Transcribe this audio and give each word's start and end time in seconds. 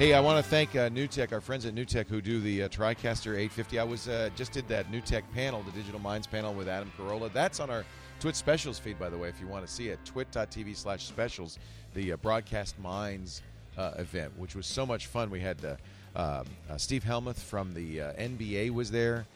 Hey, 0.00 0.14
I 0.14 0.20
want 0.20 0.42
to 0.42 0.50
thank 0.50 0.74
uh, 0.76 0.88
NewTek, 0.88 1.30
our 1.30 1.42
friends 1.42 1.66
at 1.66 1.74
NewTek 1.74 2.08
who 2.08 2.22
do 2.22 2.40
the 2.40 2.62
uh, 2.62 2.68
TriCaster 2.70 3.32
850. 3.32 3.78
I 3.78 3.84
was 3.84 4.08
uh, 4.08 4.30
just 4.34 4.50
did 4.50 4.66
that 4.68 4.90
NewTek 4.90 5.24
panel, 5.34 5.62
the 5.62 5.72
Digital 5.72 6.00
Minds 6.00 6.26
panel 6.26 6.54
with 6.54 6.68
Adam 6.68 6.90
Carolla. 6.96 7.30
That's 7.30 7.60
on 7.60 7.68
our 7.68 7.84
Twit 8.18 8.34
Specials 8.34 8.78
feed, 8.78 8.98
by 8.98 9.10
the 9.10 9.18
way, 9.18 9.28
if 9.28 9.38
you 9.42 9.46
want 9.46 9.66
to 9.66 9.70
see 9.70 9.88
it. 9.88 9.98
Twit.tv 10.06 10.74
slash 10.74 11.04
specials, 11.04 11.58
the 11.92 12.12
uh, 12.12 12.16
Broadcast 12.16 12.78
Minds 12.78 13.42
uh, 13.76 13.90
event, 13.98 14.32
which 14.38 14.56
was 14.56 14.64
so 14.66 14.86
much 14.86 15.06
fun. 15.06 15.28
We 15.28 15.40
had 15.40 15.58
uh, 15.62 15.76
um, 16.18 16.46
uh, 16.70 16.78
Steve 16.78 17.04
Hellmuth 17.04 17.38
from 17.38 17.74
the 17.74 17.98
NBA 17.98 18.70
was 18.70 18.90
there, 18.90 19.26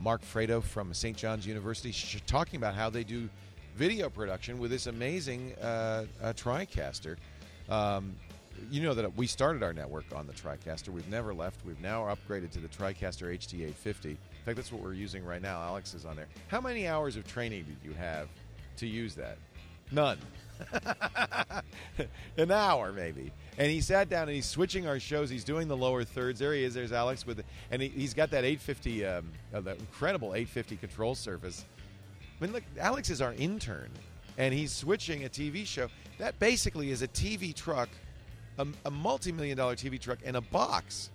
Mark 0.00 0.22
Fratto 0.22 0.60
from 0.60 0.92
St. 0.94 1.16
John's 1.16 1.46
University, 1.46 1.92
sh- 1.92 2.20
talking 2.26 2.56
about 2.56 2.74
how 2.74 2.90
they 2.90 3.04
do 3.04 3.28
video 3.76 4.10
production 4.10 4.58
with 4.58 4.72
this 4.72 4.88
amazing 4.88 5.54
TriCaster. 5.62 7.18
Um, 7.68 8.16
you 8.70 8.82
know 8.82 8.94
that 8.94 9.16
we 9.16 9.26
started 9.26 9.62
our 9.62 9.72
network 9.72 10.04
on 10.14 10.26
the 10.26 10.32
TriCaster. 10.32 10.88
We've 10.88 11.08
never 11.08 11.34
left. 11.34 11.64
We've 11.64 11.80
now 11.80 12.04
upgraded 12.04 12.50
to 12.52 12.60
the 12.60 12.68
TriCaster 12.68 13.34
HD850. 13.36 14.04
In 14.04 14.18
fact, 14.44 14.56
that's 14.56 14.72
what 14.72 14.82
we're 14.82 14.94
using 14.94 15.24
right 15.24 15.42
now. 15.42 15.60
Alex 15.60 15.94
is 15.94 16.04
on 16.04 16.16
there. 16.16 16.28
How 16.48 16.60
many 16.60 16.86
hours 16.86 17.16
of 17.16 17.26
training 17.26 17.64
did 17.64 17.76
you 17.88 17.94
have 17.94 18.28
to 18.78 18.86
use 18.86 19.14
that? 19.14 19.38
None. 19.90 20.18
An 22.36 22.50
hour, 22.50 22.92
maybe. 22.92 23.32
And 23.56 23.70
he 23.70 23.80
sat 23.80 24.08
down 24.08 24.22
and 24.22 24.32
he's 24.32 24.46
switching 24.46 24.86
our 24.86 25.00
shows. 25.00 25.30
He's 25.30 25.44
doing 25.44 25.68
the 25.68 25.76
lower 25.76 26.04
thirds. 26.04 26.38
There 26.38 26.52
he 26.52 26.64
is. 26.64 26.74
There's 26.74 26.92
Alex 26.92 27.26
with, 27.26 27.42
and 27.70 27.82
he, 27.82 27.88
has 28.02 28.14
got 28.14 28.30
that 28.30 28.44
850, 28.44 29.04
um, 29.04 29.24
uh, 29.52 29.60
the 29.60 29.72
incredible 29.72 30.28
850 30.28 30.76
control 30.76 31.14
surface. 31.14 31.64
I 32.40 32.44
mean, 32.44 32.52
look, 32.52 32.62
Alex 32.78 33.10
is 33.10 33.20
our 33.20 33.32
intern, 33.34 33.90
and 34.36 34.54
he's 34.54 34.72
switching 34.72 35.24
a 35.24 35.28
TV 35.28 35.66
show. 35.66 35.88
That 36.18 36.38
basically 36.38 36.90
is 36.90 37.02
a 37.02 37.08
TV 37.08 37.54
truck, 37.54 37.88
a, 38.58 38.66
a 38.84 38.90
multi-million 38.90 39.56
dollar 39.56 39.76
TV 39.76 40.00
truck, 40.00 40.18
and 40.24 40.36
a 40.36 40.40
box. 40.40 41.10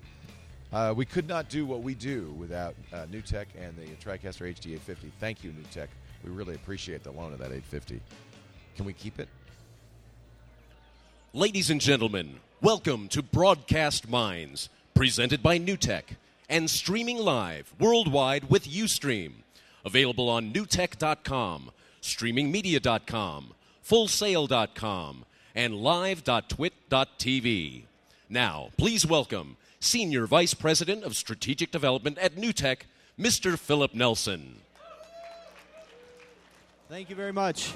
Uh, 0.72 0.94
we 0.96 1.06
could 1.06 1.28
not 1.28 1.50
do 1.50 1.66
what 1.66 1.84
we 1.84 1.94
do 1.94 2.34
without 2.40 2.74
uh, 2.92 3.06
NewTek 3.12 3.46
and 3.60 3.76
the 3.78 3.86
TriCaster 4.04 4.52
HD850. 4.56 5.12
Thank 5.20 5.44
you, 5.44 5.52
NewTek. 5.52 5.88
We 6.24 6.32
really 6.32 6.56
appreciate 6.56 7.04
the 7.04 7.12
loan 7.12 7.34
of 7.34 7.40
that 7.40 7.52
850. 7.52 8.02
Can 8.76 8.86
we 8.86 8.94
keep 8.94 9.20
it? 9.20 9.30
Ladies 11.32 11.70
and 11.70 11.82
gentlemen, 11.82 12.38
welcome 12.62 13.08
to 13.10 13.22
Broadcast 13.22 14.10
Minds, 14.10 14.70
presented 14.94 15.44
by 15.44 15.60
NewTek 15.60 16.04
and 16.50 16.70
streaming 16.70 17.18
live 17.18 17.74
worldwide 17.80 18.50
with 18.50 18.66
Ustream. 18.66 19.34
Available 19.86 20.30
on 20.30 20.54
newtek.com, 20.54 21.72
streamingmedia.com, 22.02 23.54
fullsail.com, 23.86 25.26
and 25.56 25.76
live.twit.tv. 25.76 27.84
Now, 28.30 28.70
please 28.78 29.06
welcome 29.06 29.58
Senior 29.80 30.26
Vice 30.26 30.54
President 30.54 31.04
of 31.04 31.16
Strategic 31.16 31.72
Development 31.72 32.18
at 32.18 32.36
NewTek, 32.36 32.82
Mr. 33.20 33.58
Philip 33.58 33.94
Nelson. 33.94 34.56
Thank 36.90 37.10
you 37.10 37.16
very 37.16 37.34
much. 37.34 37.74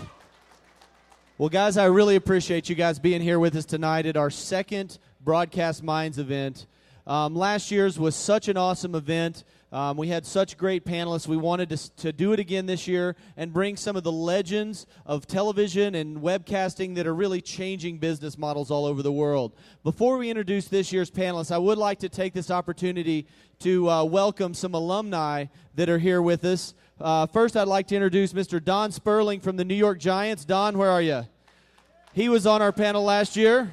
Well, 1.38 1.50
guys, 1.50 1.78
I 1.78 1.86
really 1.86 2.16
appreciate 2.16 2.70
you 2.70 2.76
guys 2.76 2.98
being 2.98 3.22
here 3.22 3.40
with 3.40 3.56
us 3.56 3.66
tonight 3.66 4.06
at 4.06 4.18
our 4.18 4.32
second 4.32 4.98
Broadcast 5.24 5.84
Minds 5.84 6.18
event. 6.18 6.66
Um, 7.06 7.36
last 7.36 7.70
year's 7.70 8.00
was 8.00 8.16
such 8.16 8.48
an 8.48 8.58
awesome 8.58 8.96
event. 8.96 9.44
Um, 9.70 9.98
we 9.98 10.08
had 10.08 10.26
such 10.26 10.58
great 10.58 10.86
panelists. 10.86 11.28
We 11.28 11.36
wanted 11.36 11.70
to, 11.70 11.96
to 11.98 12.14
do 12.14 12.32
it 12.32 12.40
again 12.40 12.68
this 12.68 12.88
year 12.88 13.18
and 13.36 13.52
bring 13.52 13.76
some 13.76 13.98
of 13.98 14.04
the 14.04 14.12
legends 14.12 14.88
of 15.06 15.28
television 15.28 15.96
and 15.96 16.20
webcasting 16.20 16.96
that 16.96 17.06
are 17.06 17.14
really 17.14 17.42
changing 17.42 17.98
business 17.98 18.38
models 18.38 18.72
all 18.72 18.86
over 18.86 19.04
the 19.04 19.12
world. 19.12 19.54
Before 19.84 20.18
we 20.18 20.30
introduce 20.30 20.70
this 20.70 20.94
year's 20.94 21.12
panelists, 21.12 21.52
I 21.52 21.58
would 21.58 21.78
like 21.78 22.00
to 22.00 22.10
take 22.10 22.34
this 22.34 22.50
opportunity 22.50 23.28
to 23.60 23.90
uh, 23.90 24.04
welcome 24.06 24.54
some 24.54 24.74
alumni 24.74 25.46
that 25.76 25.90
are 25.90 26.00
here 26.00 26.22
with 26.22 26.46
us. 26.46 26.74
Uh, 27.00 27.26
first, 27.26 27.58
I'd 27.58 27.68
like 27.68 27.88
to 27.88 27.96
introduce 27.96 28.32
Mr. 28.32 28.64
Don 28.64 28.94
Sperling 28.94 29.42
from 29.42 29.58
the 29.58 29.66
New 29.66 29.76
York 29.76 30.00
Giants. 30.00 30.46
Don, 30.46 30.78
where 30.78 30.90
are 30.90 31.02
you? 31.02 31.28
He 32.14 32.30
was 32.30 32.48
on 32.48 32.62
our 32.62 32.72
panel 32.72 33.04
last 33.04 33.36
year. 33.36 33.72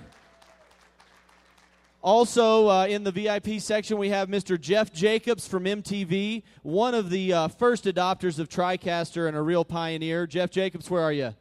Also, 2.05 2.69
uh, 2.69 2.87
in 2.87 3.03
the 3.03 3.11
VIP 3.11 3.59
section, 3.59 3.97
we 3.97 4.11
have 4.11 4.29
Mr. 4.29 4.61
Jeff 4.61 4.93
Jacobs 4.93 5.49
from 5.49 5.65
MTV, 5.65 6.43
one 6.63 6.95
of 6.95 7.09
the 7.09 7.33
uh, 7.33 7.49
first 7.49 7.87
adopters 7.87 8.39
of 8.39 8.51
TriCaster 8.51 9.27
and 9.27 9.35
a 9.35 9.41
real 9.41 9.65
pioneer. 9.65 10.27
Jeff 10.27 10.51
Jacobs, 10.51 10.91
where 10.91 11.01
are 11.01 11.15
you? 11.15 11.35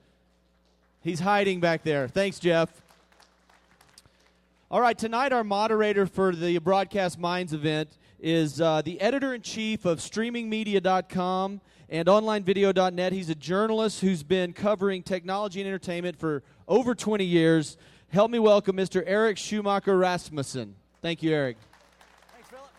He's 1.01 1.19
hiding 1.19 1.59
back 1.59 1.83
there. 1.83 2.07
Thanks, 2.07 2.39
Jeff. 2.39 2.69
All 4.71 4.79
right, 4.79 4.97
tonight 4.97 5.33
our 5.33 5.43
moderator 5.43 6.05
for 6.07 6.33
the 6.33 6.59
Broadcast 6.59 7.19
Minds 7.19 7.51
event 7.51 7.89
is 8.21 8.61
uh, 8.61 8.81
the 8.83 9.01
editor 9.01 9.33
in 9.33 9.41
chief 9.41 9.83
of 9.83 9.99
streamingmedia.com 9.99 11.59
and 11.89 12.07
onlinevideo.net. 12.07 13.11
He's 13.11 13.29
a 13.29 13.35
journalist 13.35 13.99
who's 13.99 14.23
been 14.23 14.53
covering 14.53 15.03
technology 15.03 15.59
and 15.59 15.67
entertainment 15.67 16.17
for 16.17 16.41
over 16.69 16.95
20 16.95 17.25
years. 17.25 17.75
Help 18.13 18.29
me 18.29 18.37
welcome 18.37 18.77
Mr. 18.77 19.01
Eric 19.07 19.39
Schumacher 19.39 19.97
Rasmussen. 19.97 20.75
Thank 21.01 21.23
you, 21.23 21.31
Eric. 21.31 21.57
Thanks, 22.31 22.47
Philip. 22.47 22.69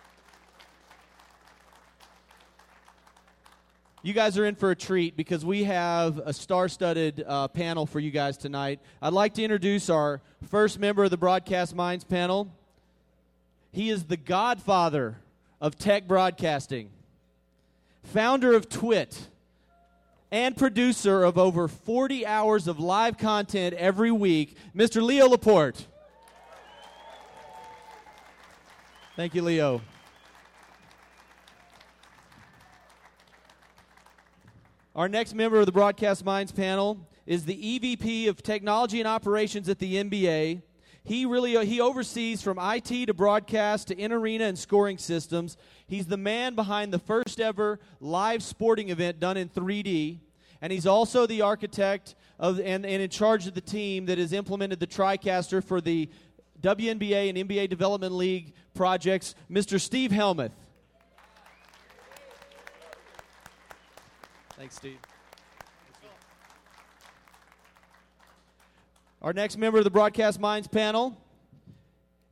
You 4.05 4.12
guys 4.12 4.39
are 4.39 4.47
in 4.47 4.55
for 4.55 4.71
a 4.71 4.77
treat 4.77 5.17
because 5.17 5.45
we 5.45 5.65
have 5.65 6.19
a 6.19 6.33
star 6.33 6.69
studded 6.69 7.25
uh, 7.27 7.49
panel 7.49 7.84
for 7.84 7.99
you 7.99 8.12
guys 8.12 8.37
tonight. 8.37 8.78
I'd 9.03 9.12
like 9.12 9.34
to 9.34 9.43
introduce 9.43 9.91
our 9.91 10.21
first 10.49 10.78
member 10.78 11.03
of 11.03 11.11
the 11.11 11.17
Broadcast 11.17 11.75
Minds 11.75 12.05
panel. 12.05 12.55
He 13.72 13.91
is 13.91 14.05
the 14.05 14.16
godfather 14.16 15.16
of 15.61 15.77
tech 15.77 16.06
broadcasting, 16.06 16.91
founder 18.05 18.55
of 18.55 18.69
Twit, 18.69 19.31
and 20.34 20.56
producer 20.56 21.22
of 21.22 21.39
over 21.39 21.69
40 21.69 22.27
hours 22.27 22.67
of 22.67 22.81
live 22.81 23.17
content 23.17 23.72
every 23.75 24.11
week, 24.11 24.56
Mr. 24.75 25.00
Leo 25.00 25.28
Laporte. 25.28 25.87
Thank 29.15 29.37
you, 29.37 29.43
Leo. 29.43 29.81
Our 34.97 35.09
next 35.09 35.34
member 35.34 35.61
of 35.61 35.67
the 35.67 35.72
Broadcast 35.72 36.25
Minds 36.25 36.51
panel 36.51 37.06
is 37.27 37.45
the 37.45 37.78
EVP 37.78 38.28
of 38.28 38.43
Technology 38.43 38.99
and 38.99 39.06
Operations 39.06 39.69
at 39.69 39.78
the 39.78 40.03
NBA. 40.03 40.62
He 41.05 41.27
really 41.27 41.55
uh, 41.55 41.61
he 41.61 41.83
oversees 41.83 42.41
from 42.41 42.59
IT 42.59 43.06
to 43.06 43.15
broadcast 43.15 43.89
to 43.89 43.99
in 43.99 44.11
arena 44.11 44.45
and 44.45 44.59
scoring 44.59 44.97
systems. 44.97 45.59
He's 45.87 46.06
the 46.06 46.16
man 46.16 46.55
behind 46.55 46.95
the 46.95 46.99
first 46.99 47.41
ever 47.41 47.78
live 48.01 48.43
sporting 48.43 48.89
event 48.89 49.21
done 49.21 49.37
in 49.37 49.51
3D, 49.51 50.21
and 50.64 50.72
he's 50.72 50.86
also 50.86 51.26
the 51.26 51.42
architect 51.42 52.14
of 52.38 52.58
and, 52.58 52.86
and 52.86 53.02
in 53.02 53.10
charge 53.10 53.47
of 53.47 53.52
the 53.52 53.60
team 53.60 54.06
that 54.06 54.16
has 54.16 54.32
implemented 54.32 54.80
the 54.80 54.86
TriCaster 54.86 55.62
for 55.62 55.78
the 55.78 56.08
WNBA 56.62 57.28
and 57.28 57.36
NBA 57.36 57.69
Development 57.69 58.14
League 58.14 58.54
projects, 58.72 59.34
Mr. 59.50 59.78
Steve 59.78 60.10
Hellmuth. 60.10 60.53
Thanks, 64.56 64.76
Steve. 64.76 64.97
Our 69.20 69.34
next 69.34 69.58
member 69.58 69.76
of 69.76 69.84
the 69.84 69.91
Broadcast 69.91 70.41
Minds 70.41 70.66
panel 70.66 71.14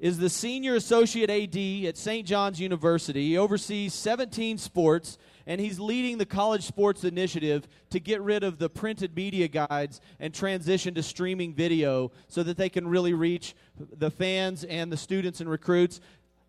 is 0.02 0.18
the 0.18 0.28
Senior 0.28 0.74
Associate 0.74 1.30
AD 1.30 1.86
at 1.88 1.96
St. 1.96 2.26
John's 2.26 2.60
University. 2.60 3.28
He 3.28 3.38
oversees 3.38 3.94
17 3.94 4.58
sports, 4.58 5.16
and 5.46 5.60
he's 5.60 5.78
leading 5.78 6.18
the 6.18 6.26
College 6.26 6.64
Sports 6.64 7.04
Initiative 7.04 7.68
to 7.90 8.00
get 8.00 8.20
rid 8.20 8.42
of 8.42 8.58
the 8.58 8.68
printed 8.68 9.14
media 9.14 9.46
guides 9.46 10.00
and 10.18 10.34
transition 10.34 10.92
to 10.94 11.04
streaming 11.04 11.54
video 11.54 12.10
so 12.26 12.42
that 12.42 12.56
they 12.56 12.68
can 12.68 12.88
really 12.88 13.14
reach 13.14 13.54
the 13.78 14.10
fans 14.10 14.64
and 14.64 14.90
the 14.90 14.96
students 14.96 15.40
and 15.40 15.48
recruits. 15.48 16.00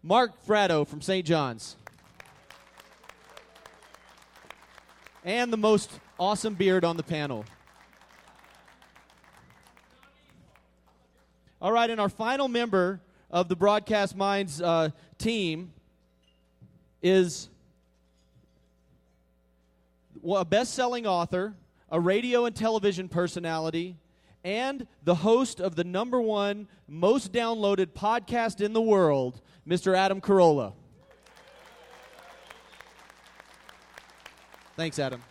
Mark 0.01 0.31
Fratto 0.47 0.87
from 0.87 0.99
St. 0.99 1.23
John's. 1.23 1.75
And 5.23 5.53
the 5.53 5.57
most 5.57 5.91
awesome 6.19 6.55
beard 6.55 6.83
on 6.83 6.97
the 6.97 7.03
panel. 7.03 7.45
All 11.61 11.71
right, 11.71 11.91
and 11.91 12.01
our 12.01 12.09
final 12.09 12.47
member 12.47 12.99
of 13.33 13.47
the 13.49 13.55
Broadcast 13.55 14.15
Minds 14.15 14.61
uh, 14.61 14.89
team 15.17 15.73
is 17.01 17.49
a 20.23 20.45
best 20.45 20.75
selling 20.75 21.07
author, 21.07 21.55
a 21.89 21.99
radio 21.99 22.45
and 22.45 22.55
television 22.55 23.09
personality, 23.09 23.97
and 24.43 24.85
the 25.03 25.15
host 25.15 25.59
of 25.59 25.75
the 25.75 25.83
number 25.83 26.21
one 26.21 26.67
most 26.87 27.33
downloaded 27.33 27.87
podcast 27.87 28.61
in 28.61 28.71
the 28.71 28.81
world, 28.81 29.41
Mr. 29.67 29.97
Adam 29.97 30.21
Carolla. 30.21 30.73
Thanks, 34.77 34.99
Adam. 34.99 35.23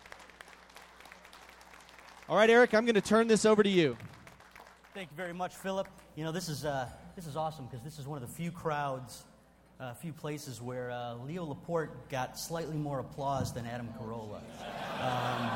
All 2.27 2.35
right, 2.35 2.49
Eric, 2.49 2.73
I'm 2.73 2.83
going 2.83 2.95
to 2.95 3.01
turn 3.01 3.27
this 3.29 3.45
over 3.45 3.63
to 3.63 3.69
you. 3.69 3.95
Thank 4.93 5.09
you 5.09 5.15
very 5.15 5.33
much, 5.33 5.55
Philip. 5.55 5.87
You 6.17 6.25
know, 6.25 6.33
this 6.33 6.49
is 6.49 6.65
uh, 6.65 6.89
this 7.15 7.27
is 7.27 7.35
awesome 7.35 7.65
because 7.65 7.83
this 7.83 7.99
is 7.99 8.07
one 8.07 8.21
of 8.21 8.27
the 8.27 8.35
few 8.35 8.51
crowds, 8.51 9.23
a 9.79 9.83
uh, 9.83 9.93
few 9.93 10.11
places 10.11 10.61
where 10.61 10.89
uh, 10.89 11.15
Leo 11.15 11.45
Laporte 11.45 12.09
got 12.09 12.39
slightly 12.39 12.75
more 12.75 12.99
applause 12.99 13.53
than 13.53 13.67
Adam 13.67 13.87
Carolla, 13.99 14.41
um, 14.99 15.49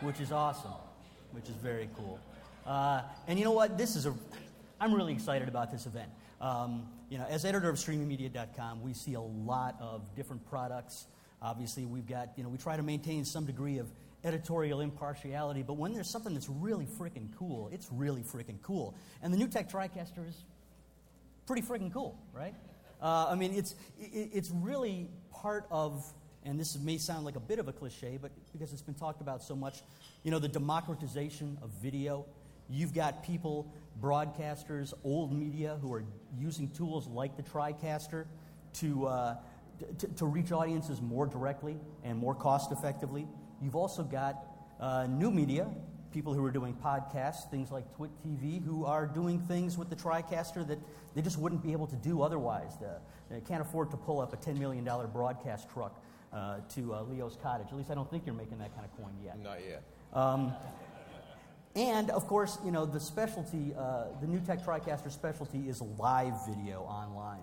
which 0.00 0.20
is 0.20 0.30
awesome, 0.30 0.72
which 1.30 1.48
is 1.48 1.54
very 1.56 1.88
cool. 1.96 2.20
Uh, 2.66 3.02
and 3.26 3.38
you 3.38 3.44
know 3.44 3.52
what? 3.52 3.78
This 3.78 3.96
is 3.96 4.04
a. 4.06 4.14
I'm 4.78 4.94
really 4.94 5.12
excited 5.12 5.48
about 5.48 5.70
this 5.70 5.86
event. 5.86 6.10
Um, 6.40 6.86
you 7.08 7.18
know, 7.18 7.26
as 7.28 7.44
editor 7.44 7.68
of 7.68 7.76
StreamingMedia.com, 7.76 8.82
we 8.82 8.92
see 8.92 9.14
a 9.14 9.20
lot 9.20 9.76
of 9.80 10.02
different 10.14 10.44
products. 10.48 11.06
Obviously, 11.40 11.86
we've 11.86 12.06
got, 12.06 12.30
you 12.36 12.42
know, 12.42 12.48
we 12.48 12.58
try 12.58 12.76
to 12.76 12.82
maintain 12.82 13.24
some 13.24 13.46
degree 13.46 13.78
of 13.78 13.88
editorial 14.24 14.80
impartiality, 14.80 15.62
but 15.62 15.74
when 15.74 15.92
there's 15.92 16.08
something 16.08 16.34
that's 16.34 16.48
really 16.48 16.86
freaking 16.86 17.28
cool, 17.36 17.68
it's 17.72 17.88
really 17.90 18.22
freaking 18.22 18.60
cool. 18.62 18.94
And 19.22 19.32
the 19.34 19.38
NewTek 19.38 19.70
TriCaster 19.70 20.28
is 20.28 20.44
pretty 21.46 21.62
freaking 21.62 21.92
cool, 21.92 22.18
right? 22.32 22.54
Uh, 23.00 23.26
I 23.30 23.34
mean, 23.34 23.52
it's, 23.54 23.74
it, 23.98 24.30
it's 24.32 24.50
really 24.50 25.08
part 25.32 25.66
of, 25.70 26.04
and 26.44 26.58
this 26.58 26.78
may 26.78 26.98
sound 26.98 27.24
like 27.24 27.36
a 27.36 27.40
bit 27.40 27.58
of 27.58 27.68
a 27.68 27.72
cliche, 27.72 28.18
but 28.20 28.30
because 28.52 28.72
it's 28.72 28.82
been 28.82 28.94
talked 28.94 29.20
about 29.20 29.42
so 29.42 29.56
much, 29.56 29.82
you 30.22 30.30
know, 30.30 30.38
the 30.38 30.48
democratization 30.48 31.58
of 31.62 31.70
video. 31.82 32.24
You've 32.70 32.94
got 32.94 33.24
people, 33.24 33.72
broadcasters, 34.00 34.94
old 35.04 35.32
media, 35.32 35.78
who 35.82 35.92
are 35.92 36.04
using 36.38 36.68
tools 36.70 37.08
like 37.08 37.36
the 37.36 37.42
TriCaster 37.42 38.26
to, 38.74 39.06
uh, 39.06 39.36
to, 39.98 40.06
to 40.06 40.26
reach 40.26 40.52
audiences 40.52 41.02
more 41.02 41.26
directly 41.26 41.76
and 42.04 42.18
more 42.18 42.34
cost 42.34 42.70
effectively. 42.70 43.26
You've 43.62 43.76
also 43.76 44.02
got 44.02 44.44
uh, 44.80 45.06
new 45.06 45.30
media, 45.30 45.68
people 46.12 46.34
who 46.34 46.44
are 46.44 46.50
doing 46.50 46.74
podcasts, 46.74 47.48
things 47.48 47.70
like 47.70 47.84
Twit 47.94 48.10
TV, 48.26 48.62
who 48.62 48.84
are 48.84 49.06
doing 49.06 49.38
things 49.38 49.78
with 49.78 49.88
the 49.88 49.96
TriCaster 49.96 50.66
that 50.66 50.78
they 51.14 51.22
just 51.22 51.38
wouldn't 51.38 51.62
be 51.62 51.72
able 51.72 51.86
to 51.86 51.96
do 51.96 52.22
otherwise. 52.22 52.72
they 53.30 53.40
can't 53.40 53.62
afford 53.62 53.90
to 53.92 53.96
pull 53.96 54.20
up 54.20 54.32
a 54.32 54.36
$10 54.36 54.58
million 54.58 54.84
broadcast 55.12 55.70
truck 55.70 56.02
uh, 56.32 56.56
to 56.70 56.94
uh, 56.94 57.02
Leo's 57.02 57.38
cottage. 57.42 57.68
At 57.70 57.76
least 57.76 57.90
I 57.90 57.94
don't 57.94 58.10
think 58.10 58.26
you're 58.26 58.34
making 58.34 58.58
that 58.58 58.74
kind 58.74 58.84
of 58.84 58.96
coin 58.96 59.14
yet. 59.22 59.38
Not 59.38 59.58
yet. 59.64 59.82
Um, 60.12 60.52
and 61.76 62.10
of 62.10 62.26
course, 62.26 62.58
you 62.64 62.72
know, 62.72 62.84
the 62.84 63.00
specialty, 63.00 63.72
uh, 63.78 64.06
the 64.20 64.26
NewTek 64.26 64.64
TriCaster 64.64 65.10
specialty 65.10 65.68
is 65.68 65.80
live 65.80 66.34
video 66.46 66.80
online. 66.80 67.42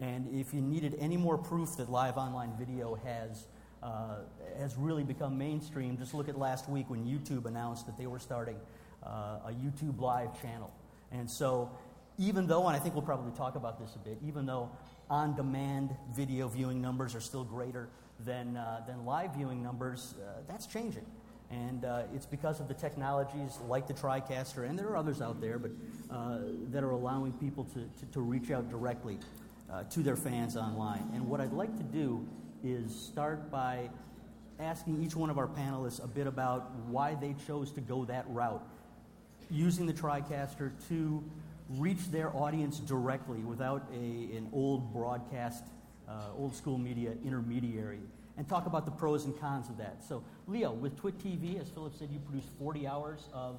And 0.00 0.28
if 0.34 0.54
you 0.54 0.60
needed 0.60 0.96
any 0.98 1.16
more 1.16 1.36
proof 1.36 1.76
that 1.76 1.90
live 1.90 2.16
online 2.16 2.52
video 2.58 2.94
has 3.04 3.46
uh, 3.82 4.16
has 4.58 4.76
really 4.76 5.04
become 5.04 5.38
mainstream. 5.38 5.96
Just 5.96 6.14
look 6.14 6.28
at 6.28 6.38
last 6.38 6.68
week 6.68 6.90
when 6.90 7.04
YouTube 7.04 7.46
announced 7.46 7.86
that 7.86 7.96
they 7.96 8.06
were 8.06 8.18
starting 8.18 8.56
uh, 9.04 9.38
a 9.46 9.52
YouTube 9.52 10.00
Live 10.00 10.40
channel. 10.40 10.72
And 11.12 11.30
so, 11.30 11.70
even 12.18 12.46
though, 12.46 12.66
and 12.66 12.76
I 12.76 12.80
think 12.80 12.94
we'll 12.94 13.04
probably 13.04 13.32
talk 13.36 13.54
about 13.54 13.78
this 13.78 13.94
a 13.94 13.98
bit, 13.98 14.18
even 14.26 14.46
though 14.46 14.70
on 15.08 15.36
demand 15.36 15.94
video 16.14 16.48
viewing 16.48 16.82
numbers 16.82 17.14
are 17.14 17.20
still 17.20 17.44
greater 17.44 17.88
than, 18.24 18.56
uh, 18.56 18.82
than 18.86 19.04
live 19.04 19.34
viewing 19.34 19.62
numbers, 19.62 20.14
uh, 20.20 20.40
that's 20.48 20.66
changing. 20.66 21.06
And 21.50 21.84
uh, 21.84 22.02
it's 22.14 22.26
because 22.26 22.60
of 22.60 22.68
the 22.68 22.74
technologies 22.74 23.58
like 23.68 23.86
the 23.86 23.94
TriCaster, 23.94 24.68
and 24.68 24.78
there 24.78 24.88
are 24.88 24.96
others 24.96 25.22
out 25.22 25.40
there, 25.40 25.58
but 25.58 25.70
uh, 26.10 26.38
that 26.70 26.82
are 26.82 26.90
allowing 26.90 27.32
people 27.34 27.64
to, 27.64 27.88
to, 28.00 28.12
to 28.12 28.20
reach 28.20 28.50
out 28.50 28.68
directly 28.68 29.18
to 29.90 30.00
their 30.00 30.16
fans 30.16 30.56
online. 30.56 31.10
And 31.14 31.28
what 31.28 31.42
I'd 31.42 31.52
like 31.52 31.76
to 31.76 31.82
do 31.82 32.26
is 32.64 32.94
start 32.94 33.50
by 33.50 33.90
asking 34.58 35.02
each 35.02 35.14
one 35.14 35.30
of 35.30 35.38
our 35.38 35.46
panelists 35.46 36.02
a 36.02 36.06
bit 36.06 36.26
about 36.26 36.74
why 36.86 37.14
they 37.14 37.34
chose 37.46 37.70
to 37.72 37.80
go 37.80 38.04
that 38.04 38.24
route, 38.28 38.62
using 39.50 39.86
the 39.86 39.92
TriCaster 39.92 40.72
to 40.88 41.22
reach 41.70 42.10
their 42.10 42.34
audience 42.34 42.78
directly 42.78 43.38
without 43.40 43.88
a, 43.92 44.36
an 44.36 44.48
old 44.52 44.92
broadcast, 44.92 45.64
uh, 46.08 46.30
old 46.36 46.54
school 46.54 46.78
media 46.78 47.12
intermediary, 47.24 48.00
and 48.36 48.48
talk 48.48 48.66
about 48.66 48.84
the 48.84 48.90
pros 48.90 49.24
and 49.24 49.38
cons 49.38 49.68
of 49.68 49.76
that. 49.76 50.02
So, 50.06 50.24
Leo, 50.46 50.72
with 50.72 50.96
Twit 50.96 51.18
TV, 51.18 51.60
as 51.60 51.68
Philip 51.68 51.94
said, 51.98 52.08
you 52.10 52.18
produce 52.20 52.46
40 52.58 52.86
hours 52.86 53.28
of 53.32 53.56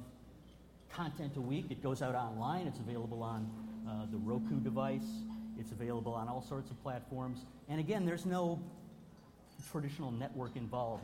content 0.90 1.38
a 1.38 1.42
week. 1.42 1.66
It 1.70 1.84
goes 1.84 2.02
out 2.02 2.16
online, 2.16 2.66
it's 2.66 2.80
available 2.80 3.22
on 3.22 3.50
uh, 3.88 4.06
the 4.12 4.18
Roku 4.18 4.60
device, 4.60 5.24
it's 5.60 5.72
available 5.72 6.14
on 6.14 6.28
all 6.28 6.42
sorts 6.42 6.72
of 6.72 6.82
platforms. 6.82 7.46
And 7.68 7.80
again, 7.80 8.06
there's 8.06 8.26
no 8.26 8.60
traditional 9.72 10.12
network 10.12 10.56
involved. 10.56 11.04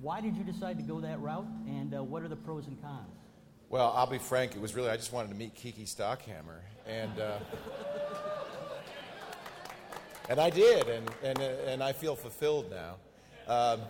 Why 0.00 0.20
did 0.20 0.36
you 0.36 0.44
decide 0.44 0.78
to 0.78 0.82
go 0.82 1.00
that 1.00 1.20
route, 1.20 1.46
and 1.66 1.94
uh, 1.94 2.02
what 2.02 2.22
are 2.22 2.28
the 2.28 2.36
pros 2.36 2.66
and 2.66 2.80
cons? 2.80 3.14
Well, 3.68 3.92
I'll 3.94 4.06
be 4.06 4.18
frank. 4.18 4.54
It 4.54 4.60
was 4.60 4.74
really 4.74 4.90
I 4.90 4.96
just 4.96 5.12
wanted 5.12 5.28
to 5.28 5.34
meet 5.34 5.54
Kiki 5.54 5.84
Stockhammer, 5.84 6.60
and 6.86 7.18
uh, 7.20 7.38
and 10.28 10.40
I 10.40 10.50
did, 10.50 10.88
and 10.88 11.10
and 11.22 11.38
uh, 11.38 11.42
and 11.66 11.82
I 11.82 11.92
feel 11.92 12.16
fulfilled 12.16 12.70
now. 12.70 12.96
Um, 13.48 13.80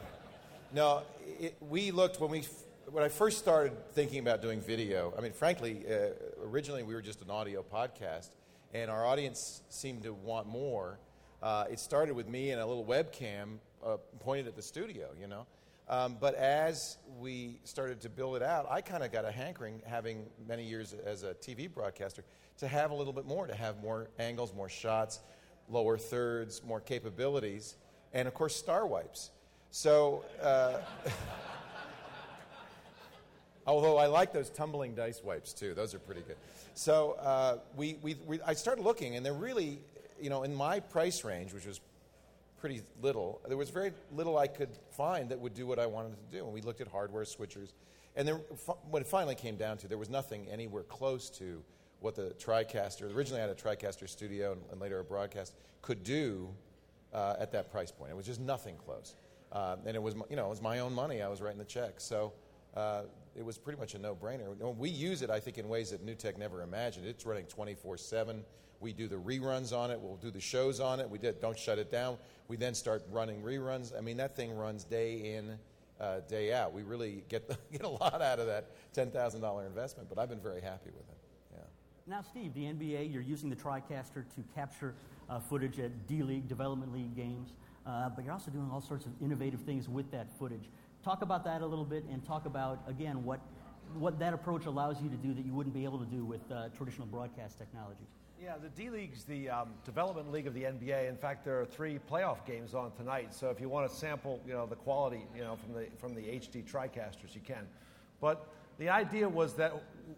no, 0.72 1.02
it, 1.40 1.56
we 1.60 1.90
looked 1.90 2.20
when 2.20 2.30
we 2.30 2.44
when 2.90 3.04
I 3.04 3.08
first 3.08 3.38
started 3.38 3.72
thinking 3.94 4.18
about 4.18 4.42
doing 4.42 4.60
video. 4.60 5.14
I 5.16 5.20
mean, 5.20 5.32
frankly, 5.32 5.84
uh, 5.88 6.10
originally 6.44 6.82
we 6.82 6.94
were 6.94 7.02
just 7.02 7.22
an 7.22 7.30
audio 7.30 7.62
podcast, 7.62 8.30
and 8.74 8.90
our 8.90 9.06
audience 9.06 9.62
seemed 9.68 10.02
to 10.04 10.12
want 10.12 10.46
more. 10.46 10.98
Uh, 11.42 11.64
it 11.70 11.80
started 11.80 12.14
with 12.14 12.28
me 12.28 12.50
and 12.50 12.60
a 12.60 12.66
little 12.66 12.84
webcam 12.84 13.58
uh, 13.84 13.96
pointed 14.20 14.46
at 14.46 14.54
the 14.54 14.62
studio, 14.62 15.08
you 15.20 15.26
know. 15.26 15.46
Um, 15.88 16.16
but 16.20 16.34
as 16.36 16.98
we 17.18 17.58
started 17.64 18.00
to 18.02 18.08
build 18.08 18.36
it 18.36 18.42
out, 18.42 18.66
I 18.70 18.80
kind 18.80 19.02
of 19.02 19.10
got 19.10 19.24
a 19.24 19.32
hankering, 19.32 19.82
having 19.84 20.24
many 20.46 20.64
years 20.64 20.94
as 21.04 21.24
a 21.24 21.34
TV 21.34 21.72
broadcaster, 21.72 22.24
to 22.58 22.68
have 22.68 22.92
a 22.92 22.94
little 22.94 23.12
bit 23.12 23.26
more, 23.26 23.46
to 23.48 23.54
have 23.54 23.82
more 23.82 24.08
angles, 24.18 24.54
more 24.54 24.68
shots, 24.68 25.20
lower 25.68 25.98
thirds, 25.98 26.62
more 26.64 26.80
capabilities, 26.80 27.76
and 28.12 28.28
of 28.28 28.34
course, 28.34 28.54
star 28.54 28.86
wipes. 28.86 29.30
So, 29.70 30.24
uh, 30.40 30.78
although 33.66 33.96
I 33.96 34.06
like 34.06 34.32
those 34.32 34.50
tumbling 34.50 34.94
dice 34.94 35.22
wipes 35.24 35.52
too, 35.52 35.74
those 35.74 35.92
are 35.94 35.98
pretty 35.98 36.20
good. 36.20 36.36
So, 36.74 37.16
uh, 37.20 37.58
we, 37.76 37.98
we, 38.02 38.16
we, 38.26 38.40
I 38.42 38.54
started 38.54 38.82
looking, 38.82 39.16
and 39.16 39.26
they're 39.26 39.32
really 39.32 39.80
you 40.22 40.30
know, 40.30 40.44
in 40.44 40.54
my 40.54 40.80
price 40.80 41.24
range, 41.24 41.52
which 41.52 41.66
was 41.66 41.80
pretty 42.58 42.82
little, 43.02 43.40
there 43.48 43.56
was 43.56 43.70
very 43.70 43.92
little 44.12 44.38
I 44.38 44.46
could 44.46 44.70
find 44.92 45.28
that 45.30 45.40
would 45.40 45.54
do 45.54 45.66
what 45.66 45.78
I 45.78 45.86
wanted 45.86 46.12
to 46.12 46.38
do. 46.38 46.44
And 46.44 46.54
we 46.54 46.62
looked 46.62 46.80
at 46.80 46.88
hardware 46.88 47.24
switchers. 47.24 47.72
And 48.14 48.26
then 48.28 48.36
when 48.90 49.02
it 49.02 49.08
finally 49.08 49.34
came 49.34 49.56
down 49.56 49.78
to, 49.78 49.88
there 49.88 49.98
was 49.98 50.08
nothing 50.08 50.46
anywhere 50.48 50.84
close 50.84 51.28
to 51.30 51.62
what 52.00 52.14
the 52.14 52.34
TriCaster, 52.38 53.12
originally 53.14 53.42
I 53.42 53.46
had 53.46 53.50
a 53.50 53.60
TriCaster 53.60 54.08
studio 54.08 54.52
and, 54.52 54.62
and 54.70 54.80
later 54.80 55.00
a 55.00 55.04
broadcast, 55.04 55.54
could 55.82 56.04
do 56.04 56.48
uh, 57.12 57.34
at 57.38 57.52
that 57.52 57.70
price 57.70 57.90
point. 57.90 58.10
It 58.10 58.16
was 58.16 58.26
just 58.26 58.40
nothing 58.40 58.76
close. 58.76 59.16
Uh, 59.50 59.76
and 59.84 59.96
it 59.96 60.02
was, 60.02 60.14
you 60.30 60.36
know, 60.36 60.46
it 60.46 60.50
was 60.50 60.62
my 60.62 60.78
own 60.78 60.94
money. 60.94 61.20
I 61.20 61.28
was 61.28 61.40
writing 61.40 61.58
the 61.58 61.64
check. 61.64 61.94
So 61.98 62.32
uh, 62.76 63.02
it 63.36 63.44
was 63.44 63.58
pretty 63.58 63.78
much 63.78 63.94
a 63.94 63.98
no-brainer. 63.98 64.76
We 64.76 64.88
use 64.88 65.22
it, 65.22 65.30
I 65.30 65.40
think, 65.40 65.58
in 65.58 65.68
ways 65.68 65.90
that 65.90 66.04
NewTek 66.04 66.38
never 66.38 66.62
imagined. 66.62 67.06
It's 67.06 67.26
running 67.26 67.46
24/7. 67.46 68.42
We 68.82 68.92
do 68.92 69.06
the 69.06 69.16
reruns 69.16 69.72
on 69.72 69.92
it. 69.92 70.00
We'll 70.00 70.16
do 70.16 70.30
the 70.30 70.40
shows 70.40 70.80
on 70.80 70.98
it. 70.98 71.08
We 71.08 71.18
did 71.18 71.40
don't 71.40 71.56
shut 71.56 71.78
it 71.78 71.90
down. 71.90 72.18
We 72.48 72.56
then 72.56 72.74
start 72.74 73.04
running 73.12 73.40
reruns. 73.40 73.96
I 73.96 74.00
mean, 74.00 74.16
that 74.16 74.34
thing 74.34 74.54
runs 74.56 74.82
day 74.82 75.36
in, 75.36 75.56
uh, 76.00 76.20
day 76.28 76.52
out. 76.52 76.72
We 76.72 76.82
really 76.82 77.22
get 77.28 77.48
get 77.72 77.82
a 77.82 77.88
lot 77.88 78.20
out 78.20 78.40
of 78.40 78.46
that 78.46 78.72
ten 78.92 79.10
thousand 79.12 79.40
dollar 79.40 79.64
investment. 79.66 80.08
But 80.08 80.18
I've 80.18 80.28
been 80.28 80.40
very 80.40 80.60
happy 80.60 80.90
with 80.90 81.08
it. 81.08 81.18
Yeah. 81.52 81.58
Now, 82.08 82.22
Steve, 82.22 82.52
the 82.54 82.64
NBA, 82.64 83.12
you're 83.12 83.22
using 83.22 83.48
the 83.48 83.56
TriCaster 83.56 84.24
to 84.34 84.44
capture 84.52 84.94
uh, 85.30 85.38
footage 85.38 85.78
at 85.78 86.08
D 86.08 86.24
League, 86.24 86.48
Development 86.48 86.92
League 86.92 87.14
games, 87.14 87.50
uh, 87.86 88.08
but 88.08 88.24
you're 88.24 88.34
also 88.34 88.50
doing 88.50 88.68
all 88.72 88.80
sorts 88.80 89.06
of 89.06 89.12
innovative 89.22 89.60
things 89.60 89.88
with 89.88 90.10
that 90.10 90.26
footage. 90.38 90.68
Talk 91.04 91.22
about 91.22 91.44
that 91.44 91.62
a 91.62 91.66
little 91.66 91.84
bit, 91.84 92.04
and 92.10 92.24
talk 92.24 92.46
about 92.46 92.80
again 92.88 93.24
what 93.24 93.40
what 93.94 94.18
that 94.18 94.34
approach 94.34 94.66
allows 94.66 95.00
you 95.00 95.08
to 95.08 95.16
do 95.16 95.34
that 95.34 95.44
you 95.44 95.52
wouldn't 95.52 95.74
be 95.74 95.84
able 95.84 95.98
to 95.98 96.06
do 96.06 96.24
with 96.24 96.40
uh, 96.50 96.68
traditional 96.76 97.06
broadcast 97.06 97.58
technology. 97.58 98.06
Yeah, 98.42 98.54
the 98.60 98.70
D 98.70 98.90
League's 98.90 99.22
the 99.22 99.48
um, 99.50 99.68
development 99.84 100.32
league 100.32 100.48
of 100.48 100.54
the 100.54 100.64
NBA. 100.64 101.08
In 101.08 101.16
fact, 101.16 101.44
there 101.44 101.60
are 101.60 101.64
three 101.64 102.00
playoff 102.10 102.44
games 102.44 102.74
on 102.74 102.90
tonight. 102.90 103.32
So 103.32 103.50
if 103.50 103.60
you 103.60 103.68
want 103.68 103.88
to 103.88 103.96
sample, 103.96 104.40
you 104.44 104.52
know, 104.52 104.66
the 104.66 104.74
quality, 104.74 105.24
you 105.36 105.42
know, 105.42 105.54
from 105.54 105.74
the 105.74 105.86
from 105.96 106.12
the 106.12 106.22
HD 106.22 106.64
TriCasters, 106.64 107.36
you 107.36 107.40
can. 107.40 107.68
But 108.20 108.48
the 108.78 108.88
idea 108.88 109.28
was 109.28 109.54
that 109.54 109.72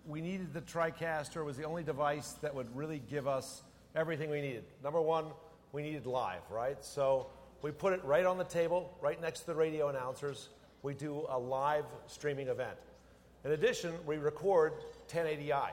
we 0.07 0.23
needed 0.23 0.55
the 0.55 0.63
TriCaster. 0.63 1.45
was 1.45 1.59
the 1.59 1.65
only 1.65 1.83
device 1.83 2.33
that 2.41 2.55
would 2.55 2.75
really 2.75 3.03
give 3.11 3.29
us 3.29 3.63
everything 3.95 4.31
we 4.31 4.41
needed. 4.41 4.65
Number 4.83 5.03
one, 5.03 5.27
we 5.73 5.83
needed 5.83 6.07
live, 6.07 6.51
right? 6.51 6.83
So 6.83 7.27
we 7.61 7.73
put 7.73 7.93
it 7.93 8.03
right 8.07 8.25
on 8.25 8.39
the 8.39 8.45
table, 8.45 8.97
right 9.03 9.21
next 9.21 9.41
to 9.41 9.47
the 9.49 9.55
radio 9.55 9.91
announcers. 9.91 10.49
We 10.83 10.95
do 10.95 11.27
a 11.29 11.39
live 11.39 11.85
streaming 12.07 12.49
event. 12.49 12.79
In 13.45 13.51
addition, 13.51 13.93
we 14.07 14.17
record 14.17 14.73
1080i, 15.09 15.73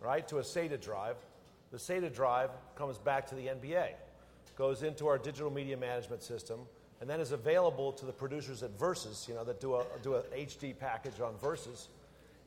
right, 0.00 0.26
to 0.26 0.38
a 0.38 0.42
SATA 0.42 0.80
drive 0.80 1.18
the 1.74 1.80
SATA 1.80 2.14
drive 2.14 2.50
comes 2.76 2.98
back 2.98 3.26
to 3.26 3.34
the 3.34 3.48
NBA, 3.48 3.88
goes 4.56 4.84
into 4.84 5.08
our 5.08 5.18
digital 5.18 5.50
media 5.50 5.76
management 5.76 6.22
system, 6.22 6.60
and 7.00 7.10
then 7.10 7.18
is 7.18 7.32
available 7.32 7.90
to 7.94 8.06
the 8.06 8.12
producers 8.12 8.62
at 8.62 8.78
Versus, 8.78 9.26
you 9.28 9.34
know, 9.34 9.42
that 9.42 9.60
do 9.60 9.74
a 9.74 9.84
do 10.00 10.14
an 10.14 10.22
HD 10.32 10.78
package 10.78 11.20
on 11.20 11.36
Versus. 11.38 11.88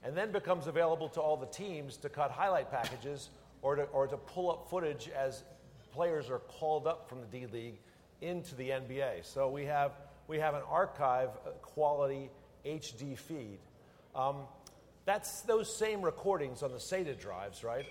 and 0.06 0.16
then 0.16 0.32
becomes 0.32 0.68
available 0.68 1.10
to 1.10 1.20
all 1.20 1.36
the 1.36 1.48
teams 1.48 1.98
to 1.98 2.08
cut 2.08 2.32
highlight 2.32 2.72
packages 2.72 3.30
or 3.62 3.76
to, 3.76 3.84
or 3.92 4.08
to 4.08 4.16
pull 4.16 4.50
up 4.50 4.70
footage 4.70 5.10
as 5.10 5.44
players 5.92 6.30
are 6.30 6.40
called 6.40 6.88
up 6.88 7.10
from 7.10 7.20
the 7.20 7.28
D 7.28 7.48
League 7.48 7.80
into 8.22 8.56
the 8.56 8.70
NBA. 8.70 9.26
So 9.26 9.50
we 9.50 9.66
have, 9.66 9.92
we 10.30 10.40
have 10.40 10.54
an 10.54 10.64
archive 10.70 11.32
uh, 11.46 11.50
quality 11.62 12.30
HD 12.66 13.18
feed. 13.18 13.60
Um, 14.16 14.38
that's 15.04 15.42
those 15.42 15.76
same 15.76 16.02
recordings 16.02 16.64
on 16.64 16.72
the 16.72 16.78
SATA 16.78 17.20
drives, 17.20 17.66
right, 17.66 17.86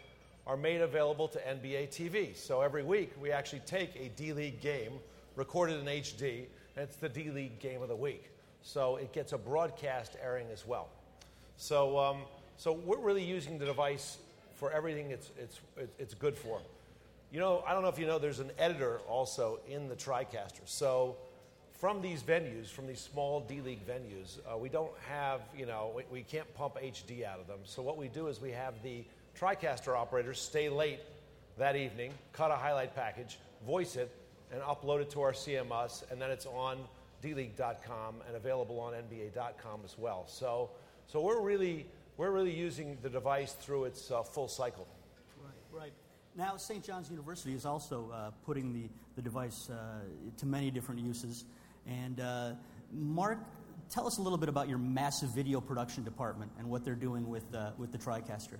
are 0.47 0.57
made 0.57 0.81
available 0.81 1.26
to 1.29 1.38
NBA 1.38 1.88
TV. 1.88 2.37
So 2.37 2.61
every 2.61 2.83
week 2.83 3.12
we 3.21 3.33
actually 3.33 3.61
take 3.61 3.97
a 3.97 4.09
D 4.11 4.33
League 4.33 4.61
game 4.61 4.93
recorded 5.35 5.81
in 5.81 5.87
HD, 5.87 6.47
and 6.76 6.85
it's 6.85 6.97
the 6.97 7.09
D 7.09 7.31
League 7.31 7.59
game 7.59 7.83
of 7.83 7.88
the 7.88 7.97
week. 7.97 8.31
So 8.62 8.97
it 8.97 9.12
gets 9.12 9.33
a 9.33 9.38
broadcast 9.38 10.17
airing 10.23 10.47
as 10.53 10.67
well. 10.67 10.88
So, 11.57 11.99
um, 11.99 12.19
so 12.57 12.73
we're 12.73 12.99
really 12.99 13.25
using 13.25 13.59
the 13.59 13.65
device 13.65 14.19
for 14.55 14.73
everything 14.73 15.11
it's, 15.11 15.31
it's, 15.38 15.61
it's 15.99 16.15
good 16.15 16.37
for. 16.37 16.61
You 17.33 17.41
know, 17.41 17.65
I 17.67 17.73
don't 17.73 17.83
know 17.83 17.88
if 17.88 17.99
you 17.99 18.07
know, 18.07 18.19
there's 18.19 18.41
an 18.41 18.50
editor 18.59 18.99
also 19.09 19.59
in 19.69 19.88
the 19.88 19.97
TriCaster. 19.97 20.62
So 20.65 21.17
from 21.73 22.00
these 22.00 22.23
venues, 22.23 22.69
from 22.69 22.87
these 22.87 23.00
small 23.00 23.41
D 23.41 23.61
League 23.61 23.87
venues, 23.87 24.38
uh, 24.50 24.57
we 24.57 24.69
don't 24.69 24.93
have, 25.09 25.41
you 25.57 25.67
know, 25.67 25.93
we, 25.95 26.05
we, 26.11 26.23
can't 26.23 26.53
pump 26.55 26.76
HD 26.76 27.25
out 27.25 27.41
of 27.41 27.47
them. 27.47 27.59
So 27.65 27.83
what 27.83 27.99
we 27.99 28.09
do 28.09 28.29
is 28.29 28.41
we 28.41 28.53
have 28.53 28.75
the 28.83 29.05
TriCaster 29.38 29.97
operators 29.97 30.40
stay 30.40 30.69
late 30.69 31.00
that 31.59 31.76
evening, 31.76 32.12
cut 32.33 32.50
a 32.50 32.55
highlight 32.55 32.95
package, 32.95 33.38
voice 33.66 33.97
it, 33.97 34.11
and 34.52 34.61
upload 34.62 35.00
it 35.00 35.11
to 35.11 35.23
our 35.23 35.33
CMS, 35.33 36.11
and 36.11 36.21
then 36.21 36.31
it's 36.31 36.47
on 36.47 36.78
dleague.com 37.23 38.16
and 38.26 38.37
available 38.37 38.78
on 38.81 38.93
nba.com 38.93 39.81
as 39.85 39.97
well. 39.99 40.25
So, 40.28 40.71
so 41.07 41.21
we're 41.21 41.40
really 41.40 41.87
we're 42.16 42.31
really 42.31 42.55
using 42.55 42.97
the 43.02 43.11
device 43.11 43.52
through 43.52 43.85
its 43.85 44.11
uh, 44.11 44.23
full 44.23 44.49
cycle. 44.49 44.87
Right, 45.43 45.83
right. 45.83 45.93
Now, 46.35 46.57
St. 46.57 46.83
John's 46.83 47.11
University 47.11 47.55
is 47.55 47.66
also 47.66 48.11
uh, 48.12 48.31
putting 48.45 48.73
the, 48.73 48.88
the 49.16 49.23
device 49.23 49.69
uh, 49.71 50.00
to 50.38 50.47
many 50.47 50.71
different 50.71 51.00
uses. 51.00 51.45
And 51.87 52.21
uh, 52.21 52.52
Mark, 52.90 53.38
tell 53.90 54.07
us 54.07 54.19
a 54.19 54.23
little 54.23 54.38
bit 54.38 54.49
about 54.49 54.69
your 54.69 54.78
massive 54.78 55.35
video 55.35 55.61
production 55.61 56.05
department 56.05 56.52
and 56.59 56.69
what 56.71 56.85
they're 56.85 56.95
doing 56.95 57.28
with, 57.28 57.55
uh, 57.55 57.73
with 57.76 57.93
the 57.93 57.99
TriCaster. 57.99 58.59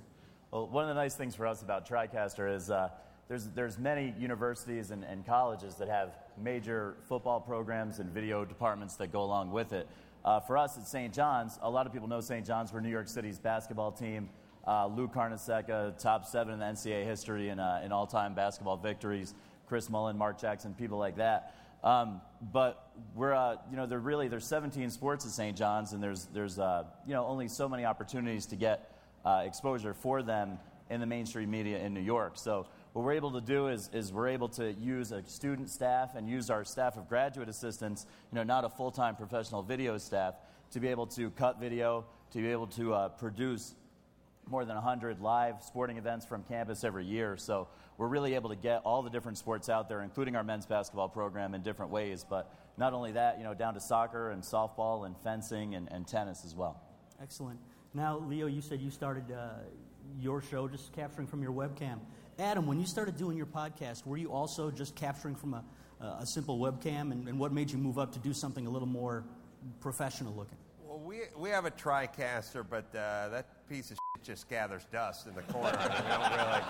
Well, 0.53 0.69
one 0.69 0.85
of 0.85 0.88
the 0.88 0.95
nice 0.95 1.17
things 1.17 1.35
for 1.35 1.47
us 1.47 1.62
about 1.62 1.88
TriCaster 1.88 2.55
is 2.55 2.71
uh, 2.71 2.91
there's, 3.29 3.49
there's 3.49 3.79
many 3.79 4.15
universities 4.17 4.93
and, 4.93 5.03
and 5.03 5.26
colleges 5.26 5.75
that 5.76 5.88
have 5.88 6.17
major 6.41 6.95
football 7.09 7.41
programs 7.41 7.99
and 7.99 8.11
video 8.11 8.45
departments 8.45 8.95
that 8.97 9.12
go 9.12 9.23
along 9.23 9.50
with 9.50 9.73
it. 9.73 9.88
Uh, 10.25 10.38
for 10.38 10.57
us 10.57 10.76
at 10.79 10.87
St. 10.87 11.12
John's, 11.12 11.59
a 11.62 11.71
lot 11.71 11.87
of 11.87 11.93
people 11.93 12.07
know 12.07 12.21
St. 12.21 12.47
John's. 12.47 12.73
We're 12.73 12.81
New 12.81 12.91
York 12.91 13.09
City's 13.09 13.41
basketball 13.41 13.91
team. 13.91 14.29
Uh, 14.65 14.87
Lou 14.87 15.09
Carnesecca, 15.09 15.99
top 15.99 16.25
seven 16.25 16.55
in 16.55 16.61
the 16.61 16.65
NCAA 16.65 17.05
history 17.05 17.49
in, 17.49 17.59
uh, 17.59 17.83
in 17.85 17.91
all 17.91 18.07
time 18.07 18.35
basketball 18.35 18.76
victories. 18.76 19.35
Chris 19.67 19.91
Mullin, 19.91 20.17
Mark 20.17 20.41
Jackson, 20.41 20.75
people 20.75 20.99
like 20.99 21.17
that. 21.17 21.57
Um, 21.83 22.21
but 22.53 22.91
we're, 23.17 23.35
uh, 23.35 23.57
you 23.69 23.76
know, 23.76 23.87
there 23.87 23.99
really 23.99 24.29
there's 24.29 24.47
17 24.47 24.91
sports 24.91 25.25
at 25.25 25.33
St. 25.33 25.57
John's, 25.57 25.93
and 25.93 26.03
there's 26.03 26.26
there's 26.26 26.59
uh, 26.59 26.85
you 27.07 27.15
know 27.15 27.26
only 27.26 27.49
so 27.49 27.69
many 27.69 27.85
opportunities 27.85 28.47
to 28.47 28.57
get 28.57 28.96
uh, 29.26 29.42
exposure 29.45 29.92
for 29.92 30.23
them 30.23 30.59
in 30.88 31.00
the 31.00 31.06
mainstream 31.06 31.50
media 31.50 31.78
in 31.78 31.92
New 31.92 32.00
York. 32.00 32.38
So 32.38 32.66
what 32.92 33.04
we're 33.04 33.12
able 33.12 33.33
to 33.33 33.40
do 33.40 33.66
is, 33.68 33.90
is 33.92 34.12
we're 34.12 34.28
able 34.28 34.49
to 34.50 34.73
use 34.73 35.11
a 35.12 35.23
student 35.26 35.68
staff 35.68 36.14
and 36.14 36.28
use 36.28 36.49
our 36.49 36.64
staff 36.64 36.97
of 36.97 37.09
graduate 37.09 37.49
assistants, 37.49 38.06
you 38.30 38.37
know, 38.37 38.45
not 38.45 38.64
a 38.64 38.71
full-time 38.71 39.16
professional 39.16 39.62
video 39.62 39.99
staff, 39.99 40.35
to 40.71 40.80
be 40.80 40.88
able 40.88 41.06
to 41.09 41.30
cut 41.30 41.61
video, 41.61 42.04
to 42.30 42.38
be 42.38 42.49
able 42.49 42.68
to 42.68 42.95
uh, 42.95 43.09
produce 43.09 43.75
more 44.49 44.64
than 44.64 44.76
100 44.76 45.21
live 45.21 45.56
sporting 45.61 45.97
events 45.97 46.25
from 46.25 46.45
campus 46.45 46.85
every 46.85 47.04
year. 47.04 47.37
So 47.37 47.66
we're 47.99 48.06
really 48.06 48.35
able 48.35 48.50
to 48.50 48.56
get 48.56 48.83
all 48.85 49.02
the 49.02 49.11
different 49.11 49.38
sports 49.38 49.68
out 49.68 49.88
there, 49.88 50.02
including 50.02 50.37
our 50.37 50.45
men's 50.45 50.66
basketball 50.66 51.09
program 51.09 51.54
in 51.54 51.62
different 51.62 51.90
ways. 51.90 52.25
But 52.28 52.52
not 52.76 52.92
only 52.92 53.12
that, 53.12 53.38
you 53.38 53.45
know, 53.45 53.54
down 53.54 53.75
to 53.75 53.80
soccer 53.80 54.30
and 54.30 54.42
softball 54.42 55.04
and 55.04 55.16
fencing 55.18 55.75
and, 55.75 55.90
and 55.90 56.06
tennis 56.06 56.45
as 56.45 56.54
well. 56.54 56.80
Excellent. 57.21 57.59
Now, 57.97 58.19
Leo, 58.19 58.47
you 58.47 58.61
said 58.61 58.83
you 58.83 58.91
started 58.91 59.33
uh, 59.33 59.55
your 60.21 60.43
show 60.43 60.69
just 60.69 60.93
capturing 60.93 61.26
from 61.26 61.43
your 61.43 61.53
webcam. 61.53 61.99
Adam, 62.38 62.67
when 62.67 62.79
you 62.79 62.85
started 62.85 63.17
doing 63.17 63.38
your 63.38 63.47
podcast, 63.47 64.05
were 64.05 64.19
you 64.19 64.31
also 64.31 64.71
just 64.71 64.95
capturing 64.95 65.35
from 65.35 65.55
a, 65.55 65.65
a 66.05 66.26
simple 66.26 66.59
webcam? 66.59 67.11
And, 67.11 67.26
and, 67.26 67.41
what 67.41 67.55
made 67.55 67.71
you 67.71 67.79
move 67.79 67.99
up 67.99 68.12
to 68.12 68.19
do 68.19 68.35
something 68.35 68.67
a 68.67 68.71
little 68.71 68.87
more 68.87 69.25
professional 69.81 70.35
looking? 70.35 70.59
Well, 70.87 70.99
we, 70.99 71.21
we 71.38 71.49
have 71.49 71.65
a 71.65 71.71
TriCaster, 71.71 72.67
but 72.69 72.85
uh, 72.95 73.31
that 73.31 73.67
piece 73.67 73.91
of 73.91 73.97
shit 73.97 74.25
just 74.25 74.50
gathers 74.50 74.87
dust 74.93 75.26
in 75.26 75.35
the 75.35 75.41
corner. 75.50 75.79
Mean, 75.79 75.88
don't 75.88 76.31
really. 76.33 76.62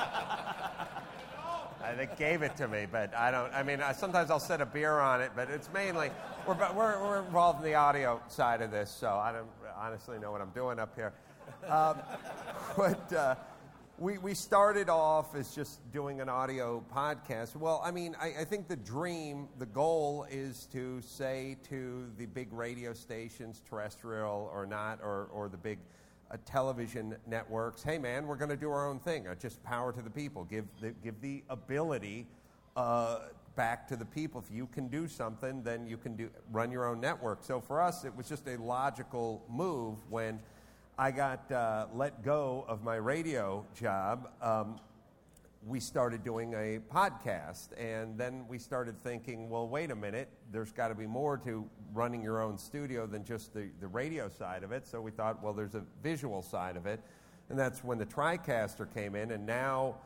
I, 1.86 1.94
they 1.94 2.08
gave 2.18 2.42
it 2.42 2.56
to 2.56 2.68
me, 2.68 2.86
but 2.90 3.14
I 3.14 3.30
don't. 3.30 3.52
I 3.52 3.62
mean, 3.62 3.80
I, 3.80 3.92
sometimes 3.92 4.30
I'll 4.30 4.40
set 4.40 4.60
a 4.60 4.66
beer 4.66 4.98
on 4.98 5.20
it, 5.20 5.32
but 5.36 5.50
it's 5.50 5.68
mainly 5.72 6.10
we're, 6.46 6.56
we're, 6.74 7.02
we're 7.02 7.22
involved 7.24 7.60
in 7.60 7.64
the 7.64 7.74
audio 7.74 8.20
side 8.28 8.62
of 8.62 8.70
this, 8.70 8.90
so 8.90 9.08
I 9.08 9.32
don't 9.32 9.46
honestly 9.76 10.18
know 10.18 10.32
what 10.32 10.40
I'm 10.40 10.50
doing 10.50 10.78
up 10.78 10.94
here. 10.94 11.12
Um, 11.68 11.96
but 12.76 13.12
uh, 13.12 13.34
we, 13.98 14.18
we 14.18 14.34
started 14.34 14.88
off 14.88 15.34
as 15.34 15.54
just 15.54 15.80
doing 15.92 16.20
an 16.20 16.28
audio 16.28 16.84
podcast. 16.94 17.56
Well, 17.56 17.80
I 17.84 17.90
mean, 17.90 18.16
I, 18.20 18.34
I, 18.40 18.44
think 18.44 18.68
the 18.68 18.76
dream, 18.76 19.48
the 19.58 19.66
goal 19.66 20.26
is 20.30 20.66
to 20.72 21.00
say 21.00 21.56
to 21.70 22.10
the 22.18 22.26
big 22.26 22.52
radio 22.52 22.92
stations, 22.92 23.62
terrestrial 23.68 24.50
or 24.52 24.66
not, 24.66 25.00
or, 25.02 25.28
or 25.32 25.48
the 25.48 25.56
big 25.56 25.78
uh, 26.30 26.36
television 26.44 27.16
networks, 27.26 27.82
hey 27.82 27.98
man, 27.98 28.26
we're 28.26 28.36
going 28.36 28.50
to 28.50 28.56
do 28.56 28.70
our 28.70 28.88
own 28.88 28.98
thing. 28.98 29.26
Uh, 29.26 29.34
just 29.34 29.62
power 29.62 29.92
to 29.92 30.02
the 30.02 30.10
people. 30.10 30.44
Give 30.44 30.64
the, 30.80 30.90
give 31.02 31.20
the 31.20 31.42
ability 31.48 32.26
uh, 32.76 33.20
back 33.54 33.88
to 33.88 33.96
the 33.96 34.04
people. 34.04 34.42
If 34.46 34.54
you 34.54 34.66
can 34.66 34.88
do 34.88 35.08
something, 35.08 35.62
then 35.62 35.86
you 35.86 35.96
can 35.96 36.16
do, 36.16 36.28
run 36.52 36.70
your 36.70 36.86
own 36.86 37.00
network. 37.00 37.42
So 37.42 37.60
for 37.60 37.80
us, 37.80 38.04
it 38.04 38.14
was 38.14 38.28
just 38.28 38.46
a 38.48 38.56
logical 38.56 39.42
move 39.48 39.98
when 40.10 40.40
I 40.98 41.10
got 41.10 41.50
uh, 41.52 41.86
let 41.94 42.22
go 42.22 42.64
of 42.68 42.82
my 42.82 42.96
radio 42.96 43.66
job, 43.74 44.30
um, 44.40 44.80
we 45.66 45.80
started 45.80 46.24
doing 46.24 46.54
a 46.54 46.78
podcast. 46.94 47.68
And 47.78 48.16
then 48.16 48.46
we 48.48 48.58
started 48.58 49.02
thinking, 49.02 49.50
well, 49.50 49.68
wait 49.68 49.90
a 49.90 49.96
minute, 49.96 50.28
there's 50.52 50.72
got 50.72 50.88
to 50.88 50.94
be 50.94 51.06
more 51.06 51.36
to 51.38 51.68
running 51.94 52.22
your 52.22 52.42
own 52.42 52.58
studio 52.58 53.06
than 53.06 53.24
just 53.24 53.54
the, 53.54 53.68
the 53.80 53.86
radio 53.86 54.28
side 54.28 54.62
of 54.62 54.72
it. 54.72 54.86
So 54.86 55.00
we 55.00 55.10
thought, 55.10 55.42
well, 55.42 55.52
there's 55.52 55.74
a 55.74 55.82
visual 56.02 56.42
side 56.42 56.76
of 56.76 56.86
it. 56.86 57.00
And 57.48 57.58
that's 57.58 57.84
when 57.84 57.98
the 57.98 58.06
TriCaster 58.06 58.92
came 58.92 59.14
in. 59.14 59.30
And 59.30 59.46
now, 59.46 59.96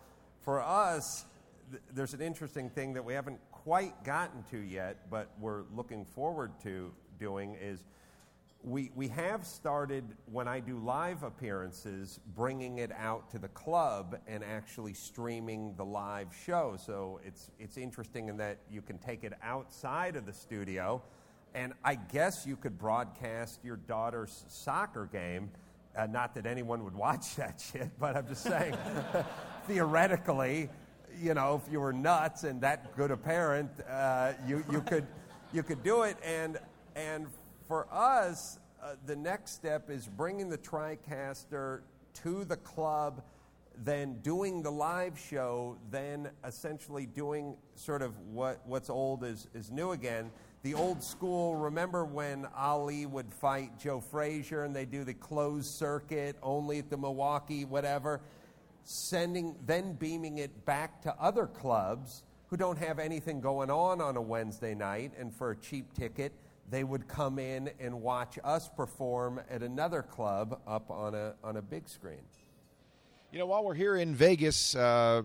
for 0.42 0.60
us, 0.60 1.24
th- 1.70 1.82
there's 1.94 2.14
an 2.14 2.20
interesting 2.20 2.68
thing 2.68 2.94
that 2.94 3.04
we 3.04 3.14
haven't 3.14 3.40
quite 3.50 4.04
gotten 4.04 4.42
to 4.50 4.58
yet, 4.58 5.10
but 5.10 5.30
we're 5.40 5.62
looking 5.74 6.04
forward 6.04 6.52
to 6.62 6.92
doing 7.18 7.56
is 7.60 7.84
we, 8.62 8.90
we 8.94 9.08
have 9.08 9.46
started, 9.46 10.04
when 10.30 10.46
I 10.46 10.60
do 10.60 10.78
live 10.78 11.22
appearances, 11.22 12.20
bringing 12.36 12.78
it 12.78 12.90
out 12.92 13.30
to 13.30 13.38
the 13.38 13.48
club 13.48 14.18
and 14.26 14.44
actually 14.44 14.92
streaming 14.92 15.74
the 15.76 15.84
live 15.84 16.28
show. 16.44 16.76
So 16.78 17.20
it's, 17.24 17.50
it's 17.58 17.78
interesting 17.78 18.28
in 18.28 18.36
that 18.36 18.58
you 18.70 18.82
can 18.82 18.98
take 18.98 19.24
it 19.24 19.32
outside 19.42 20.16
of 20.16 20.26
the 20.26 20.32
studio, 20.32 21.02
and 21.54 21.72
I 21.84 21.96
guess 21.96 22.46
you 22.46 22.56
could 22.56 22.78
broadcast 22.78 23.60
your 23.64 23.76
daughter's 23.76 24.44
soccer 24.48 25.08
game. 25.10 25.50
Uh, 25.96 26.06
not 26.06 26.34
that 26.34 26.46
anyone 26.46 26.84
would 26.84 26.94
watch 27.06 27.36
that 27.36 27.62
shit, 27.72 27.90
but 27.98 28.16
I'm 28.16 28.26
just 28.26 28.42
saying, 28.42 28.76
theoretically, 29.66 30.68
you 31.20 31.34
know, 31.34 31.60
if 31.64 31.72
you 31.72 31.80
were 31.80 31.92
nuts 31.92 32.44
and 32.44 32.60
that 32.60 32.96
good 32.96 33.10
a 33.10 33.16
parent, 33.16 33.70
uh, 33.88 34.32
you, 34.46 34.64
you, 34.70 34.80
could, 34.86 35.06
you 35.52 35.62
could 35.62 35.82
do 35.82 36.02
it. 36.02 36.16
And, 36.24 36.58
and 36.94 37.26
for 37.66 37.86
us, 37.90 38.58
uh, 38.82 38.94
the 39.06 39.16
next 39.16 39.52
step 39.52 39.90
is 39.90 40.06
bringing 40.06 40.48
the 40.48 40.58
TriCaster 40.58 41.80
to 42.22 42.44
the 42.44 42.56
club, 42.56 43.22
then 43.84 44.18
doing 44.22 44.62
the 44.62 44.70
live 44.70 45.18
show, 45.18 45.76
then 45.90 46.30
essentially 46.44 47.06
doing 47.06 47.56
sort 47.74 48.02
of 48.02 48.18
what, 48.20 48.60
what's 48.66 48.90
old 48.90 49.24
is, 49.24 49.48
is 49.54 49.70
new 49.70 49.92
again. 49.92 50.30
The 50.62 50.74
old 50.74 51.02
school, 51.02 51.56
remember 51.56 52.04
when 52.04 52.46
Ali 52.54 53.06
would 53.06 53.32
fight 53.32 53.78
Joe 53.78 54.00
Frazier 54.00 54.64
and 54.64 54.76
they 54.76 54.84
do 54.84 55.04
the 55.04 55.14
closed 55.14 55.70
circuit 55.70 56.36
only 56.42 56.78
at 56.78 56.90
the 56.90 56.98
Milwaukee, 56.98 57.64
whatever? 57.64 58.20
Sending, 58.84 59.56
then 59.64 59.94
beaming 59.94 60.38
it 60.38 60.66
back 60.66 61.00
to 61.02 61.14
other 61.18 61.46
clubs 61.46 62.24
who 62.48 62.58
don't 62.58 62.78
have 62.78 62.98
anything 62.98 63.40
going 63.40 63.70
on 63.70 64.02
on 64.02 64.16
a 64.16 64.20
Wednesday 64.20 64.74
night 64.74 65.12
and 65.18 65.34
for 65.34 65.52
a 65.52 65.56
cheap 65.56 65.94
ticket 65.94 66.32
they 66.70 66.84
would 66.84 67.08
come 67.08 67.38
in 67.38 67.70
and 67.80 68.00
watch 68.00 68.38
us 68.44 68.68
perform 68.68 69.40
at 69.50 69.62
another 69.62 70.02
club 70.02 70.60
up 70.66 70.90
on 70.90 71.14
a, 71.14 71.34
on 71.42 71.56
a 71.56 71.62
big 71.62 71.88
screen. 71.88 72.20
You 73.32 73.38
know, 73.38 73.46
while 73.46 73.64
we're 73.64 73.74
here 73.74 73.96
in 73.96 74.14
Vegas, 74.14 74.74
uh, 74.76 75.22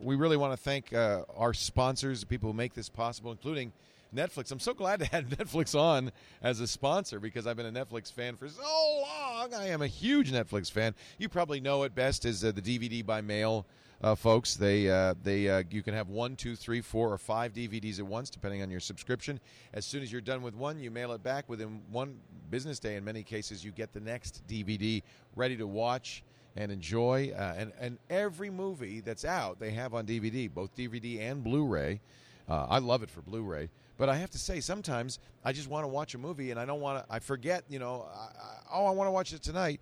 we 0.00 0.16
really 0.16 0.36
want 0.36 0.52
to 0.52 0.56
thank 0.56 0.92
uh, 0.92 1.22
our 1.36 1.54
sponsors, 1.54 2.20
the 2.20 2.26
people 2.26 2.50
who 2.50 2.56
make 2.56 2.74
this 2.74 2.88
possible, 2.88 3.30
including 3.30 3.72
Netflix. 4.14 4.50
I'm 4.50 4.60
so 4.60 4.74
glad 4.74 5.00
to 5.00 5.06
have 5.06 5.24
Netflix 5.38 5.78
on 5.78 6.12
as 6.42 6.60
a 6.60 6.66
sponsor 6.66 7.20
because 7.20 7.46
I've 7.46 7.56
been 7.56 7.74
a 7.76 7.84
Netflix 7.84 8.12
fan 8.12 8.36
for 8.36 8.48
so 8.48 8.62
long. 8.62 9.54
I 9.54 9.68
am 9.68 9.82
a 9.82 9.86
huge 9.86 10.32
Netflix 10.32 10.70
fan. 10.70 10.94
You 11.18 11.28
probably 11.28 11.60
know 11.60 11.82
it 11.84 11.94
best 11.94 12.24
as 12.24 12.44
uh, 12.44 12.52
the 12.52 12.62
DVD 12.62 13.04
by 13.04 13.20
mail 13.20 13.66
uh, 14.02 14.14
folks. 14.14 14.54
They 14.54 14.90
uh, 14.90 15.14
they 15.22 15.48
uh, 15.48 15.62
you 15.70 15.82
can 15.82 15.94
have 15.94 16.08
one, 16.08 16.36
two, 16.36 16.56
three, 16.56 16.80
four, 16.80 17.12
or 17.12 17.18
five 17.18 17.52
DVDs 17.52 17.98
at 17.98 18.06
once, 18.06 18.30
depending 18.30 18.62
on 18.62 18.70
your 18.70 18.80
subscription. 18.80 19.40
As 19.72 19.84
soon 19.84 20.02
as 20.02 20.10
you're 20.10 20.20
done 20.20 20.42
with 20.42 20.54
one, 20.54 20.78
you 20.80 20.90
mail 20.90 21.12
it 21.12 21.22
back 21.22 21.48
within 21.48 21.80
one 21.90 22.18
business 22.50 22.78
day. 22.78 22.96
In 22.96 23.04
many 23.04 23.22
cases, 23.22 23.64
you 23.64 23.70
get 23.70 23.92
the 23.92 24.00
next 24.00 24.42
DVD 24.48 25.02
ready 25.36 25.56
to 25.56 25.66
watch 25.66 26.22
and 26.56 26.72
enjoy. 26.72 27.32
Uh, 27.36 27.54
and 27.56 27.72
and 27.78 27.98
every 28.10 28.50
movie 28.50 29.00
that's 29.00 29.24
out, 29.24 29.58
they 29.60 29.70
have 29.70 29.94
on 29.94 30.06
DVD, 30.06 30.52
both 30.52 30.74
DVD 30.76 31.20
and 31.20 31.42
Blu-ray. 31.44 32.00
Uh, 32.48 32.66
I 32.68 32.78
love 32.78 33.02
it 33.02 33.10
for 33.10 33.22
Blu-ray. 33.22 33.70
But 34.02 34.08
I 34.08 34.16
have 34.16 34.30
to 34.30 34.38
say, 34.38 34.58
sometimes 34.58 35.20
I 35.44 35.52
just 35.52 35.70
want 35.70 35.84
to 35.84 35.88
watch 35.88 36.16
a 36.16 36.18
movie 36.18 36.50
and 36.50 36.58
I 36.58 36.64
don't 36.64 36.80
want 36.80 37.06
to. 37.06 37.14
I 37.14 37.20
forget, 37.20 37.62
you 37.68 37.78
know. 37.78 38.08
I, 38.12 38.18
I, 38.18 38.56
oh, 38.72 38.86
I 38.86 38.90
want 38.90 39.06
to 39.06 39.12
watch 39.12 39.32
it 39.32 39.42
tonight 39.42 39.80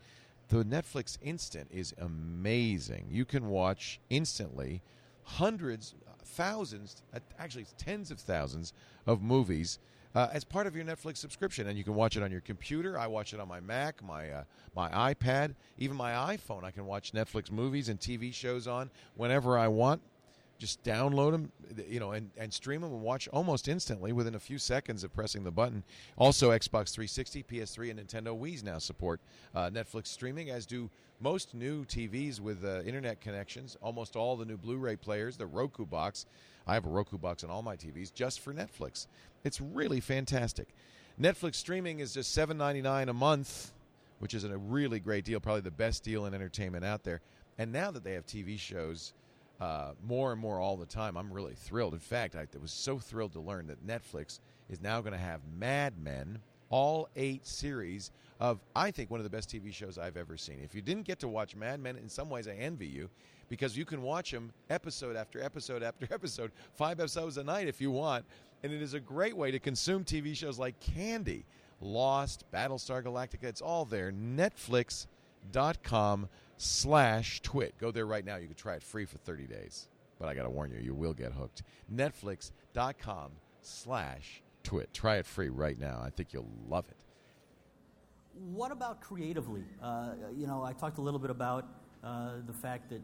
the 0.50 0.62
Netflix 0.62 1.16
Instant 1.22 1.68
is 1.72 1.94
amazing. 1.98 3.06
You 3.10 3.24
can 3.24 3.48
watch 3.48 3.98
instantly 4.10 4.82
hundreds, 5.22 5.94
thousands, 6.22 7.02
actually 7.38 7.64
tens 7.78 8.10
of 8.10 8.18
thousands 8.18 8.74
of 9.06 9.22
movies 9.22 9.78
uh, 10.14 10.28
as 10.34 10.44
part 10.44 10.66
of 10.66 10.76
your 10.76 10.84
Netflix 10.84 11.16
subscription, 11.16 11.68
and 11.68 11.78
you 11.78 11.84
can 11.84 11.94
watch 11.94 12.18
it 12.18 12.22
on 12.22 12.30
your 12.30 12.42
computer. 12.42 12.98
I 12.98 13.06
watch 13.06 13.32
it 13.32 13.40
on 13.40 13.48
my 13.48 13.60
Mac, 13.60 14.02
my 14.04 14.28
uh, 14.28 14.44
my 14.76 15.14
iPad, 15.14 15.54
even 15.78 15.96
my 15.96 16.36
iPhone. 16.36 16.62
I 16.62 16.72
can 16.72 16.84
watch 16.84 17.12
Netflix 17.12 17.50
movies 17.50 17.88
and 17.88 17.98
TV 17.98 18.34
shows 18.34 18.66
on 18.66 18.90
whenever 19.14 19.56
I 19.56 19.68
want 19.68 20.02
just 20.61 20.83
download 20.85 21.33
them, 21.33 21.50
you 21.88 21.99
know, 21.99 22.12
and, 22.12 22.31
and 22.37 22.52
stream 22.52 22.83
them 22.83 22.93
and 22.93 23.00
watch 23.00 23.26
almost 23.29 23.67
instantly 23.67 24.12
within 24.12 24.35
a 24.35 24.38
few 24.38 24.59
seconds 24.59 25.02
of 25.02 25.12
pressing 25.12 25.43
the 25.43 25.50
button. 25.50 25.83
Also, 26.17 26.50
Xbox 26.50 26.93
360, 26.93 27.43
PS3, 27.45 27.90
and 27.90 28.00
Nintendo 28.00 28.38
Wii's 28.38 28.62
now 28.62 28.79
support 28.79 29.21
uh, 29.55 29.71
Netflix 29.71 30.09
streaming, 30.09 30.50
as 30.50 30.67
do 30.67 30.90
most 31.19 31.55
new 31.55 31.85
TVs 31.87 32.40
with 32.40 32.64
uh, 32.64 32.83
internet 32.83 33.21
connections. 33.21 33.76
Almost 33.83 34.17
all 34.17 34.37
the 34.37 34.45
new 34.45 34.59
Blu-ray 34.59 34.97
players, 34.97 35.37
the 35.37 35.47
Roku 35.47 35.87
box. 35.87 36.26
I 36.67 36.75
have 36.75 36.85
a 36.85 36.90
Roku 36.90 37.17
box 37.17 37.43
on 37.43 37.50
all 37.50 37.62
my 37.62 37.76
TVs 37.76 38.12
just 38.12 38.40
for 38.40 38.52
Netflix. 38.52 39.07
It's 39.43 39.61
really 39.61 40.00
fantastic. 40.00 40.69
Netflix 41.21 41.57
streaming 41.57 42.00
is 42.00 42.12
just 42.12 42.37
$7.99 42.37 43.09
a 43.09 43.12
month, 43.14 43.73
which 44.19 44.35
is 44.35 44.45
a 44.45 44.57
really 44.57 45.00
great 45.00 45.25
deal, 45.25 45.40
probably 45.40 45.62
the 45.62 45.71
best 45.71 46.05
deal 46.05 46.26
in 46.26 46.35
entertainment 46.35 46.85
out 46.85 47.02
there. 47.02 47.23
And 47.59 47.73
now 47.73 47.90
that 47.90 48.05
they 48.05 48.12
have 48.12 48.26
TV 48.26 48.59
shows 48.59 49.14
uh, 49.61 49.93
more 50.07 50.33
and 50.33 50.40
more 50.40 50.59
all 50.59 50.76
the 50.76 50.87
time. 50.87 51.17
I'm 51.17 51.33
really 51.33 51.55
thrilled. 51.55 51.93
In 51.93 52.00
fact, 52.00 52.35
I 52.35 52.47
was 52.61 52.73
so 52.73 52.99
thrilled 52.99 53.33
to 53.33 53.40
learn 53.40 53.67
that 53.67 53.87
Netflix 53.87 54.40
is 54.71 54.81
now 54.81 55.00
going 55.00 55.12
to 55.12 55.19
have 55.19 55.40
Mad 55.59 55.95
Men, 56.02 56.38
all 56.71 57.09
eight 57.17 57.47
series 57.47 58.11
of, 58.38 58.61
I 58.75 58.90
think, 58.90 59.11
one 59.11 59.21
of 59.21 59.25
the 59.25 59.31
best 59.31 59.50
TV 59.50 59.73
shows 59.73 59.99
I've 59.99 60.17
ever 60.17 60.38
seen. 60.38 60.61
If 60.64 60.75
you 60.75 60.81
didn't 60.81 61.05
get 61.05 61.19
to 61.21 61.29
watch 61.29 61.57
Mad 61.57 61.81
Men, 61.81 61.97
in 61.97 62.09
some 62.09 62.31
ways 62.31 62.49
I 62.49 62.52
envy 62.52 62.87
you 62.87 63.11
because 63.50 63.76
you 63.76 63.85
can 63.85 64.00
watch 64.00 64.31
them 64.31 64.50
episode 64.71 65.17
after 65.17 65.43
episode 65.43 65.83
after 65.83 66.09
episode, 66.14 66.52
five 66.75 67.00
episodes 67.00 67.37
a 67.37 67.45
night 67.45 67.69
if 67.69 67.83
you 67.83 67.90
want. 67.90 68.25
And 68.62 68.73
it 68.73 68.81
is 68.81 68.95
a 68.95 69.00
great 69.00 69.37
way 69.37 69.50
to 69.50 69.59
consume 69.59 70.05
TV 70.05 70.35
shows 70.35 70.59
like 70.59 70.81
candy. 70.81 71.45
Lost, 71.83 72.45
Battlestar 72.52 73.02
Galactica, 73.02 73.45
it's 73.45 73.62
all 73.62 73.87
there. 73.87 74.12
Netflix.com 74.12 76.29
slash 76.61 77.40
twit. 77.40 77.75
Go 77.79 77.90
there 77.90 78.07
right 78.07 78.25
now. 78.25 78.37
You 78.37 78.47
can 78.47 78.57
try 78.57 78.75
it 78.75 78.83
free 78.83 79.07
for 79.07 79.17
30 79.19 79.47
days. 79.47 79.88
But 80.19 80.29
I 80.29 80.35
got 80.35 80.43
to 80.43 80.50
warn 80.50 80.71
you, 80.71 80.79
you 80.79 80.95
will 80.95 81.14
get 81.14 81.33
hooked. 81.33 81.62
Netflix.com 81.93 83.31
slash 83.62 84.42
twit. 84.62 84.92
Try 84.92 85.16
it 85.16 85.27
free 85.27 85.49
right 85.49 85.79
now. 85.79 86.03
I 86.05 86.11
think 86.11 86.33
you'll 86.33 86.51
love 86.68 86.85
it. 86.90 86.96
What 88.35 88.73
about 88.73 89.01
creatively? 89.01 89.64
Uh, 89.83 90.11
you 90.37 90.46
know, 90.46 90.62
I 90.62 90.75
talked 90.75 90.99
a 90.99 91.01
little 91.01 91.18
bit 91.18 91.31
about 91.31 91.66
uh, 92.05 92.33
the 92.46 92.53
fact 92.53 92.90
that 92.90 93.01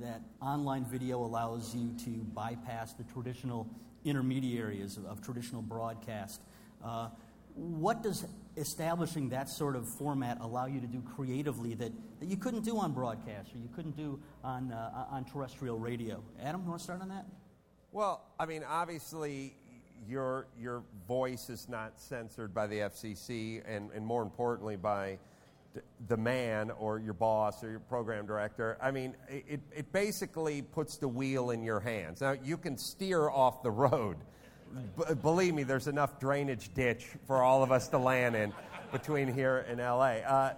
that 0.00 0.22
online 0.40 0.84
video 0.84 1.22
allows 1.22 1.74
you 1.74 1.92
to 2.04 2.10
bypass 2.34 2.94
the 2.94 3.04
traditional 3.04 3.66
intermediaries 4.04 4.96
of, 4.96 5.04
of 5.04 5.20
traditional 5.20 5.60
broadcast. 5.60 6.40
Uh, 6.82 7.08
what 7.54 8.02
does 8.02 8.26
establishing 8.56 9.28
that 9.30 9.48
sort 9.48 9.76
of 9.76 9.88
format 9.88 10.38
allow 10.40 10.66
you 10.66 10.80
to 10.80 10.86
do 10.86 11.02
creatively 11.14 11.74
that, 11.74 11.92
that 12.20 12.28
you 12.28 12.36
couldn't 12.36 12.64
do 12.64 12.78
on 12.78 12.92
broadcast 12.92 13.54
or 13.54 13.58
you 13.58 13.68
couldn't 13.74 13.96
do 13.96 14.20
on, 14.42 14.72
uh, 14.72 15.06
on 15.10 15.24
terrestrial 15.24 15.78
radio? 15.78 16.22
Adam, 16.42 16.62
you 16.62 16.68
want 16.68 16.80
to 16.80 16.84
start 16.84 17.00
on 17.00 17.08
that? 17.08 17.26
Well, 17.92 18.24
I 18.38 18.46
mean, 18.46 18.64
obviously, 18.68 19.54
your, 20.08 20.46
your 20.58 20.82
voice 21.06 21.48
is 21.48 21.68
not 21.68 22.00
censored 22.00 22.52
by 22.52 22.66
the 22.66 22.76
FCC, 22.76 23.62
and, 23.66 23.90
and 23.92 24.04
more 24.04 24.22
importantly, 24.22 24.76
by 24.76 25.18
the 26.08 26.16
man 26.16 26.70
or 26.70 26.98
your 26.98 27.14
boss 27.14 27.62
or 27.64 27.70
your 27.70 27.80
program 27.80 28.26
director. 28.26 28.78
I 28.80 28.90
mean, 28.90 29.16
it, 29.28 29.60
it 29.74 29.92
basically 29.92 30.62
puts 30.62 30.98
the 30.98 31.08
wheel 31.08 31.50
in 31.50 31.62
your 31.62 31.80
hands. 31.80 32.20
Now, 32.20 32.32
you 32.32 32.56
can 32.56 32.78
steer 32.78 33.28
off 33.28 33.62
the 33.62 33.70
road 33.70 34.16
b- 34.96 35.14
believe 35.20 35.54
me, 35.54 35.62
there's 35.62 35.86
enough 35.86 36.18
drainage 36.20 36.72
ditch 36.74 37.06
for 37.26 37.42
all 37.42 37.62
of 37.62 37.72
us 37.72 37.88
to 37.88 37.98
land 37.98 38.36
in 38.36 38.52
between 38.92 39.32
here 39.32 39.64
and 39.68 39.78
LA. 39.78 40.20
Uh, 40.26 40.54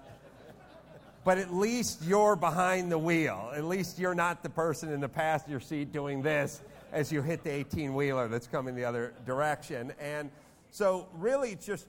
but 1.25 1.39
at 1.39 1.53
least 1.53 2.05
you're 2.05 2.37
behind 2.37 2.93
the 2.93 2.99
wheel. 2.99 3.51
At 3.55 3.65
least 3.65 3.99
you're 3.99 4.15
not 4.15 4.43
the 4.43 4.51
person 4.51 4.93
in 4.93 5.01
the 5.01 5.09
passenger 5.09 5.59
seat 5.59 5.93
doing 5.93 6.23
this 6.23 6.61
as 6.93 7.11
you 7.11 7.21
hit 7.21 7.43
the 7.43 7.51
18 7.51 7.95
wheeler 7.95 8.29
that's 8.29 8.47
coming 8.47 8.75
the 8.77 8.85
other 8.85 9.13
direction. 9.27 9.93
And 10.01 10.31
so, 10.71 11.09
really, 11.15 11.51
it's 11.51 11.67
just 11.67 11.87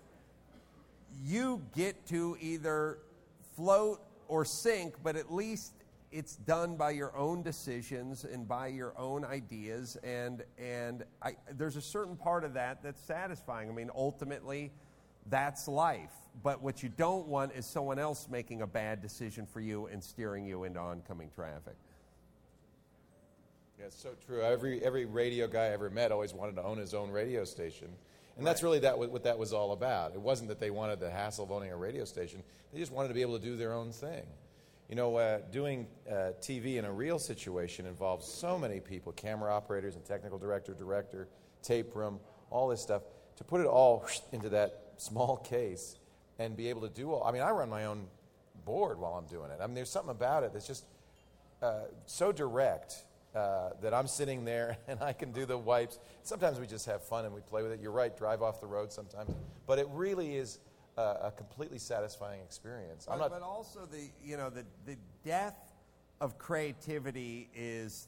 you 1.23 1.61
get 1.75 2.07
to 2.07 2.37
either 2.41 2.97
float 3.55 4.01
or 4.27 4.43
sink, 4.43 4.95
but 5.03 5.15
at 5.15 5.31
least 5.31 5.71
it's 6.11 6.35
done 6.35 6.75
by 6.75 6.91
your 6.91 7.15
own 7.15 7.43
decisions 7.43 8.23
and 8.23 8.47
by 8.47 8.67
your 8.67 8.97
own 8.97 9.25
ideas, 9.25 9.97
and 10.03 10.43
and 10.57 11.03
I, 11.21 11.35
there's 11.57 11.75
a 11.75 11.81
certain 11.81 12.15
part 12.15 12.43
of 12.43 12.53
that 12.53 12.81
that's 12.81 13.01
satisfying. 13.01 13.69
I 13.69 13.73
mean, 13.73 13.91
ultimately, 13.93 14.71
that's 15.29 15.67
life. 15.67 16.13
But 16.43 16.61
what 16.61 16.83
you 16.83 16.89
don't 16.89 17.27
want 17.27 17.53
is 17.53 17.65
someone 17.65 17.99
else 17.99 18.27
making 18.29 18.61
a 18.61 18.67
bad 18.67 19.01
decision 19.01 19.45
for 19.45 19.59
you 19.59 19.87
and 19.87 20.03
steering 20.03 20.45
you 20.45 20.63
into 20.63 20.79
oncoming 20.79 21.29
traffic. 21.35 21.75
Yeah, 23.79 23.87
it's 23.87 24.01
so 24.01 24.11
true. 24.25 24.41
Every 24.41 24.83
every 24.83 25.05
radio 25.05 25.47
guy 25.47 25.65
I 25.65 25.69
ever 25.69 25.89
met 25.89 26.11
always 26.11 26.33
wanted 26.33 26.55
to 26.55 26.63
own 26.63 26.77
his 26.77 26.93
own 26.93 27.11
radio 27.11 27.43
station. 27.43 27.89
And 28.37 28.45
that's 28.45 28.61
really 28.61 28.79
that 28.79 28.97
what 28.97 29.23
that 29.23 29.37
was 29.37 29.51
all 29.51 29.71
about. 29.71 30.13
It 30.13 30.21
wasn't 30.21 30.49
that 30.49 30.59
they 30.59 30.69
wanted 30.69 30.99
the 30.99 31.09
hassle 31.09 31.43
of 31.43 31.51
owning 31.51 31.71
a 31.71 31.77
radio 31.77 32.05
station. 32.05 32.43
They 32.71 32.79
just 32.79 32.91
wanted 32.91 33.07
to 33.09 33.13
be 33.15 33.21
able 33.21 33.39
to 33.39 33.43
do 33.43 33.55
their 33.57 33.73
own 33.73 33.91
thing. 33.91 34.25
You 34.89 34.95
know, 34.95 35.17
uh, 35.17 35.39
doing 35.51 35.87
uh, 36.09 36.31
TV 36.39 36.77
in 36.77 36.85
a 36.85 36.91
real 36.91 37.19
situation 37.19 37.85
involves 37.85 38.25
so 38.25 38.57
many 38.57 38.79
people 38.79 39.11
camera 39.11 39.53
operators 39.53 39.95
and 39.95 40.05
technical 40.05 40.37
director, 40.37 40.73
director, 40.73 41.27
tape 41.61 41.93
room, 41.93 42.19
all 42.49 42.69
this 42.69 42.81
stuff. 42.81 43.01
To 43.35 43.43
put 43.43 43.59
it 43.59 43.67
all 43.67 44.07
into 44.31 44.49
that 44.49 44.93
small 44.97 45.37
case 45.37 45.97
and 46.39 46.55
be 46.55 46.69
able 46.69 46.81
to 46.81 46.89
do 46.89 47.11
all, 47.11 47.23
I 47.23 47.31
mean, 47.31 47.41
I 47.41 47.49
run 47.51 47.69
my 47.69 47.85
own 47.85 48.07
board 48.63 48.97
while 48.97 49.13
I'm 49.13 49.25
doing 49.25 49.51
it. 49.51 49.59
I 49.61 49.67
mean, 49.67 49.75
there's 49.75 49.89
something 49.89 50.11
about 50.11 50.43
it 50.43 50.53
that's 50.53 50.67
just 50.67 50.85
uh, 51.61 51.81
so 52.05 52.31
direct 52.31 53.03
uh, 53.35 53.71
that 53.81 53.93
I'm 53.93 54.07
sitting 54.07 54.45
there 54.45 54.77
and 54.87 55.01
I 55.01 55.11
can 55.11 55.33
do 55.33 55.45
the 55.45 55.57
wipes. 55.57 55.99
Sometimes 56.23 56.59
we 56.59 56.65
just 56.67 56.85
have 56.85 57.03
fun 57.03 57.25
and 57.25 57.33
we 57.33 57.41
play 57.41 57.61
with 57.61 57.73
it. 57.73 57.81
You're 57.81 57.91
right, 57.91 58.15
drive 58.15 58.41
off 58.41 58.61
the 58.61 58.67
road 58.67 58.93
sometimes. 58.93 59.31
But 59.65 59.79
it 59.79 59.87
really 59.91 60.37
is 60.37 60.59
a, 60.97 61.27
a 61.27 61.33
completely 61.35 61.77
satisfying 61.77 62.41
experience. 62.41 63.05
But, 63.07 63.19
not, 63.19 63.31
but 63.31 63.41
also 63.41 63.85
the 63.85 64.09
you 64.23 64.37
know 64.37 64.49
the 64.49 64.65
the 64.85 64.97
death 65.23 65.57
of 66.19 66.37
creativity 66.37 67.49
is 67.55 68.07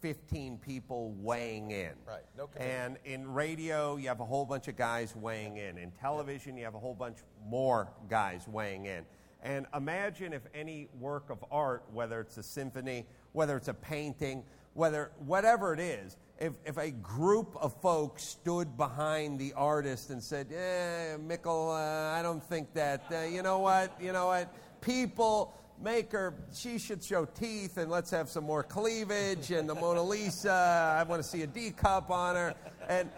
15 0.00 0.58
people 0.58 1.14
weighing 1.18 1.70
in. 1.70 1.92
Right. 2.06 2.22
No 2.36 2.48
and 2.58 2.98
in 3.04 3.32
radio, 3.32 3.96
you 3.96 4.08
have 4.08 4.20
a 4.20 4.24
whole 4.24 4.44
bunch 4.44 4.68
of 4.68 4.76
guys 4.76 5.16
weighing 5.16 5.56
in. 5.56 5.78
In 5.78 5.90
television, 5.92 6.56
you 6.56 6.64
have 6.64 6.74
a 6.74 6.78
whole 6.78 6.94
bunch 6.94 7.18
more 7.48 7.88
guys 8.08 8.46
weighing 8.46 8.86
in. 8.86 9.04
And 9.42 9.66
imagine 9.74 10.32
if 10.32 10.42
any 10.54 10.88
work 10.98 11.30
of 11.30 11.44
art, 11.50 11.84
whether 11.92 12.20
it's 12.20 12.36
a 12.36 12.42
symphony, 12.42 13.06
whether 13.32 13.56
it's 13.56 13.68
a 13.68 13.74
painting, 13.74 14.42
whether 14.76 15.10
whatever 15.24 15.72
it 15.72 15.80
is, 15.80 16.16
if, 16.38 16.52
if 16.66 16.76
a 16.76 16.90
group 16.90 17.56
of 17.60 17.80
folks 17.80 18.22
stood 18.22 18.76
behind 18.76 19.38
the 19.38 19.54
artist 19.54 20.10
and 20.10 20.22
said, 20.22 20.48
eh, 20.52 21.16
Mikkel, 21.16 21.70
uh, 21.70 22.14
I 22.14 22.22
don't 22.22 22.44
think 22.44 22.74
that, 22.74 23.04
uh, 23.10 23.22
you 23.22 23.42
know 23.42 23.58
what, 23.60 23.96
you 24.00 24.12
know 24.12 24.26
what, 24.26 24.54
people 24.82 25.54
make 25.82 26.12
her, 26.12 26.34
she 26.54 26.78
should 26.78 27.02
show 27.02 27.24
teeth 27.24 27.78
and 27.78 27.90
let's 27.90 28.10
have 28.10 28.28
some 28.28 28.44
more 28.44 28.62
cleavage 28.62 29.50
and 29.50 29.66
the 29.66 29.74
Mona 29.74 30.02
Lisa, 30.02 30.94
I 30.98 31.02
want 31.04 31.22
to 31.22 31.28
see 31.28 31.42
a 31.42 31.46
D 31.46 31.70
cup 31.70 32.10
on 32.10 32.34
her. 32.34 32.54
And 32.86 33.08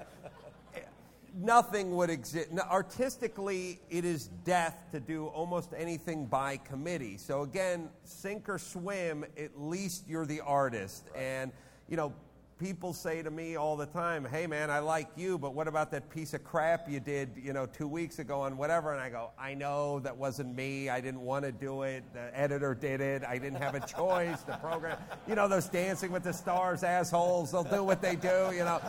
nothing 1.39 1.95
would 1.97 2.11
exist. 2.11 2.51
Artistically, 2.71 3.81
it 3.89 4.05
is 4.05 4.29
death 4.45 4.87
to 4.93 5.01
do 5.01 5.27
almost 5.27 5.73
anything 5.77 6.27
by 6.27 6.57
committee. 6.57 7.17
So 7.17 7.43
again, 7.43 7.89
sink 8.05 8.49
or 8.49 8.59
swim, 8.59 9.25
at 9.37 9.61
least 9.61 10.05
you're 10.09 10.27
the 10.27 10.41
artist. 10.41 11.07
And, 11.15 11.53
you 11.89 11.97
know, 11.97 12.13
people 12.59 12.93
say 12.93 13.23
to 13.23 13.31
me 13.31 13.55
all 13.55 13.77
the 13.77 13.87
time, 13.87 14.25
"Hey, 14.25 14.49
man, 14.49 14.69
I 14.69 14.81
like 14.81 15.07
you, 15.15 15.39
but 15.39 15.55
what 15.55 15.69
about 15.69 15.93
that 15.93 16.11
piece 16.11 16.35
of 16.35 16.43
crap 16.43 16.89
you 16.89 16.99
did, 16.99 17.31
you 17.37 17.53
know, 17.53 17.67
two 17.67 17.87
weeks 17.87 18.19
ago 18.19 18.41
on 18.41 18.57
whatever?" 18.57 18.93
And 18.93 19.01
I 19.01 19.09
go, 19.11 19.31
"I 19.39 19.55
know 19.55 20.01
that 20.01 20.17
wasn't 20.17 20.57
me. 20.57 20.89
I 20.91 21.01
didn't 21.01 21.21
want 21.21 21.45
to 21.45 21.53
do 21.53 21.83
it. 21.83 22.03
The 22.13 22.37
editor 22.37 22.75
did 22.75 23.01
it. 23.01 23.23
I 23.23 23.39
didn't 23.39 23.63
have 23.63 23.77
a 23.77 23.87
choice. 23.87 24.43
The 24.43 24.57
program, 24.57 24.99
you 25.29 25.37
know, 25.37 25.47
those 25.47 25.69
Dancing 25.69 26.11
with 26.11 26.25
the 26.25 26.33
Stars 26.33 26.83
assholes. 26.83 27.53
They'll 27.53 27.63
do 27.63 27.85
what 27.85 28.03
they 28.03 28.17
do. 28.17 28.51
You 28.53 28.65
know." 28.65 28.81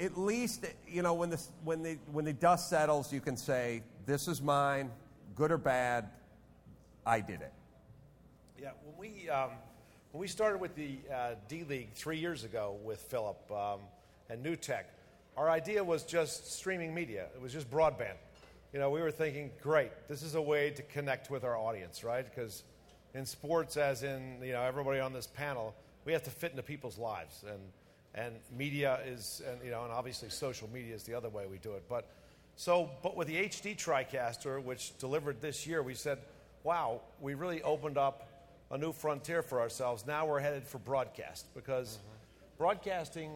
At 0.00 0.18
least, 0.18 0.66
you 0.88 1.02
know, 1.02 1.14
when 1.14 1.30
the 1.30 1.40
when 1.64 1.82
the 1.82 1.98
when 2.12 2.24
the 2.24 2.32
dust 2.32 2.68
settles, 2.68 3.12
you 3.12 3.20
can 3.20 3.36
say, 3.36 3.82
"This 4.06 4.28
is 4.28 4.42
mine, 4.42 4.90
good 5.34 5.52
or 5.52 5.58
bad. 5.58 6.08
I 7.06 7.20
did 7.20 7.40
it." 7.40 7.52
Yeah, 8.60 8.70
when 8.84 8.96
we 8.98 9.28
um, 9.28 9.50
when 10.12 10.20
we 10.20 10.28
started 10.28 10.60
with 10.60 10.74
the 10.74 10.98
uh, 11.12 11.34
D 11.48 11.64
League 11.64 11.92
three 11.94 12.18
years 12.18 12.44
ago 12.44 12.76
with 12.82 13.00
Philip 13.00 13.50
um, 13.50 13.80
and 14.30 14.60
Tech, 14.60 14.90
our 15.36 15.50
idea 15.50 15.82
was 15.82 16.02
just 16.04 16.52
streaming 16.52 16.94
media. 16.94 17.26
It 17.34 17.40
was 17.40 17.52
just 17.52 17.70
broadband. 17.70 18.16
You 18.72 18.80
know, 18.80 18.90
we 18.90 19.00
were 19.00 19.12
thinking, 19.12 19.52
great, 19.62 19.92
this 20.08 20.22
is 20.22 20.34
a 20.34 20.42
way 20.42 20.70
to 20.70 20.82
connect 20.82 21.30
with 21.30 21.44
our 21.44 21.56
audience, 21.56 22.02
right? 22.02 22.24
Because 22.24 22.64
in 23.14 23.24
sports, 23.26 23.76
as 23.76 24.02
in 24.02 24.38
you 24.42 24.52
know 24.52 24.62
everybody 24.62 24.98
on 24.98 25.12
this 25.12 25.26
panel, 25.26 25.74
we 26.04 26.12
have 26.12 26.24
to 26.24 26.30
fit 26.30 26.50
into 26.50 26.62
people's 26.62 26.98
lives, 26.98 27.44
and 27.48 27.60
and 28.14 28.34
media 28.56 29.00
is, 29.06 29.42
and 29.48 29.58
you 29.64 29.70
know, 29.70 29.84
and 29.84 29.92
obviously 29.92 30.28
social 30.28 30.68
media 30.72 30.94
is 30.94 31.02
the 31.02 31.14
other 31.14 31.28
way 31.28 31.46
we 31.50 31.58
do 31.58 31.72
it. 31.72 31.84
But 31.88 32.08
so, 32.56 32.90
but 33.02 33.16
with 33.16 33.28
the 33.28 33.36
HD 33.36 33.76
TriCaster, 33.76 34.62
which 34.62 34.96
delivered 34.98 35.40
this 35.40 35.66
year, 35.66 35.82
we 35.82 35.94
said, 35.94 36.18
wow, 36.62 37.00
we 37.20 37.34
really 37.34 37.62
opened 37.62 37.98
up 37.98 38.28
a 38.70 38.78
new 38.78 38.92
frontier 38.92 39.42
for 39.42 39.60
ourselves. 39.60 40.06
Now 40.06 40.26
we're 40.26 40.40
headed 40.40 40.66
for 40.66 40.78
broadcast 40.78 41.46
because 41.54 41.96
mm-hmm. 41.98 42.58
broadcasting, 42.58 43.32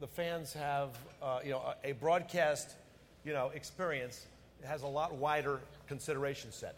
the 0.00 0.06
fans 0.06 0.52
have 0.52 0.90
uh, 1.22 1.40
you 1.44 1.50
know 1.50 1.74
a, 1.84 1.90
a, 1.90 1.92
broadcast 1.92 2.76
you 3.24 3.32
know 3.32 3.50
experience 3.54 4.26
has 4.64 4.82
a 4.82 4.86
lot 4.86 5.14
wider 5.14 5.60
consideration 5.86 6.52
set. 6.52 6.76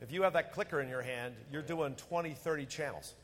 If 0.00 0.10
you 0.12 0.22
have 0.22 0.32
that 0.32 0.52
clicker 0.52 0.80
in 0.80 0.88
your 0.88 1.02
hand, 1.02 1.34
you're 1.52 1.62
doing 1.62 1.94
20, 1.94 2.34
30 2.34 2.66
channels, 2.66 3.14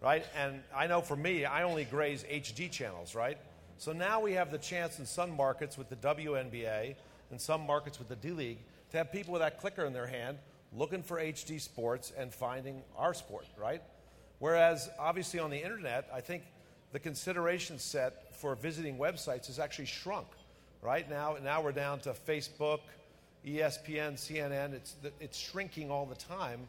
right? 0.00 0.24
And 0.36 0.62
I 0.74 0.86
know 0.86 1.00
for 1.00 1.16
me, 1.16 1.44
I 1.44 1.62
only 1.62 1.84
graze 1.84 2.24
HD 2.24 2.70
channels, 2.70 3.14
right? 3.14 3.38
So 3.78 3.92
now 3.92 4.20
we 4.20 4.32
have 4.32 4.50
the 4.50 4.58
chance 4.58 4.98
in 4.98 5.06
some 5.06 5.36
markets 5.36 5.78
with 5.78 5.88
the 5.88 5.96
WNBA 5.96 6.96
and 7.30 7.40
some 7.40 7.66
markets 7.66 7.98
with 7.98 8.08
the 8.08 8.16
D 8.16 8.30
League 8.30 8.58
to 8.90 8.96
have 8.96 9.12
people 9.12 9.32
with 9.32 9.42
that 9.42 9.60
clicker 9.60 9.84
in 9.84 9.92
their 9.92 10.06
hand 10.06 10.38
looking 10.72 11.02
for 11.02 11.18
HD 11.18 11.60
sports 11.60 12.12
and 12.16 12.32
finding 12.32 12.82
our 12.96 13.14
sport, 13.14 13.46
right? 13.56 13.82
Whereas, 14.38 14.88
obviously, 14.98 15.40
on 15.40 15.50
the 15.50 15.62
internet, 15.62 16.08
I 16.12 16.20
think 16.20 16.42
the 16.92 16.98
consideration 16.98 17.78
set 17.78 18.34
for 18.36 18.54
visiting 18.54 18.98
websites 18.98 19.46
has 19.46 19.58
actually 19.58 19.86
shrunk, 19.86 20.26
right? 20.82 21.08
Now, 21.08 21.36
now 21.42 21.60
we're 21.60 21.72
down 21.72 22.00
to 22.00 22.10
Facebook, 22.10 22.80
ESPN, 23.46 24.14
CNN. 24.14 24.74
It's, 24.74 24.96
it's 25.20 25.38
shrinking 25.38 25.90
all 25.90 26.06
the 26.06 26.14
time. 26.14 26.60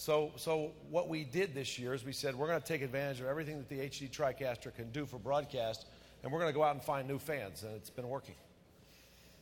So, 0.00 0.32
so 0.36 0.70
what 0.88 1.10
we 1.10 1.24
did 1.24 1.54
this 1.54 1.78
year 1.78 1.92
is 1.92 2.06
we 2.06 2.14
said 2.14 2.34
we're 2.34 2.46
going 2.46 2.58
to 2.58 2.66
take 2.66 2.80
advantage 2.80 3.20
of 3.20 3.26
everything 3.26 3.58
that 3.58 3.68
the 3.68 3.80
HD 3.80 4.10
TriCaster 4.10 4.74
can 4.74 4.90
do 4.92 5.04
for 5.04 5.18
broadcast, 5.18 5.84
and 6.22 6.32
we're 6.32 6.38
going 6.38 6.50
to 6.50 6.56
go 6.56 6.62
out 6.62 6.74
and 6.74 6.82
find 6.82 7.06
new 7.06 7.18
fans, 7.18 7.64
and 7.64 7.76
it's 7.76 7.90
been 7.90 8.08
working. 8.08 8.36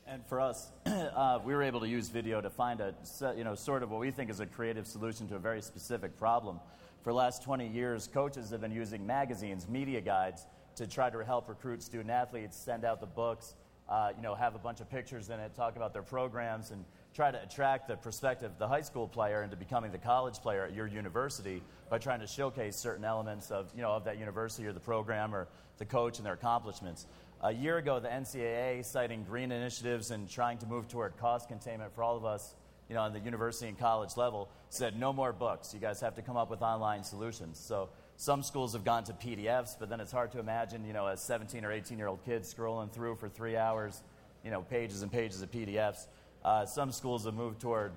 And 0.09 0.27
for 0.27 0.41
us, 0.41 0.73
uh, 0.87 1.39
we 1.45 1.55
were 1.55 1.63
able 1.63 1.79
to 1.79 1.87
use 1.87 2.09
video 2.09 2.41
to 2.41 2.51
find 2.51 2.81
a, 2.81 2.93
you 3.37 3.45
know, 3.45 3.55
sort 3.55 3.85
of 3.85 3.93
what 3.93 4.01
we 4.01 4.11
think 4.11 4.31
is 4.31 4.41
a 4.41 4.47
creative 4.47 4.89
solution 4.89 5.29
to 5.29 5.37
a 5.37 5.39
very 5.39 5.63
specific 5.63 6.19
problem. 6.19 6.59
For 7.05 7.13
the 7.13 7.17
last 7.17 7.45
20 7.45 7.69
years, 7.69 8.09
coaches 8.13 8.51
have 8.51 8.61
been 8.61 8.73
using 8.73 9.07
magazines, 9.07 9.69
media 9.69 10.01
guides, 10.01 10.45
to 10.75 10.89
try 10.89 11.09
to 11.09 11.25
help 11.25 11.49
recruit 11.49 11.85
student 11.85 12.11
athletes, 12.11 12.57
send 12.57 12.85
out 12.85 12.99
the 12.99 13.07
books, 13.07 13.55
uh, 13.89 14.11
you 14.17 14.23
know, 14.25 14.35
have 14.35 14.57
a 14.57 14.59
bunch 14.59 14.81
of 14.81 14.91
pictures 14.91 15.31
in 15.31 15.39
it, 15.39 15.55
talk 15.55 15.77
about 15.77 15.93
their 15.93 16.03
programs, 16.03 16.73
and 16.73 16.85
try 17.19 17.33
to 17.33 17.43
attract 17.43 17.89
the 17.89 17.97
prospective, 17.97 18.53
the 18.61 18.69
high 18.69 18.81
school 18.81 19.09
player 19.09 19.43
into 19.43 19.57
becoming 19.57 19.91
the 19.91 19.99
college 19.99 20.35
player 20.35 20.63
at 20.63 20.73
your 20.73 20.87
university 20.87 21.61
by 21.91 21.99
trying 21.99 22.21
to 22.21 22.29
showcase 22.29 22.77
certain 22.77 23.05
elements 23.05 23.51
of, 23.51 23.69
you 23.75 23.83
know, 23.83 23.91
of 23.91 24.05
that 24.05 24.21
university 24.21 24.65
or 24.69 24.73
the 24.73 24.79
program 24.79 25.35
or 25.35 25.49
the 25.79 25.85
coach 25.85 26.19
and 26.19 26.27
their 26.27 26.35
accomplishments. 26.35 27.07
A 27.43 27.53
year 27.53 27.79
ago, 27.79 27.99
the 27.99 28.07
NCAA, 28.07 28.85
citing 28.85 29.25
green 29.25 29.51
initiatives 29.51 30.13
and 30.13 30.31
trying 30.31 30.59
to 30.59 30.67
move 30.67 30.87
toward 30.87 31.17
cost 31.17 31.49
containment 31.49 31.93
for 31.93 32.05
all 32.05 32.17
of 32.17 32.25
us, 32.25 32.55
you 32.89 32.95
know, 32.95 33.01
on 33.01 33.13
the 33.13 33.19
university 33.19 33.67
and 33.67 33.77
college 33.77 34.17
level, 34.17 34.49
said 34.71 34.97
no 34.97 35.13
more 35.13 35.33
books. 35.33 35.75
You 35.75 35.81
guys 35.81 36.01
have 36.01 36.15
to 36.15 36.23
come 36.23 36.37
up 36.37 36.51
with 36.51 36.63
online 36.63 37.03
solutions. 37.03 37.59
So 37.59 37.89
some 38.17 38.45
schools 38.45 38.75
have 38.75 38.85
gone 38.85 39.03
to 39.03 39.13
PDFs, 39.13 39.75
but 39.77 39.89
then 39.89 39.99
it's 39.99 40.13
hard 40.13 40.31
to 40.33 40.39
imagine, 40.39 40.87
you 40.87 40.93
know, 40.93 41.09
a 41.09 41.17
17 41.17 41.65
or 41.65 41.73
18 41.73 41.99
year 41.99 42.07
old 42.07 42.25
kid 42.25 42.43
scrolling 42.43 42.93
through 42.93 43.17
for 43.17 43.29
three 43.29 43.57
hours, 43.57 44.05
you 44.45 44.53
know, 44.53 44.63
pages 44.63 45.03
and 45.03 45.11
pages 45.11 45.43
of 45.43 45.51
PDFs. 45.51 46.07
Uh, 46.45 46.65
some 46.67 46.93
schools 46.93 47.25
have 47.25 47.35
moved 47.35 47.61
toward 47.61 47.93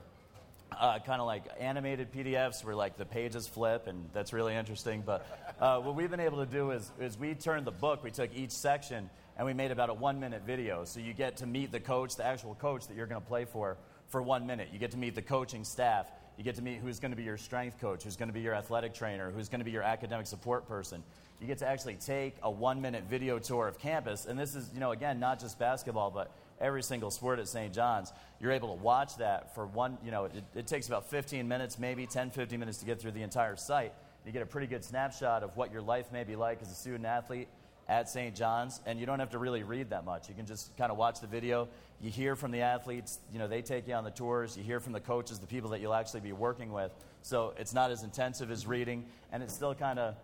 uh, 0.79 0.99
kind 0.99 1.21
of 1.21 1.27
like 1.27 1.43
animated 1.59 2.11
PDFs 2.11 2.63
where 2.63 2.75
like 2.75 2.97
the 2.97 3.05
pages 3.05 3.47
flip, 3.47 3.87
and 3.87 4.09
that's 4.13 4.33
really 4.33 4.55
interesting. 4.55 5.03
But 5.05 5.25
uh, 5.59 5.79
what 5.79 5.95
we've 5.95 6.09
been 6.09 6.19
able 6.19 6.39
to 6.39 6.51
do 6.51 6.71
is, 6.71 6.91
is 6.99 7.17
we 7.17 7.33
turned 7.33 7.65
the 7.65 7.71
book, 7.71 8.03
we 8.03 8.11
took 8.11 8.33
each 8.35 8.51
section, 8.51 9.09
and 9.37 9.45
we 9.45 9.53
made 9.53 9.71
about 9.71 9.89
a 9.89 9.93
one 9.93 10.19
minute 10.19 10.43
video. 10.45 10.85
So 10.85 10.99
you 10.99 11.13
get 11.13 11.37
to 11.37 11.45
meet 11.45 11.71
the 11.71 11.79
coach, 11.79 12.15
the 12.15 12.25
actual 12.25 12.55
coach 12.55 12.87
that 12.87 12.97
you're 12.97 13.07
going 13.07 13.21
to 13.21 13.27
play 13.27 13.45
for, 13.45 13.77
for 14.09 14.21
one 14.21 14.47
minute. 14.47 14.69
You 14.71 14.79
get 14.79 14.91
to 14.91 14.97
meet 14.97 15.15
the 15.15 15.21
coaching 15.21 15.63
staff. 15.63 16.07
You 16.37 16.43
get 16.43 16.55
to 16.55 16.61
meet 16.61 16.79
who's 16.79 16.99
going 16.99 17.11
to 17.11 17.17
be 17.17 17.23
your 17.23 17.37
strength 17.37 17.79
coach, 17.79 18.03
who's 18.03 18.15
going 18.15 18.29
to 18.29 18.33
be 18.33 18.41
your 18.41 18.55
athletic 18.55 18.93
trainer, 18.93 19.31
who's 19.31 19.49
going 19.49 19.59
to 19.59 19.65
be 19.65 19.71
your 19.71 19.83
academic 19.83 20.27
support 20.27 20.67
person. 20.67 21.03
You 21.39 21.47
get 21.47 21.57
to 21.59 21.67
actually 21.67 21.95
take 21.95 22.35
a 22.41 22.49
one 22.49 22.81
minute 22.81 23.03
video 23.09 23.39
tour 23.39 23.67
of 23.67 23.79
campus. 23.79 24.25
And 24.25 24.39
this 24.39 24.55
is, 24.55 24.69
you 24.73 24.79
know, 24.79 24.91
again, 24.91 25.19
not 25.19 25.39
just 25.39 25.59
basketball, 25.59 26.09
but 26.09 26.31
every 26.61 26.83
single 26.83 27.11
sport 27.11 27.39
at 27.39 27.47
St. 27.47 27.73
John's. 27.73 28.13
You're 28.39 28.51
able 28.51 28.75
to 28.75 28.81
watch 28.81 29.17
that 29.17 29.53
for 29.55 29.65
one, 29.65 29.97
you 30.03 30.11
know, 30.11 30.25
it, 30.25 30.43
it 30.55 30.67
takes 30.67 30.87
about 30.87 31.09
15 31.09 31.47
minutes, 31.47 31.79
maybe 31.79 32.05
10, 32.05 32.29
15 32.29 32.59
minutes 32.59 32.77
to 32.79 32.85
get 32.85 33.01
through 33.01 33.11
the 33.11 33.23
entire 33.23 33.55
site. 33.55 33.93
You 34.25 34.31
get 34.31 34.43
a 34.43 34.45
pretty 34.45 34.67
good 34.67 34.83
snapshot 34.83 35.43
of 35.43 35.57
what 35.57 35.71
your 35.71 35.81
life 35.81 36.11
may 36.11 36.23
be 36.23 36.35
like 36.35 36.61
as 36.61 36.71
a 36.71 36.75
student 36.75 37.05
athlete 37.05 37.47
at 37.89 38.07
St. 38.07 38.35
John's, 38.35 38.79
and 38.85 38.99
you 38.99 39.05
don't 39.05 39.19
have 39.19 39.31
to 39.31 39.39
really 39.39 39.63
read 39.63 39.89
that 39.89 40.05
much. 40.05 40.29
You 40.29 40.35
can 40.35 40.45
just 40.45 40.75
kind 40.77 40.91
of 40.91 40.97
watch 40.97 41.19
the 41.19 41.27
video. 41.27 41.67
You 41.99 42.09
hear 42.09 42.35
from 42.35 42.51
the 42.51 42.61
athletes, 42.61 43.19
you 43.33 43.39
know, 43.39 43.47
they 43.47 43.61
take 43.61 43.87
you 43.87 43.93
on 43.95 44.03
the 44.03 44.11
tours. 44.11 44.55
You 44.55 44.63
hear 44.63 44.79
from 44.79 44.93
the 44.93 44.99
coaches, 44.99 45.39
the 45.39 45.47
people 45.47 45.71
that 45.71 45.81
you'll 45.81 45.93
actually 45.93 46.21
be 46.21 46.31
working 46.31 46.71
with. 46.71 46.93
So 47.21 47.53
it's 47.57 47.73
not 47.73 47.91
as 47.91 48.03
intensive 48.03 48.49
as 48.49 48.65
reading, 48.65 49.05
and 49.31 49.43
it's 49.43 49.53
still 49.53 49.75
kind 49.75 49.99
of, 49.99 50.15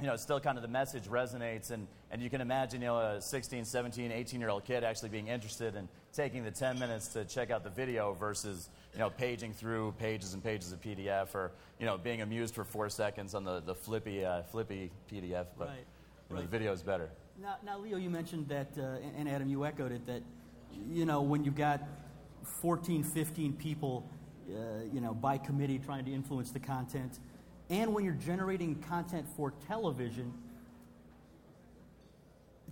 you 0.00 0.06
know, 0.06 0.16
still 0.16 0.40
kind 0.40 0.56
of 0.56 0.62
the 0.62 0.68
message 0.68 1.04
resonates. 1.04 1.70
And, 1.70 1.86
and 2.14 2.22
you 2.22 2.30
can 2.30 2.40
imagine, 2.40 2.80
you 2.80 2.86
know, 2.86 2.98
a 2.98 3.20
16, 3.20 3.64
17, 3.64 4.12
18 4.12 4.40
year 4.40 4.48
old 4.48 4.64
kid 4.64 4.84
actually 4.84 5.08
being 5.08 5.26
interested 5.26 5.74
in 5.74 5.88
taking 6.12 6.44
the 6.44 6.50
10 6.52 6.78
minutes 6.78 7.08
to 7.08 7.24
check 7.24 7.50
out 7.50 7.64
the 7.64 7.70
video 7.70 8.12
versus, 8.12 8.70
you 8.92 9.00
know, 9.00 9.10
paging 9.10 9.52
through 9.52 9.92
pages 9.98 10.32
and 10.32 10.42
pages 10.42 10.70
of 10.70 10.80
PDF 10.80 11.34
or, 11.34 11.50
you 11.80 11.86
know, 11.86 11.98
being 11.98 12.22
amused 12.22 12.54
for 12.54 12.62
four 12.62 12.88
seconds 12.88 13.34
on 13.34 13.42
the, 13.42 13.58
the 13.62 13.74
flippy, 13.74 14.24
uh, 14.24 14.44
flippy 14.44 14.92
PDF. 15.12 15.46
But, 15.58 15.70
right. 15.70 15.84
You 16.30 16.36
know, 16.36 16.42
the 16.42 16.46
video 16.46 16.72
is 16.72 16.84
better. 16.84 17.10
Now, 17.42 17.56
now, 17.66 17.80
Leo, 17.80 17.96
you 17.96 18.10
mentioned 18.10 18.46
that, 18.46 18.68
uh, 18.78 19.18
and 19.18 19.28
Adam, 19.28 19.48
you 19.48 19.64
echoed 19.64 19.90
it, 19.90 20.06
that, 20.06 20.22
you 20.88 21.06
know, 21.06 21.20
when 21.20 21.42
you've 21.42 21.56
got 21.56 21.82
14, 22.44 23.02
15 23.02 23.54
people, 23.54 24.08
uh, 24.48 24.84
you 24.92 25.00
know, 25.00 25.14
by 25.14 25.36
committee 25.36 25.80
trying 25.80 26.04
to 26.04 26.12
influence 26.12 26.52
the 26.52 26.60
content, 26.60 27.18
and 27.70 27.92
when 27.92 28.04
you're 28.04 28.14
generating 28.14 28.76
content 28.76 29.26
for 29.36 29.52
television 29.66 30.32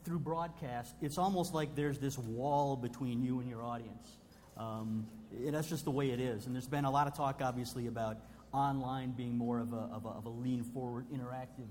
through 0.05 0.19
broadcast, 0.19 0.95
it's 1.01 1.19
almost 1.19 1.55
like 1.55 1.75
there's 1.75 1.99
this 1.99 2.19
wall 2.19 2.77
between 2.77 3.23
you 3.23 3.41
and 3.41 3.49
your 3.49 3.62
audience. 3.62 4.19
Um, 4.57 5.07
that's 5.47 5.69
just 5.69 5.85
the 5.85 5.91
way 5.91 6.11
it 6.11 6.21
is. 6.21 6.47
And 6.47 6.55
there's 6.55 6.69
been 6.69 6.85
a 6.85 6.91
lot 6.91 7.07
of 7.07 7.15
talk, 7.15 7.41
obviously, 7.43 7.87
about 7.87 8.19
online 8.53 9.12
being 9.12 9.37
more 9.37 9.61
of 9.61 9.73
a, 9.73 9.88
of 9.93 10.05
a, 10.05 10.09
of 10.09 10.27
a 10.27 10.29
lean 10.29 10.62
forward, 10.62 11.07
interactive 11.12 11.69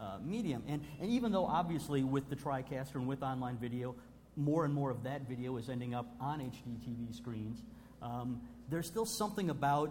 uh, 0.00 0.18
medium. 0.24 0.62
And, 0.66 0.82
and 1.00 1.10
even 1.10 1.32
though, 1.32 1.46
obviously, 1.46 2.02
with 2.02 2.28
the 2.28 2.36
TriCaster 2.36 2.96
and 2.96 3.06
with 3.06 3.22
online 3.22 3.58
video, 3.58 3.94
more 4.36 4.64
and 4.64 4.74
more 4.74 4.90
of 4.90 5.04
that 5.04 5.28
video 5.28 5.56
is 5.56 5.68
ending 5.68 5.94
up 5.94 6.14
on 6.20 6.40
HD 6.40 6.78
TV 6.78 7.14
screens, 7.14 7.62
um, 8.02 8.40
there's 8.68 8.86
still 8.86 9.06
something 9.06 9.50
about 9.50 9.90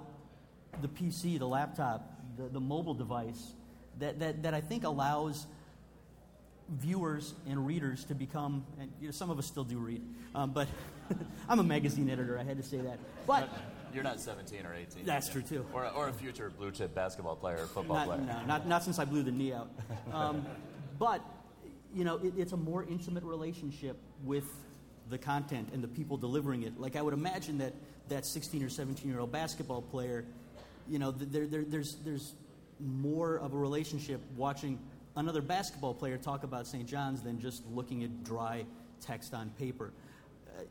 the 0.82 0.88
PC, 0.88 1.39
the 1.39 1.48
laptop, 1.48 2.21
the, 2.38 2.50
the 2.50 2.60
mobile 2.60 2.93
device 2.93 3.54
that, 4.00 4.19
that, 4.19 4.43
that 4.43 4.54
I 4.54 4.62
think 4.62 4.84
allows 4.84 5.48
viewers 6.69 7.34
and 7.47 7.65
readers 7.65 8.06
to 8.06 8.15
become, 8.15 8.65
and 8.80 8.91
you 8.99 9.08
know, 9.08 9.12
some 9.12 9.30
of 9.30 9.38
us 9.38 9.45
still 9.45 9.63
do 9.63 9.78
read, 9.78 10.01
um, 10.34 10.51
but 10.51 10.67
I'm 11.49 11.60
a 11.60 11.63
magazine 11.63 12.10
editor, 12.10 12.39
I 12.39 12.43
had 12.43 12.58
to 12.58 12.63
say 12.63 12.78
that. 12.78 12.99
But 13.28 13.49
you're 13.93 14.04
not 14.04 14.19
17 14.19 14.65
or 14.65 14.73
18. 14.73 15.06
That's 15.06 15.30
true 15.30 15.41
too. 15.41 15.65
Or, 15.73 15.88
or 15.88 16.10
a 16.10 16.13
future 16.13 16.51
blue 16.58 16.71
chip 16.71 16.93
basketball 16.93 17.38
player 17.38 17.60
or 17.62 17.65
football 17.65 17.95
not, 17.97 18.08
player. 18.08 18.21
No, 18.21 18.45
not, 18.45 18.67
not 18.67 18.84
since 18.84 18.99
I 18.99 19.06
blew 19.06 19.23
the 19.23 19.32
knee 19.32 19.54
out. 19.54 19.69
Um, 20.12 20.45
but 20.99 21.21
you 21.93 22.06
know, 22.06 22.17
it, 22.17 22.34
it's 22.38 22.54
a 22.54 22.58
more 22.58 22.84
intimate 22.84 23.23
relationship 23.23 23.97
with 24.23 24.45
the 25.10 25.17
content 25.17 25.69
and 25.73 25.84
the 25.84 25.88
people 25.88 26.15
delivering 26.15 26.63
it. 26.63 26.80
Like 26.80 26.95
I 26.95 27.01
would 27.01 27.13
imagine 27.13 27.58
that 27.58 27.73
that 28.10 28.25
16 28.25 28.63
or 28.63 28.69
17 28.69 29.10
year 29.10 29.19
old 29.19 29.32
basketball 29.32 29.82
player, 29.82 30.25
you 30.88 30.99
know, 30.99 31.12
there, 31.12 31.47
there, 31.47 31.63
there's 31.63 31.95
there's 32.06 32.34
more 32.80 33.38
of 33.38 33.54
a 33.54 33.58
relationship 33.58 34.21
watching 34.38 34.80
another 35.15 35.41
basketball 35.41 35.93
player 35.93 36.17
talk 36.17 36.43
about 36.43 36.67
St. 36.67 36.86
John's 36.86 37.21
than 37.21 37.39
just 37.39 37.65
looking 37.67 38.04
at 38.04 38.23
dry 38.23 38.65
text 39.01 39.34
on 39.34 39.49
paper. 39.51 39.91
Uh, 40.47 40.63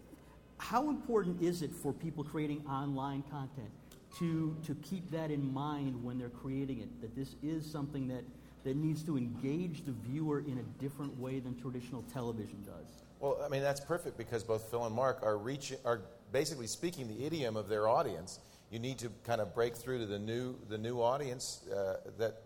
how 0.59 0.89
important 0.89 1.43
is 1.43 1.63
it 1.63 1.73
for 1.73 1.93
people 1.93 2.25
creating 2.25 2.65
online 2.67 3.23
content 3.31 3.71
to, 4.19 4.57
to 4.65 4.75
keep 4.77 5.11
that 5.11 5.31
in 5.31 5.53
mind 5.53 6.03
when 6.03 6.19
they're 6.19 6.29
creating 6.29 6.81
it? 6.81 7.01
That 7.01 7.15
this 7.17 7.37
is 7.43 7.71
something 7.71 8.09
that, 8.09 8.25
that 8.65 8.77
needs 8.77 9.03
to 9.05 9.17
engage 9.17 9.85
the 9.85 9.93
viewer 9.93 10.41
in 10.41 10.59
a 10.59 10.83
different 10.83 11.19
way 11.19 11.41
than 11.41 11.59
traditional 11.61 12.03
television 12.13 12.63
does? 12.65 13.05
Well, 13.21 13.41
I 13.45 13.49
mean, 13.49 13.63
that's 13.63 13.81
perfect 13.81 14.19
because 14.19 14.43
both 14.43 14.71
Phil 14.71 14.85
and 14.85 14.95
Mark 14.95 15.21
are, 15.23 15.39
reaching, 15.39 15.79
are 15.85 16.03
basically 16.33 16.67
speaking 16.67 17.09
the 17.09 17.25
idiom 17.25 17.57
of 17.57 17.69
their 17.69 17.89
audience. 17.89 18.41
You 18.71 18.79
need 18.79 18.99
to 18.99 19.11
kind 19.25 19.41
of 19.41 19.55
break 19.55 19.77
through 19.77 20.01
to 20.01 20.07
the 20.07 20.19
new, 20.19 20.57
the 20.69 20.79
new 20.79 21.01
audience 21.01 21.67
uh, 21.75 21.97
that 22.19 22.43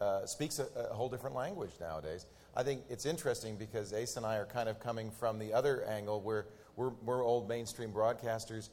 uh, 0.00 0.26
speaks 0.26 0.58
a, 0.58 0.66
a, 0.90 0.94
whole 0.94 1.08
different 1.08 1.36
language 1.36 1.72
nowadays. 1.80 2.26
I 2.56 2.62
think 2.62 2.82
it's 2.88 3.06
interesting 3.06 3.56
because 3.56 3.92
Ace 3.92 4.16
and 4.16 4.24
I 4.24 4.36
are 4.36 4.46
kind 4.46 4.68
of 4.68 4.80
coming 4.80 5.10
from 5.10 5.38
the 5.38 5.52
other 5.52 5.84
angle 5.84 6.20
where 6.20 6.46
we're, 6.76 6.92
we're 7.04 7.22
old 7.24 7.48
mainstream 7.48 7.92
broadcasters 7.92 8.70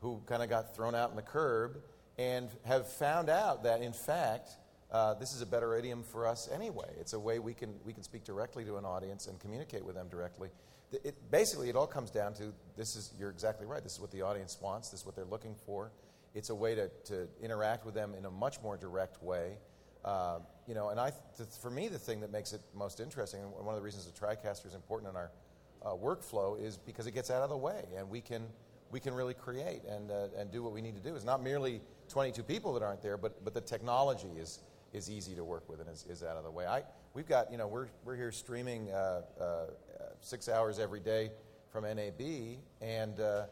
who 0.00 0.20
kind 0.26 0.42
of 0.42 0.48
got 0.48 0.76
thrown 0.76 0.94
out 0.94 1.10
in 1.10 1.16
the 1.16 1.22
curb 1.22 1.78
and 2.18 2.48
have 2.64 2.88
found 2.88 3.28
out 3.28 3.64
that, 3.64 3.82
in 3.82 3.92
fact, 3.92 4.50
uh, 4.90 5.14
this 5.14 5.34
is 5.34 5.42
a 5.42 5.46
better 5.46 5.76
idiom 5.76 6.02
for 6.02 6.26
us 6.26 6.48
anyway. 6.52 6.88
It's 6.98 7.12
a 7.12 7.18
way 7.18 7.38
we 7.38 7.54
can, 7.54 7.74
we 7.84 7.92
can 7.92 8.02
speak 8.02 8.24
directly 8.24 8.64
to 8.64 8.76
an 8.76 8.84
audience 8.84 9.26
and 9.26 9.38
communicate 9.38 9.84
with 9.84 9.94
them 9.94 10.08
directly. 10.08 10.48
It, 10.90 11.30
basically, 11.30 11.68
it 11.68 11.76
all 11.76 11.86
comes 11.86 12.10
down 12.10 12.32
to 12.34 12.54
this 12.76 12.96
is, 12.96 13.12
you're 13.18 13.30
exactly 13.30 13.66
right, 13.66 13.82
this 13.82 13.92
is 13.92 14.00
what 14.00 14.10
the 14.10 14.22
audience 14.22 14.56
wants, 14.60 14.88
this 14.88 15.00
is 15.00 15.06
what 15.06 15.14
they're 15.14 15.26
looking 15.26 15.54
for. 15.66 15.92
It's 16.34 16.50
a 16.50 16.54
way 16.54 16.74
to, 16.74 16.88
to 17.06 17.28
interact 17.42 17.84
with 17.84 17.94
them 17.94 18.14
in 18.16 18.24
a 18.24 18.30
much 18.30 18.62
more 18.62 18.76
direct 18.76 19.22
way. 19.22 19.58
Uh, 20.04 20.38
you 20.66 20.74
know, 20.74 20.90
and 20.90 21.00
I, 21.00 21.12
th- 21.36 21.48
for 21.60 21.70
me, 21.70 21.88
the 21.88 21.98
thing 21.98 22.20
that 22.20 22.30
makes 22.30 22.52
it 22.52 22.60
most 22.74 23.00
interesting, 23.00 23.40
and 23.40 23.52
one 23.52 23.74
of 23.74 23.76
the 23.76 23.84
reasons 23.84 24.06
the 24.06 24.18
TriCaster 24.18 24.66
is 24.66 24.74
important 24.74 25.10
in 25.10 25.16
our 25.16 25.30
uh, 25.84 25.88
workflow, 25.90 26.60
is 26.62 26.76
because 26.76 27.06
it 27.06 27.12
gets 27.12 27.30
out 27.30 27.42
of 27.42 27.50
the 27.50 27.56
way, 27.56 27.84
and 27.96 28.08
we 28.08 28.20
can 28.20 28.46
we 28.90 29.00
can 29.00 29.12
really 29.12 29.34
create 29.34 29.82
and 29.84 30.10
uh, 30.10 30.28
and 30.36 30.50
do 30.50 30.62
what 30.62 30.72
we 30.72 30.80
need 30.80 30.94
to 30.94 31.02
do. 31.02 31.14
It's 31.14 31.24
not 31.24 31.42
merely 31.42 31.80
22 32.08 32.42
people 32.42 32.72
that 32.74 32.82
aren't 32.82 33.02
there, 33.02 33.16
but 33.16 33.44
but 33.44 33.54
the 33.54 33.60
technology 33.60 34.28
is 34.38 34.60
is 34.92 35.10
easy 35.10 35.34
to 35.34 35.44
work 35.44 35.68
with 35.68 35.80
and 35.80 35.88
is, 35.90 36.06
is 36.08 36.22
out 36.22 36.36
of 36.36 36.44
the 36.44 36.50
way. 36.50 36.66
I 36.66 36.82
we've 37.14 37.28
got 37.28 37.50
you 37.50 37.58
know 37.58 37.66
we're 37.66 37.88
we're 38.04 38.16
here 38.16 38.32
streaming 38.32 38.90
uh, 38.90 39.22
uh, 39.40 39.66
six 40.20 40.48
hours 40.48 40.78
every 40.78 41.00
day 41.00 41.30
from 41.70 41.84
NAB, 41.84 42.58
and 42.80 43.20
uh, 43.20 43.44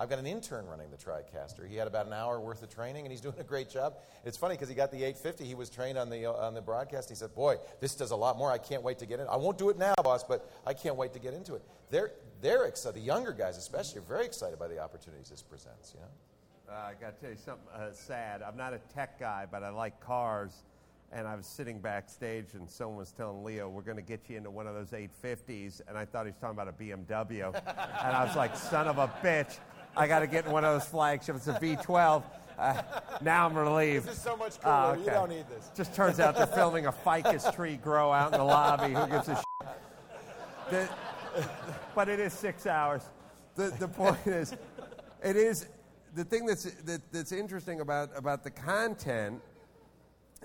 I've 0.00 0.10
got 0.10 0.18
an 0.18 0.26
intern 0.26 0.66
running 0.66 0.90
the 0.90 0.96
TriCaster. 0.96 1.68
He 1.68 1.76
had 1.76 1.86
about 1.86 2.06
an 2.06 2.12
hour 2.12 2.40
worth 2.40 2.62
of 2.62 2.68
training, 2.68 3.04
and 3.04 3.12
he's 3.12 3.20
doing 3.28 3.38
a 3.38 3.44
great 3.44 3.70
job. 3.70 3.94
It's 4.24 4.36
funny 4.36 4.54
because 4.54 4.68
he 4.68 4.74
got 4.74 4.90
the 4.90 4.98
850. 4.98 5.44
He 5.44 5.54
was 5.54 5.70
trained 5.70 5.98
on 5.98 6.10
the 6.10 6.26
uh, 6.26 6.32
on 6.32 6.54
the 6.54 6.62
broadcast. 6.62 7.08
He 7.08 7.14
said, 7.14 7.34
"Boy, 7.34 7.56
this 7.80 7.94
does 7.94 8.10
a 8.10 8.16
lot 8.16 8.36
more. 8.36 8.50
I 8.50 8.58
can't 8.58 8.82
wait 8.82 8.98
to 8.98 9.06
get 9.06 9.20
in. 9.20 9.28
I 9.28 9.36
won't 9.36 9.58
do 9.58 9.70
it 9.70 9.78
now, 9.78 9.94
boss, 10.02 10.24
but 10.24 10.50
I 10.66 10.74
can't 10.74 10.96
wait 10.96 11.12
to 11.12 11.18
get 11.18 11.34
into 11.34 11.54
it." 11.54 11.62
They're 11.90 12.12
they're 12.40 12.64
excited. 12.64 13.00
The 13.00 13.06
younger 13.06 13.32
guys, 13.32 13.56
especially, 13.56 14.00
are 14.00 14.04
very 14.04 14.26
excited 14.26 14.58
by 14.58 14.68
the 14.68 14.80
opportunities 14.80 15.30
this 15.30 15.42
presents. 15.42 15.92
You 15.94 16.00
know. 16.00 16.74
Uh, 16.74 16.90
I 16.90 16.94
got 17.00 17.14
to 17.14 17.20
tell 17.20 17.30
you 17.30 17.36
something 17.36 17.68
uh, 17.74 17.92
sad. 17.92 18.42
I'm 18.42 18.56
not 18.56 18.72
a 18.72 18.78
tech 18.94 19.20
guy, 19.20 19.46
but 19.50 19.62
I 19.62 19.68
like 19.68 20.00
cars. 20.00 20.64
And 21.12 21.28
I 21.28 21.36
was 21.36 21.46
sitting 21.46 21.78
backstage, 21.78 22.54
and 22.54 22.68
someone 22.68 22.96
was 22.96 23.12
telling 23.12 23.44
Leo, 23.44 23.68
"We're 23.68 23.82
going 23.82 23.98
to 23.98 24.02
get 24.02 24.22
you 24.28 24.36
into 24.36 24.50
one 24.50 24.66
of 24.66 24.74
those 24.74 24.90
850s." 24.90 25.80
And 25.86 25.96
I 25.96 26.04
thought 26.04 26.24
he 26.24 26.32
was 26.32 26.40
talking 26.40 26.58
about 26.58 26.68
a 26.68 26.72
BMW. 26.72 27.54
and 27.54 28.16
I 28.16 28.24
was 28.24 28.34
like, 28.34 28.56
"Son 28.56 28.88
of 28.88 28.98
a 28.98 29.06
bitch!" 29.22 29.58
I 29.96 30.06
got 30.06 30.20
to 30.20 30.26
get 30.26 30.46
in 30.46 30.52
one 30.52 30.64
of 30.64 30.72
those 30.72 30.88
flagships. 30.88 31.46
It's 31.46 31.56
a 31.56 31.60
V12. 31.60 32.22
Uh, 32.58 32.82
now 33.20 33.46
I'm 33.46 33.56
relieved. 33.56 34.06
This 34.06 34.16
is 34.16 34.22
so 34.22 34.36
much 34.36 34.60
cooler. 34.60 34.74
Oh, 34.74 34.90
okay. 34.92 35.04
You 35.04 35.10
don't 35.10 35.28
need 35.28 35.46
this. 35.48 35.70
Just 35.76 35.94
turns 35.94 36.20
out 36.20 36.36
they're 36.36 36.46
filming 36.46 36.86
a 36.86 36.92
ficus 36.92 37.46
tree 37.52 37.76
grow 37.76 38.12
out 38.12 38.32
in 38.32 38.38
the 38.38 38.44
lobby. 38.44 38.94
Who 38.94 39.06
gives 39.06 39.28
a 39.28 39.36
shit? 39.36 39.44
The, 40.70 40.88
but 41.94 42.08
it 42.08 42.20
is 42.20 42.32
six 42.32 42.66
hours. 42.66 43.02
The, 43.56 43.74
the 43.78 43.88
point 43.88 44.26
is, 44.26 44.54
it 45.22 45.36
is 45.36 45.66
the 46.14 46.24
thing 46.24 46.46
that's, 46.46 46.64
that, 46.64 47.00
that's 47.12 47.32
interesting 47.32 47.80
about, 47.80 48.10
about 48.16 48.44
the 48.44 48.50
content 48.50 49.40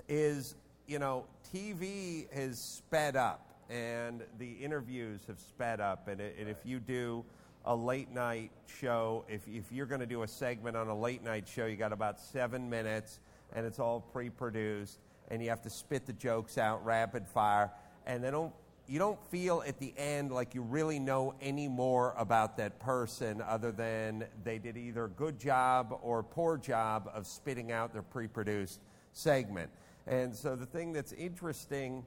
is, 0.08 0.56
you 0.86 0.98
know, 0.98 1.24
TV 1.54 2.32
has 2.32 2.58
sped 2.58 3.16
up 3.16 3.46
and 3.68 4.22
the 4.38 4.52
interviews 4.52 5.20
have 5.28 5.38
sped 5.38 5.80
up. 5.80 6.08
And, 6.08 6.20
it, 6.20 6.36
and 6.38 6.48
if 6.48 6.58
you 6.64 6.80
do 6.80 7.24
a 7.64 7.74
late 7.74 8.10
night 8.10 8.50
show, 8.66 9.24
if, 9.28 9.46
if 9.46 9.70
you're 9.70 9.86
going 9.86 10.00
to 10.00 10.06
do 10.06 10.22
a 10.22 10.28
segment 10.28 10.76
on 10.76 10.88
a 10.88 10.98
late 10.98 11.22
night 11.22 11.46
show, 11.46 11.66
you 11.66 11.76
got 11.76 11.92
about 11.92 12.18
seven 12.18 12.70
minutes 12.70 13.20
and 13.52 13.66
it's 13.66 13.78
all 13.78 14.00
pre 14.00 14.30
produced 14.30 14.98
and 15.28 15.42
you 15.42 15.48
have 15.48 15.62
to 15.62 15.70
spit 15.70 16.06
the 16.06 16.12
jokes 16.12 16.58
out 16.58 16.84
rapid 16.84 17.26
fire. 17.26 17.70
And 18.06 18.24
they 18.24 18.30
don't, 18.30 18.52
you 18.88 18.98
don't 18.98 19.22
feel 19.30 19.62
at 19.66 19.78
the 19.78 19.92
end 19.96 20.32
like 20.32 20.54
you 20.54 20.62
really 20.62 20.98
know 20.98 21.34
any 21.40 21.68
more 21.68 22.14
about 22.16 22.56
that 22.56 22.80
person 22.80 23.40
other 23.40 23.70
than 23.70 24.24
they 24.42 24.58
did 24.58 24.76
either 24.76 25.04
a 25.04 25.10
good 25.10 25.38
job 25.38 25.98
or 26.02 26.22
poor 26.22 26.56
job 26.56 27.10
of 27.14 27.26
spitting 27.26 27.70
out 27.70 27.92
their 27.92 28.02
pre 28.02 28.26
produced 28.26 28.80
segment. 29.12 29.70
And 30.06 30.34
so 30.34 30.56
the 30.56 30.66
thing 30.66 30.92
that's 30.92 31.12
interesting 31.12 32.04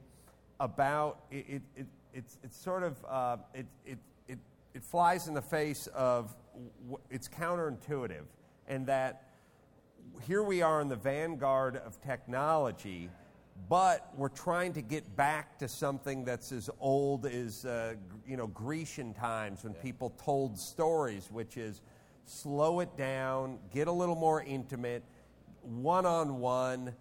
about 0.60 1.20
it, 1.30 1.46
it, 1.48 1.62
it 1.76 1.86
it's, 2.12 2.38
it's 2.44 2.56
sort 2.56 2.82
of 2.84 3.04
uh, 3.08 3.36
it, 3.54 3.66
it, 3.84 3.98
it 4.74 4.82
flies 4.82 5.28
in 5.28 5.34
the 5.34 5.42
face 5.42 5.86
of 5.94 6.34
it's 7.10 7.28
counterintuitive, 7.28 8.24
and 8.66 8.86
that 8.86 9.30
here 10.26 10.42
we 10.42 10.62
are 10.62 10.80
in 10.80 10.88
the 10.88 10.96
vanguard 10.96 11.76
of 11.76 12.00
technology, 12.02 13.08
but 13.68 14.12
we're 14.16 14.28
trying 14.28 14.72
to 14.72 14.82
get 14.82 15.16
back 15.16 15.58
to 15.58 15.68
something 15.68 16.24
that's 16.24 16.52
as 16.52 16.68
old 16.80 17.26
as 17.26 17.64
uh, 17.64 17.94
you 18.26 18.36
know 18.36 18.48
Grecian 18.48 19.14
times 19.14 19.64
when 19.64 19.74
yeah. 19.74 19.82
people 19.82 20.12
told 20.22 20.58
stories, 20.58 21.28
which 21.30 21.56
is 21.56 21.80
slow 22.26 22.80
it 22.80 22.96
down, 22.96 23.58
get 23.72 23.88
a 23.88 23.92
little 23.92 24.16
more 24.16 24.42
intimate, 24.42 25.04
one 25.62 26.04
on 26.04 26.40
one 26.40 26.94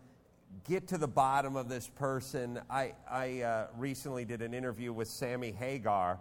get 0.68 0.88
to 0.88 0.98
the 0.98 1.08
bottom 1.08 1.56
of 1.56 1.68
this 1.68 1.88
person. 1.88 2.60
I, 2.70 2.94
I 3.10 3.42
uh, 3.42 3.68
recently 3.78 4.26
did 4.26 4.42
an 4.42 4.54
interview 4.54 4.94
with 4.94 5.08
Sammy 5.08 5.52
Hagar, 5.52 6.20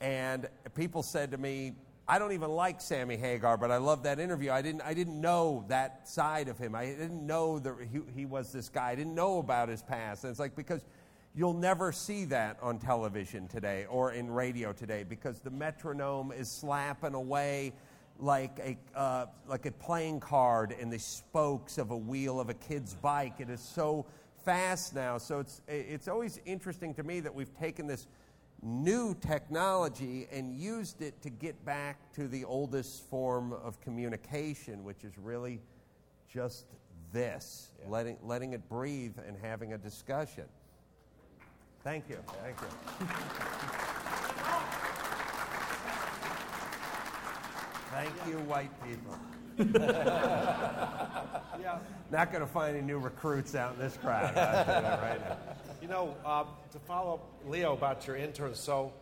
and 0.00 0.48
people 0.74 1.02
said 1.02 1.30
to 1.32 1.38
me, 1.38 1.74
I 2.10 2.18
don't 2.18 2.32
even 2.32 2.50
like 2.50 2.80
Sammy 2.80 3.18
Hagar, 3.18 3.58
but 3.58 3.70
I 3.70 3.76
love 3.76 4.04
that 4.04 4.18
interview. 4.18 4.50
I 4.50 4.62
didn't, 4.62 4.80
I 4.80 4.94
didn't 4.94 5.20
know 5.20 5.66
that 5.68 6.08
side 6.08 6.48
of 6.48 6.56
him. 6.56 6.74
I 6.74 6.86
didn't 6.86 7.26
know 7.26 7.58
that 7.58 7.74
he, 7.92 8.00
he 8.14 8.24
was 8.24 8.50
this 8.50 8.70
guy. 8.70 8.90
I 8.90 8.94
didn't 8.94 9.14
know 9.14 9.38
about 9.38 9.68
his 9.68 9.82
past. 9.82 10.24
And 10.24 10.30
it's 10.30 10.40
like, 10.40 10.56
because 10.56 10.86
you'll 11.34 11.52
never 11.52 11.92
see 11.92 12.24
that 12.26 12.56
on 12.62 12.78
television 12.78 13.46
today 13.46 13.84
or 13.90 14.12
in 14.12 14.30
radio 14.30 14.72
today 14.72 15.04
because 15.06 15.40
the 15.40 15.50
metronome 15.50 16.32
is 16.32 16.50
slapping 16.50 17.12
away 17.12 17.74
like 18.18 18.58
a, 18.58 18.98
uh, 18.98 19.26
like 19.46 19.66
a 19.66 19.72
playing 19.72 20.18
card 20.18 20.74
in 20.80 20.88
the 20.88 20.98
spokes 20.98 21.76
of 21.76 21.90
a 21.90 21.96
wheel 21.96 22.40
of 22.40 22.48
a 22.48 22.54
kid's 22.54 22.94
bike. 22.94 23.34
It 23.38 23.50
is 23.50 23.60
so 23.60 24.06
fast 24.44 24.94
now. 24.94 25.18
So 25.18 25.40
it's, 25.40 25.60
it's 25.68 26.08
always 26.08 26.40
interesting 26.46 26.94
to 26.94 27.02
me 27.02 27.20
that 27.20 27.34
we've 27.34 27.54
taken 27.58 27.86
this 27.86 28.06
new 28.62 29.14
technology 29.14 30.26
and 30.32 30.52
used 30.52 31.02
it 31.02 31.20
to 31.22 31.30
get 31.30 31.64
back 31.64 32.12
to 32.14 32.28
the 32.28 32.44
oldest 32.44 33.04
form 33.08 33.52
of 33.52 33.80
communication, 33.80 34.84
which 34.84 35.04
is 35.04 35.16
really 35.16 35.60
just 36.32 36.66
this 37.12 37.68
yeah. 37.80 37.88
letting, 37.88 38.16
letting 38.22 38.52
it 38.52 38.68
breathe 38.68 39.14
and 39.26 39.36
having 39.40 39.72
a 39.72 39.78
discussion. 39.78 40.44
Thank 41.84 42.08
you. 42.08 42.18
Thank 42.42 42.56
you. 42.60 42.68
Thank 47.90 48.12
you, 48.28 48.38
white 48.44 48.70
people. 48.84 49.16
yeah. 51.60 51.78
Not 52.10 52.30
going 52.30 52.42
to 52.42 52.50
find 52.50 52.76
any 52.76 52.86
new 52.86 52.98
recruits 52.98 53.54
out 53.54 53.74
in 53.74 53.80
this 53.80 53.96
crowd 53.96 54.36
right 54.36 55.20
now. 55.20 55.36
You 55.80 55.86
know, 55.86 56.16
uh, 56.24 56.42
to 56.72 56.78
follow 56.80 57.14
up, 57.14 57.28
Leo, 57.46 57.72
about 57.72 58.04
your 58.04 58.16
interns, 58.16 58.58
so 58.58 58.92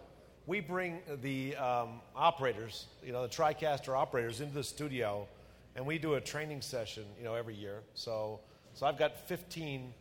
we 0.47 0.61
bring 0.61 1.01
the 1.23 1.57
um, 1.57 2.01
operators, 2.15 2.85
you 3.03 3.13
know, 3.13 3.23
the 3.23 3.31
TriCaster 3.31 3.97
operators 3.97 4.43
into 4.43 4.53
the 4.53 4.63
studio, 4.63 5.27
and 5.75 5.87
we 5.87 5.99
do 5.99 6.15
a 6.15 6.21
training 6.21 6.61
session, 6.61 7.05
you 7.17 7.25
know, 7.25 7.35
every 7.35 7.55
year. 7.55 7.81
So, 7.95 8.41
so 8.75 8.85
I've 8.85 8.99
got 8.99 9.27
15 9.27 9.95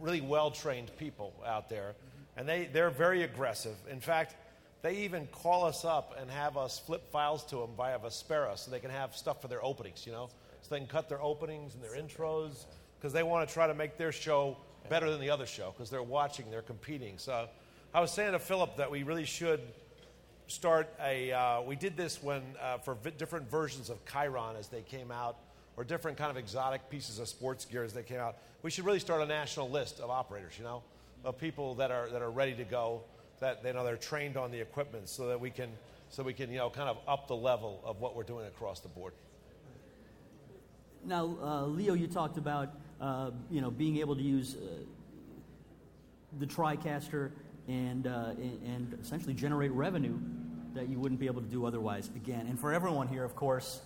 really 0.00 0.20
well-trained 0.20 0.96
people 0.98 1.34
out 1.44 1.68
there, 1.68 1.94
and 2.36 2.48
they, 2.48 2.68
they're 2.72 2.90
very 2.90 3.24
aggressive. 3.24 3.74
In 3.90 4.00
fact, 4.00 4.36
they 4.82 4.98
even 4.98 5.26
call 5.26 5.64
us 5.64 5.84
up 5.84 6.16
and 6.20 6.30
have 6.30 6.56
us 6.56 6.78
flip 6.78 7.10
files 7.10 7.44
to 7.46 7.56
them 7.56 7.70
via 7.76 7.98
Aspera 7.98 8.56
so 8.56 8.70
they 8.70 8.78
can 8.78 8.90
have 8.90 9.16
stuff 9.16 9.42
for 9.42 9.48
their 9.48 9.64
openings, 9.64 10.06
you 10.06 10.12
know? 10.12 10.30
So 10.62 10.68
they 10.70 10.78
can 10.78 10.86
cut 10.86 11.08
their 11.08 11.20
openings 11.20 11.74
and 11.74 11.82
their 11.82 12.00
intros 12.00 12.66
because 12.98 13.12
they 13.12 13.24
want 13.24 13.48
to 13.48 13.52
try 13.52 13.66
to 13.66 13.74
make 13.74 13.98
their 13.98 14.12
show 14.12 14.56
better 14.88 15.10
than 15.10 15.20
the 15.20 15.30
other 15.30 15.46
show 15.46 15.72
because 15.72 15.90
they're 15.90 16.02
watching, 16.02 16.50
they're 16.50 16.62
competing. 16.62 17.18
So 17.18 17.48
I 17.94 18.00
was 18.00 18.10
saying 18.10 18.32
to 18.32 18.38
Philip 18.38 18.76
that 18.76 18.90
we 18.90 19.02
really 19.02 19.24
should 19.24 19.60
start 20.46 20.88
a. 21.02 21.32
Uh, 21.32 21.62
we 21.62 21.76
did 21.76 21.96
this 21.96 22.22
when 22.22 22.42
uh, 22.60 22.78
for 22.78 22.94
v- 22.94 23.12
different 23.16 23.50
versions 23.50 23.90
of 23.90 23.98
Chiron 24.06 24.56
as 24.56 24.68
they 24.68 24.82
came 24.82 25.10
out, 25.10 25.36
or 25.76 25.84
different 25.84 26.18
kind 26.18 26.30
of 26.30 26.36
exotic 26.36 26.88
pieces 26.90 27.18
of 27.18 27.28
sports 27.28 27.64
gear 27.64 27.84
as 27.84 27.92
they 27.92 28.02
came 28.02 28.18
out. 28.18 28.36
We 28.62 28.70
should 28.70 28.84
really 28.84 28.98
start 28.98 29.22
a 29.22 29.26
national 29.26 29.70
list 29.70 30.00
of 30.00 30.10
operators. 30.10 30.54
You 30.58 30.64
know, 30.64 30.82
of 31.24 31.38
people 31.38 31.74
that 31.76 31.90
are 31.90 32.08
that 32.10 32.22
are 32.22 32.30
ready 32.30 32.54
to 32.54 32.64
go, 32.64 33.02
that 33.40 33.62
they 33.62 33.72
know 33.72 33.84
they're 33.84 33.96
trained 33.96 34.36
on 34.36 34.50
the 34.50 34.60
equipment, 34.60 35.08
so 35.08 35.28
that 35.28 35.40
we 35.40 35.50
can 35.50 35.70
so 36.10 36.22
we 36.22 36.32
can 36.32 36.50
you 36.50 36.58
know 36.58 36.70
kind 36.70 36.88
of 36.88 36.98
up 37.06 37.28
the 37.28 37.36
level 37.36 37.80
of 37.84 38.00
what 38.00 38.16
we're 38.16 38.22
doing 38.22 38.46
across 38.46 38.80
the 38.80 38.88
board. 38.88 39.12
Now, 41.04 41.36
uh, 41.40 41.66
Leo, 41.66 41.94
you 41.94 42.06
talked 42.06 42.38
about 42.38 42.70
uh, 43.00 43.30
you 43.50 43.60
know 43.60 43.70
being 43.70 43.98
able 43.98 44.16
to 44.16 44.22
use 44.22 44.54
uh, 44.54 44.66
the 46.38 46.46
TriCaster 46.46 47.30
and, 47.68 48.06
uh, 48.06 48.30
and 48.36 48.62
and 48.64 48.98
essentially 49.00 49.34
generate 49.34 49.72
revenue 49.72 50.18
that 50.74 50.88
you 50.88 50.98
wouldn't 50.98 51.20
be 51.20 51.26
able 51.26 51.40
to 51.40 51.48
do 51.48 51.66
otherwise. 51.66 52.08
Again, 52.14 52.46
and 52.46 52.58
for 52.58 52.72
everyone 52.72 53.08
here, 53.08 53.24
of 53.24 53.34
course, 53.34 53.80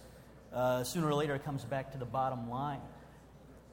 uh, 0.53 0.85
sooner 0.85 1.07
or 1.07 1.15
later 1.15 1.35
it 1.35 1.45
comes 1.45 1.65
back 1.65 1.93
to 1.93 1.99
the 1.99 2.05
bottom 2.05 2.51
line. 2.51 2.81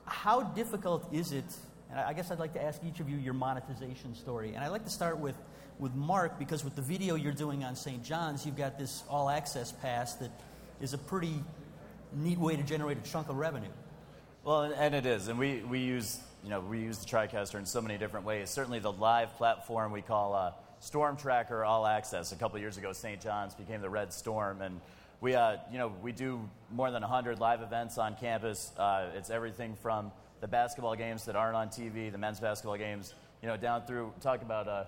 How 0.06 0.42
difficult 0.42 1.08
is 1.14 1.32
it? 1.32 1.46
And 1.90 2.00
I 2.00 2.14
guess 2.14 2.32
I'd 2.32 2.40
like 2.40 2.54
to 2.54 2.64
ask 2.64 2.82
each 2.84 3.00
of 3.00 3.10
you 3.10 3.18
your 3.18 3.34
monetization 3.34 4.16
story, 4.16 4.54
and 4.54 4.64
I'd 4.64 4.70
like 4.70 4.86
to 4.86 4.92
start 4.92 5.20
with 5.20 5.36
with 5.80 5.96
Mark 5.96 6.38
because 6.38 6.64
with 6.64 6.76
the 6.76 6.82
video 6.82 7.16
you're 7.16 7.32
doing 7.32 7.64
on 7.64 7.76
St. 7.76 8.04
John's, 8.04 8.46
you've 8.46 8.58
got 8.58 8.78
this 8.78 9.04
all 9.10 9.30
access 9.30 9.72
pass 9.72 10.16
that 10.16 10.32
is 10.82 10.94
a 10.94 10.98
pretty 10.98 11.34
neat 12.14 12.38
way 12.38 12.56
to 12.56 12.64
generate 12.64 12.98
a 12.98 13.10
chunk 13.10 13.30
of 13.30 13.38
revenue. 13.38 13.70
Well, 14.44 14.64
and- 14.64 14.96
it 14.96 15.06
is, 15.06 15.28
and 15.28 15.38
we, 15.38 15.62
we 15.62 15.80
use 15.80 16.20
you 16.44 16.50
know 16.50 16.62
we 16.62 16.80
use 16.80 16.98
the 17.00 17.06
TriCaster 17.06 17.56
in 17.56 17.66
so 17.66 17.82
many 17.82 17.98
different 17.98 18.26
ways. 18.26 18.50
Certainly, 18.50 18.80
the 18.80 18.92
live 18.92 19.36
platform 19.36 19.92
we 19.92 20.02
call 20.02 20.34
uh, 20.34 20.52
Storm 20.80 21.18
Tracker 21.18 21.66
All 21.66 21.86
Access. 21.86 22.32
A 22.32 22.36
couple 22.36 22.58
years 22.60 22.78
ago, 22.78 22.94
St. 22.94 23.20
John's 23.22 23.54
became 23.54 23.82
the 23.82 23.90
Red 23.90 24.14
Storm, 24.14 24.62
and 24.62 24.80
we 25.20 25.36
uh, 25.36 25.58
you 25.72 25.78
know 25.78 25.92
we 26.02 26.14
do 26.14 26.40
more 26.72 26.90
than 26.90 27.02
100 27.02 27.40
live 27.40 27.62
events 27.62 27.98
on 27.98 28.16
campus. 28.16 28.72
Uh, 28.78 29.10
it's 29.14 29.30
everything 29.30 29.76
from 29.76 30.12
the 30.40 30.48
basketball 30.48 30.96
games 30.96 31.26
that 31.26 31.36
aren't 31.36 31.58
on 31.58 31.68
TV, 31.68 32.10
the 32.10 32.18
men's 32.18 32.40
basketball 32.40 32.78
games, 32.78 33.14
you 33.42 33.50
know, 33.50 33.58
down 33.58 33.86
through 33.86 34.14
talk 34.22 34.42
about 34.42 34.70
uh, 34.70 34.86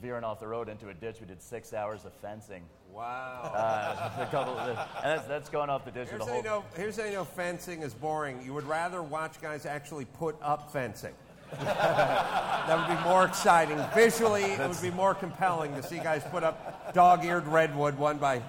veering 0.00 0.22
off 0.22 0.38
the 0.38 0.46
road 0.46 0.68
into 0.68 0.88
a 0.90 0.94
ditch. 0.94 1.16
We 1.20 1.26
did 1.26 1.42
six 1.42 1.74
hours 1.74 2.04
of 2.04 2.12
fencing. 2.14 2.62
Wow. 2.92 3.52
Uh, 3.54 4.26
couple, 4.26 4.58
and 4.58 4.76
that's, 5.02 5.26
that's 5.26 5.48
going 5.48 5.70
off 5.70 5.84
the 5.84 5.90
ditch 5.90 6.08
Here's 6.08 6.20
with 6.20 6.28
how, 6.28 6.42
the 6.42 6.48
whole. 6.48 6.60
know, 6.60 6.64
here's 6.76 6.96
how 6.98 7.04
you 7.06 7.12
know 7.12 7.24
fencing 7.24 7.82
is 7.82 7.94
boring. 7.94 8.42
You 8.44 8.52
would 8.54 8.64
rather 8.66 9.02
watch 9.02 9.40
guys 9.40 9.64
actually 9.66 10.04
put 10.04 10.36
up 10.42 10.72
fencing. 10.72 11.14
that 11.60 12.88
would 12.88 12.96
be 12.96 13.04
more 13.04 13.26
exciting. 13.26 13.78
Visually, 13.94 14.42
it 14.44 14.66
would 14.68 14.80
be 14.80 14.90
more 14.90 15.14
compelling 15.14 15.74
to 15.74 15.82
see 15.82 15.98
guys 15.98 16.22
put 16.30 16.42
up 16.42 16.94
dog-eared 16.94 17.46
redwood 17.46 17.98
one 17.98 18.16
by 18.16 18.40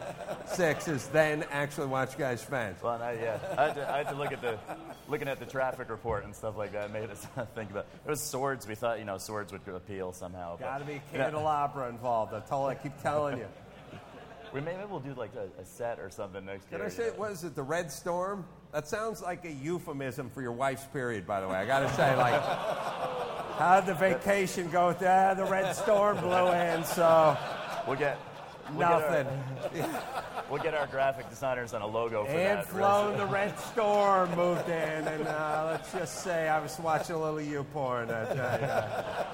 sixes 0.46 1.08
than 1.08 1.44
actually 1.52 1.88
watch 1.88 2.18
guys 2.18 2.42
fence. 2.42 2.82
Well, 2.82 3.02
I, 3.02 3.14
yeah, 3.14 3.40
I 3.58 3.64
had, 3.66 3.76
to, 3.76 3.92
I 3.94 3.98
had 3.98 4.10
to 4.10 4.16
look 4.16 4.32
at 4.32 4.42
the 4.42 4.58
looking 5.10 5.28
at 5.28 5.38
the 5.40 5.46
traffic 5.46 5.90
report 5.90 6.24
and 6.24 6.34
stuff 6.34 6.56
like 6.58 6.72
that. 6.72 6.94
Made 6.94 7.10
us 7.10 7.28
think 7.56 7.72
about. 7.72 7.88
It 8.06 8.10
was 8.10 8.22
swords. 8.22 8.68
We 8.68 8.76
thought 8.76 9.00
you 9.00 9.06
know 9.06 9.18
swords 9.18 9.52
would 9.52 9.62
appeal 9.68 10.14
somehow. 10.14 10.56
but- 10.58 10.64
Got 10.66 10.78
to 10.78 10.86
be 10.86 11.02
candelabra 11.12 11.90
involved. 11.90 12.34
I 12.34 12.40
told. 12.40 12.70
I 12.70 12.76
keep 12.76 13.02
telling 13.02 13.38
you. 13.38 13.48
We 14.54 14.62
maybe 14.62 14.82
we'll 14.88 15.00
do 15.00 15.16
like 15.16 15.32
a, 15.36 15.50
a 15.60 15.66
set 15.66 16.00
or 16.00 16.10
something 16.12 16.46
next 16.46 16.70
Can 16.70 16.78
year. 16.78 16.86
I 16.86 16.89
say, 16.89 17.10
what 17.16 17.32
is 17.32 17.44
it, 17.44 17.56
the 17.56 17.63
Red 17.63 17.92
Storm? 17.92 18.46
That 18.72 18.88
sounds 18.88 19.22
like 19.22 19.46
a 19.46 19.52
euphemism 19.52 20.30
for 20.30 20.42
your 20.44 20.52
wife's 20.52 20.86
period, 20.86 21.26
by 21.26 21.42
the 21.42 21.48
way. 21.48 21.56
I 21.56 21.66
got 21.66 21.80
to 21.80 21.94
say, 21.96 22.16
like, 22.16 22.39
how'd 23.58 23.88
the 23.88 23.96
vacation 23.96 24.70
go? 24.70 24.88
With 24.89 25.00
that? 25.00 25.38
The 25.38 25.46
Red 25.46 25.76
Storm 25.76 26.18
blew 26.20 26.52
in, 26.52 26.84
so 26.84 27.36
We'll 27.88 27.98
get 27.98 28.18
we'll 28.72 28.80
get 28.88 28.92
our- 28.92 29.24
nothing. 29.24 29.89
We'll 30.54 30.62
get 30.62 30.76
our 30.76 30.86
graphic 30.86 31.32
designers 31.32 31.74
on 31.74 31.82
a 31.82 31.88
logo 31.88 32.26
for 32.26 32.30
And 32.30 32.60
that. 32.60 32.68
flown, 32.68 33.18
the 33.18 33.26
Red 33.26 33.58
Storm 33.58 34.36
moved 34.36 34.70
in, 34.70 35.08
and 35.08 35.28
uh, 35.28 35.70
let's 35.72 35.92
just 35.92 36.20
say 36.24 36.48
I 36.48 36.60
was 36.60 36.78
watching 36.78 37.16
a 37.16 37.20
little 37.20 37.42
you 37.42 37.63
porn. 37.74 38.10
Tell 38.10 38.36
ya. 38.36 38.58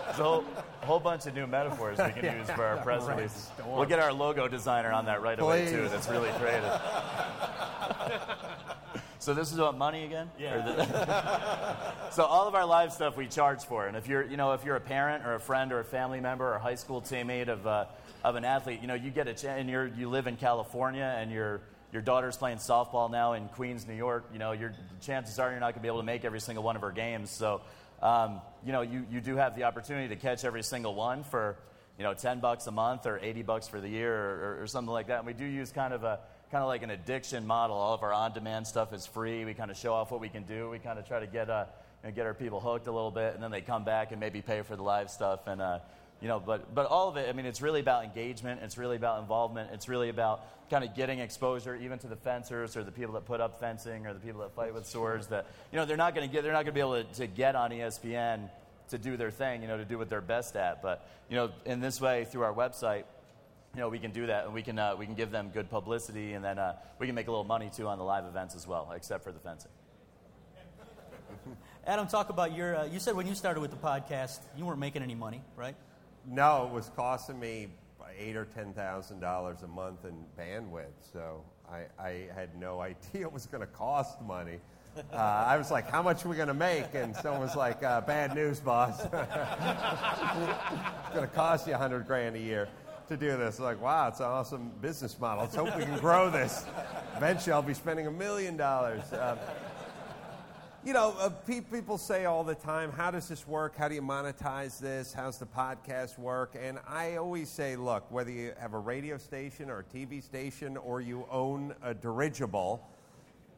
There's 0.05 0.19
a 0.19 0.41
whole, 0.85 0.99
bunch 1.01 1.25
of 1.25 1.35
new 1.35 1.45
metaphors 1.45 1.97
we 1.97 2.21
can 2.21 2.39
use 2.39 2.49
for 2.51 2.63
our 2.63 2.77
press 2.77 3.03
storm. 3.03 3.75
We'll 3.75 3.83
get 3.83 3.99
our 3.99 4.13
logo 4.13 4.47
designer 4.47 4.93
on 4.93 5.07
that 5.07 5.21
right 5.21 5.37
away 5.37 5.69
too. 5.69 5.89
That's 5.89 6.07
really 6.07 6.29
creative. 6.39 6.71
so 9.19 9.33
this 9.33 9.51
is 9.51 9.57
about 9.57 9.77
money 9.77 10.05
again? 10.05 10.31
Yeah. 10.39 11.83
so 12.11 12.23
all 12.23 12.47
of 12.47 12.55
our 12.55 12.65
live 12.65 12.93
stuff 12.93 13.17
we 13.17 13.27
charge 13.27 13.65
for, 13.65 13.87
and 13.87 13.97
if 13.97 14.07
you're, 14.07 14.23
you 14.23 14.37
know, 14.37 14.53
if 14.53 14.63
you're 14.63 14.77
a 14.77 14.79
parent 14.79 15.25
or 15.25 15.33
a 15.33 15.39
friend 15.41 15.73
or 15.73 15.81
a 15.81 15.85
family 15.85 16.21
member 16.21 16.47
or 16.47 16.55
a 16.55 16.59
high 16.59 16.75
school 16.75 17.01
teammate 17.01 17.49
of, 17.49 17.67
uh, 17.67 17.83
of 18.23 18.35
an 18.35 18.45
athlete, 18.45 18.81
you 18.81 18.87
know, 18.87 18.93
you 18.93 19.11
get 19.11 19.27
a 19.27 19.33
chance, 19.33 19.59
and 19.59 19.69
you're, 19.69 19.87
you 19.87 20.09
live 20.09 20.27
in 20.27 20.35
California, 20.35 21.15
and 21.19 21.31
your 21.31 21.61
your 21.91 22.01
daughter's 22.01 22.37
playing 22.37 22.57
softball 22.57 23.09
now 23.09 23.33
in 23.33 23.47
Queens, 23.49 23.87
New 23.87 23.95
York. 23.95 24.29
You 24.31 24.39
know, 24.39 24.51
your 24.51 24.73
chances 25.01 25.39
are 25.39 25.49
you're 25.49 25.59
not 25.59 25.73
going 25.73 25.75
to 25.75 25.79
be 25.81 25.87
able 25.87 25.99
to 25.99 26.05
make 26.05 26.23
every 26.23 26.39
single 26.39 26.63
one 26.63 26.75
of 26.75 26.83
her 26.83 26.91
games. 26.91 27.31
So, 27.31 27.61
um, 28.01 28.41
you 28.63 28.71
know, 28.71 28.81
you, 28.81 29.05
you 29.09 29.21
do 29.21 29.35
have 29.37 29.55
the 29.55 29.63
opportunity 29.63 30.07
to 30.09 30.15
catch 30.15 30.45
every 30.45 30.61
single 30.61 30.93
one 30.93 31.23
for, 31.23 31.57
you 31.97 32.03
know, 32.03 32.13
10 32.13 32.41
bucks 32.41 32.67
a 32.67 32.71
month 32.71 33.07
or 33.07 33.19
80 33.19 33.41
bucks 33.41 33.67
for 33.67 33.81
the 33.81 33.89
year 33.89 34.13
or, 34.13 34.35
or, 34.59 34.63
or 34.63 34.67
something 34.67 34.91
like 34.91 35.07
that. 35.07 35.17
And 35.17 35.27
we 35.27 35.33
do 35.33 35.45
use 35.45 35.71
kind 35.71 35.93
of 35.93 36.03
a 36.03 36.19
kind 36.51 36.63
of 36.63 36.67
like 36.67 36.83
an 36.83 36.91
addiction 36.91 37.45
model. 37.45 37.75
All 37.75 37.93
of 37.93 38.03
our 38.03 38.13
on-demand 38.13 38.67
stuff 38.67 38.93
is 38.93 39.05
free. 39.07 39.45
We 39.45 39.53
kind 39.53 39.71
of 39.71 39.77
show 39.77 39.93
off 39.93 40.11
what 40.11 40.21
we 40.21 40.29
can 40.29 40.43
do. 40.43 40.69
We 40.69 40.79
kind 40.79 40.99
of 40.99 41.07
try 41.07 41.19
to 41.19 41.27
get 41.27 41.49
uh, 41.49 41.65
get 42.15 42.25
our 42.25 42.33
people 42.33 42.59
hooked 42.59 42.87
a 42.87 42.91
little 42.91 43.11
bit, 43.11 43.33
and 43.33 43.43
then 43.43 43.51
they 43.51 43.61
come 43.61 43.83
back 43.83 44.11
and 44.11 44.19
maybe 44.19 44.41
pay 44.41 44.61
for 44.61 44.75
the 44.75 44.83
live 44.83 45.09
stuff. 45.09 45.47
And 45.47 45.61
uh, 45.61 45.79
you 46.21 46.27
know, 46.27 46.39
but 46.39 46.73
but 46.75 46.85
all 46.85 47.07
of 47.07 47.17
it. 47.17 47.29
I 47.29 47.33
mean, 47.33 47.45
it's 47.45 47.61
really 47.61 47.79
about 47.79 48.03
engagement. 48.03 48.61
It's 48.63 48.77
really 48.77 48.97
about 48.97 49.21
involvement. 49.21 49.69
It's 49.73 49.87
really 49.87 50.09
about 50.09 50.69
kind 50.69 50.83
of 50.83 50.95
getting 50.95 51.19
exposure, 51.19 51.75
even 51.75 51.97
to 51.99 52.07
the 52.07 52.15
fencers 52.15 52.75
or 52.75 52.83
the 52.83 52.91
people 52.91 53.13
that 53.13 53.25
put 53.25 53.39
up 53.39 53.59
fencing 53.59 54.05
or 54.05 54.13
the 54.13 54.19
people 54.19 54.41
that 54.41 54.53
fight 54.53 54.73
with 54.73 54.85
swords. 54.85 55.27
That 55.27 55.47
you 55.71 55.77
know, 55.77 55.85
they're 55.85 55.97
not 55.97 56.15
going 56.15 56.27
to 56.27 56.33
get. 56.33 56.43
They're 56.43 56.53
not 56.53 56.65
going 56.65 56.67
to 56.67 56.71
be 56.73 56.81
able 56.81 57.03
to, 57.03 57.13
to 57.21 57.27
get 57.27 57.55
on 57.55 57.71
ESPN 57.71 58.49
to 58.89 58.97
do 58.97 59.15
their 59.15 59.31
thing. 59.31 59.61
You 59.61 59.67
know, 59.67 59.77
to 59.77 59.85
do 59.85 59.97
what 59.97 60.09
they're 60.09 60.19
best 60.19 60.55
at. 60.55 60.81
But 60.81 61.07
you 61.29 61.35
know, 61.37 61.51
in 61.65 61.79
this 61.79 62.01
way, 62.01 62.25
through 62.25 62.43
our 62.43 62.53
website, 62.53 63.03
you 63.75 63.79
know, 63.79 63.87
we 63.87 63.99
can 63.99 64.11
do 64.11 64.27
that, 64.27 64.45
and 64.45 64.53
we 64.53 64.61
can 64.61 64.77
uh, 64.77 64.95
we 64.97 65.05
can 65.05 65.15
give 65.15 65.31
them 65.31 65.51
good 65.53 65.69
publicity, 65.69 66.33
and 66.33 66.43
then 66.43 66.59
uh, 66.59 66.75
we 66.99 67.05
can 67.05 67.15
make 67.15 67.27
a 67.27 67.31
little 67.31 67.45
money 67.45 67.71
too 67.73 67.87
on 67.87 67.97
the 67.97 68.03
live 68.03 68.25
events 68.25 68.55
as 68.55 68.67
well, 68.67 68.91
except 68.93 69.23
for 69.23 69.31
the 69.31 69.39
fencing. 69.39 69.71
Adam, 71.87 72.07
talk 72.07 72.29
about 72.29 72.55
your. 72.55 72.75
Uh, 72.75 72.85
you 72.85 72.99
said 72.99 73.15
when 73.15 73.25
you 73.25 73.35
started 73.35 73.61
with 73.61 73.71
the 73.71 73.77
podcast, 73.77 74.39
you 74.57 74.65
weren't 74.65 74.79
making 74.79 75.01
any 75.01 75.15
money, 75.15 75.41
right? 75.55 75.75
No, 76.27 76.67
it 76.67 76.73
was 76.73 76.89
costing 76.95 77.39
me 77.39 77.69
eight 78.19 78.35
or 78.35 78.45
ten 78.45 78.73
thousand 78.73 79.19
dollars 79.19 79.63
a 79.63 79.67
month 79.67 80.05
in 80.05 80.13
bandwidth. 80.37 81.11
So 81.13 81.43
I, 81.71 81.85
I 82.01 82.27
had 82.35 82.59
no 82.59 82.79
idea 82.89 83.21
it 83.21 83.31
was 83.31 83.45
going 83.45 83.61
to 83.61 83.67
cost 83.67 84.21
money. 84.21 84.59
Uh, 85.13 85.15
I 85.15 85.55
was 85.57 85.71
like, 85.71 85.89
"How 85.89 86.01
much 86.01 86.25
are 86.25 86.29
we 86.29 86.35
going 86.35 86.47
to 86.49 86.53
make?" 86.53 86.93
And 86.93 87.15
someone 87.15 87.41
was 87.41 87.55
like, 87.55 87.83
uh, 87.83 88.01
"Bad 88.01 88.35
news, 88.35 88.59
boss. 88.59 88.99
it's 89.03 89.09
going 91.13 91.27
to 91.27 91.31
cost 91.33 91.67
you 91.67 91.73
a 91.73 91.77
hundred 91.77 92.05
grand 92.07 92.35
a 92.35 92.39
year 92.39 92.67
to 93.07 93.15
do 93.15 93.37
this." 93.37 93.59
Like, 93.59 93.79
wow, 93.81 94.07
it's 94.09 94.19
an 94.19 94.25
awesome 94.25 94.71
business 94.81 95.17
model. 95.19 95.43
Let's 95.43 95.55
hope 95.55 95.75
we 95.77 95.83
can 95.83 95.99
grow 95.99 96.29
this. 96.29 96.65
Eventually, 97.15 97.53
I'll 97.53 97.61
be 97.61 97.73
spending 97.75 98.07
a 98.07 98.11
million 98.11 98.57
dollars. 98.57 99.03
Um, 99.13 99.37
you 100.85 100.93
know, 100.93 101.13
uh, 101.19 101.29
pe- 101.29 101.59
people 101.59 101.97
say 101.97 102.23
all 102.23 102.43
the 102.43 102.55
time, 102.55 102.91
how 102.91 103.11
does 103.11 103.27
this 103.27 103.45
work? 103.45 103.75
How 103.75 103.89
do 103.89 103.95
you 103.95 104.01
monetize 104.01 104.79
this? 104.79 105.11
How's 105.11 105.37
the 105.37 105.45
podcast 105.45 106.17
work? 106.17 106.55
And 106.59 106.79
I 106.87 107.17
always 107.17 107.49
say, 107.49 107.75
look, 107.75 108.09
whether 108.09 108.31
you 108.31 108.53
have 108.57 108.73
a 108.73 108.79
radio 108.79 109.17
station 109.17 109.69
or 109.69 109.79
a 109.79 109.83
TV 109.83 110.23
station 110.23 110.77
or 110.77 111.01
you 111.01 111.25
own 111.29 111.75
a 111.83 111.93
dirigible, 111.93 112.87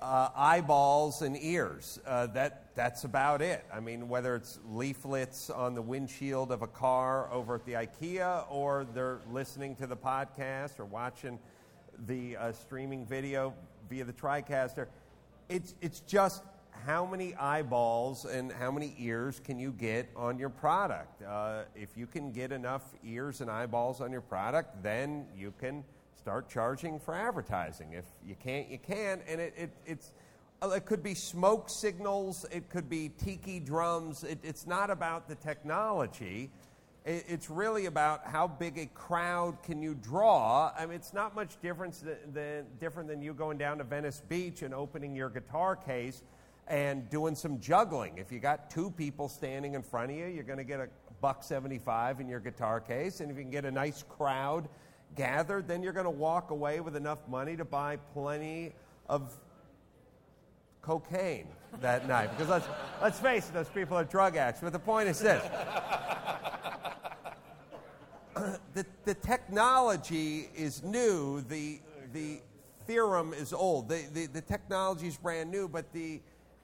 uh, 0.01 0.29
eyeballs 0.35 1.21
and 1.21 1.37
ears. 1.39 1.99
Uh, 2.07 2.25
that, 2.27 2.73
that's 2.73 3.03
about 3.03 3.43
it. 3.43 3.63
I 3.71 3.79
mean, 3.79 4.09
whether 4.09 4.35
it's 4.35 4.57
leaflets 4.67 5.51
on 5.51 5.75
the 5.75 5.81
windshield 5.81 6.51
of 6.51 6.63
a 6.63 6.67
car 6.67 7.31
over 7.31 7.53
at 7.53 7.65
the 7.65 7.73
IKEA 7.73 8.45
or 8.49 8.87
they're 8.95 9.19
listening 9.31 9.75
to 9.75 9.85
the 9.85 9.97
podcast 9.97 10.79
or 10.79 10.85
watching 10.85 11.37
the 12.07 12.35
uh, 12.37 12.51
streaming 12.51 13.05
video 13.05 13.53
via 13.91 14.05
the 14.05 14.13
TriCaster, 14.13 14.87
it's, 15.49 15.75
it's 15.81 15.99
just 15.99 16.43
how 16.85 17.05
many 17.05 17.35
eyeballs 17.35 18.25
and 18.25 18.51
how 18.51 18.71
many 18.71 18.95
ears 18.97 19.39
can 19.43 19.59
you 19.59 19.71
get 19.71 20.09
on 20.15 20.39
your 20.39 20.49
product? 20.49 21.21
Uh, 21.21 21.63
if 21.75 21.95
you 21.95 22.07
can 22.07 22.31
get 22.31 22.51
enough 22.51 22.83
ears 23.03 23.41
and 23.41 23.49
eyeballs 23.49 24.01
on 24.01 24.11
your 24.11 24.21
product, 24.21 24.81
then 24.81 25.25
you 25.37 25.53
can 25.59 25.83
start 26.17 26.49
charging 26.49 26.99
for 26.99 27.13
advertising. 27.13 27.93
If 27.93 28.05
you 28.25 28.35
can't, 28.35 28.69
you 28.69 28.77
can't. 28.77 29.21
And 29.27 29.41
it, 29.41 29.53
it, 29.57 29.71
it's, 29.85 30.13
uh, 30.61 30.69
it 30.69 30.85
could 30.85 31.03
be 31.03 31.13
smoke 31.13 31.69
signals, 31.69 32.45
it 32.51 32.69
could 32.69 32.89
be 32.89 33.09
tiki 33.09 33.59
drums. 33.59 34.23
It, 34.23 34.39
it's 34.43 34.65
not 34.65 34.89
about 34.89 35.27
the 35.27 35.35
technology. 35.35 36.49
It, 37.05 37.25
it's 37.27 37.49
really 37.49 37.85
about 37.85 38.25
how 38.25 38.47
big 38.47 38.77
a 38.77 38.87
crowd 38.87 39.61
can 39.63 39.81
you 39.81 39.95
draw. 39.95 40.71
I 40.77 40.85
mean, 40.85 40.95
it's 40.95 41.13
not 41.13 41.35
much 41.35 41.59
difference 41.61 41.99
than, 41.99 42.17
than, 42.33 42.65
different 42.79 43.09
than 43.09 43.21
you 43.21 43.33
going 43.33 43.57
down 43.57 43.77
to 43.79 43.83
Venice 43.83 44.21
Beach 44.27 44.61
and 44.61 44.73
opening 44.73 45.15
your 45.15 45.29
guitar 45.29 45.75
case 45.75 46.23
and 46.71 47.07
doing 47.09 47.35
some 47.35 47.59
juggling. 47.59 48.17
If 48.17 48.31
you 48.31 48.39
got 48.39 48.69
two 48.69 48.91
people 48.91 49.27
standing 49.27 49.75
in 49.75 49.83
front 49.83 50.09
of 50.09 50.17
you, 50.17 50.27
you're 50.27 50.45
going 50.45 50.57
to 50.57 50.63
get 50.63 50.79
a 50.79 50.87
buck 51.19 51.43
75 51.43 52.21
in 52.21 52.29
your 52.29 52.39
guitar 52.39 52.79
case. 52.79 53.19
And 53.19 53.29
if 53.29 53.35
you 53.35 53.43
can 53.43 53.51
get 53.51 53.65
a 53.65 53.71
nice 53.71 54.05
crowd 54.07 54.69
gathered, 55.17 55.67
then 55.67 55.83
you're 55.83 55.91
going 55.91 56.05
to 56.05 56.09
walk 56.09 56.49
away 56.49 56.79
with 56.79 56.95
enough 56.95 57.19
money 57.27 57.57
to 57.57 57.65
buy 57.65 57.97
plenty 58.13 58.71
of 59.09 59.37
cocaine 60.81 61.49
that 61.81 62.07
night. 62.07 62.29
Because 62.31 62.47
let's, 62.47 62.67
let's 63.01 63.19
face 63.19 63.49
it, 63.49 63.53
those 63.53 63.67
people 63.67 63.97
are 63.97 64.05
drug 64.05 64.37
addicts. 64.37 64.61
But 64.61 64.71
the 64.71 64.79
point 64.79 65.09
is 65.09 65.19
this 65.19 65.43
the, 68.73 68.85
the 69.03 69.15
technology 69.15 70.47
is 70.55 70.83
new. 70.83 71.41
The, 71.41 71.81
the 72.13 72.39
theorem 72.87 73.33
is 73.33 73.51
old. 73.51 73.89
The, 73.89 74.05
the, 74.13 74.27
the 74.27 74.41
technology 74.41 75.09
is 75.09 75.17
brand 75.17 75.51
new, 75.51 75.67
but 75.67 75.91
the 75.91 76.21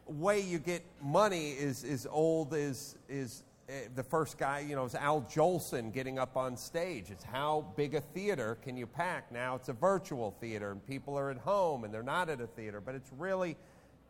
way 0.08 0.40
you 0.40 0.60
get 0.60 0.84
money 1.02 1.52
is, 1.52 1.84
is 1.84 2.08
old 2.10 2.54
is, 2.54 2.96
is 3.10 3.44
uh, 3.70 3.74
the 3.96 4.04
first 4.04 4.38
guy, 4.38 4.60
you 4.60 4.76
know, 4.76 4.86
is 4.86 4.96
Al 4.96 5.22
Jolson 5.24 5.94
getting 5.94 6.18
up 6.18 6.38
on 6.38 6.56
stage. 6.56 7.12
It's 7.12 7.24
how 7.24 7.66
big 7.76 7.96
a 7.96 8.02
theater 8.02 8.58
can 8.62 8.78
you 8.78 8.88
pack? 8.88 9.32
Now 9.32 9.56
it's 9.56 9.70
a 9.70 9.74
virtual 9.74 10.32
theater 10.40 10.72
and 10.72 10.86
people 10.86 11.18
are 11.18 11.30
at 11.30 11.38
home 11.38 11.84
and 11.84 11.94
they're 11.94 12.04
not 12.04 12.30
at 12.30 12.42
a 12.42 12.48
theater, 12.48 12.80
but 12.82 12.96
it's 12.96 13.12
really 13.18 13.58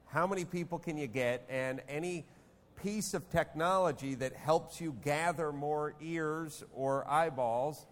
how 0.05 0.27
many 0.27 0.45
people 0.45 0.79
can 0.79 0.97
you 0.97 1.07
get 1.07 1.43
and 1.49 1.81
any 1.89 2.25
piece 2.81 3.13
of 3.13 3.29
technology 3.29 4.15
that 4.15 4.35
helps 4.35 4.79
you 4.79 4.95
gather 5.03 5.51
more 5.51 5.95
ears 6.01 6.63
or 6.75 7.09
eyeballs, 7.09 7.87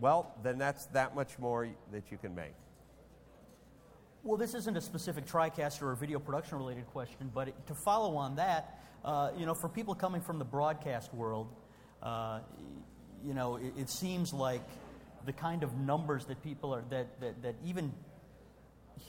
well, 0.00 0.34
then 0.42 0.58
that's 0.58 0.86
that 0.86 1.14
much 1.14 1.38
more 1.38 1.68
that 1.92 2.10
you 2.10 2.18
can 2.18 2.34
make. 2.34 2.54
Well, 4.24 4.38
this 4.38 4.54
isn't 4.54 4.74
a 4.74 4.80
specific 4.80 5.26
TriCaster 5.26 5.82
or 5.82 5.94
video 5.94 6.18
production 6.18 6.56
related 6.56 6.86
question, 6.86 7.30
but 7.34 7.48
it, 7.48 7.66
to 7.66 7.74
follow 7.74 8.16
on 8.16 8.36
that, 8.36 8.80
uh, 9.04 9.30
you 9.36 9.44
know, 9.44 9.52
for 9.52 9.68
people 9.68 9.94
coming 9.94 10.22
from 10.22 10.38
the 10.38 10.46
broadcast 10.46 11.12
world, 11.12 11.48
uh, 12.02 12.40
you 13.22 13.34
know, 13.34 13.56
it, 13.56 13.74
it, 13.76 13.90
seems 13.90 14.32
like 14.32 14.62
the 15.26 15.32
kind 15.34 15.62
of 15.62 15.76
numbers 15.76 16.24
that 16.24 16.42
people 16.42 16.74
are, 16.74 16.82
that, 16.88 17.20
that, 17.20 17.42
that 17.42 17.54
even 17.66 17.92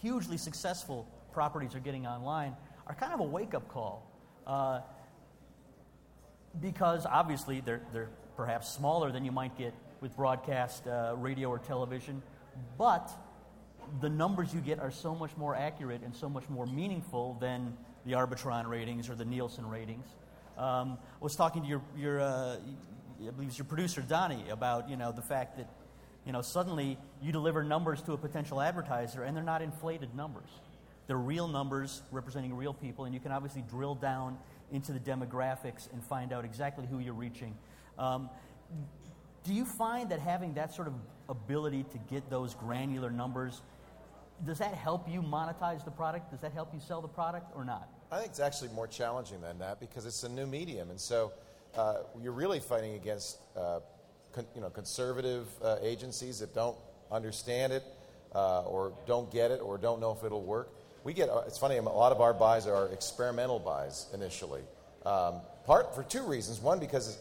hugely 0.02 0.36
successful 0.36 1.08
properties 1.32 1.76
are 1.76 1.80
getting 1.80 2.06
online 2.06 2.54
are 2.86 2.94
kind 2.94 3.14
of 3.14 3.22
a 3.22 3.24
wake 3.24 3.54
up 3.54 3.70
call. 3.70 4.12
Uh, 4.46 4.82
because 6.60 7.06
obviously 7.06 7.62
they're, 7.62 7.82
they're 7.94 8.10
perhaps 8.36 8.70
smaller 8.70 9.14
than 9.14 9.24
you 9.24 9.32
might 9.32 9.58
get 9.58 9.74
with 10.02 10.14
broadcast 10.18 10.86
uh, 10.88 11.16
radio 11.18 11.48
or 11.48 11.58
television, 11.58 12.22
but 12.78 13.10
the 14.02 14.10
numbers 14.10 14.54
you 14.54 14.62
get 14.62 14.80
are 14.80 14.92
so 14.92 15.16
much 15.16 15.36
more 15.38 15.56
accurate 15.56 16.02
and 16.04 16.16
so 16.16 16.30
much 16.30 16.50
more 16.50 16.66
meaningful 16.66 17.38
than 17.40 17.76
the 18.06 18.14
Arbitron 18.14 18.68
ratings 18.68 19.10
or 19.10 19.16
the 19.16 19.26
Nielsen 19.26 19.68
ratings. 19.68 20.06
Um, 20.58 20.98
I 21.20 21.24
was 21.24 21.36
talking 21.36 21.64
to 21.64 21.68
your, 21.68 21.82
your 21.98 22.22
uh, 22.22 22.58
I 23.26 23.32
believe 23.32 23.50
it's 23.50 23.58
your 23.58 23.66
producer 23.66 24.02
Donnie 24.02 24.50
about 24.50 24.90
you 24.90 24.96
know 24.96 25.12
the 25.12 25.22
fact 25.22 25.58
that 25.58 25.68
you 26.26 26.32
know 26.32 26.42
suddenly 26.42 26.98
you 27.22 27.32
deliver 27.32 27.64
numbers 27.64 28.02
to 28.04 28.14
a 28.14 28.18
potential 28.18 28.62
advertiser 28.62 29.24
and 29.24 29.36
they're 29.36 29.44
not 29.44 29.62
inflated 29.62 30.16
numbers. 30.16 30.50
They're 31.08 31.18
real 31.18 31.48
numbers 31.48 32.02
representing 32.12 32.56
real 32.56 32.74
people, 32.74 33.06
and 33.06 33.14
you 33.14 33.20
can 33.20 33.32
obviously 33.32 33.64
drill 33.70 33.96
down 33.96 34.38
into 34.72 34.92
the 34.92 35.00
demographics 35.00 35.92
and 35.94 36.04
find 36.04 36.34
out 36.34 36.46
exactly 36.46 36.88
who 36.88 37.00
you're 37.00 37.14
reaching. 37.14 37.56
Um, 38.00 38.30
do 39.44 39.54
you 39.54 39.66
find 39.66 40.10
that 40.10 40.20
having 40.20 40.56
that 40.56 40.74
sort 40.74 40.88
of 40.88 40.96
ability 41.30 41.86
to 41.92 41.98
get 42.10 42.30
those 42.30 42.56
granular 42.56 43.12
numbers 43.12 43.62
does 44.44 44.60
that 44.60 44.74
help 44.74 45.08
you 45.08 45.22
monetize 45.22 45.86
the 45.86 45.92
product? 45.92 46.32
Does 46.32 46.42
that 46.42 46.52
help 46.52 46.74
you 46.74 46.80
sell 46.80 47.02
the 47.02 47.08
product 47.08 47.52
or 47.56 47.64
not? 47.64 47.88
I 48.12 48.18
think 48.18 48.30
it's 48.30 48.40
actually 48.40 48.70
more 48.70 48.88
challenging 48.88 49.42
than 49.42 49.60
that 49.60 49.80
because 49.80 50.06
it's 50.06 50.24
a 50.24 50.30
new 50.30 50.46
medium, 50.46 50.90
and 50.90 51.00
so 51.00 51.32
uh, 51.76 51.98
you're 52.22 52.34
really 52.34 52.60
fighting 52.60 52.96
against 52.96 53.38
uh, 53.56 53.80
con- 54.34 54.46
you 54.54 54.62
know 54.62 54.70
conservative 54.70 55.48
uh, 55.64 55.78
agencies 55.82 56.40
that 56.40 56.54
don't 56.54 56.78
understand 57.12 57.74
it 57.74 57.84
uh, 58.34 58.62
or 58.64 58.94
don't 59.08 59.32
get 59.32 59.52
it 59.52 59.62
or 59.62 59.78
don't 59.78 60.00
know 60.00 60.12
if 60.12 60.24
it'll 60.24 60.44
work. 60.44 60.70
We 61.04 61.14
get 61.14 61.30
uh, 61.30 61.44
it's 61.48 61.58
funny 61.58 61.78
a 61.78 61.82
lot 61.82 62.12
of 62.12 62.22
our 62.22 62.34
buys 62.34 62.68
are 62.68 62.88
experimental 62.90 63.60
buys 63.60 64.08
initially, 64.14 64.62
um, 65.06 65.36
part 65.66 65.96
for 65.96 66.04
two 66.04 66.24
reasons. 66.24 66.60
One 66.60 66.80
because 66.80 67.18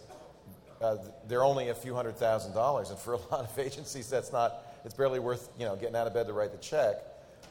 uh, 0.83 0.97
they're 1.29 1.45
only 1.45 1.69
a 1.69 1.75
few 1.75 1.95
hundred 1.95 2.17
thousand 2.17 2.53
dollars, 2.53 2.91
and 2.91 2.99
for 2.99 3.15
a 3.15 3.19
lot 3.31 3.41
of 3.41 3.59
agencies 3.59 4.11
that's 4.11 4.33
not 4.33 4.74
it's 4.85 4.95
barely 4.95 5.19
worth 5.19 5.51
you 5.59 5.67
know 5.67 5.77
getting 5.77 5.97
out 5.97 6.07
of 6.07 6.15
bed 6.15 6.27
to 6.27 6.33
write 6.33 6.53
the 6.53 6.59
check. 6.59 6.97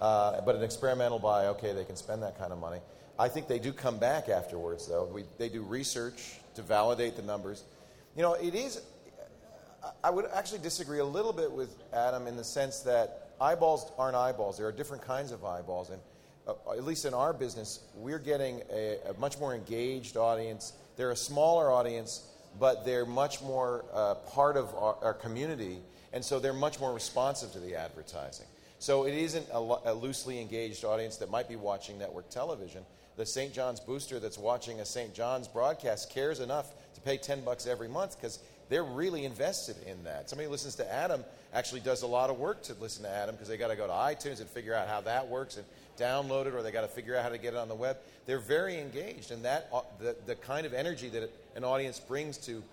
Uh, 0.02 0.42
but 0.42 0.56
an 0.56 0.64
experimental 0.64 1.20
buy, 1.20 1.48
okay, 1.48 1.72
they 1.72 1.86
can 1.86 1.96
spend 1.96 2.22
that 2.24 2.38
kind 2.38 2.52
of 2.52 2.60
money. 2.60 2.80
I 3.18 3.28
think 3.28 3.48
they 3.48 3.60
do 3.60 3.72
come 3.72 3.98
back 3.98 4.28
afterwards, 4.28 4.88
though. 4.88 5.06
We, 5.06 5.24
they 5.38 5.50
do 5.50 5.62
research 5.62 6.40
to 6.56 6.62
validate 6.62 7.16
the 7.16 7.22
numbers. 7.22 7.64
You 8.16 8.24
know, 8.24 8.34
it 8.34 8.56
is. 8.56 8.82
I 10.04 10.10
would 10.10 10.26
actually 10.34 10.60
disagree 10.60 11.00
a 11.00 11.06
little 11.06 11.34
bit 11.34 11.52
with 11.52 11.76
Adam 11.94 12.28
in 12.28 12.36
the 12.38 12.44
sense 12.44 12.80
that 12.82 13.32
eyeballs 13.40 13.92
aren't 13.98 14.16
eyeballs. 14.16 14.58
There 14.58 14.68
are 14.68 14.72
different 14.72 15.04
kinds 15.04 15.32
of 15.32 15.46
eyeballs, 15.46 15.90
and 15.90 16.02
uh, 16.48 16.54
at 16.72 16.84
least 16.86 17.06
in 17.06 17.14
our 17.14 17.34
business, 17.34 17.82
we're 17.96 18.20
getting 18.20 18.62
a, 18.72 18.98
a, 19.10 19.14
much 19.20 19.40
more 19.40 19.54
engaged 19.54 20.18
audience. 20.18 20.74
They're 20.96 21.12
a 21.12 21.16
smaller 21.16 21.72
audience, 21.72 22.28
but 22.60 22.86
they're 22.86 23.06
much 23.06 23.42
more 23.42 23.86
uh, 23.94 24.16
part 24.16 24.58
of 24.58 24.74
our, 24.76 24.98
our 25.02 25.14
community 25.14 25.80
and 26.14 26.24
so 26.24 26.40
they're 26.40 26.54
much 26.54 26.80
more 26.80 26.94
responsive 26.94 27.52
to 27.54 27.60
the 27.60 27.76
advertising. 27.76 28.46
So 28.80 29.06
it 29.06 29.16
isn't 29.16 29.48
a, 29.52 29.58
a 29.86 29.94
loosely 29.94 30.40
engaged 30.40 30.86
audience 30.86 31.18
that 31.18 31.32
might 31.32 31.50
be 31.50 31.56
watching 31.56 31.98
network 31.98 32.30
television. 32.30 32.84
The 33.16 33.26
St. 33.26 33.54
John's 33.54 33.80
booster 33.80 34.20
that's 34.20 34.38
watching 34.38 34.80
a 34.80 34.86
St. 34.86 35.14
John's 35.14 35.48
broadcast 35.48 36.10
cares 36.10 36.40
enough 36.40 36.72
to 36.96 37.02
pay 37.02 37.18
10 37.18 37.42
bucks 37.42 37.68
every 37.68 37.88
month 37.88 38.18
because 38.18 38.40
they're 38.70 38.84
really 38.84 39.26
invested 39.26 39.76
in 39.86 40.04
that. 40.04 40.30
Somebody 40.30 40.48
who 40.48 40.52
listens 40.52 40.76
to 40.76 40.92
Adam 40.92 41.24
actually 41.54 41.82
does 41.82 42.02
a 42.02 42.08
lot 42.08 42.30
of 42.30 42.40
work 42.40 42.64
to 42.64 42.74
listen 42.82 43.04
to 43.04 43.10
Adam 43.10 43.36
because 43.36 43.48
they 43.48 43.58
got 43.58 43.68
to 43.68 43.76
go 43.76 43.88
to 43.88 43.94
iTunes 43.94 44.40
and 44.40 44.50
figure 44.50 44.74
out 44.74 44.88
how 44.88 45.02
that 45.02 45.28
works 45.28 45.58
and 45.58 45.66
download 45.98 46.48
it, 46.48 46.56
or 46.56 46.64
they 46.64 46.72
got 46.72 46.82
to 46.82 46.88
figure 46.88 47.16
out 47.16 47.24
how 47.24 47.30
to 47.30 47.38
get 47.38 47.54
it 47.54 47.58
on 47.58 47.68
the 47.68 47.76
web. 47.76 47.98
They're 48.26 48.40
very 48.40 48.80
engaged, 48.80 49.32
and 49.32 49.46
that 49.46 49.70
uh, 49.72 49.82
the, 50.00 50.16
the 50.26 50.36
kind 50.36 50.66
of 50.66 50.74
energy 50.74 51.10
that 51.10 51.30
an 51.56 51.64
audience 51.64 52.00
brings 52.00 52.38
to 52.40 52.64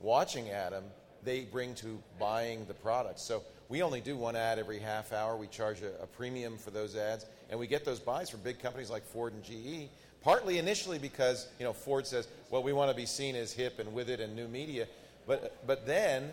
watching 0.00 0.50
Adam 0.50 0.84
they 1.26 1.40
bring 1.40 1.74
to 1.74 2.02
buying 2.18 2.64
the 2.66 2.74
product. 2.74 3.18
So 3.20 3.42
we 3.68 3.82
only 3.82 4.00
do 4.00 4.16
one 4.16 4.36
ad 4.36 4.58
every 4.58 4.78
half 4.78 5.12
hour. 5.12 5.36
We 5.36 5.48
charge 5.48 5.82
a, 5.82 6.02
a, 6.02 6.06
premium 6.06 6.56
for 6.56 6.70
those 6.70 6.96
ads, 6.96 7.26
and 7.50 7.60
we 7.60 7.66
get 7.66 7.84
those 7.84 8.00
buys 8.00 8.30
from 8.30 8.40
big 8.40 8.60
companies 8.60 8.88
like 8.88 9.04
Ford 9.04 9.34
and 9.34 9.42
GE. 9.42 9.90
Partly 10.22 10.58
initially 10.58 10.98
because 10.98 11.48
you 11.58 11.64
know 11.64 11.72
Ford 11.72 12.06
says, 12.06 12.26
"Well, 12.50 12.62
we 12.62 12.72
want 12.72 12.90
to 12.90 12.96
be 12.96 13.06
seen 13.06 13.36
as 13.36 13.52
hip 13.52 13.78
and 13.78 13.92
with 13.92 14.08
it 14.08 14.20
and 14.20 14.34
new 14.34 14.48
media," 14.48 14.86
but 15.26 15.66
but 15.66 15.84
then 15.84 16.30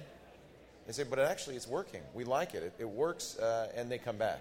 they 0.87 0.93
say, 0.93 1.03
"But 1.03 1.19
actually, 1.19 1.55
it's 1.55 1.67
working. 1.67 2.01
We 2.13 2.23
like 2.23 2.53
it. 2.53 2.63
It, 2.63 2.73
it 2.79 2.89
works," 2.89 3.37
uh, 3.37 3.71
and 3.75 3.91
they 3.91 3.97
come 3.97 4.17
back. 4.17 4.39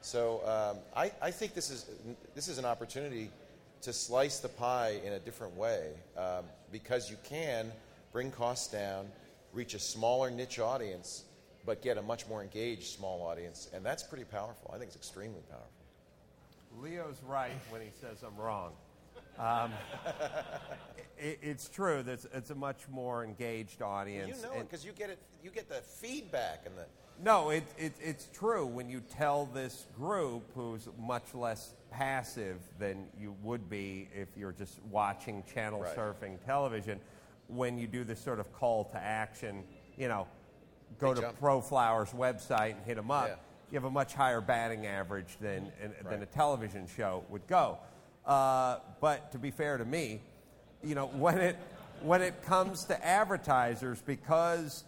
So 0.00 0.42
um, 0.44 0.78
I, 0.94 1.12
I 1.22 1.30
think 1.30 1.54
this 1.54 1.70
is 1.70 1.86
this 2.34 2.48
is 2.48 2.58
an 2.58 2.64
opportunity 2.64 3.30
to 3.82 3.92
slice 3.92 4.40
the 4.40 4.48
pie 4.48 5.00
in 5.04 5.12
a 5.12 5.18
different 5.18 5.56
way 5.56 5.90
um, 6.16 6.44
because 6.72 7.10
you 7.10 7.16
can 7.24 7.70
bring 8.12 8.30
costs 8.30 8.68
down 8.72 9.06
reach 9.54 9.74
a 9.74 9.78
smaller 9.78 10.30
niche 10.30 10.58
audience, 10.58 11.24
but 11.64 11.80
get 11.80 11.96
a 11.96 12.02
much 12.02 12.26
more 12.26 12.42
engaged 12.42 12.84
small 12.84 13.22
audience. 13.22 13.70
And 13.72 13.84
that's 13.84 14.02
pretty 14.02 14.24
powerful. 14.24 14.70
I 14.74 14.78
think 14.78 14.88
it's 14.88 14.96
extremely 14.96 15.40
powerful. 15.48 15.70
Leo's 16.80 17.20
right 17.26 17.52
when 17.70 17.80
he 17.80 17.88
says 18.00 18.22
I'm 18.26 18.36
wrong. 18.36 18.72
Um, 19.38 19.72
it, 21.18 21.38
it's 21.40 21.68
true. 21.68 22.02
That 22.02 22.24
it's 22.32 22.50
a 22.50 22.54
much 22.54 22.88
more 22.90 23.24
engaged 23.24 23.80
audience. 23.80 24.36
You 24.36 24.48
know 24.48 24.54
it 24.60 24.68
because 24.68 24.84
you 24.84 24.92
get 24.92 25.10
it. 25.10 25.18
You 25.42 25.50
get 25.50 25.68
the 25.68 25.82
feedback 25.82 26.64
and 26.66 26.76
the. 26.76 26.84
No, 27.22 27.50
it, 27.50 27.62
it, 27.78 27.92
it's 28.02 28.28
true 28.32 28.66
when 28.66 28.88
you 28.88 29.00
tell 29.00 29.46
this 29.46 29.86
group 29.96 30.42
who's 30.56 30.88
much 30.98 31.32
less 31.32 31.74
passive 31.92 32.56
than 32.80 33.06
you 33.16 33.36
would 33.44 33.70
be 33.70 34.08
if 34.12 34.26
you're 34.36 34.52
just 34.52 34.80
watching 34.90 35.44
channel 35.54 35.82
right. 35.82 35.96
surfing 35.96 36.44
television 36.44 36.98
when 37.48 37.78
you 37.78 37.86
do 37.86 38.04
this 38.04 38.20
sort 38.20 38.40
of 38.40 38.52
call 38.52 38.84
to 38.84 38.96
action, 38.96 39.64
you 39.96 40.08
know, 40.08 40.26
go 40.98 41.14
to 41.14 41.22
ProFlowers 41.40 42.14
website 42.14 42.72
and 42.72 42.84
hit 42.84 42.96
them 42.96 43.10
up, 43.10 43.28
yeah. 43.28 43.34
you 43.70 43.76
have 43.76 43.84
a 43.84 43.90
much 43.90 44.14
higher 44.14 44.40
batting 44.40 44.86
average 44.86 45.36
than, 45.40 45.64
right. 45.82 46.10
than 46.10 46.22
a 46.22 46.26
television 46.26 46.86
show 46.96 47.24
would 47.28 47.46
go. 47.46 47.78
Uh, 48.26 48.78
but 49.00 49.30
to 49.32 49.38
be 49.38 49.50
fair 49.50 49.76
to 49.76 49.84
me, 49.84 50.20
you 50.82 50.94
know, 50.94 51.06
when 51.06 51.38
it, 51.38 51.56
when 52.02 52.22
it 52.22 52.42
comes 52.42 52.84
to 52.84 53.06
advertisers, 53.06 54.02
because 54.02 54.84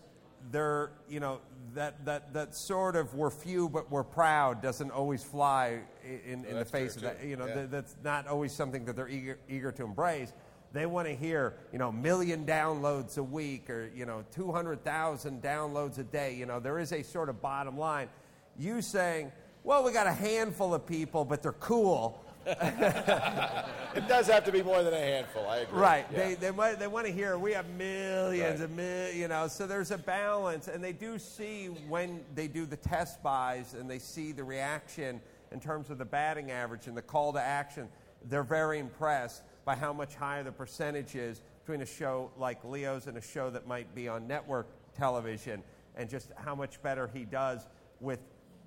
they're, 0.50 0.90
you 1.08 1.20
know, 1.20 1.40
that, 1.74 2.04
that, 2.04 2.32
that 2.32 2.54
sort 2.54 2.96
of 2.96 3.14
we're 3.14 3.30
few 3.30 3.68
but 3.68 3.90
we're 3.90 4.04
proud 4.04 4.62
doesn't 4.62 4.90
always 4.90 5.22
fly 5.22 5.80
in, 6.04 6.44
in 6.44 6.54
well, 6.54 6.58
the 6.60 6.64
face 6.64 6.96
of 6.96 7.02
that. 7.02 7.22
You 7.24 7.36
know, 7.36 7.46
yeah. 7.46 7.66
that's 7.68 7.96
not 8.02 8.26
always 8.26 8.52
something 8.52 8.84
that 8.86 8.96
they're 8.96 9.08
eager, 9.08 9.38
eager 9.48 9.72
to 9.72 9.84
embrace. 9.84 10.32
They 10.72 10.86
want 10.86 11.08
to 11.08 11.14
hear, 11.14 11.54
you 11.72 11.78
know, 11.78 11.90
million 11.90 12.44
downloads 12.44 13.18
a 13.18 13.22
week 13.22 13.70
or, 13.70 13.90
you 13.94 14.04
know, 14.04 14.24
200,000 14.34 15.42
downloads 15.42 15.98
a 15.98 16.04
day. 16.04 16.34
You 16.34 16.46
know, 16.46 16.60
there 16.60 16.78
is 16.78 16.92
a 16.92 17.02
sort 17.02 17.28
of 17.28 17.40
bottom 17.40 17.78
line. 17.78 18.08
You 18.58 18.82
saying, 18.82 19.32
well, 19.64 19.84
we 19.84 19.92
got 19.92 20.06
a 20.06 20.12
handful 20.12 20.74
of 20.74 20.86
people, 20.86 21.24
but 21.24 21.42
they're 21.42 21.52
cool. 21.52 22.22
it 22.46 24.06
does 24.06 24.28
have 24.28 24.44
to 24.44 24.52
be 24.52 24.62
more 24.62 24.84
than 24.84 24.94
a 24.94 25.00
handful. 25.00 25.46
I 25.48 25.58
agree. 25.58 25.78
Right. 25.80 26.06
Yeah. 26.12 26.18
They, 26.18 26.34
they, 26.34 26.50
might, 26.52 26.78
they 26.78 26.86
want 26.86 27.06
to 27.06 27.12
hear 27.12 27.36
we 27.38 27.52
have 27.52 27.68
millions 27.70 28.60
right. 28.60 28.70
mil, 28.70 29.12
you 29.12 29.26
know, 29.26 29.48
so 29.48 29.66
there's 29.66 29.90
a 29.90 29.98
balance. 29.98 30.68
And 30.68 30.82
they 30.82 30.92
do 30.92 31.18
see 31.18 31.66
when 31.88 32.20
they 32.34 32.46
do 32.46 32.66
the 32.66 32.76
test 32.76 33.20
buys 33.22 33.74
and 33.74 33.90
they 33.90 33.98
see 33.98 34.30
the 34.30 34.44
reaction 34.44 35.20
in 35.50 35.58
terms 35.58 35.90
of 35.90 35.98
the 35.98 36.04
batting 36.04 36.50
average 36.50 36.86
and 36.86 36.96
the 36.96 37.02
call 37.02 37.32
to 37.32 37.40
action, 37.40 37.88
they're 38.28 38.44
very 38.44 38.78
impressed 38.78 39.42
by 39.66 39.74
how 39.74 39.92
much 39.92 40.14
higher 40.14 40.42
the 40.42 40.52
percentage 40.52 41.14
is 41.14 41.42
between 41.64 41.82
a 41.82 41.86
show 41.86 42.30
like 42.38 42.64
Leo's 42.64 43.08
and 43.08 43.18
a 43.18 43.20
show 43.20 43.50
that 43.50 43.66
might 43.66 43.94
be 43.94 44.08
on 44.08 44.26
network 44.26 44.66
television. 44.96 45.62
and 45.98 46.10
just 46.10 46.28
how 46.36 46.54
much 46.54 46.80
better 46.82 47.08
he 47.14 47.24
does 47.24 47.66
with 48.00 48.20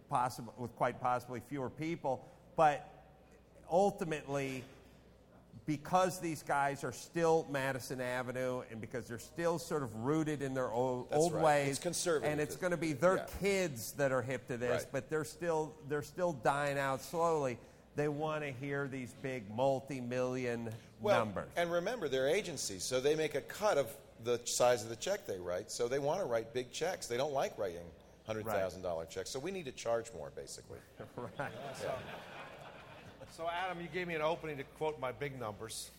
possible 0.09 0.51
with 0.57 0.75
quite 0.75 0.99
possibly 0.99 1.39
fewer 1.47 1.69
people. 1.69 2.25
But 2.55 2.89
ultimately, 3.71 4.63
because 5.67 6.19
these 6.19 6.41
guys 6.41 6.83
are 6.83 6.91
still 6.91 7.45
Madison 7.51 8.01
Avenue 8.01 8.63
and 8.71 8.81
because 8.81 9.07
they're 9.07 9.19
still 9.19 9.59
sort 9.59 9.83
of 9.83 9.93
rooted 9.97 10.41
in 10.41 10.55
their 10.55 10.71
old, 10.71 11.07
old 11.11 11.33
right. 11.33 11.43
ways, 11.43 11.69
It's 11.69 11.79
conservative. 11.79 12.31
and 12.31 12.41
it's 12.41 12.55
going 12.55 12.71
to 12.71 12.77
be 12.77 12.93
their 12.93 13.17
Yeah. 13.17 13.25
kids 13.39 13.91
that 13.93 14.11
are 14.11 14.23
hip 14.23 14.47
to 14.47 14.57
this, 14.57 14.81
Right. 14.85 14.91
but 14.91 15.09
they're 15.11 15.23
still 15.23 15.75
they're 15.87 16.01
still 16.01 16.33
dying 16.33 16.79
out 16.79 17.01
slowly. 17.01 17.59
They 17.95 18.07
want 18.07 18.43
to 18.43 18.51
hear 18.51 18.87
these 18.87 19.13
big 19.21 19.43
multi-million 19.55 20.69
well, 21.01 21.25
numbers. 21.25 21.49
And 21.55 21.71
remember, 21.71 22.07
they're 22.07 22.29
agencies, 22.29 22.83
so 22.83 22.99
they 22.99 23.15
make 23.15 23.35
a 23.35 23.41
cut 23.41 23.77
of 23.77 23.87
the 24.23 24.39
size 24.45 24.83
of 24.83 24.89
the 24.89 24.95
check 24.95 25.25
they 25.25 25.39
write. 25.39 25.71
So 25.71 25.87
they 25.87 25.99
want 25.99 26.19
to 26.19 26.25
write 26.25 26.53
big 26.53 26.71
checks. 26.71 27.07
They 27.07 27.17
don't 27.17 27.33
like 27.33 27.57
writing 27.57 27.85
hundred 28.27 28.45
thousand 28.45 28.83
dollar 28.83 29.05
checks. 29.05 29.29
So 29.29 29.39
we 29.39 29.49
need 29.51 29.65
to 29.65 29.71
charge 29.71 30.11
more, 30.15 30.31
basically. 30.35 30.77
right. 31.15 31.51
So, 33.35 33.47
Adam, 33.47 33.79
you 33.81 33.87
gave 33.93 34.07
me 34.07 34.15
an 34.15 34.21
opening 34.21 34.57
to 34.57 34.63
quote 34.77 34.99
my 34.99 35.11
big 35.11 35.39
numbers. 35.39 35.91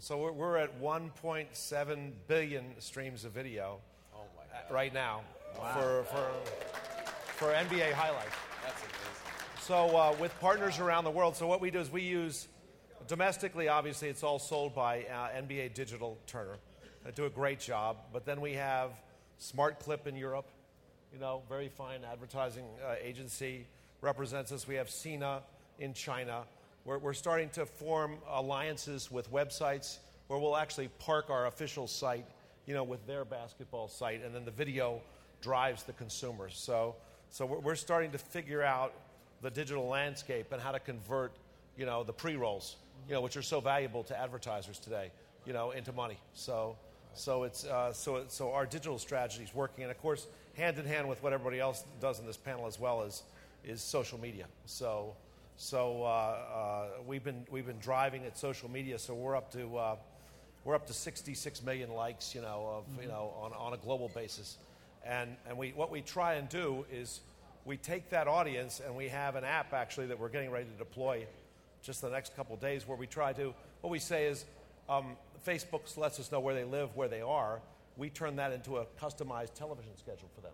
So 0.00 0.18
we're, 0.18 0.32
we're 0.32 0.56
at 0.56 0.80
1.7 0.80 2.12
billion 2.26 2.64
streams 2.80 3.24
of 3.24 3.32
video 3.32 3.78
Oh 4.14 4.20
my 4.36 4.74
right 4.74 4.94
now 4.94 5.22
for, 5.72 6.04
for, 6.04 6.30
for 7.36 7.52
NBA 7.52 7.92
highlights. 7.92 8.34
So 9.66 9.96
uh, 9.96 10.14
with 10.20 10.38
partners 10.40 10.78
around 10.78 11.04
the 11.04 11.10
world, 11.10 11.36
so 11.36 11.46
what 11.46 11.62
we 11.62 11.70
do 11.70 11.80
is 11.80 11.90
we 11.90 12.02
use 12.02 12.48
domestically. 13.08 13.66
Obviously, 13.66 14.10
it's 14.10 14.22
all 14.22 14.38
sold 14.38 14.74
by 14.74 15.04
uh, 15.04 15.40
NBA 15.40 15.72
Digital 15.72 16.18
Turner. 16.26 16.56
They 17.02 17.12
do 17.12 17.24
a 17.24 17.30
great 17.30 17.60
job. 17.60 17.96
But 18.12 18.26
then 18.26 18.42
we 18.42 18.52
have 18.52 18.90
Smart 19.38 19.80
Clip 19.80 20.06
in 20.06 20.16
Europe. 20.16 20.50
You 21.14 21.18
know, 21.18 21.40
very 21.48 21.70
fine 21.70 22.00
advertising 22.04 22.66
uh, 22.86 22.96
agency 23.02 23.66
represents 24.02 24.52
us. 24.52 24.68
We 24.68 24.74
have 24.74 24.90
Sina 24.90 25.40
in 25.78 25.94
China. 25.94 26.42
We're, 26.84 26.98
we're 26.98 27.14
starting 27.14 27.48
to 27.54 27.64
form 27.64 28.18
alliances 28.28 29.10
with 29.10 29.32
websites 29.32 29.96
where 30.26 30.38
we'll 30.38 30.58
actually 30.58 30.88
park 30.98 31.30
our 31.30 31.46
official 31.46 31.86
site, 31.86 32.26
you 32.66 32.74
know, 32.74 32.84
with 32.84 33.06
their 33.06 33.24
basketball 33.24 33.88
site, 33.88 34.22
and 34.22 34.34
then 34.34 34.44
the 34.44 34.50
video 34.50 35.00
drives 35.40 35.84
the 35.84 35.94
consumers. 35.94 36.54
So, 36.54 36.96
so 37.30 37.46
we're, 37.46 37.60
we're 37.60 37.76
starting 37.76 38.10
to 38.10 38.18
figure 38.18 38.62
out 38.62 38.92
the 39.44 39.50
digital 39.50 39.86
landscape 39.86 40.50
and 40.52 40.60
how 40.60 40.72
to 40.72 40.80
convert, 40.80 41.30
you 41.76 41.84
know, 41.84 42.02
the 42.02 42.12
pre-rolls, 42.14 42.76
you 43.06 43.14
know, 43.14 43.20
which 43.20 43.36
are 43.36 43.42
so 43.42 43.60
valuable 43.60 44.02
to 44.02 44.18
advertisers 44.18 44.78
today, 44.78 45.10
you 45.44 45.52
know, 45.52 45.70
into 45.72 45.92
money. 45.92 46.18
So, 46.32 46.76
so 47.12 47.42
it's 47.44 47.64
uh, 47.66 47.92
so 47.92 48.16
it- 48.16 48.32
so 48.32 48.52
our 48.52 48.64
digital 48.64 48.98
strategy 48.98 49.44
is 49.44 49.54
working, 49.54 49.84
and 49.84 49.90
of 49.90 49.98
course, 50.00 50.26
hand 50.56 50.78
in 50.78 50.86
hand 50.86 51.08
with 51.08 51.22
what 51.22 51.32
everybody 51.34 51.60
else 51.60 51.84
does 52.00 52.18
in 52.20 52.26
this 52.26 52.38
panel 52.38 52.66
as 52.66 52.80
well 52.80 53.02
is 53.02 53.22
is 53.66 53.82
social 53.82 54.18
media. 54.18 54.46
So, 54.64 55.14
so 55.58 56.02
uh, 56.02 56.06
uh, 56.06 56.86
we've 57.06 57.22
been 57.22 57.46
we've 57.50 57.66
been 57.66 57.78
driving 57.80 58.24
at 58.24 58.38
social 58.38 58.70
media. 58.70 58.98
So 58.98 59.12
we're 59.14 59.36
up 59.36 59.52
to 59.52 59.76
uh, 59.76 59.96
we're 60.64 60.74
up 60.74 60.86
to 60.86 60.94
66 60.94 61.62
million 61.62 61.92
likes, 61.92 62.34
you 62.34 62.40
know, 62.40 62.66
of 62.78 63.02
you 63.02 63.08
know 63.08 63.34
on, 63.42 63.52
on 63.52 63.74
a 63.74 63.76
global 63.76 64.08
basis, 64.08 64.56
and 65.04 65.36
and 65.46 65.58
we 65.58 65.70
what 65.76 65.90
we 65.90 66.00
try 66.00 66.34
and 66.34 66.48
do 66.48 66.86
is 66.90 67.20
we 67.64 67.76
take 67.76 68.10
that 68.10 68.28
audience 68.28 68.80
and 68.84 68.94
we 68.94 69.08
have 69.08 69.36
an 69.36 69.44
app 69.44 69.72
actually 69.72 70.06
that 70.06 70.18
we're 70.18 70.28
getting 70.28 70.50
ready 70.50 70.66
to 70.66 70.78
deploy 70.78 71.26
just 71.82 72.00
the 72.00 72.10
next 72.10 72.34
couple 72.36 72.56
days 72.56 72.86
where 72.86 72.96
we 72.96 73.06
try 73.06 73.32
to 73.32 73.54
what 73.80 73.90
we 73.90 73.98
say 73.98 74.26
is 74.26 74.44
um, 74.88 75.16
Facebook 75.46 75.96
lets 75.96 76.18
us 76.18 76.32
know 76.32 76.40
where 76.40 76.54
they 76.54 76.64
live, 76.64 76.94
where 76.96 77.08
they 77.08 77.20
are. 77.20 77.60
We 77.96 78.10
turn 78.10 78.36
that 78.36 78.52
into 78.52 78.78
a 78.78 78.86
customized 79.00 79.54
television 79.54 79.96
schedule 79.96 80.28
for 80.34 80.40
them, 80.40 80.52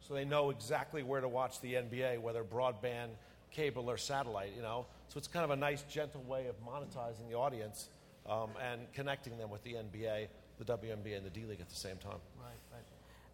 so 0.00 0.14
they 0.14 0.24
know 0.24 0.50
exactly 0.50 1.02
where 1.02 1.20
to 1.20 1.28
watch 1.28 1.60
the 1.60 1.74
NBA, 1.74 2.20
whether 2.20 2.44
broadband, 2.44 3.10
cable, 3.50 3.88
or 3.88 3.96
satellite. 3.96 4.52
You 4.54 4.62
know, 4.62 4.86
so 5.08 5.18
it's 5.18 5.28
kind 5.28 5.44
of 5.44 5.50
a 5.50 5.56
nice, 5.56 5.82
gentle 5.82 6.22
way 6.22 6.46
of 6.46 6.56
monetizing 6.64 7.28
the 7.30 7.36
audience 7.36 7.88
um, 8.28 8.50
and 8.62 8.80
connecting 8.92 9.38
them 9.38 9.50
with 9.50 9.62
the 9.62 9.74
NBA, 9.74 10.26
the 10.58 10.64
WNBA, 10.64 11.16
and 11.16 11.24
the 11.24 11.30
D 11.30 11.44
League 11.46 11.60
at 11.60 11.68
the 11.68 11.76
same 11.76 11.96
time. 11.96 12.18
Right. 12.38 12.52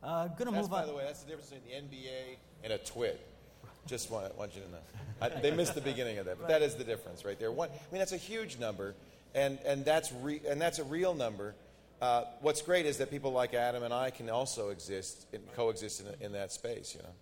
Uh, 0.02 0.28
gonna 0.28 0.50
That's, 0.50 0.62
move 0.62 0.70
by 0.70 0.86
the 0.86 0.94
way, 0.94 1.04
that's 1.04 1.22
the 1.22 1.28
difference 1.28 1.50
between 1.50 1.88
the 1.90 1.96
NBA 1.96 2.36
and 2.64 2.72
a 2.72 2.78
twit. 2.78 3.20
Just 3.86 4.10
want, 4.10 4.36
want 4.38 4.54
you 4.54 4.62
to 4.62 4.70
know. 4.70 4.78
I, 5.20 5.28
they 5.40 5.50
missed 5.50 5.74
the 5.74 5.80
beginning 5.80 6.18
of 6.18 6.26
that, 6.26 6.38
but 6.38 6.48
that 6.48 6.62
is 6.62 6.74
the 6.74 6.84
difference 6.84 7.24
right 7.24 7.38
there. 7.38 7.52
One, 7.52 7.68
I 7.68 7.92
mean, 7.92 7.98
that's 7.98 8.12
a 8.12 8.16
huge 8.16 8.58
number, 8.58 8.94
and, 9.34 9.58
and, 9.66 9.84
that's, 9.84 10.12
re, 10.12 10.40
and 10.48 10.60
that's 10.60 10.78
a 10.78 10.84
real 10.84 11.14
number. 11.14 11.54
Uh, 12.00 12.24
what's 12.40 12.62
great 12.62 12.86
is 12.86 12.96
that 12.98 13.10
people 13.10 13.32
like 13.32 13.52
Adam 13.52 13.82
and 13.82 13.92
I 13.92 14.10
can 14.10 14.30
also 14.30 14.70
exist, 14.70 15.26
and 15.32 15.42
coexist 15.54 16.00
in, 16.00 16.26
in 16.26 16.32
that 16.32 16.52
space, 16.52 16.94
you 16.94 17.02
know. 17.02 17.14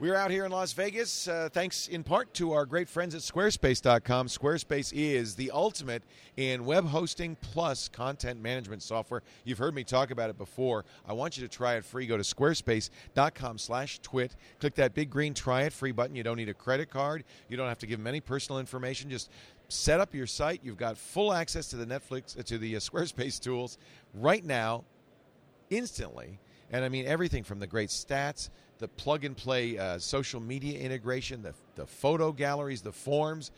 We're 0.00 0.14
out 0.14 0.30
here 0.30 0.44
in 0.44 0.52
Las 0.52 0.74
Vegas, 0.74 1.26
uh, 1.26 1.48
thanks 1.52 1.88
in 1.88 2.04
part 2.04 2.32
to 2.34 2.52
our 2.52 2.66
great 2.66 2.88
friends 2.88 3.16
at 3.16 3.20
Squarespace.com. 3.22 4.28
Squarespace 4.28 4.92
is 4.94 5.34
the 5.34 5.50
ultimate 5.50 6.04
in 6.36 6.64
web 6.64 6.86
hosting 6.86 7.36
plus 7.40 7.88
content 7.88 8.40
management 8.40 8.84
software. 8.84 9.24
You've 9.42 9.58
heard 9.58 9.74
me 9.74 9.82
talk 9.82 10.12
about 10.12 10.30
it 10.30 10.38
before. 10.38 10.84
I 11.04 11.14
want 11.14 11.36
you 11.36 11.42
to 11.42 11.52
try 11.52 11.74
it 11.74 11.84
free. 11.84 12.06
Go 12.06 12.16
to 12.16 12.22
squarespace.com 12.22 13.58
slash 13.58 13.98
twit. 13.98 14.36
Click 14.60 14.76
that 14.76 14.94
big 14.94 15.10
green 15.10 15.34
try 15.34 15.62
it 15.62 15.72
free 15.72 15.90
button. 15.90 16.14
You 16.14 16.22
don't 16.22 16.36
need 16.36 16.48
a 16.48 16.54
credit 16.54 16.90
card. 16.90 17.24
You 17.48 17.56
don't 17.56 17.66
have 17.66 17.78
to 17.78 17.86
give 17.88 17.98
them 17.98 18.06
any 18.06 18.20
personal 18.20 18.60
information. 18.60 19.10
Just 19.10 19.32
set 19.66 19.98
up 19.98 20.14
your 20.14 20.28
site. 20.28 20.60
You've 20.62 20.76
got 20.76 20.96
full 20.96 21.32
access 21.32 21.66
to 21.70 21.76
the 21.76 21.86
Netflix, 21.86 22.38
uh, 22.38 22.44
to 22.44 22.56
the 22.56 22.76
uh, 22.76 22.78
Squarespace 22.78 23.40
tools 23.40 23.78
right 24.14 24.44
now 24.44 24.84
instantly. 25.70 26.38
And 26.70 26.84
I 26.84 26.88
mean 26.88 27.06
everything 27.06 27.42
from 27.42 27.58
the 27.58 27.66
great 27.66 27.88
stats, 27.88 28.50
the 28.78 28.88
plug 28.88 29.24
and 29.24 29.36
play 29.36 29.76
uh, 29.78 29.98
social 29.98 30.40
media 30.40 30.78
integration, 30.78 31.42
the, 31.42 31.54
the 31.74 31.86
photo 31.86 32.32
galleries, 32.32 32.82
the 32.82 32.92
forms. 32.92 33.50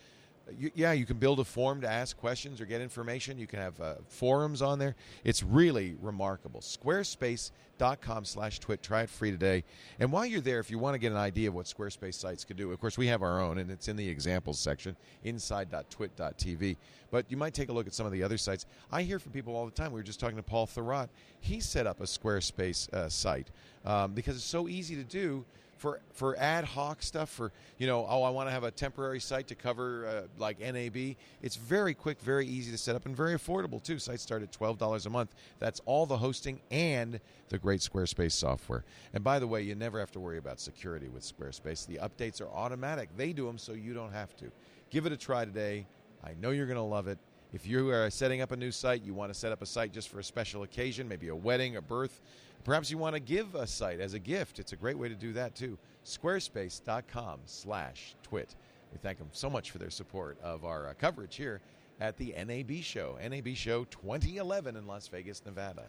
You, 0.57 0.71
yeah, 0.75 0.91
you 0.91 1.05
can 1.05 1.17
build 1.17 1.39
a 1.39 1.43
form 1.43 1.81
to 1.81 1.89
ask 1.89 2.17
questions 2.17 2.59
or 2.59 2.65
get 2.65 2.81
information. 2.81 3.37
You 3.37 3.47
can 3.47 3.59
have 3.59 3.79
uh, 3.79 3.95
forums 4.07 4.61
on 4.61 4.79
there. 4.79 4.95
It's 5.23 5.43
really 5.43 5.95
remarkable. 6.01 6.61
Squarespace.com 6.61 8.25
slash 8.25 8.59
twit. 8.59 8.83
Try 8.83 9.03
it 9.03 9.09
free 9.09 9.31
today. 9.31 9.63
And 9.99 10.11
while 10.11 10.25
you're 10.25 10.41
there, 10.41 10.59
if 10.59 10.71
you 10.71 10.79
want 10.79 10.95
to 10.95 10.99
get 10.99 11.11
an 11.11 11.17
idea 11.17 11.49
of 11.49 11.53
what 11.53 11.67
Squarespace 11.67 12.15
sites 12.15 12.43
could 12.43 12.57
do, 12.57 12.71
of 12.71 12.79
course, 12.79 12.97
we 12.97 13.07
have 13.07 13.21
our 13.21 13.39
own, 13.39 13.59
and 13.59 13.69
it's 13.71 13.87
in 13.87 13.95
the 13.95 14.07
examples 14.07 14.59
section, 14.59 14.95
inside.twit.tv. 15.23 16.77
But 17.11 17.25
you 17.29 17.37
might 17.37 17.53
take 17.53 17.69
a 17.69 17.73
look 17.73 17.87
at 17.87 17.93
some 17.93 18.05
of 18.05 18.11
the 18.11 18.23
other 18.23 18.37
sites. 18.37 18.65
I 18.91 19.03
hear 19.03 19.19
from 19.19 19.31
people 19.31 19.55
all 19.55 19.65
the 19.65 19.71
time. 19.71 19.91
We 19.91 19.99
were 19.99 20.03
just 20.03 20.19
talking 20.19 20.37
to 20.37 20.43
Paul 20.43 20.67
Thurrott. 20.67 21.09
He 21.39 21.59
set 21.59 21.87
up 21.87 22.01
a 22.01 22.05
Squarespace 22.05 22.91
uh, 22.93 23.09
site 23.09 23.51
um, 23.85 24.13
because 24.13 24.35
it's 24.35 24.45
so 24.45 24.67
easy 24.67 24.95
to 24.95 25.03
do 25.03 25.45
for 25.81 25.99
for 26.13 26.37
ad 26.37 26.63
hoc 26.63 27.01
stuff 27.01 27.27
for 27.27 27.51
you 27.79 27.87
know 27.87 28.05
oh 28.07 28.21
I 28.21 28.29
want 28.29 28.47
to 28.47 28.51
have 28.51 28.63
a 28.63 28.69
temporary 28.69 29.19
site 29.19 29.47
to 29.47 29.55
cover 29.55 30.05
uh, 30.05 30.27
like 30.37 30.59
NAB 30.59 31.15
it's 31.41 31.55
very 31.55 31.95
quick 31.95 32.21
very 32.21 32.45
easy 32.45 32.71
to 32.71 32.77
set 32.77 32.95
up 32.95 33.07
and 33.07 33.15
very 33.17 33.33
affordable 33.33 33.81
too. 33.81 33.97
Sites 33.97 34.21
start 34.21 34.43
at 34.43 34.51
$12 34.51 35.05
a 35.07 35.09
month. 35.09 35.33
That's 35.57 35.81
all 35.85 36.05
the 36.05 36.17
hosting 36.17 36.61
and 36.69 37.19
the 37.49 37.57
great 37.57 37.79
Squarespace 37.79 38.33
software. 38.33 38.85
And 39.15 39.23
by 39.23 39.39
the 39.39 39.47
way 39.47 39.63
you 39.63 39.73
never 39.73 39.99
have 39.99 40.11
to 40.11 40.19
worry 40.19 40.37
about 40.37 40.59
security 40.59 41.09
with 41.09 41.23
Squarespace. 41.23 41.87
The 41.87 41.97
updates 41.97 42.41
are 42.41 42.49
automatic. 42.49 43.09
They 43.17 43.33
do 43.33 43.47
them 43.47 43.57
so 43.57 43.73
you 43.73 43.95
don't 43.95 44.13
have 44.13 44.37
to. 44.37 44.51
Give 44.91 45.07
it 45.07 45.11
a 45.11 45.17
try 45.17 45.45
today. 45.45 45.87
I 46.23 46.35
know 46.39 46.51
you're 46.51 46.67
going 46.67 46.75
to 46.75 46.83
love 46.83 47.07
it. 47.07 47.17
If 47.53 47.65
you 47.65 47.89
are 47.89 48.09
setting 48.11 48.41
up 48.41 48.51
a 48.51 48.55
new 48.55 48.71
site 48.71 49.01
you 49.03 49.15
want 49.15 49.33
to 49.33 49.37
set 49.37 49.51
up 49.51 49.63
a 49.63 49.65
site 49.65 49.93
just 49.93 50.09
for 50.09 50.19
a 50.19 50.23
special 50.23 50.61
occasion 50.61 51.07
maybe 51.07 51.29
a 51.29 51.35
wedding 51.35 51.75
a 51.75 51.81
birth 51.81 52.21
Perhaps 52.63 52.91
you 52.91 52.97
want 52.97 53.15
to 53.15 53.19
give 53.19 53.55
a 53.55 53.65
site 53.65 53.99
as 53.99 54.13
a 54.13 54.19
gift. 54.19 54.59
It's 54.59 54.73
a 54.73 54.75
great 54.75 54.97
way 54.97 55.09
to 55.09 55.15
do 55.15 55.33
that 55.33 55.55
too. 55.55 55.77
Squarespace.com 56.05 57.39
slash 57.45 58.15
twit. 58.23 58.55
We 58.91 58.99
thank 58.99 59.17
them 59.17 59.29
so 59.31 59.49
much 59.49 59.71
for 59.71 59.77
their 59.77 59.89
support 59.89 60.37
of 60.43 60.65
our 60.65 60.89
uh, 60.89 60.93
coverage 60.99 61.35
here 61.35 61.61
at 61.99 62.17
the 62.17 62.33
NAB 62.37 62.83
Show. 62.83 63.17
NAB 63.21 63.55
Show 63.55 63.85
2011 63.85 64.75
in 64.75 64.85
Las 64.85 65.07
Vegas, 65.07 65.41
Nevada. 65.45 65.85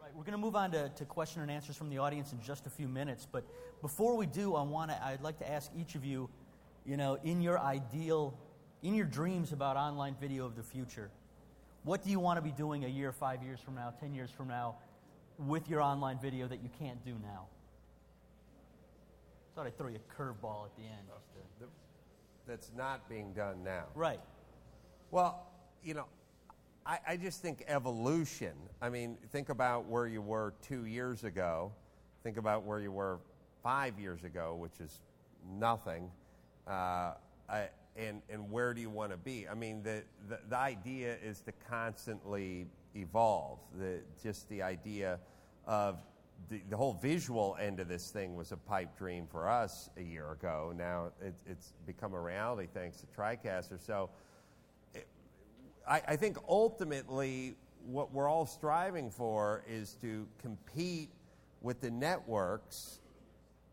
Right, 0.00 0.10
we're 0.14 0.24
going 0.24 0.32
to 0.32 0.38
move 0.38 0.56
on 0.56 0.70
to, 0.72 0.88
to 0.90 1.04
question 1.04 1.42
and 1.42 1.50
answers 1.50 1.76
from 1.76 1.88
the 1.88 1.98
audience 1.98 2.32
in 2.32 2.40
just 2.40 2.66
a 2.66 2.70
few 2.70 2.88
minutes. 2.88 3.26
But 3.30 3.44
before 3.80 4.16
we 4.16 4.26
do, 4.26 4.54
I 4.54 4.62
want 4.62 4.90
to. 4.90 5.04
I'd 5.04 5.22
like 5.22 5.38
to 5.38 5.50
ask 5.50 5.70
each 5.78 5.94
of 5.94 6.04
you, 6.04 6.28
you 6.84 6.96
know, 6.96 7.18
in 7.24 7.40
your 7.40 7.58
ideal, 7.58 8.34
in 8.82 8.94
your 8.94 9.06
dreams 9.06 9.52
about 9.52 9.76
online 9.76 10.16
video 10.20 10.44
of 10.44 10.56
the 10.56 10.62
future, 10.62 11.10
what 11.84 12.02
do 12.02 12.10
you 12.10 12.20
want 12.20 12.36
to 12.36 12.42
be 12.42 12.50
doing 12.52 12.84
a 12.84 12.88
year, 12.88 13.10
five 13.10 13.42
years 13.42 13.60
from 13.60 13.76
now, 13.76 13.94
ten 14.00 14.14
years 14.14 14.30
from 14.30 14.48
now, 14.48 14.74
with 15.46 15.68
your 15.68 15.80
online 15.80 16.18
video 16.18 16.46
that 16.46 16.62
you 16.62 16.70
can't 16.78 17.02
do 17.04 17.12
now? 17.22 17.46
Thought 19.54 19.66
I'd 19.66 19.78
throw 19.78 19.88
you 19.88 19.96
a 19.96 20.22
curveball 20.22 20.66
at 20.66 20.76
the 20.76 20.82
end. 20.82 21.08
To, 21.60 21.66
That's 22.46 22.70
not 22.76 23.08
being 23.08 23.32
done 23.32 23.62
now. 23.64 23.84
right. 23.94 24.20
Well, 25.10 25.46
you 25.82 25.94
know, 25.94 26.04
I, 26.86 26.98
I 27.08 27.16
just 27.16 27.42
think 27.42 27.64
evolution. 27.66 28.52
I 28.80 28.90
mean, 28.90 29.18
think 29.32 29.48
about 29.48 29.86
where 29.86 30.06
you 30.06 30.22
were 30.22 30.54
two 30.62 30.84
years 30.86 31.24
ago. 31.24 31.72
Think 32.22 32.36
about 32.36 32.64
where 32.64 32.80
you 32.80 32.92
were 32.92 33.18
five 33.62 33.98
years 33.98 34.22
ago, 34.24 34.54
which 34.54 34.78
is 34.80 35.00
nothing. 35.58 36.10
Uh, 36.66 37.14
I, 37.48 37.68
and, 37.96 38.22
and 38.30 38.50
where 38.52 38.72
do 38.72 38.80
you 38.80 38.90
want 38.90 39.10
to 39.10 39.16
be? 39.16 39.48
I 39.50 39.54
mean, 39.54 39.82
the, 39.82 40.02
the, 40.28 40.38
the 40.48 40.56
idea 40.56 41.16
is 41.24 41.40
to 41.40 41.52
constantly 41.68 42.66
evolve. 42.94 43.58
The, 43.78 44.00
just 44.22 44.48
the 44.48 44.62
idea 44.62 45.18
of 45.66 45.98
the, 46.48 46.60
the 46.70 46.76
whole 46.76 46.94
visual 46.94 47.56
end 47.60 47.80
of 47.80 47.88
this 47.88 48.10
thing 48.10 48.34
was 48.34 48.52
a 48.52 48.56
pipe 48.56 48.96
dream 48.96 49.26
for 49.30 49.48
us 49.48 49.90
a 49.96 50.02
year 50.02 50.32
ago. 50.32 50.72
Now 50.76 51.10
it, 51.20 51.34
it's 51.46 51.72
become 51.86 52.14
a 52.14 52.20
reality 52.20 52.68
thanks 52.72 53.00
to 53.00 53.06
TriCaster. 53.06 53.78
So 53.84 54.10
it, 54.94 55.06
I, 55.88 56.02
I 56.08 56.16
think 56.16 56.38
ultimately 56.48 57.56
what 57.86 58.12
we're 58.12 58.28
all 58.28 58.46
striving 58.46 59.10
for 59.10 59.62
is 59.68 59.96
to 60.02 60.26
compete 60.40 61.10
with 61.62 61.80
the 61.80 61.90
networks 61.90 63.00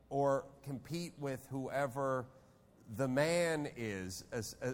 or 0.09 0.45
compete 0.63 1.13
with 1.19 1.45
whoever 1.49 2.25
the 2.95 3.07
man 3.07 3.67
is, 3.75 4.23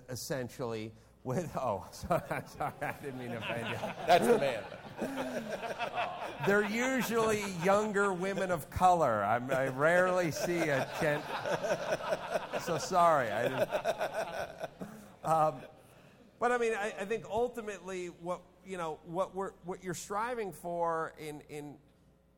essentially. 0.09 0.91
With 1.23 1.55
oh, 1.55 1.85
sorry, 1.91 2.21
sorry, 2.57 2.73
I 2.81 2.93
didn't 3.01 3.19
mean 3.19 3.29
to 3.29 3.37
offend 3.37 3.67
you. 3.69 3.77
That's 4.07 4.27
the 4.27 4.37
man. 4.37 4.63
They're 6.47 6.69
usually 6.69 7.43
younger 7.63 8.13
women 8.13 8.51
of 8.51 8.69
color. 8.69 9.23
I'm, 9.23 9.49
I 9.51 9.67
rarely 9.67 10.31
see 10.31 10.57
a 10.57 10.87
gent. 10.99 11.23
So 12.61 12.77
sorry, 12.77 13.31
I 13.31 13.43
didn't. 13.43 13.69
Um, 15.23 15.55
but 16.39 16.51
I 16.51 16.57
mean, 16.57 16.73
I, 16.73 16.93
I 16.99 17.05
think 17.05 17.23
ultimately, 17.29 18.07
what 18.21 18.41
you 18.65 18.77
know, 18.77 18.99
what 19.05 19.33
we're 19.33 19.51
what 19.63 19.83
you're 19.83 19.93
striving 19.93 20.51
for 20.51 21.13
in 21.17 21.41
in 21.49 21.75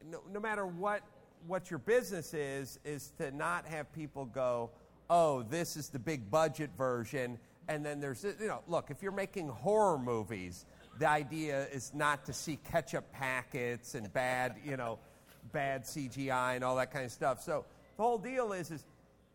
no, 0.10 0.22
no 0.32 0.40
matter 0.40 0.68
what 0.68 1.02
what 1.48 1.70
your 1.70 1.80
business 1.80 2.34
is, 2.34 2.80
is 2.86 3.12
to 3.18 3.36
not 3.36 3.66
have 3.66 3.92
people 3.94 4.26
go, 4.26 4.70
oh, 5.10 5.44
this 5.44 5.76
is 5.76 5.90
the 5.90 6.00
big 6.00 6.30
budget 6.30 6.70
version, 6.78 7.38
and 7.68 7.86
then 7.86 8.00
there's 8.00 8.24
you 8.24 8.48
know, 8.48 8.62
look, 8.68 8.90
if 8.90 9.02
you're 9.02 9.12
making 9.12 9.48
horror 9.50 9.98
movies, 9.98 10.66
the 11.00 11.10
idea 11.10 11.68
is 11.74 11.94
not 11.94 12.26
to 12.26 12.34
see 12.34 12.58
ketchup 12.72 13.12
packets 13.12 13.96
and 13.96 14.12
bad, 14.14 14.56
you 14.64 14.78
know, 14.78 15.00
bad 15.52 15.84
CGI 15.84 16.56
and 16.56 16.64
all 16.64 16.76
that 16.78 16.92
kind 16.92 17.06
of 17.06 17.12
stuff. 17.12 17.42
So 17.42 17.66
the 17.98 18.04
whole 18.04 18.18
deal 18.18 18.54
is, 18.54 18.72
is 18.72 18.86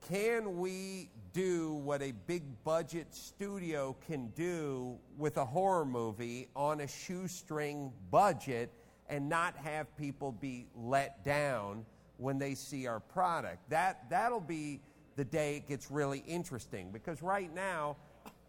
can 0.09 0.59
we 0.59 1.11
do 1.33 1.75
what 1.75 2.03
a 2.03 2.13
big 2.27 2.43
budget 2.65 3.15
studio 3.15 3.95
can 4.07 4.29
do 4.29 4.99
with 5.19 5.37
a 5.37 5.45
horror 5.45 5.85
movie 5.85 6.49
on 6.57 6.81
a 6.81 6.87
shoestring 6.87 7.93
budget 8.11 8.73
and 9.09 9.29
not 9.29 9.57
have 9.57 9.95
people 9.97 10.33
be 10.33 10.67
let 10.75 11.25
down 11.25 11.85
when 12.17 12.39
they 12.39 12.55
see 12.55 12.87
our 12.87 13.01
product? 13.01 13.69
That, 13.69 14.09
that'll 14.09 14.41
be 14.41 14.81
the 15.17 15.25
day 15.25 15.57
it 15.57 15.69
gets 15.69 15.91
really 15.91 16.25
interesting 16.27 16.91
because 16.93 17.23
right 17.23 17.55
now, 17.55 17.97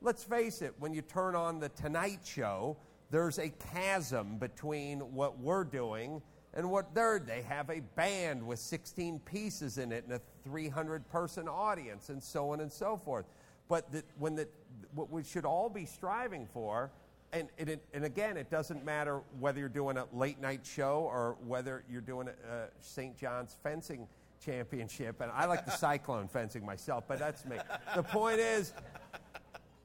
let's 0.01 0.23
face 0.23 0.61
it, 0.61 0.73
when 0.79 0.93
you 0.93 1.01
turn 1.01 1.35
on 1.35 1.59
the 1.59 1.69
Tonight 1.69 2.21
Show, 2.23 2.75
there's 3.11 3.37
a 3.37 3.49
chasm 3.49 4.37
between 4.37 4.99
what 4.99 5.39
we're 5.39 5.63
doing 5.63 6.21
and 6.53 6.69
what 6.69 6.93
they're. 6.95 7.19
They 7.19 7.43
have 7.43 7.69
a 7.69 7.81
band 7.95 8.45
with 8.45 8.59
16 8.59 9.19
pieces 9.19 9.77
in 9.77 9.91
it 9.91 10.05
and 10.05 10.13
a 10.13 10.21
300 10.43 11.07
person 11.09 11.47
audience, 11.47 12.09
and 12.09 12.21
so 12.21 12.49
on 12.49 12.61
and 12.61 12.71
so 12.71 12.97
forth. 12.97 13.25
But 13.67 13.91
the, 13.91 14.03
when 14.17 14.35
the, 14.35 14.47
what 14.95 15.09
we 15.11 15.23
should 15.23 15.45
all 15.45 15.69
be 15.69 15.85
striving 15.85 16.47
for, 16.51 16.91
and, 17.31 17.47
and, 17.57 17.79
and 17.93 18.03
again, 18.03 18.35
it 18.37 18.49
doesn't 18.49 18.83
matter 18.83 19.21
whether 19.39 19.59
you're 19.59 19.69
doing 19.69 19.97
a 19.97 20.05
late 20.11 20.41
night 20.41 20.65
show 20.65 21.07
or 21.09 21.37
whether 21.45 21.83
you're 21.89 22.01
doing 22.01 22.27
a, 22.27 22.31
a 22.31 22.67
St. 22.81 23.17
John's 23.17 23.55
fencing 23.63 24.07
championship, 24.43 25.21
and 25.21 25.31
I 25.31 25.45
like 25.45 25.65
the 25.65 25.71
cyclone 25.77 26.27
fencing 26.27 26.65
myself, 26.65 27.05
but 27.07 27.19
that's 27.19 27.45
me. 27.45 27.57
The 27.95 28.03
point 28.03 28.39
is, 28.39 28.73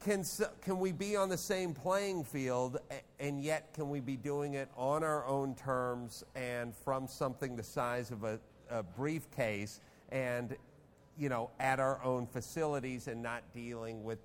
can, 0.06 0.24
can 0.62 0.78
we 0.78 0.92
be 0.92 1.16
on 1.16 1.28
the 1.28 1.36
same 1.36 1.74
playing 1.74 2.22
field 2.22 2.78
and 3.18 3.42
yet 3.42 3.74
can 3.74 3.90
we 3.90 3.98
be 3.98 4.16
doing 4.16 4.54
it 4.54 4.68
on 4.76 5.02
our 5.02 5.26
own 5.26 5.56
terms 5.56 6.22
and 6.36 6.72
from 6.76 7.08
something 7.08 7.56
the 7.56 7.62
size 7.62 8.12
of 8.12 8.22
a, 8.22 8.38
a 8.70 8.84
briefcase 8.84 9.80
and 10.10 10.56
you 11.18 11.28
know 11.28 11.50
at 11.58 11.80
our 11.80 12.00
own 12.04 12.24
facilities 12.24 13.08
and 13.08 13.20
not 13.20 13.42
dealing 13.52 14.04
with 14.04 14.20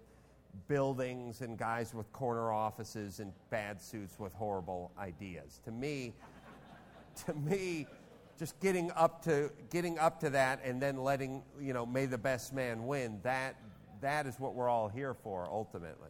buildings 0.68 1.42
and 1.42 1.58
guys 1.58 1.96
with 1.96 2.12
corner 2.14 2.52
offices 2.52 3.20
and 3.20 3.34
bad 3.50 3.82
suits 3.82 4.20
with 4.20 4.34
horrible 4.34 4.92
ideas? 5.00 5.62
To 5.66 5.72
me 5.72 6.14
to 7.26 7.34
me 7.34 7.88
just 8.38 8.60
getting 8.60 8.92
up 8.92 9.24
to 9.24 9.50
getting 9.72 9.98
up 9.98 10.20
to 10.20 10.30
that 10.30 10.64
and 10.64 10.80
then 10.80 10.98
letting 10.98 11.42
you 11.60 11.74
know 11.74 11.88
may 11.88 12.06
the 12.06 12.20
best 12.20 12.54
man 12.54 12.86
win 12.86 13.20
that 13.24 13.56
that 14.02 14.28
is 14.28 14.40
what 14.40 14.54
we're 14.54 14.70
all 14.70 14.88
here 14.88 15.14
for 15.14 15.48
ultimately. 15.50 16.10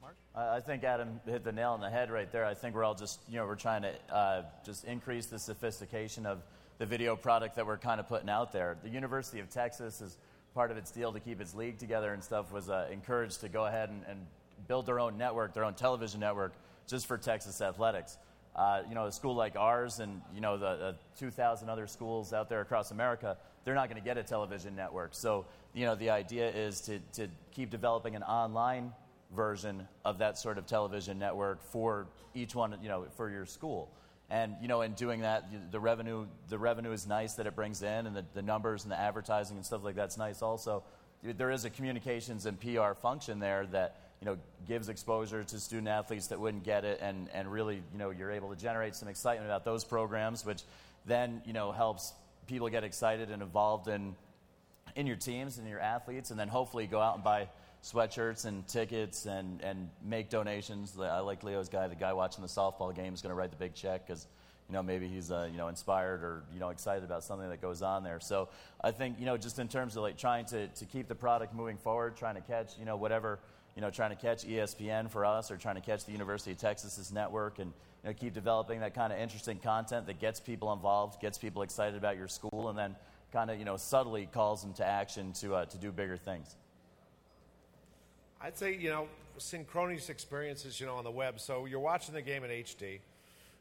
Mark? 0.00 0.16
I 0.34 0.60
think 0.60 0.84
Adam 0.84 1.20
hit 1.26 1.44
the 1.44 1.52
nail 1.52 1.72
on 1.72 1.80
the 1.80 1.90
head 1.90 2.10
right 2.10 2.30
there. 2.30 2.44
I 2.44 2.54
think 2.54 2.74
we're 2.74 2.84
all 2.84 2.94
just, 2.94 3.20
you 3.28 3.36
know, 3.36 3.46
we're 3.46 3.56
trying 3.56 3.82
to 3.82 3.92
uh, 4.14 4.42
just 4.64 4.84
increase 4.84 5.26
the 5.26 5.38
sophistication 5.38 6.26
of 6.26 6.42
the 6.78 6.86
video 6.86 7.16
product 7.16 7.56
that 7.56 7.66
we're 7.66 7.78
kind 7.78 8.00
of 8.00 8.08
putting 8.08 8.28
out 8.28 8.52
there. 8.52 8.76
The 8.82 8.88
University 8.88 9.40
of 9.40 9.50
Texas 9.50 10.00
is 10.00 10.16
part 10.54 10.70
of 10.70 10.76
its 10.76 10.90
deal 10.90 11.12
to 11.12 11.20
keep 11.20 11.40
its 11.40 11.54
league 11.54 11.78
together 11.78 12.12
and 12.12 12.22
stuff 12.22 12.52
was 12.52 12.68
uh, 12.68 12.88
encouraged 12.90 13.40
to 13.40 13.48
go 13.48 13.66
ahead 13.66 13.88
and, 13.88 14.02
and, 14.08 14.26
build 14.68 14.86
their 14.86 15.00
own 15.00 15.18
network, 15.18 15.54
their 15.54 15.64
own 15.64 15.74
television 15.74 16.20
network, 16.20 16.52
just 16.86 17.06
for 17.06 17.18
Texas 17.18 17.60
athletics. 17.60 18.16
Uh, 18.54 18.82
you 18.88 18.94
know, 18.94 19.06
a 19.06 19.12
school 19.12 19.34
like 19.34 19.56
ours 19.56 19.98
and, 19.98 20.22
you 20.32 20.40
know, 20.40 20.56
the, 20.56 20.76
the 20.76 20.96
2,000 21.18 21.68
other 21.68 21.88
schools 21.88 22.32
out 22.32 22.48
there 22.48 22.60
across 22.60 22.92
America, 22.92 23.36
they're 23.64 23.74
not 23.74 23.88
going 23.88 24.00
to 24.00 24.04
get 24.04 24.18
a 24.18 24.22
television 24.22 24.74
network. 24.74 25.14
So 25.14 25.46
you 25.74 25.86
know, 25.86 25.94
the 25.94 26.10
idea 26.10 26.48
is 26.50 26.80
to, 26.82 26.98
to 27.14 27.28
keep 27.50 27.70
developing 27.70 28.14
an 28.14 28.22
online 28.22 28.92
version 29.34 29.88
of 30.04 30.18
that 30.18 30.38
sort 30.38 30.58
of 30.58 30.66
television 30.66 31.18
network 31.18 31.62
for 31.62 32.06
each 32.34 32.54
one, 32.54 32.76
you 32.82 32.88
know, 32.88 33.06
for 33.16 33.30
your 33.30 33.46
school. 33.46 33.90
And, 34.30 34.54
you 34.60 34.68
know, 34.68 34.82
in 34.82 34.92
doing 34.92 35.20
that, 35.20 35.48
the 35.70 35.80
revenue, 35.80 36.26
the 36.48 36.58
revenue 36.58 36.92
is 36.92 37.06
nice 37.06 37.34
that 37.34 37.46
it 37.46 37.54
brings 37.54 37.82
in, 37.82 38.06
and 38.06 38.16
the, 38.16 38.24
the 38.34 38.42
numbers 38.42 38.84
and 38.84 38.92
the 38.92 38.98
advertising 38.98 39.56
and 39.56 39.64
stuff 39.64 39.84
like 39.84 39.94
that's 39.94 40.16
nice 40.16 40.42
also. 40.42 40.84
There 41.22 41.50
is 41.50 41.64
a 41.64 41.70
communications 41.70 42.46
and 42.46 42.58
PR 42.60 42.94
function 42.94 43.38
there 43.38 43.66
that, 43.66 44.00
you 44.20 44.26
know, 44.26 44.38
gives 44.66 44.88
exposure 44.88 45.44
to 45.44 45.60
student 45.60 45.88
athletes 45.88 46.28
that 46.28 46.40
wouldn't 46.40 46.64
get 46.64 46.84
it, 46.84 46.98
and, 47.02 47.28
and 47.32 47.50
really, 47.50 47.76
you 47.76 47.98
know, 47.98 48.10
you're 48.10 48.30
able 48.30 48.50
to 48.50 48.56
generate 48.56 48.94
some 48.94 49.08
excitement 49.08 49.48
about 49.48 49.64
those 49.64 49.84
programs, 49.84 50.44
which 50.44 50.62
then, 51.06 51.42
you 51.44 51.52
know, 51.52 51.72
helps 51.72 52.12
people 52.52 52.68
get 52.68 52.84
excited 52.84 53.30
and 53.30 53.42
involved 53.42 53.88
in 53.88 54.14
in 54.94 55.06
your 55.06 55.16
teams 55.16 55.56
and 55.56 55.66
your 55.66 55.80
athletes, 55.80 56.30
and 56.30 56.38
then 56.38 56.48
hopefully 56.48 56.86
go 56.86 57.00
out 57.00 57.14
and 57.14 57.24
buy 57.24 57.48
sweatshirts 57.82 58.44
and 58.44 58.66
tickets 58.68 59.24
and, 59.24 59.60
and 59.62 59.88
make 60.04 60.28
donations. 60.28 60.96
I 61.00 61.20
like 61.20 61.42
Leo's 61.42 61.70
guy. 61.70 61.88
The 61.88 61.94
guy 61.94 62.12
watching 62.12 62.42
the 62.42 62.48
softball 62.48 62.94
game 62.94 63.14
is 63.14 63.22
going 63.22 63.30
to 63.30 63.34
write 63.34 63.50
the 63.50 63.56
big 63.56 63.74
check 63.74 64.06
because 64.06 64.26
you 64.68 64.74
know 64.74 64.82
maybe 64.82 65.08
he's 65.08 65.32
uh, 65.32 65.48
you 65.50 65.56
know 65.56 65.68
inspired 65.68 66.22
or 66.22 66.44
you 66.52 66.60
know 66.60 66.68
excited 66.68 67.04
about 67.04 67.24
something 67.24 67.48
that 67.48 67.62
goes 67.62 67.80
on 67.80 68.04
there. 68.04 68.20
So 68.20 68.50
I 68.82 68.90
think 68.90 69.18
you 69.18 69.24
know 69.24 69.38
just 69.38 69.58
in 69.58 69.66
terms 69.66 69.96
of 69.96 70.02
like 70.02 70.18
trying 70.18 70.44
to, 70.46 70.68
to 70.68 70.84
keep 70.84 71.08
the 71.08 71.14
product 71.14 71.54
moving 71.54 71.78
forward, 71.78 72.16
trying 72.16 72.34
to 72.34 72.42
catch 72.42 72.78
you 72.78 72.84
know 72.84 72.96
whatever 72.96 73.38
you 73.74 73.80
know 73.80 73.90
trying 73.90 74.10
to 74.10 74.16
catch 74.16 74.46
ESPN 74.46 75.10
for 75.10 75.24
us 75.24 75.50
or 75.50 75.56
trying 75.56 75.76
to 75.76 75.80
catch 75.80 76.04
the 76.04 76.12
University 76.12 76.52
of 76.52 76.58
Texas's 76.58 77.10
network 77.12 77.58
and 77.58 77.72
you 78.02 78.10
know 78.10 78.14
keep 78.14 78.34
developing 78.34 78.80
that 78.80 78.94
kind 78.94 79.12
of 79.12 79.18
interesting 79.18 79.58
content 79.58 80.06
that 80.06 80.20
gets 80.20 80.40
people 80.40 80.72
involved, 80.72 81.20
gets 81.20 81.38
people 81.38 81.62
excited 81.62 81.96
about 81.96 82.16
your 82.16 82.28
school, 82.28 82.68
and 82.68 82.78
then 82.78 82.96
kind 83.32 83.50
of, 83.50 83.58
you 83.58 83.64
know, 83.64 83.76
subtly 83.76 84.26
calls 84.26 84.62
them 84.62 84.74
to 84.74 84.84
action 84.84 85.32
to, 85.32 85.54
uh, 85.54 85.64
to 85.64 85.78
do 85.78 85.90
bigger 85.90 86.16
things? 86.16 86.54
I'd 88.40 88.58
say, 88.58 88.76
you 88.76 88.90
know, 88.90 89.08
synchronous 89.38 90.10
experiences, 90.10 90.78
you 90.78 90.86
know, 90.86 90.96
on 90.96 91.04
the 91.04 91.10
web. 91.10 91.40
So 91.40 91.64
you're 91.64 91.80
watching 91.80 92.14
the 92.14 92.22
game 92.22 92.44
in 92.44 92.50
HD, 92.50 93.00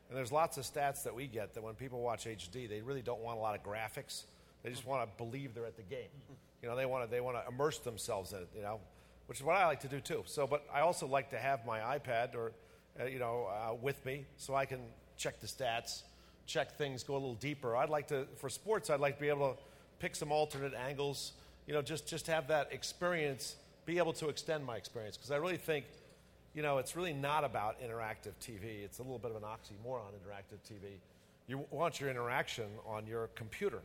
and 0.09 0.17
there's 0.17 0.31
lots 0.31 0.57
of 0.57 0.65
stats 0.65 1.03
that 1.03 1.15
we 1.15 1.27
get 1.27 1.53
that 1.53 1.63
when 1.63 1.75
people 1.75 2.01
watch 2.01 2.25
HD, 2.25 2.67
they 2.67 2.81
really 2.81 3.01
don't 3.01 3.21
want 3.21 3.37
a 3.37 3.41
lot 3.41 3.55
of 3.55 3.63
graphics. 3.63 4.23
They 4.63 4.69
just 4.69 4.85
want 4.85 5.09
to 5.09 5.23
believe 5.23 5.55
they're 5.55 5.65
at 5.65 5.77
the 5.77 5.83
game. 5.83 6.09
You 6.61 6.69
know, 6.69 6.75
they 6.75 6.85
want 6.85 7.05
to 7.05 7.09
they 7.09 7.21
want 7.21 7.37
to 7.37 7.51
immerse 7.51 7.79
themselves 7.79 8.33
in 8.33 8.39
it. 8.39 8.49
You 8.55 8.61
know, 8.61 8.79
which 9.25 9.39
is 9.39 9.43
what 9.43 9.55
I 9.55 9.65
like 9.65 9.79
to 9.81 9.87
do 9.87 9.99
too. 9.99 10.23
So, 10.25 10.45
but 10.45 10.65
I 10.71 10.81
also 10.81 11.07
like 11.07 11.29
to 11.31 11.37
have 11.37 11.65
my 11.65 11.79
iPad 11.79 12.35
or, 12.35 12.51
uh, 12.99 13.05
you 13.05 13.19
know, 13.19 13.47
uh, 13.47 13.73
with 13.73 14.03
me 14.05 14.25
so 14.37 14.55
I 14.55 14.65
can 14.65 14.79
check 15.17 15.39
the 15.39 15.47
stats 15.47 16.03
check 16.51 16.77
things, 16.77 17.03
go 17.03 17.13
a 17.13 17.15
little 17.15 17.35
deeper. 17.35 17.75
I'd 17.75 17.89
like 17.89 18.07
to, 18.09 18.27
for 18.37 18.49
sports, 18.49 18.89
I'd 18.89 18.99
like 18.99 19.15
to 19.15 19.21
be 19.21 19.29
able 19.29 19.53
to 19.53 19.57
pick 19.99 20.15
some 20.15 20.31
alternate 20.31 20.73
angles, 20.73 21.33
you 21.65 21.73
know, 21.73 21.81
just, 21.81 22.07
just 22.07 22.27
have 22.27 22.47
that 22.49 22.71
experience, 22.71 23.55
be 23.85 23.97
able 23.97 24.13
to 24.13 24.29
extend 24.29 24.65
my 24.65 24.75
experience. 24.75 25.15
Because 25.15 25.31
I 25.31 25.37
really 25.37 25.57
think, 25.57 25.85
you 26.53 26.61
know, 26.61 26.77
it's 26.77 26.95
really 26.95 27.13
not 27.13 27.43
about 27.43 27.81
interactive 27.81 28.33
TV. 28.41 28.83
It's 28.83 28.99
a 28.99 29.03
little 29.03 29.19
bit 29.19 29.31
of 29.31 29.37
an 29.37 29.43
oxymoron, 29.43 30.11
interactive 30.11 30.59
TV. 30.69 30.97
You 31.47 31.65
want 31.71 31.99
your 31.99 32.09
interaction 32.09 32.65
on 32.85 33.07
your 33.07 33.27
computer. 33.35 33.79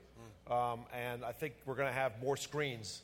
Mm. 0.49 0.53
Um, 0.53 0.81
and 0.93 1.25
I 1.25 1.33
think 1.33 1.55
we're 1.65 1.75
going 1.75 1.89
to 1.89 1.95
have 1.95 2.21
more 2.21 2.37
screens 2.37 3.03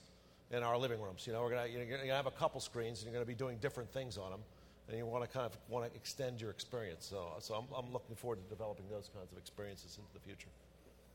in 0.51 0.63
our 0.63 0.77
living 0.77 1.01
rooms. 1.01 1.27
You 1.27 1.33
know, 1.33 1.43
we're 1.43 1.51
going 1.51 1.73
you're 1.73 1.85
going 1.87 2.07
to 2.07 2.15
have 2.15 2.27
a 2.27 2.33
couple 2.33 2.61
screens 2.61 2.99
and 2.99 3.07
you're 3.07 3.15
going 3.15 3.25
to 3.25 3.29
be 3.29 3.39
doing 3.39 3.59
different 3.61 3.93
things 3.93 4.19
on 4.19 4.31
them 4.31 4.41
and 4.89 4.97
you 4.97 5.07
want 5.07 5.25
to 5.25 5.31
kind 5.31 5.47
of 5.47 5.57
want 5.69 5.89
to 5.89 5.97
extend 5.97 6.41
your 6.41 6.51
experience. 6.51 7.07
So, 7.09 7.27
so 7.41 7.55
I'm, 7.55 7.65
I'm 7.77 7.93
looking 7.93 8.17
forward 8.17 8.43
to 8.43 8.49
developing 8.49 8.87
those 8.91 9.11
kinds 9.15 9.33
of 9.33 9.39
experiences 9.39 9.99
into 9.99 10.13
the 10.13 10.21
future. 10.21 10.49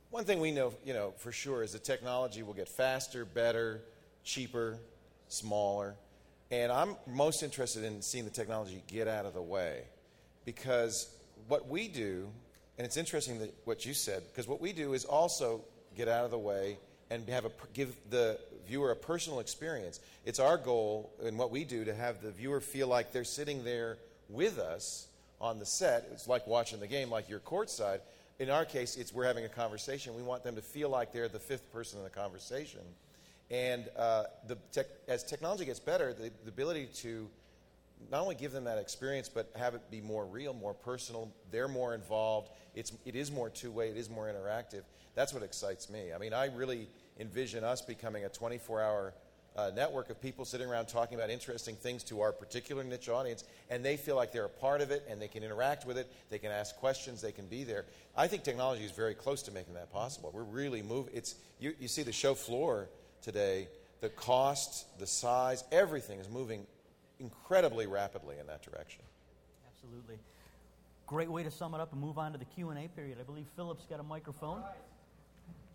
One 0.09 0.23
thing 0.23 0.39
we 0.39 0.51
know, 0.51 0.73
you 0.85 0.93
know, 0.93 1.13
for 1.17 1.31
sure 1.31 1.63
is 1.63 1.73
the 1.73 1.79
technology 1.79 2.41
will 2.43 2.53
get 2.53 2.69
faster, 2.69 3.25
better, 3.25 3.81
cheaper, 4.23 4.77
smaller. 5.27 5.95
And 6.49 6.71
I'm 6.71 6.95
most 7.05 7.43
interested 7.43 7.83
in 7.83 8.01
seeing 8.01 8.23
the 8.23 8.31
technology 8.31 8.81
get 8.87 9.07
out 9.07 9.25
of 9.25 9.33
the 9.33 9.41
way 9.41 9.83
because 10.45 11.09
what 11.49 11.67
we 11.67 11.89
do 11.89 12.29
and 12.77 12.85
it's 12.85 12.95
interesting 12.95 13.39
that 13.39 13.53
what 13.65 13.85
you 13.85 13.93
said 13.93 14.23
because 14.31 14.47
what 14.47 14.61
we 14.61 14.71
do 14.71 14.93
is 14.93 15.03
also 15.03 15.61
get 15.95 16.07
out 16.07 16.23
of 16.23 16.31
the 16.31 16.37
way 16.37 16.77
and 17.09 17.27
have 17.27 17.45
a 17.45 17.51
give 17.73 17.95
the 18.09 18.39
viewer 18.67 18.91
a 18.91 18.95
personal 18.95 19.39
experience. 19.39 19.99
It's 20.25 20.39
our 20.39 20.57
goal 20.57 21.11
and 21.23 21.37
what 21.37 21.51
we 21.51 21.63
do 21.63 21.85
to 21.85 21.93
have 21.93 22.21
the 22.21 22.31
viewer 22.31 22.59
feel 22.59 22.87
like 22.87 23.11
they're 23.11 23.23
sitting 23.23 23.63
there 23.63 23.97
with 24.29 24.59
us 24.59 25.07
on 25.39 25.59
the 25.59 25.65
set. 25.65 26.07
It's 26.11 26.27
like 26.27 26.45
watching 26.47 26.79
the 26.79 26.87
game, 26.87 27.09
like 27.09 27.29
you're 27.29 27.39
courtside. 27.39 27.99
In 28.39 28.49
our 28.49 28.65
case, 28.65 28.97
it's 28.97 29.13
we're 29.13 29.25
having 29.25 29.45
a 29.45 29.49
conversation. 29.49 30.15
We 30.15 30.21
want 30.21 30.43
them 30.43 30.55
to 30.55 30.61
feel 30.61 30.89
like 30.89 31.11
they're 31.11 31.27
the 31.27 31.39
fifth 31.39 31.71
person 31.71 31.97
in 31.99 32.03
the 32.03 32.09
conversation. 32.09 32.81
And 33.49 33.87
uh, 33.97 34.25
the 34.47 34.57
tech, 34.71 34.87
as 35.07 35.23
technology 35.23 35.65
gets 35.65 35.79
better, 35.79 36.13
the, 36.13 36.31
the 36.43 36.49
ability 36.49 36.87
to 36.97 37.27
not 38.11 38.21
only 38.21 38.35
give 38.35 38.51
them 38.51 38.65
that 38.65 38.77
experience, 38.77 39.29
but 39.29 39.49
have 39.55 39.73
it 39.73 39.81
be 39.89 40.01
more 40.01 40.25
real, 40.25 40.53
more 40.53 40.73
personal. 40.73 41.31
They're 41.51 41.67
more 41.67 41.95
involved. 41.95 42.51
It's, 42.75 42.91
it 43.05 43.15
is 43.15 43.31
more 43.31 43.49
two 43.49 43.71
way, 43.71 43.89
it 43.89 43.97
is 43.97 44.09
more 44.09 44.31
interactive. 44.31 44.83
That's 45.15 45.33
what 45.33 45.41
excites 45.41 45.89
me. 45.89 46.13
I 46.13 46.19
mean, 46.19 46.33
I 46.33 46.45
really 46.47 46.87
envision 47.19 47.63
us 47.63 47.81
becoming 47.81 48.25
a 48.25 48.29
24 48.29 48.81
hour 48.81 49.13
uh, 49.57 49.71
network 49.75 50.09
of 50.09 50.21
people 50.21 50.45
sitting 50.45 50.67
around 50.67 50.85
talking 50.85 51.17
about 51.17 51.29
interesting 51.29 51.75
things 51.75 52.03
to 52.03 52.21
our 52.21 52.31
particular 52.31 52.83
niche 52.83 53.09
audience, 53.09 53.43
and 53.69 53.83
they 53.83 53.97
feel 53.97 54.15
like 54.15 54.31
they're 54.31 54.45
a 54.45 54.49
part 54.49 54.81
of 54.81 54.91
it 54.91 55.03
and 55.09 55.19
they 55.21 55.27
can 55.27 55.43
interact 55.43 55.85
with 55.85 55.97
it, 55.97 56.11
they 56.29 56.37
can 56.37 56.51
ask 56.51 56.75
questions, 56.75 57.21
they 57.21 57.31
can 57.31 57.47
be 57.47 57.63
there. 57.63 57.85
I 58.15 58.27
think 58.27 58.43
technology 58.43 58.83
is 58.83 58.91
very 58.91 59.15
close 59.15 59.41
to 59.43 59.51
making 59.51 59.73
that 59.73 59.91
possible. 59.91 60.31
We're 60.33 60.43
really 60.43 60.83
moving. 60.83 61.13
It's, 61.15 61.35
you, 61.59 61.73
you 61.79 61.87
see 61.87 62.03
the 62.03 62.11
show 62.11 62.35
floor 62.35 62.87
today, 63.21 63.67
the 63.99 64.09
cost, 64.09 64.85
the 64.99 65.07
size, 65.07 65.63
everything 65.71 66.19
is 66.19 66.29
moving 66.29 66.67
incredibly 67.19 67.87
rapidly 67.87 68.35
in 68.39 68.45
that 68.47 68.61
direction. 68.61 69.01
Absolutely. 69.73 70.17
Great 71.07 71.31
way 71.31 71.41
to 71.41 71.49
sum 71.49 71.73
it 71.73 71.81
up 71.81 71.93
and 71.93 72.01
move 72.01 72.19
on 72.19 72.31
to 72.33 72.37
the 72.37 72.45
Q&A 72.45 72.87
period. 72.89 73.17
I 73.19 73.23
believe 73.23 73.45
Philip's 73.55 73.85
got 73.85 73.99
a 73.99 74.03
microphone. 74.03 74.61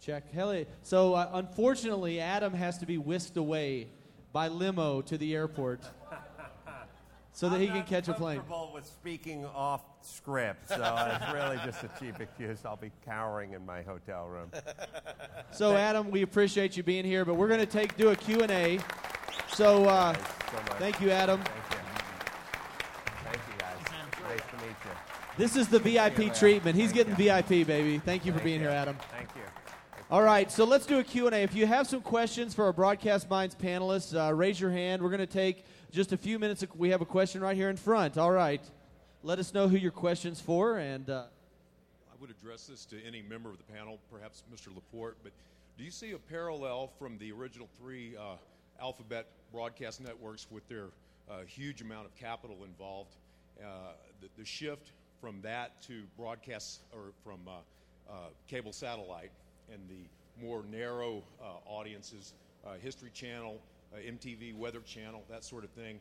Check. 0.02 0.32
Hell, 0.32 0.64
so 0.82 1.14
uh, 1.14 1.30
unfortunately, 1.34 2.18
Adam 2.18 2.52
has 2.54 2.76
to 2.78 2.86
be 2.86 2.98
whisked 2.98 3.36
away 3.36 3.86
by 4.32 4.48
limo 4.48 5.00
to 5.02 5.16
the 5.16 5.32
airport 5.32 5.80
so 7.32 7.48
that 7.48 7.54
I'm 7.54 7.60
he 7.60 7.68
can 7.68 7.84
catch 7.84 8.08
a 8.08 8.14
plane. 8.14 8.38
comfortable 8.38 8.72
with 8.74 8.84
speaking 8.84 9.46
off 9.46 9.82
script, 10.00 10.70
so 10.70 10.74
it's 10.74 11.32
really 11.32 11.56
just 11.64 11.84
a 11.84 11.90
cheap 12.00 12.18
excuse. 12.18 12.64
I'll 12.64 12.74
be 12.74 12.90
cowering 13.04 13.52
in 13.52 13.64
my 13.64 13.82
hotel 13.82 14.26
room. 14.26 14.50
So, 15.52 15.76
Adam, 15.76 16.10
we 16.10 16.22
appreciate 16.22 16.78
you 16.78 16.82
being 16.82 17.04
here, 17.04 17.26
but 17.26 17.34
we're 17.34 17.46
going 17.46 17.60
to 17.60 17.66
take 17.66 17.94
do 17.98 18.08
a 18.08 18.16
Q&A. 18.16 18.78
So, 19.52 19.84
uh, 19.84 20.14
Thanks 20.14 20.30
so 20.50 20.56
much. 20.56 20.78
thank 20.78 21.00
you, 21.02 21.10
Adam. 21.10 21.40
Thank 21.42 21.70
you. 21.70 21.76
Thank 23.22 23.36
you, 23.36 23.58
guys. 23.58 23.76
Nice 24.30 24.50
to 24.50 24.66
meet 24.66 24.76
you. 24.84 24.90
This 25.36 25.56
is 25.56 25.68
the 25.68 25.78
VIP 25.78 26.34
treatment. 26.34 26.74
He's 26.74 26.90
getting 26.90 27.14
VIP, 27.14 27.66
baby. 27.66 27.98
Thank 27.98 28.24
you 28.24 28.32
for 28.32 28.40
being 28.40 28.60
here, 28.60 28.70
Adam. 28.70 28.96
Thank 29.10 29.28
you. 29.36 29.42
All 30.12 30.20
right, 30.20 30.52
so 30.52 30.64
let's 30.64 30.84
do 30.84 30.98
a 30.98 31.02
Q&A. 31.02 31.30
If 31.36 31.54
you 31.54 31.64
have 31.64 31.86
some 31.86 32.02
questions 32.02 32.52
for 32.52 32.66
our 32.66 32.72
Broadcast 32.74 33.30
Minds 33.30 33.54
panelists, 33.54 34.14
uh, 34.14 34.34
raise 34.34 34.60
your 34.60 34.70
hand. 34.70 35.00
We're 35.00 35.08
going 35.08 35.20
to 35.20 35.26
take 35.26 35.64
just 35.90 36.12
a 36.12 36.18
few 36.18 36.38
minutes. 36.38 36.62
We 36.76 36.90
have 36.90 37.00
a 37.00 37.06
question 37.06 37.40
right 37.40 37.56
here 37.56 37.70
in 37.70 37.78
front. 37.78 38.18
All 38.18 38.30
right. 38.30 38.60
Let 39.22 39.38
us 39.38 39.54
know 39.54 39.68
who 39.68 39.78
your 39.78 39.90
question's 39.90 40.38
for, 40.38 40.76
and 40.76 41.08
uh, 41.08 41.22
I 42.12 42.14
would 42.20 42.28
address 42.28 42.66
this 42.66 42.84
to 42.84 43.02
any 43.02 43.22
member 43.22 43.48
of 43.48 43.56
the 43.56 43.64
panel, 43.72 43.98
perhaps 44.12 44.42
Mr. 44.54 44.66
Laporte, 44.74 45.16
but 45.22 45.32
do 45.78 45.82
you 45.82 45.90
see 45.90 46.10
a 46.10 46.18
parallel 46.18 46.90
from 46.98 47.16
the 47.16 47.32
original 47.32 47.70
three 47.80 48.14
uh, 48.14 48.34
alphabet 48.82 49.28
broadcast 49.50 50.02
networks 50.02 50.46
with 50.50 50.68
their 50.68 50.88
uh, 51.30 51.38
huge 51.46 51.80
amount 51.80 52.04
of 52.04 52.14
capital 52.16 52.64
involved? 52.64 53.16
Uh, 53.58 53.92
the, 54.20 54.28
the 54.36 54.44
shift 54.44 54.90
from 55.22 55.40
that 55.40 55.80
to 55.84 56.02
broadcast 56.18 56.82
or 56.92 57.14
from 57.24 57.40
uh, 57.48 58.12
cable 58.46 58.74
satellite 58.74 59.30
and 59.72 59.82
the 59.88 60.44
more 60.44 60.64
narrow 60.70 61.22
uh, 61.40 61.44
audiences, 61.66 62.34
uh, 62.66 62.74
History 62.74 63.10
Channel, 63.12 63.60
uh, 63.92 63.98
MTV 63.98 64.56
Weather 64.56 64.80
Channel, 64.80 65.22
that 65.28 65.44
sort 65.44 65.64
of 65.64 65.70
thing. 65.70 65.98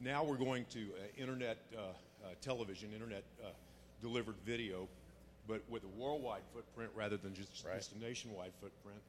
Now 0.00 0.24
we're 0.24 0.36
going 0.36 0.64
to 0.70 0.80
uh, 0.80 1.20
internet 1.20 1.58
uh, 1.76 1.80
uh, 1.80 2.28
television, 2.40 2.92
internet 2.92 3.24
uh, 3.42 3.48
delivered 4.02 4.36
video, 4.44 4.88
but 5.46 5.62
with 5.68 5.84
a 5.84 6.00
worldwide 6.00 6.42
footprint 6.52 6.90
rather 6.94 7.16
than 7.16 7.34
just, 7.34 7.64
Right. 7.64 7.76
just 7.76 7.92
a 7.92 7.98
nationwide 7.98 8.52
footprint, 8.60 9.00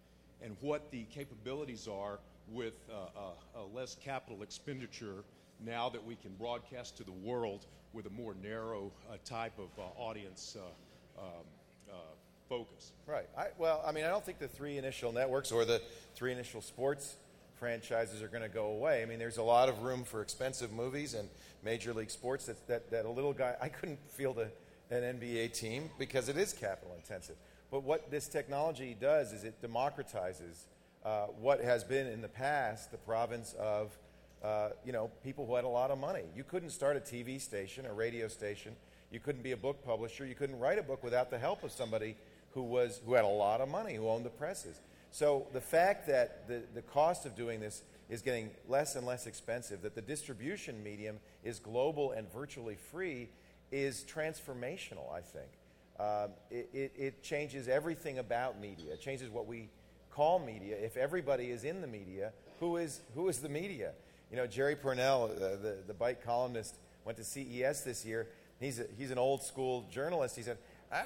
and 0.41 0.55
what 0.61 0.91
the 0.91 1.03
capabilities 1.05 1.87
are 1.87 2.19
with 2.51 2.73
a 3.55 3.63
less 3.73 3.95
capital 3.95 4.43
expenditure 4.43 5.23
now 5.59 5.89
that 5.89 6.03
we 6.05 6.15
can 6.15 6.31
broadcast 6.35 6.97
to 6.97 7.03
the 7.03 7.11
world 7.11 7.65
with 7.93 8.05
a 8.05 8.09
more 8.09 8.35
narrow 8.43 8.91
uh, 9.09 9.15
type 9.23 9.57
of 9.57 9.69
uh, 9.79 9.83
audience 9.99 10.57
uh, 10.59 11.21
um, 11.21 11.43
focus. 12.47 12.91
Right. 13.07 13.27
I, 13.37 13.47
well, 13.57 13.83
I 13.85 13.91
mean, 13.91 14.03
I 14.03 14.09
don't 14.09 14.25
think 14.25 14.39
the 14.39 14.47
three 14.47 14.77
initial 14.77 15.11
networks 15.11 15.51
or 15.51 15.65
the 15.65 15.81
three 16.15 16.31
initial 16.31 16.61
sports 16.61 17.15
franchises 17.59 18.21
are 18.21 18.27
going 18.27 18.43
to 18.43 18.49
go 18.49 18.67
away. 18.67 19.01
I 19.01 19.05
mean, 19.05 19.19
there's 19.19 19.37
a 19.37 19.43
lot 19.43 19.69
of 19.69 19.83
room 19.83 20.03
for 20.03 20.21
expensive 20.21 20.71
movies 20.71 21.13
and 21.13 21.29
major 21.63 21.93
league 21.93 22.11
sports 22.11 22.45
that, 22.45 22.67
that, 22.67 22.91
that 22.91 23.05
a 23.05 23.09
little 23.09 23.33
guy, 23.33 23.55
I 23.61 23.69
couldn't 23.69 23.99
field 24.09 24.39
a, 24.39 24.49
an 24.93 25.19
NBA 25.19 25.53
team 25.53 25.89
because 25.97 26.29
it 26.29 26.37
is 26.37 26.53
capital 26.53 26.95
intensive. 26.95 27.35
But 27.71 27.83
what 27.83 28.11
this 28.11 28.27
technology 28.27 28.95
does 28.99 29.33
is 29.33 29.43
it 29.43 29.61
democratizes 29.61 30.65
uh, 31.03 31.27
what 31.39 31.61
has 31.61 31.83
been 31.83 32.07
in 32.07 32.21
the 32.21 32.27
past 32.27 32.91
the 32.91 32.97
province 32.97 33.53
of 33.59 33.97
uh, 34.43 34.69
you 34.85 34.91
know, 34.91 35.09
people 35.23 35.45
who 35.45 35.55
had 35.55 35.63
a 35.63 35.67
lot 35.67 35.89
of 35.89 35.97
money. 35.97 36.21
You 36.35 36.43
couldn't 36.43 36.69
start 36.69 36.97
a 36.97 36.99
TV 36.99 37.41
station, 37.41 37.85
a 37.87 37.93
radio 37.93 38.27
station. 38.27 38.75
You 39.11 39.19
couldn't 39.19 39.41
be 39.41 39.53
a 39.53 39.57
book 39.57 39.83
publisher. 39.83 40.25
You 40.25 40.35
couldn't 40.35 40.59
write 40.59 40.77
a 40.77 40.83
book 40.83 41.03
without 41.03 41.31
the 41.31 41.39
help 41.39 41.63
of 41.63 41.71
somebody 41.71 42.15
who 42.55 42.63
was 42.63 43.01
who 43.05 43.13
had 43.13 43.25
a 43.25 43.27
lot 43.27 43.61
of 43.61 43.69
money, 43.69 43.93
who 43.93 44.09
owned 44.09 44.25
the 44.25 44.29
presses. 44.31 44.79
So 45.11 45.45
the 45.53 45.61
fact 45.61 46.07
that 46.07 46.47
the, 46.47 46.63
the 46.73 46.81
cost 46.81 47.25
of 47.25 47.35
doing 47.35 47.59
this 47.59 47.83
is 48.09 48.21
getting 48.21 48.49
less 48.67 48.95
and 48.95 49.05
less 49.05 49.27
expensive, 49.27 49.81
that 49.83 49.93
the 49.93 50.01
distribution 50.01 50.83
medium 50.83 51.19
is 51.43 51.59
global 51.59 52.11
and 52.11 52.31
virtually 52.31 52.77
free, 52.91 53.29
is 53.71 54.05
transformational. 54.09 55.11
I 55.13 55.21
think 55.21 55.47
um, 55.99 56.31
it, 56.49 56.69
it, 56.73 56.91
it 56.97 57.23
changes 57.23 57.67
everything 57.67 58.19
about 58.19 58.59
media. 58.59 58.93
It 58.93 59.01
changes 59.01 59.29
what 59.29 59.47
we 59.47 59.69
call 60.11 60.39
media. 60.39 60.77
If 60.77 60.97
everybody 60.97 61.51
is 61.51 61.63
in 61.63 61.81
the 61.81 61.87
media, 61.87 62.31
who 62.59 62.77
is 62.77 63.01
who 63.15 63.27
is 63.27 63.39
the 63.39 63.49
media? 63.49 63.91
You 64.31 64.37
know, 64.37 64.47
Jerry 64.47 64.75
Pournelle, 64.75 65.35
uh, 65.35 65.61
the 65.61 65.77
the 65.85 65.93
Byte 65.93 66.23
columnist, 66.23 66.75
went 67.03 67.17
to 67.17 67.23
CES 67.23 67.81
this 67.83 68.05
year. 68.05 68.27
He's 68.61 68.79
a, 68.79 68.85
he's 68.97 69.11
an 69.11 69.17
old 69.17 69.43
school 69.43 69.85
journalist. 69.91 70.37
He 70.37 70.41
said. 70.41 70.57
I, 70.91 71.03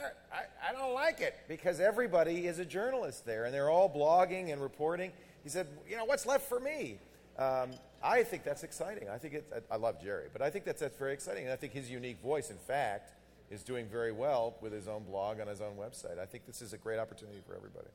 I, 0.70 0.74
don't 0.74 0.94
like 0.94 1.22
it 1.22 1.36
because 1.48 1.80
everybody 1.80 2.48
is 2.48 2.60
a 2.60 2.66
journalist 2.66 3.26
there 3.26 3.46
and 3.46 3.54
they're 3.54 3.70
all 3.70 3.90
blogging 3.90 4.52
and 4.52 4.62
reporting. 4.62 5.12
He 5.44 5.50
said, 5.50 5.68
You 5.90 5.98
know, 5.98 6.06
what's 6.06 6.26
left 6.26 6.48
for 6.48 6.60
me? 6.60 7.00
Um, 7.38 7.72
I 8.04 8.24
think 8.24 8.44
that's 8.44 8.64
exciting. 8.64 9.10
I 9.10 9.18
think 9.18 9.34
it's, 9.36 9.54
I, 9.72 9.76
love 9.78 10.02
Jerry, 10.02 10.28
but 10.32 10.42
I 10.42 10.50
think 10.50 10.66
that's, 10.66 10.82
that's 10.82 10.98
very 10.98 11.14
exciting. 11.14 11.46
And 11.46 11.54
I 11.54 11.56
think 11.56 11.74
his 11.74 11.90
unique 11.90 12.22
voice, 12.22 12.50
in 12.50 12.58
fact, 12.58 13.14
is 13.50 13.64
doing 13.64 13.88
very 13.88 14.12
well 14.12 14.56
with 14.62 14.74
his 14.74 14.88
own 14.88 15.04
blog 15.04 15.40
on 15.40 15.48
his 15.48 15.62
own 15.62 15.76
website. 15.76 16.20
I 16.20 16.26
think 16.26 16.46
this 16.46 16.62
is 16.62 16.74
a 16.74 16.78
great 16.78 17.00
opportunity 17.00 17.40
for 17.48 17.56
everybody. 17.56 17.88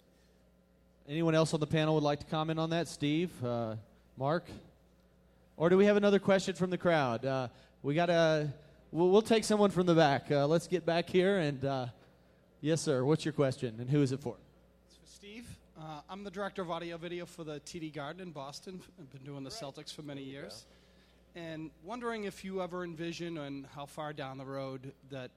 anyone 1.09 1.35
else 1.35 1.55
on 1.55 1.61
the 1.61 1.66
panel 1.66 1.95
would 1.95 2.03
like 2.03 2.20
to 2.20 2.26
comment 2.26 2.59
on 2.59 2.70
that? 2.70 2.89
Steve, 2.89 3.30
uh, 3.45 3.76
Mark, 4.16 4.45
or 5.57 5.68
do 5.68 5.76
we 5.76 5.85
have 5.85 5.97
another 5.97 6.18
question 6.18 6.55
from 6.55 6.70
the 6.70 6.78
crowd? 6.78 7.24
Uh, 7.24 7.49
we 7.82 7.95
got 7.95 8.11
a. 8.11 8.49
We'll, 8.95 9.09
we'll 9.09 9.23
take 9.23 9.43
someone 9.43 9.71
from 9.71 9.87
the 9.87 9.95
back. 9.95 10.31
Uh, 10.31 10.47
let's 10.47 10.69
get 10.69 10.87
back 10.87 11.11
here 11.11 11.39
and. 11.39 11.65
Uh, 11.65 11.87
yes, 12.61 12.81
sir. 12.81 13.05
What's 13.05 13.25
your 13.25 13.33
question 13.33 13.75
and 13.81 13.91
who 13.91 14.01
is 14.01 14.13
it 14.13 14.21
for? 14.21 14.37
It's 14.87 14.97
for 14.97 15.07
Steve. 15.09 15.49
Uh, 15.77 16.01
I'm 16.09 16.23
the 16.23 16.31
director 16.31 16.63
of 16.63 16.71
audio 16.71 16.97
video 16.97 17.27
for 17.27 17.43
the 17.43 17.59
TD 17.59 17.93
Garden 17.93 18.23
in 18.23 18.31
Boston. 18.31 18.81
I've 19.01 19.11
been 19.11 19.25
doing 19.25 19.43
the 19.43 19.51
Celtics 19.51 19.93
for 19.93 20.03
many 20.03 20.23
years. 20.23 20.67
And 21.35 21.73
wondering 21.83 22.23
if 22.23 22.45
you 22.45 22.63
ever 22.63 22.85
envision 22.85 23.39
and 23.39 23.67
how 23.75 23.85
far 23.85 24.13
down 24.13 24.39
the 24.39 24.45
road 24.45 24.93
that 25.11 25.33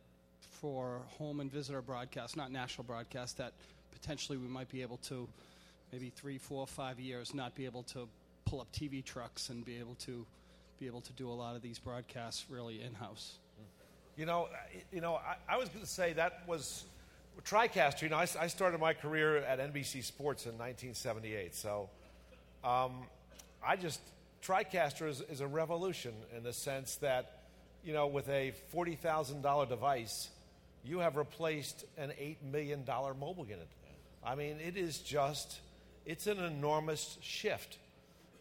for 0.62 1.01
home 1.18 1.39
and 1.39 1.51
visitor 1.51 1.82
broadcast, 1.82 2.38
not 2.38 2.51
national 2.51 2.84
broadcast, 2.84 3.38
that 3.38 3.53
potentially 3.91 4.38
we 4.38 4.47
might 4.47 4.70
be 4.70 4.84
able 4.84 4.97
to, 4.97 5.28
maybe 5.91 6.12
three, 6.12 6.38
four, 6.38 6.68
five 6.68 6.99
years, 6.99 7.34
not 7.34 7.55
be 7.55 7.66
able 7.66 7.82
to 7.84 8.08
pull 8.45 8.62
up 8.62 8.72
TV 8.72 9.03
trucks 9.03 9.49
and 9.49 9.66
be 9.66 9.80
able 9.80 9.95
to 9.95 10.28
be 10.80 10.86
able 10.86 11.01
to 11.01 11.14
do 11.14 11.28
a 11.28 11.34
lot 11.34 11.55
of 11.55 11.64
these 11.64 11.80
broadcasts 11.80 12.45
really 12.51 12.84
in 12.84 12.93
house. 12.93 13.39
You 14.18 14.26
know, 14.26 14.47
I- 14.51 14.82
you 14.91 14.99
know, 15.01 15.15
I, 15.15 15.36
I 15.47 15.57
was 15.57 15.70
going 15.70 15.86
to 15.86 15.89
say 15.89 16.13
that 16.13 16.41
was 16.47 16.84
TriCaster. 17.45 18.01
You 18.01 18.09
know, 18.09 18.18
I 18.18 18.47
started 18.47 18.80
my 18.80 18.93
career 18.93 19.38
at 19.38 19.59
NBC 19.59 20.03
Sports 20.03 20.45
in 20.45 20.53
1978. 20.53 21.53
So, 21.55 21.89
um, 22.63 22.91
I 23.65 23.76
just 23.76 24.01
TriCaster 24.43 25.07
is, 25.07 25.22
is 25.22 25.41
a 25.41 25.47
revolution 25.47 26.13
in 26.36 26.43
the 26.43 26.51
sense 26.53 26.95
that, 26.97 27.41
you 27.84 27.93
know, 27.93 28.07
with 28.07 28.28
a 28.30 28.53
forty 28.72 28.95
thousand 28.95 29.43
dollar 29.43 29.65
device, 29.68 30.30
you 30.84 30.99
have 30.99 31.15
replaced 31.15 31.86
an 31.97 32.11
eight 32.20 32.43
million 32.43 32.84
dollar 32.84 33.13
mobile 33.13 33.45
unit. 33.45 33.68
I 34.26 34.36
mean, 34.36 34.57
it 34.59 34.76
is 34.76 34.97
just, 34.99 35.59
it's 36.05 36.28
an 36.28 36.39
enormous 36.39 37.18
shift 37.22 37.78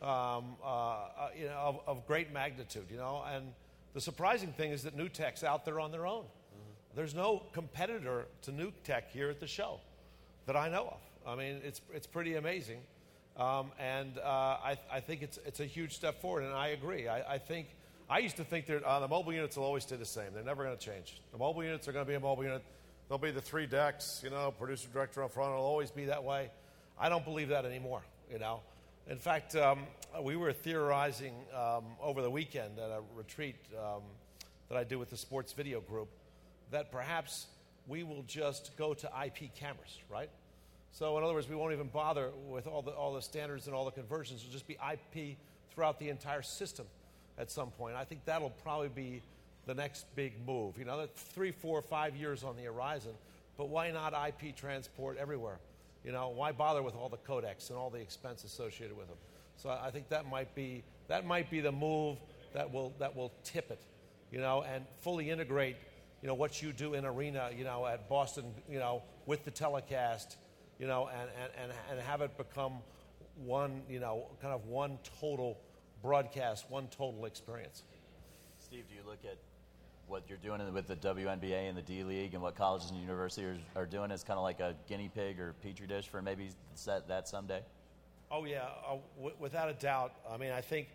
um, 0.02 0.56
uh, 0.64 0.66
uh, 0.66 1.28
you 1.38 1.46
know, 1.46 1.52
of, 1.56 1.80
of 1.86 2.06
great 2.06 2.32
magnitude, 2.32 2.86
you 2.90 2.96
know. 2.96 3.22
And 3.32 3.52
the 3.96 4.00
surprising 4.02 4.52
thing 4.52 4.72
is 4.72 4.82
that 4.82 4.94
NewTek's 4.94 5.42
out 5.42 5.64
there 5.64 5.80
on 5.80 5.90
their 5.90 6.06
own. 6.06 6.26
there's 6.94 7.14
no 7.14 7.42
competitor 7.54 8.26
to 8.42 8.52
Nuke 8.52 8.74
Tech 8.84 9.10
here 9.10 9.30
at 9.30 9.40
the 9.40 9.46
show 9.46 9.80
that 10.44 10.54
I 10.54 10.68
know 10.68 10.88
of. 10.88 11.00
I 11.26 11.34
mean, 11.34 11.62
it's, 11.64 11.80
it's 11.94 12.06
pretty 12.06 12.34
amazing. 12.34 12.80
Um, 13.38 13.72
and 13.78 14.18
uh, 14.18 14.22
I, 14.22 14.76
I 14.92 15.00
think 15.00 15.22
it's, 15.22 15.38
it's 15.46 15.60
a 15.60 15.64
huge 15.64 15.94
step 15.94 16.20
forward, 16.20 16.44
and 16.44 16.52
I 16.52 16.68
agree. 16.68 17.08
I, 17.08 17.36
I 17.36 17.38
think 17.38 17.68
I 18.10 18.18
used 18.18 18.36
to 18.36 18.44
think 18.44 18.66
that 18.66 18.82
uh, 18.82 19.00
the 19.00 19.08
mobile 19.08 19.32
units 19.32 19.56
will 19.56 19.64
always 19.64 19.84
stay 19.84 19.96
the 19.96 20.04
same. 20.04 20.26
They're 20.34 20.44
never 20.44 20.62
going 20.62 20.76
to 20.76 20.84
change. 20.84 21.22
The 21.32 21.38
mobile 21.38 21.64
units 21.64 21.88
are 21.88 21.92
going 21.92 22.04
to 22.04 22.08
be 22.08 22.16
a 22.16 22.20
mobile 22.20 22.44
unit. 22.44 22.62
There'll 23.08 23.18
be 23.18 23.30
the 23.30 23.40
three 23.40 23.64
decks, 23.64 24.20
you 24.22 24.28
know, 24.28 24.50
producer 24.50 24.88
director 24.92 25.24
up 25.24 25.32
front. 25.32 25.52
It'll 25.52 25.64
always 25.64 25.90
be 25.90 26.04
that 26.04 26.22
way. 26.22 26.50
I 27.00 27.08
don't 27.08 27.24
believe 27.24 27.48
that 27.48 27.64
anymore. 27.64 28.02
You 28.30 28.40
know, 28.40 28.60
in 29.08 29.18
fact, 29.18 29.54
um, 29.54 29.80
we 30.20 30.36
were 30.36 30.52
theorizing 30.52 31.34
um, 31.54 31.84
over 32.02 32.22
the 32.22 32.30
weekend 32.30 32.78
at 32.78 32.90
a 32.90 33.00
retreat 33.14 33.56
um, 33.78 34.02
that 34.68 34.76
I 34.76 34.84
do 34.84 34.98
with 34.98 35.10
the 35.10 35.16
sports 35.16 35.52
video 35.52 35.80
group 35.80 36.08
that 36.72 36.90
perhaps 36.90 37.46
we 37.86 38.02
will 38.02 38.24
just 38.26 38.76
go 38.76 38.94
to 38.94 39.10
IP 39.24 39.54
cameras, 39.54 39.98
right? 40.10 40.28
So, 40.90 41.16
in 41.18 41.24
other 41.24 41.34
words, 41.34 41.48
we 41.48 41.54
won't 41.54 41.72
even 41.72 41.86
bother 41.86 42.30
with 42.48 42.66
all 42.66 42.82
the, 42.82 42.90
all 42.90 43.14
the 43.14 43.22
standards 43.22 43.66
and 43.66 43.76
all 43.76 43.84
the 43.84 43.92
conversions. 43.92 44.40
It'll 44.40 44.52
just 44.52 44.66
be 44.66 44.74
IP 44.74 45.36
throughout 45.72 46.00
the 46.00 46.08
entire 46.08 46.42
system 46.42 46.86
at 47.38 47.50
some 47.50 47.70
point. 47.70 47.94
I 47.94 48.04
think 48.04 48.24
that'll 48.24 48.50
probably 48.50 48.88
be 48.88 49.22
the 49.66 49.74
next 49.74 50.06
big 50.16 50.32
move. 50.44 50.78
You 50.78 50.84
know, 50.84 51.06
three, 51.14 51.52
four, 51.52 51.82
five 51.82 52.16
years 52.16 52.42
on 52.42 52.56
the 52.56 52.64
horizon, 52.64 53.12
but 53.56 53.68
why 53.68 53.90
not 53.92 54.14
IP 54.14 54.56
transport 54.56 55.18
everywhere? 55.18 55.58
You 56.06 56.12
know, 56.12 56.28
why 56.28 56.52
bother 56.52 56.84
with 56.84 56.94
all 56.94 57.08
the 57.08 57.16
codecs 57.16 57.68
and 57.68 57.76
all 57.76 57.90
the 57.90 57.98
expense 57.98 58.44
associated 58.44 58.96
with 58.96 59.08
them? 59.08 59.16
So 59.56 59.70
I 59.70 59.90
think 59.90 60.08
that 60.10 60.30
might 60.30 60.54
be 60.54 60.84
that 61.08 61.26
might 61.26 61.50
be 61.50 61.60
the 61.60 61.72
move 61.72 62.18
that 62.54 62.72
will 62.72 62.94
that 63.00 63.16
will 63.16 63.32
tip 63.42 63.72
it, 63.72 63.82
you 64.30 64.38
know, 64.38 64.62
and 64.62 64.84
fully 65.00 65.30
integrate, 65.30 65.76
you 66.22 66.28
know, 66.28 66.34
what 66.34 66.62
you 66.62 66.72
do 66.72 66.94
in 66.94 67.04
arena, 67.04 67.50
you 67.56 67.64
know, 67.64 67.86
at 67.86 68.08
Boston, 68.08 68.44
you 68.70 68.78
know, 68.78 69.02
with 69.26 69.44
the 69.44 69.50
telecast, 69.50 70.36
you 70.78 70.86
know, 70.86 71.08
and 71.08 71.28
and, 71.42 71.52
and, 71.60 71.72
and 71.90 72.00
have 72.00 72.20
it 72.20 72.36
become 72.38 72.74
one, 73.44 73.82
you 73.90 73.98
know, 73.98 74.28
kind 74.40 74.54
of 74.54 74.64
one 74.66 74.98
total 75.20 75.58
broadcast, 76.02 76.70
one 76.70 76.86
total 76.86 77.24
experience. 77.24 77.82
Steve, 78.60 78.84
do 78.88 78.94
you 78.94 79.02
look 79.04 79.24
at 79.24 79.38
what 80.08 80.22
you're 80.28 80.38
doing 80.38 80.72
with 80.72 80.86
the 80.86 80.96
WNBA 80.96 81.68
and 81.68 81.76
the 81.76 81.82
D 81.82 82.04
League 82.04 82.34
and 82.34 82.42
what 82.42 82.54
colleges 82.54 82.90
and 82.90 83.00
universities 83.00 83.58
are, 83.74 83.82
are 83.82 83.86
doing 83.86 84.10
as 84.10 84.22
kind 84.22 84.38
of 84.38 84.42
like 84.42 84.60
a 84.60 84.74
guinea 84.88 85.10
pig 85.12 85.40
or 85.40 85.54
petri 85.62 85.86
dish 85.86 86.08
for 86.08 86.22
maybe 86.22 86.50
that, 86.84 87.08
that 87.08 87.28
someday? 87.28 87.60
Oh, 88.30 88.44
yeah, 88.44 88.64
uh, 88.88 88.96
w- 89.16 89.34
without 89.38 89.68
a 89.68 89.74
doubt. 89.74 90.12
I 90.30 90.36
mean, 90.36 90.52
I 90.52 90.60
think 90.60 90.88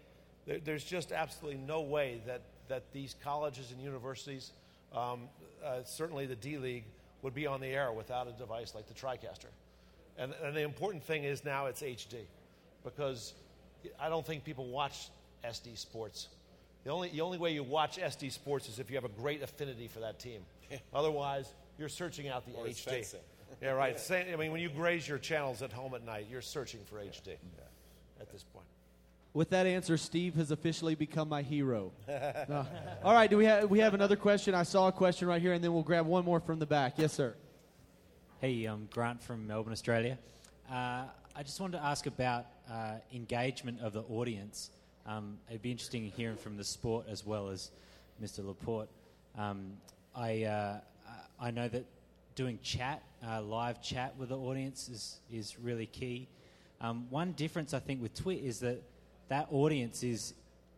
there, 0.46 0.60
there's 0.64 0.84
just 0.84 1.12
absolutely 1.12 1.60
no 1.60 1.82
way 1.82 2.22
that, 2.26 2.42
that 2.68 2.84
these 2.94 3.16
colleges 3.24 3.72
and 3.72 3.82
universities, 3.82 4.52
um, 4.96 5.30
uh, 5.64 5.84
certainly 5.84 6.26
the 6.26 6.36
D 6.36 6.58
League, 6.58 6.86
would 7.22 7.34
be 7.34 7.48
on 7.48 7.62
the 7.62 7.68
air 7.68 7.92
without 7.92 8.28
a 8.28 8.32
device 8.32 8.74
like 8.74 8.88
the 8.88 8.94
TriCaster. 8.94 9.52
And, 10.18 10.34
and 10.44 10.56
the 10.56 10.62
important 10.62 11.04
thing 11.04 11.24
is 11.24 11.46
now 11.46 11.68
it's 11.68 11.82
HD 11.82 12.26
because 12.84 13.34
I 14.00 14.10
don't 14.10 14.26
think 14.26 14.44
people 14.44 14.68
watch 14.68 15.10
SD 15.46 15.78
Sports. 15.78 16.28
The 16.84 16.90
only, 16.90 17.10
the 17.10 17.22
only 17.22 17.38
way 17.38 17.54
you 17.54 17.64
watch 17.64 17.98
SD 17.98 18.32
Sports 18.32 18.68
is 18.68 18.80
if 18.80 18.90
you 18.90 18.96
have 18.98 19.06
a 19.06 19.10
great 19.22 19.44
affinity 19.44 19.88
for 19.88 20.00
that 20.00 20.20
team. 20.20 20.42
Otherwise, 20.94 21.54
you're 21.78 21.90
searching 21.90 22.28
out 22.28 22.46
the 22.46 22.54
Or 22.54 22.66
HD. 22.66 23.16
yeah, 23.62 23.72
right. 23.72 24.00
Same, 24.00 24.34
I 24.34 24.36
mean, 24.36 24.52
when 24.52 24.62
you 24.62 24.70
graze 24.70 25.08
your 25.08 25.20
channels 25.20 25.62
at 25.62 25.72
home 25.72 25.94
at 25.94 26.04
night, 26.04 26.28
you're 26.30 26.42
searching 26.42 26.80
for 26.86 26.96
HD 26.98 27.36
at 28.20 28.32
this 28.32 28.44
point. 28.44 28.66
With 29.34 29.50
that 29.52 29.66
answer, 29.66 29.96
Steve 29.96 30.36
has 30.36 30.52
officially 30.52 30.94
become 30.96 31.30
my 31.30 31.42
hero. 31.42 31.94
No. 32.08 32.66
All 33.04 33.14
right, 33.14 33.30
do 33.30 33.38
we 33.38 33.46
have 33.46 33.70
we 33.70 33.80
have 33.80 33.94
another 33.94 34.18
question? 34.18 34.54
I 34.54 34.64
saw 34.64 34.90
a 34.90 34.92
question 34.92 35.26
right 35.28 35.42
here, 35.42 35.54
and 35.54 35.64
then 35.64 35.72
we'll 35.72 35.84
grab 35.84 36.06
one 36.06 36.26
more 36.26 36.42
from 36.42 36.60
the 36.60 36.66
back. 36.66 36.96
Yes, 36.98 37.14
sir. 37.14 37.34
Hey, 38.42 38.66
I'm 38.66 38.90
Grant 38.92 39.22
from 39.24 39.48
Melbourne, 39.48 39.72
Australia. 39.72 40.18
Uh, 40.70 41.04
I 41.34 41.44
just 41.44 41.62
wanted 41.62 41.78
to 41.78 41.84
ask 41.86 42.08
about 42.08 42.48
uh, 42.70 42.96
engagement 43.14 43.80
of 43.82 43.94
the 43.94 44.02
audience. 44.02 44.70
Um, 45.06 45.38
it'd 45.50 45.62
be 45.62 45.72
interesting 45.72 46.12
hearing 46.16 46.38
from 46.38 46.58
the 46.58 46.64
sport 46.64 47.08
as 47.10 47.26
well 47.26 47.50
as 47.50 47.72
Mr. 48.22 48.46
Laporte. 48.46 48.90
Um, 49.38 49.74
I 50.16 50.44
uh, 50.44 50.80
I 51.40 51.52
know 51.52 51.68
that 51.68 51.86
doing 52.36 52.60
chat, 52.62 53.02
uh, 53.26 53.42
live 53.42 53.82
chat 53.82 54.16
with 54.18 54.30
the 54.30 54.38
audience 54.38 54.90
is 54.90 55.20
is 55.32 55.60
really 55.60 55.88
key. 55.88 56.28
Um, 56.82 57.08
one 57.10 57.32
difference 57.34 57.74
I 57.74 57.80
think 57.80 58.02
with 58.02 58.14
Twit 58.14 58.44
is 58.44 58.60
that 58.60 58.82
that 59.30 59.48
audience 59.52 60.04
is 60.04 60.34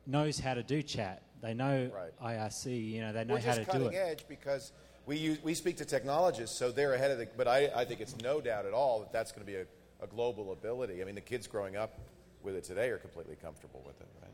knows 0.06 0.40
how 0.40 0.54
to 0.54 0.64
do 0.64 0.82
chat. 0.82 1.24
They 1.42 1.54
know 1.54 1.90
IRC. 2.24 2.92
You 2.92 3.02
know, 3.02 3.14
they 3.14 3.24
know 3.26 3.34
We're 3.36 3.42
how 3.42 3.56
to 3.56 3.66
do 3.66 3.72
cutting 3.72 3.94
it. 3.94 3.96
edge 3.96 4.26
because 4.30 4.72
we 5.06 5.18
use, 5.18 5.44
we 5.44 5.54
speak 5.54 5.78
to 5.78 5.86
technologists, 5.86 6.58
so 6.58 6.72
they're 6.72 6.94
ahead 6.94 7.12
of 7.12 7.18
the. 7.18 7.28
But 7.36 7.48
I, 7.48 7.70
I 7.76 7.86
think 7.86 8.00
it's 8.00 8.16
no 8.22 8.40
doubt 8.40 8.66
at 8.66 8.74
all 8.74 9.00
that 9.02 9.12
that's 9.12 9.32
going 9.32 9.46
to 9.46 9.52
be 9.52 9.58
a, 9.58 9.66
a 10.02 10.08
global 10.08 10.54
ability. 10.54 11.02
I 11.02 11.06
mean, 11.06 11.16
the 11.16 11.22
kids 11.22 11.48
growing 11.48 11.76
up 11.76 12.00
with 12.44 12.56
it 12.56 12.64
today 12.64 12.90
are 12.90 12.98
completely 12.98 13.36
comfortable 13.42 13.82
with 13.86 14.00
it, 14.02 14.08
right? 14.22 14.32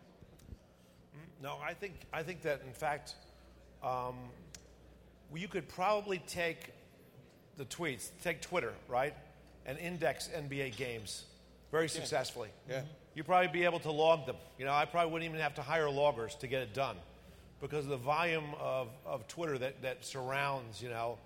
No, 1.41 1.57
I 1.63 1.73
think 1.73 1.93
I 2.11 2.23
think 2.23 2.41
that 2.41 2.61
in 2.65 2.73
fact, 2.73 3.15
um, 3.83 4.15
you 5.33 5.47
could 5.47 5.67
probably 5.69 6.21
take 6.27 6.71
the 7.57 7.65
tweets, 7.65 8.09
take 8.23 8.41
Twitter, 8.41 8.73
right, 8.87 9.13
and 9.65 9.77
index 9.77 10.29
NBA 10.35 10.75
games 10.75 11.25
very 11.71 11.87
successfully. 11.87 12.49
Yeah. 12.69 12.81
You'd 13.15 13.25
probably 13.25 13.47
be 13.47 13.63
able 13.65 13.79
to 13.81 13.91
log 13.91 14.25
them. 14.25 14.35
You 14.57 14.65
know, 14.65 14.73
I 14.73 14.85
probably 14.85 15.11
wouldn't 15.11 15.29
even 15.29 15.41
have 15.41 15.55
to 15.55 15.61
hire 15.61 15.89
loggers 15.89 16.35
to 16.35 16.47
get 16.47 16.61
it 16.61 16.73
done, 16.73 16.95
because 17.61 17.85
of 17.85 17.89
the 17.89 17.97
volume 17.97 18.55
of, 18.59 18.89
of 19.05 19.27
Twitter 19.27 19.57
that, 19.57 19.81
that 19.81 20.05
surrounds, 20.05 20.81
you 20.81 20.89
know, 20.89 21.17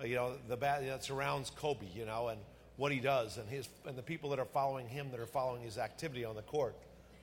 uh, 0.00 0.04
you 0.04 0.16
know 0.16 0.32
the 0.48 0.56
ba- 0.56 0.80
that 0.82 1.04
surrounds 1.04 1.50
Kobe, 1.50 1.86
you 1.94 2.04
know, 2.04 2.28
and 2.28 2.40
what 2.76 2.92
he 2.92 3.00
does, 3.00 3.38
and 3.38 3.48
his 3.48 3.68
and 3.86 3.96
the 3.96 4.02
people 4.02 4.30
that 4.30 4.38
are 4.38 4.44
following 4.44 4.88
him, 4.88 5.10
that 5.10 5.20
are 5.20 5.26
following 5.26 5.62
his 5.62 5.78
activity 5.78 6.24
on 6.24 6.36
the 6.36 6.42
court. 6.42 6.74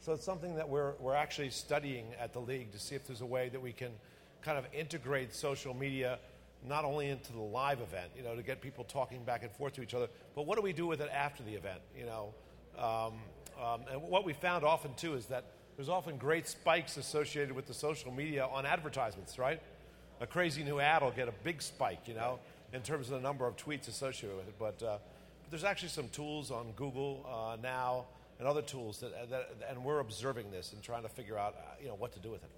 So 0.04 0.12
it's 0.12 0.26
something 0.26 0.56
that 0.56 0.68
we're, 0.68 0.94
we're 1.00 1.16
actually 1.16 1.50
studying 1.50 2.08
at 2.20 2.34
the 2.34 2.40
league 2.40 2.74
to 2.74 2.80
see 2.80 2.94
if 2.94 3.08
there's 3.08 3.22
a 3.22 3.26
way 3.26 3.48
that 3.48 3.62
we 3.62 3.72
can 3.72 3.92
kind 4.42 4.58
of 4.58 4.66
integrate 4.74 5.34
social 5.34 5.74
media 5.74 6.20
not 6.68 6.84
only 6.84 7.08
into 7.08 7.32
the 7.32 7.40
live 7.40 7.80
event, 7.80 8.12
you 8.16 8.22
know, 8.22 8.36
to 8.36 8.44
get 8.44 8.60
people 8.60 8.84
talking 8.84 9.24
back 9.24 9.44
and 9.44 9.52
forth 9.54 9.74
to 9.74 9.82
each 9.82 9.94
other, 9.94 10.10
but 10.36 10.46
what 10.46 10.58
do 10.58 10.62
we 10.62 10.74
do 10.74 10.86
with 10.86 11.00
it 11.00 11.10
after 11.10 11.42
the 11.44 11.54
event, 11.54 11.80
you 11.98 12.06
know? 12.06 12.34
Um, 12.78 13.14
um, 13.64 13.82
and 13.90 14.02
what 14.02 14.26
we 14.26 14.34
found 14.34 14.66
often 14.66 14.94
too 14.96 15.14
is 15.14 15.28
that 15.28 15.46
there's 15.78 15.90
often 15.90 16.18
great 16.18 16.50
spikes 16.50 16.98
associated 16.98 17.54
with 17.54 17.66
the 17.66 17.74
social 17.74 18.12
media 18.12 18.46
on 18.52 18.66
advertisements, 18.66 19.40
right? 19.40 19.62
A 20.20 20.28
crazy 20.28 20.66
new 20.66 20.82
ad 20.82 21.02
will 21.02 21.12
get 21.12 21.30
a 21.30 21.34
big 21.44 21.62
spike, 21.62 22.08
you 22.08 22.14
know, 22.14 22.40
in 22.74 22.82
terms 22.82 23.08
of 23.08 23.14
the 23.14 23.22
number 23.22 23.48
of 23.48 23.56
tweets 23.56 23.88
associated 23.88 24.38
with 24.38 24.48
it. 24.50 24.56
But, 24.60 24.84
uh, 24.84 24.98
there's 25.50 25.64
actually 25.64 25.90
some 25.90 26.10
tools 26.10 26.52
on 26.52 26.72
Google 26.76 27.26
uh, 27.28 27.58
now 27.62 28.06
and 28.40 28.48
other 28.48 28.62
tools 28.62 29.00
that, 29.00 29.30
that, 29.30 29.56
and 29.70 29.84
we're 29.84 30.00
observing 30.00 30.52
this 30.52 30.74
and 30.74 30.82
trying 30.82 31.04
to 31.04 31.10
figure 31.10 31.38
out, 31.38 31.56
uh, 31.56 31.72
you 31.82 31.88
know, 31.88 31.96
what 31.96 32.14
to 32.14 32.20
do 32.20 32.30
with 32.30 32.44
it. 32.44 32.50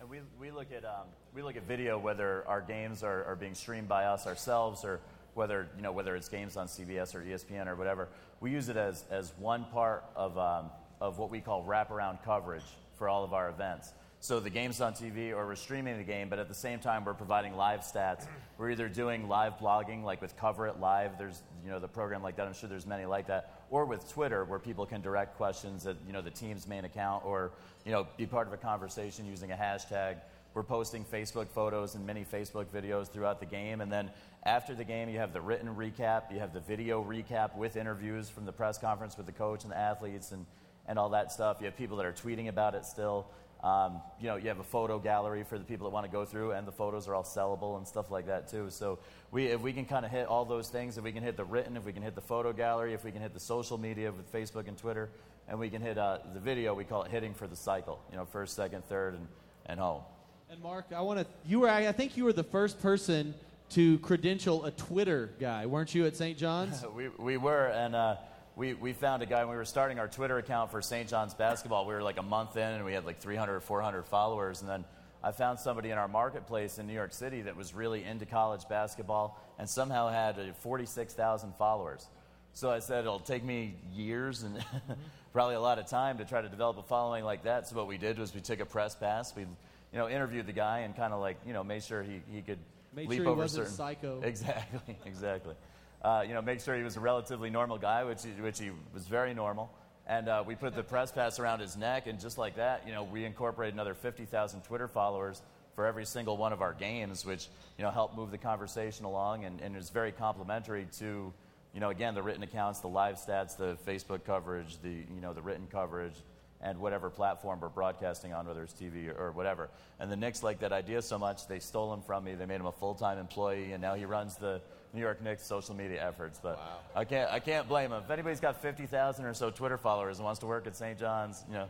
And 0.00 0.08
we, 0.08 0.20
we 0.40 0.50
look 0.50 0.68
at 0.72 0.84
um, 0.84 1.06
we 1.34 1.42
look 1.42 1.56
at 1.56 1.64
video 1.64 1.98
whether 1.98 2.44
our 2.46 2.60
games 2.60 3.02
are, 3.02 3.24
are 3.24 3.34
being 3.34 3.54
streamed 3.54 3.88
by 3.88 4.04
us 4.04 4.26
ourselves 4.26 4.84
or 4.84 5.00
whether 5.34 5.68
you 5.76 5.82
know 5.82 5.90
whether 5.90 6.14
it's 6.14 6.28
games 6.28 6.56
on 6.56 6.68
CBS 6.68 7.16
or 7.16 7.20
ESPN 7.22 7.66
or 7.66 7.74
whatever. 7.74 8.08
We 8.40 8.52
use 8.52 8.68
it 8.68 8.76
as, 8.76 9.04
as 9.10 9.32
one 9.38 9.64
part 9.72 10.04
of 10.14 10.38
um, 10.38 10.70
of 11.00 11.18
what 11.18 11.30
we 11.30 11.40
call 11.40 11.64
wraparound 11.64 12.22
coverage 12.24 12.62
for 12.94 13.08
all 13.08 13.24
of 13.24 13.32
our 13.32 13.48
events. 13.48 13.92
So 14.20 14.40
the 14.40 14.50
game's 14.50 14.80
on 14.80 14.94
TV 14.94 15.30
or 15.30 15.46
we're 15.46 15.54
streaming 15.54 15.96
the 15.96 16.02
game, 16.02 16.28
but 16.28 16.40
at 16.40 16.48
the 16.48 16.54
same 16.54 16.80
time 16.80 17.04
we're 17.04 17.14
providing 17.14 17.56
live 17.56 17.80
stats. 17.80 18.26
We're 18.56 18.70
either 18.70 18.88
doing 18.88 19.28
live 19.28 19.58
blogging, 19.58 20.02
like 20.02 20.20
with 20.20 20.36
Cover 20.36 20.66
It 20.66 20.80
Live. 20.80 21.16
There's 21.18 21.40
you 21.64 21.70
know 21.70 21.78
the 21.78 21.86
program 21.86 22.20
like 22.20 22.34
that. 22.36 22.46
I'm 22.48 22.52
sure 22.52 22.68
there's 22.68 22.86
many 22.86 23.06
like 23.06 23.28
that. 23.28 23.62
Or 23.70 23.84
with 23.84 24.08
Twitter, 24.10 24.44
where 24.44 24.58
people 24.58 24.86
can 24.86 25.02
direct 25.02 25.36
questions 25.36 25.86
at 25.86 25.96
you 26.04 26.12
know 26.12 26.20
the 26.20 26.32
team's 26.32 26.66
main 26.66 26.84
account, 26.84 27.24
or 27.24 27.52
you 27.84 27.92
know 27.92 28.08
be 28.16 28.26
part 28.26 28.48
of 28.48 28.52
a 28.52 28.56
conversation 28.56 29.24
using 29.24 29.52
a 29.52 29.56
hashtag. 29.56 30.16
We're 30.52 30.64
posting 30.64 31.04
Facebook 31.04 31.46
photos 31.46 31.94
and 31.94 32.04
many 32.04 32.24
Facebook 32.24 32.66
videos 32.74 33.08
throughout 33.08 33.38
the 33.38 33.46
game, 33.46 33.80
and 33.80 33.92
then 33.92 34.10
after 34.44 34.74
the 34.74 34.84
game, 34.84 35.08
you 35.08 35.18
have 35.20 35.32
the 35.32 35.40
written 35.40 35.72
recap, 35.76 36.32
you 36.32 36.40
have 36.40 36.52
the 36.52 36.60
video 36.60 37.04
recap 37.04 37.56
with 37.56 37.76
interviews 37.76 38.28
from 38.28 38.46
the 38.46 38.52
press 38.52 38.78
conference 38.78 39.16
with 39.16 39.26
the 39.26 39.32
coach 39.32 39.62
and 39.62 39.70
the 39.70 39.78
athletes, 39.78 40.32
and 40.32 40.44
and 40.88 40.98
all 40.98 41.10
that 41.10 41.30
stuff. 41.30 41.58
You 41.60 41.66
have 41.66 41.76
people 41.76 41.98
that 41.98 42.06
are 42.06 42.12
tweeting 42.12 42.48
about 42.48 42.74
it 42.74 42.84
still. 42.84 43.26
Um, 43.62 44.00
you 44.20 44.28
know, 44.28 44.36
you 44.36 44.48
have 44.48 44.60
a 44.60 44.64
photo 44.64 44.98
gallery 44.98 45.42
for 45.42 45.58
the 45.58 45.64
people 45.64 45.88
that 45.88 45.92
want 45.92 46.06
to 46.06 46.12
go 46.12 46.24
through, 46.24 46.52
and 46.52 46.66
the 46.66 46.72
photos 46.72 47.08
are 47.08 47.14
all 47.14 47.24
sellable 47.24 47.76
and 47.76 47.86
stuff 47.86 48.10
like 48.10 48.26
that 48.26 48.48
too. 48.48 48.70
So, 48.70 49.00
we, 49.32 49.46
if 49.46 49.60
we 49.60 49.72
can 49.72 49.84
kind 49.84 50.04
of 50.04 50.12
hit 50.12 50.26
all 50.26 50.44
those 50.44 50.68
things, 50.68 50.96
if 50.96 51.04
we 51.04 51.10
can 51.10 51.24
hit 51.24 51.36
the 51.36 51.44
written, 51.44 51.76
if 51.76 51.84
we 51.84 51.92
can 51.92 52.02
hit 52.02 52.14
the 52.14 52.20
photo 52.20 52.52
gallery, 52.52 52.94
if 52.94 53.04
we 53.04 53.10
can 53.10 53.20
hit 53.20 53.34
the 53.34 53.40
social 53.40 53.76
media 53.76 54.12
with 54.12 54.32
Facebook 54.32 54.68
and 54.68 54.78
Twitter, 54.78 55.10
and 55.48 55.58
we 55.58 55.70
can 55.70 55.82
hit 55.82 55.98
uh, 55.98 56.18
the 56.34 56.40
video, 56.40 56.72
we 56.72 56.84
call 56.84 57.02
it 57.02 57.10
hitting 57.10 57.34
for 57.34 57.46
the 57.46 57.56
cycle. 57.56 58.00
You 58.10 58.16
know, 58.16 58.24
first, 58.26 58.54
second, 58.54 58.84
third, 58.84 59.14
and, 59.14 59.26
and 59.66 59.80
home. 59.80 60.02
And 60.50 60.62
Mark, 60.62 60.86
I 60.94 61.00
want 61.00 61.20
to. 61.20 61.26
You 61.46 61.60
were. 61.60 61.68
I 61.68 61.90
think 61.92 62.16
you 62.16 62.24
were 62.24 62.32
the 62.32 62.44
first 62.44 62.80
person 62.80 63.34
to 63.70 63.98
credential 63.98 64.64
a 64.64 64.70
Twitter 64.70 65.30
guy, 65.38 65.66
weren't 65.66 65.94
you, 65.94 66.06
at 66.06 66.16
St. 66.16 66.38
John's? 66.38 66.84
we, 66.94 67.08
we 67.08 67.36
were, 67.36 67.66
and 67.66 67.94
uh, 67.94 68.16
we, 68.58 68.74
we 68.74 68.92
found 68.92 69.22
a 69.22 69.26
guy 69.26 69.44
when 69.44 69.50
we 69.50 69.56
were 69.56 69.64
starting 69.64 70.00
our 70.00 70.08
Twitter 70.08 70.36
account 70.36 70.72
for 70.72 70.82
St. 70.82 71.08
John's 71.08 71.32
basketball. 71.32 71.86
We 71.86 71.94
were 71.94 72.02
like 72.02 72.18
a 72.18 72.24
month 72.24 72.56
in, 72.56 72.64
and 72.64 72.84
we 72.84 72.92
had 72.92 73.06
like 73.06 73.20
300 73.20 73.54
or 73.54 73.60
400 73.60 74.04
followers. 74.04 74.60
And 74.60 74.68
then 74.68 74.84
I 75.22 75.30
found 75.30 75.60
somebody 75.60 75.90
in 75.90 75.96
our 75.96 76.08
marketplace 76.08 76.78
in 76.78 76.88
New 76.88 76.92
York 76.92 77.12
City 77.12 77.42
that 77.42 77.56
was 77.56 77.72
really 77.72 78.02
into 78.02 78.26
college 78.26 78.68
basketball 78.68 79.40
and 79.60 79.70
somehow 79.70 80.08
had 80.08 80.40
uh, 80.40 80.52
46,000 80.60 81.54
followers. 81.56 82.04
So 82.52 82.68
I 82.68 82.80
said, 82.80 83.00
it'll 83.00 83.20
take 83.20 83.44
me 83.44 83.76
years 83.94 84.42
and 84.42 84.58
probably 85.32 85.54
a 85.54 85.60
lot 85.60 85.78
of 85.78 85.86
time 85.86 86.18
to 86.18 86.24
try 86.24 86.42
to 86.42 86.48
develop 86.48 86.78
a 86.78 86.82
following 86.82 87.22
like 87.22 87.44
that. 87.44 87.68
So 87.68 87.76
what 87.76 87.86
we 87.86 87.96
did 87.96 88.18
was 88.18 88.34
we 88.34 88.40
took 88.40 88.58
a 88.58 88.66
press 88.66 88.96
pass. 88.96 89.36
We, 89.36 89.42
you 89.42 89.48
know, 89.92 90.08
interviewed 90.08 90.46
the 90.46 90.52
guy 90.52 90.80
and 90.80 90.96
kind 90.96 91.12
of 91.12 91.20
like, 91.20 91.36
you 91.46 91.52
know, 91.52 91.62
made 91.62 91.84
sure 91.84 92.02
he, 92.02 92.22
he 92.28 92.42
could 92.42 92.58
Made 92.92 93.08
leap 93.08 93.18
sure 93.18 93.24
he 93.26 93.30
over 93.30 93.42
wasn't 93.42 93.68
certain. 93.68 93.76
psycho. 93.76 94.20
Exactly, 94.24 94.98
exactly. 95.06 95.54
Uh, 96.02 96.24
you 96.26 96.34
know, 96.34 96.42
make 96.42 96.60
sure 96.60 96.76
he 96.76 96.82
was 96.82 96.96
a 96.96 97.00
relatively 97.00 97.50
normal 97.50 97.78
guy, 97.78 98.04
which 98.04 98.22
he, 98.22 98.30
which 98.40 98.58
he 98.58 98.70
was 98.94 99.06
very 99.06 99.34
normal. 99.34 99.70
And 100.06 100.28
uh, 100.28 100.42
we 100.46 100.54
put 100.54 100.74
the 100.74 100.82
press 100.82 101.12
pass 101.12 101.38
around 101.38 101.60
his 101.60 101.76
neck, 101.76 102.06
and 102.06 102.18
just 102.18 102.38
like 102.38 102.56
that, 102.56 102.84
you 102.86 102.92
know, 102.92 103.04
we 103.04 103.24
incorporated 103.24 103.74
another 103.74 103.94
50,000 103.94 104.62
Twitter 104.62 104.88
followers 104.88 105.42
for 105.74 105.86
every 105.86 106.06
single 106.06 106.36
one 106.36 106.52
of 106.52 106.62
our 106.62 106.72
games, 106.72 107.24
which 107.26 107.48
you 107.76 107.84
know 107.84 107.90
helped 107.90 108.16
move 108.16 108.30
the 108.30 108.38
conversation 108.38 109.04
along, 109.04 109.44
and, 109.44 109.60
and 109.60 109.76
is 109.76 109.90
very 109.90 110.10
complimentary 110.10 110.88
to, 110.98 111.32
you 111.74 111.80
know, 111.80 111.90
again 111.90 112.14
the 112.14 112.22
written 112.22 112.42
accounts, 112.42 112.80
the 112.80 112.88
live 112.88 113.16
stats, 113.16 113.56
the 113.56 113.76
Facebook 113.86 114.24
coverage, 114.24 114.80
the 114.82 115.04
you 115.14 115.20
know 115.20 115.32
the 115.32 115.42
written 115.42 115.66
coverage, 115.70 116.14
and 116.60 116.78
whatever 116.80 117.10
platform 117.10 117.60
we're 117.60 117.68
broadcasting 117.68 118.32
on, 118.32 118.46
whether 118.46 118.62
it's 118.62 118.72
TV 118.72 119.08
or, 119.16 119.30
whatever. 119.32 119.68
And 120.00 120.10
the 120.10 120.16
Knicks 120.16 120.42
liked 120.42 120.60
that 120.62 120.72
idea 120.72 121.02
so 121.02 121.18
much, 121.18 121.46
they 121.46 121.60
stole 121.60 121.92
him 121.92 122.02
from 122.02 122.24
me. 122.24 122.34
They 122.34 122.46
made 122.46 122.60
him 122.60 122.66
a 122.66 122.72
full-time 122.72 123.18
employee, 123.18 123.72
and 123.72 123.80
now 123.80 123.94
he 123.94 124.04
runs 124.04 124.36
the 124.36 124.60
New 124.92 125.00
York 125.00 125.22
Knicks 125.22 125.44
social 125.44 125.74
media 125.74 126.06
efforts. 126.06 126.40
But 126.42 126.58
I 126.94 127.04
can't, 127.04 127.30
I 127.30 127.40
can't 127.40 127.68
blame 127.68 127.92
him. 127.92 128.02
If 128.04 128.10
anybody's 128.10 128.40
got 128.40 128.60
50,000 128.62 129.24
or 129.24 129.34
so 129.34 129.50
Twitter 129.50 129.78
followers 129.78 130.18
and 130.18 130.24
wants 130.24 130.40
to 130.40 130.46
work 130.46 130.66
at 130.66 130.76
St. 130.76 130.98
John's, 130.98 131.44
you 131.48 131.54
know, 131.54 131.68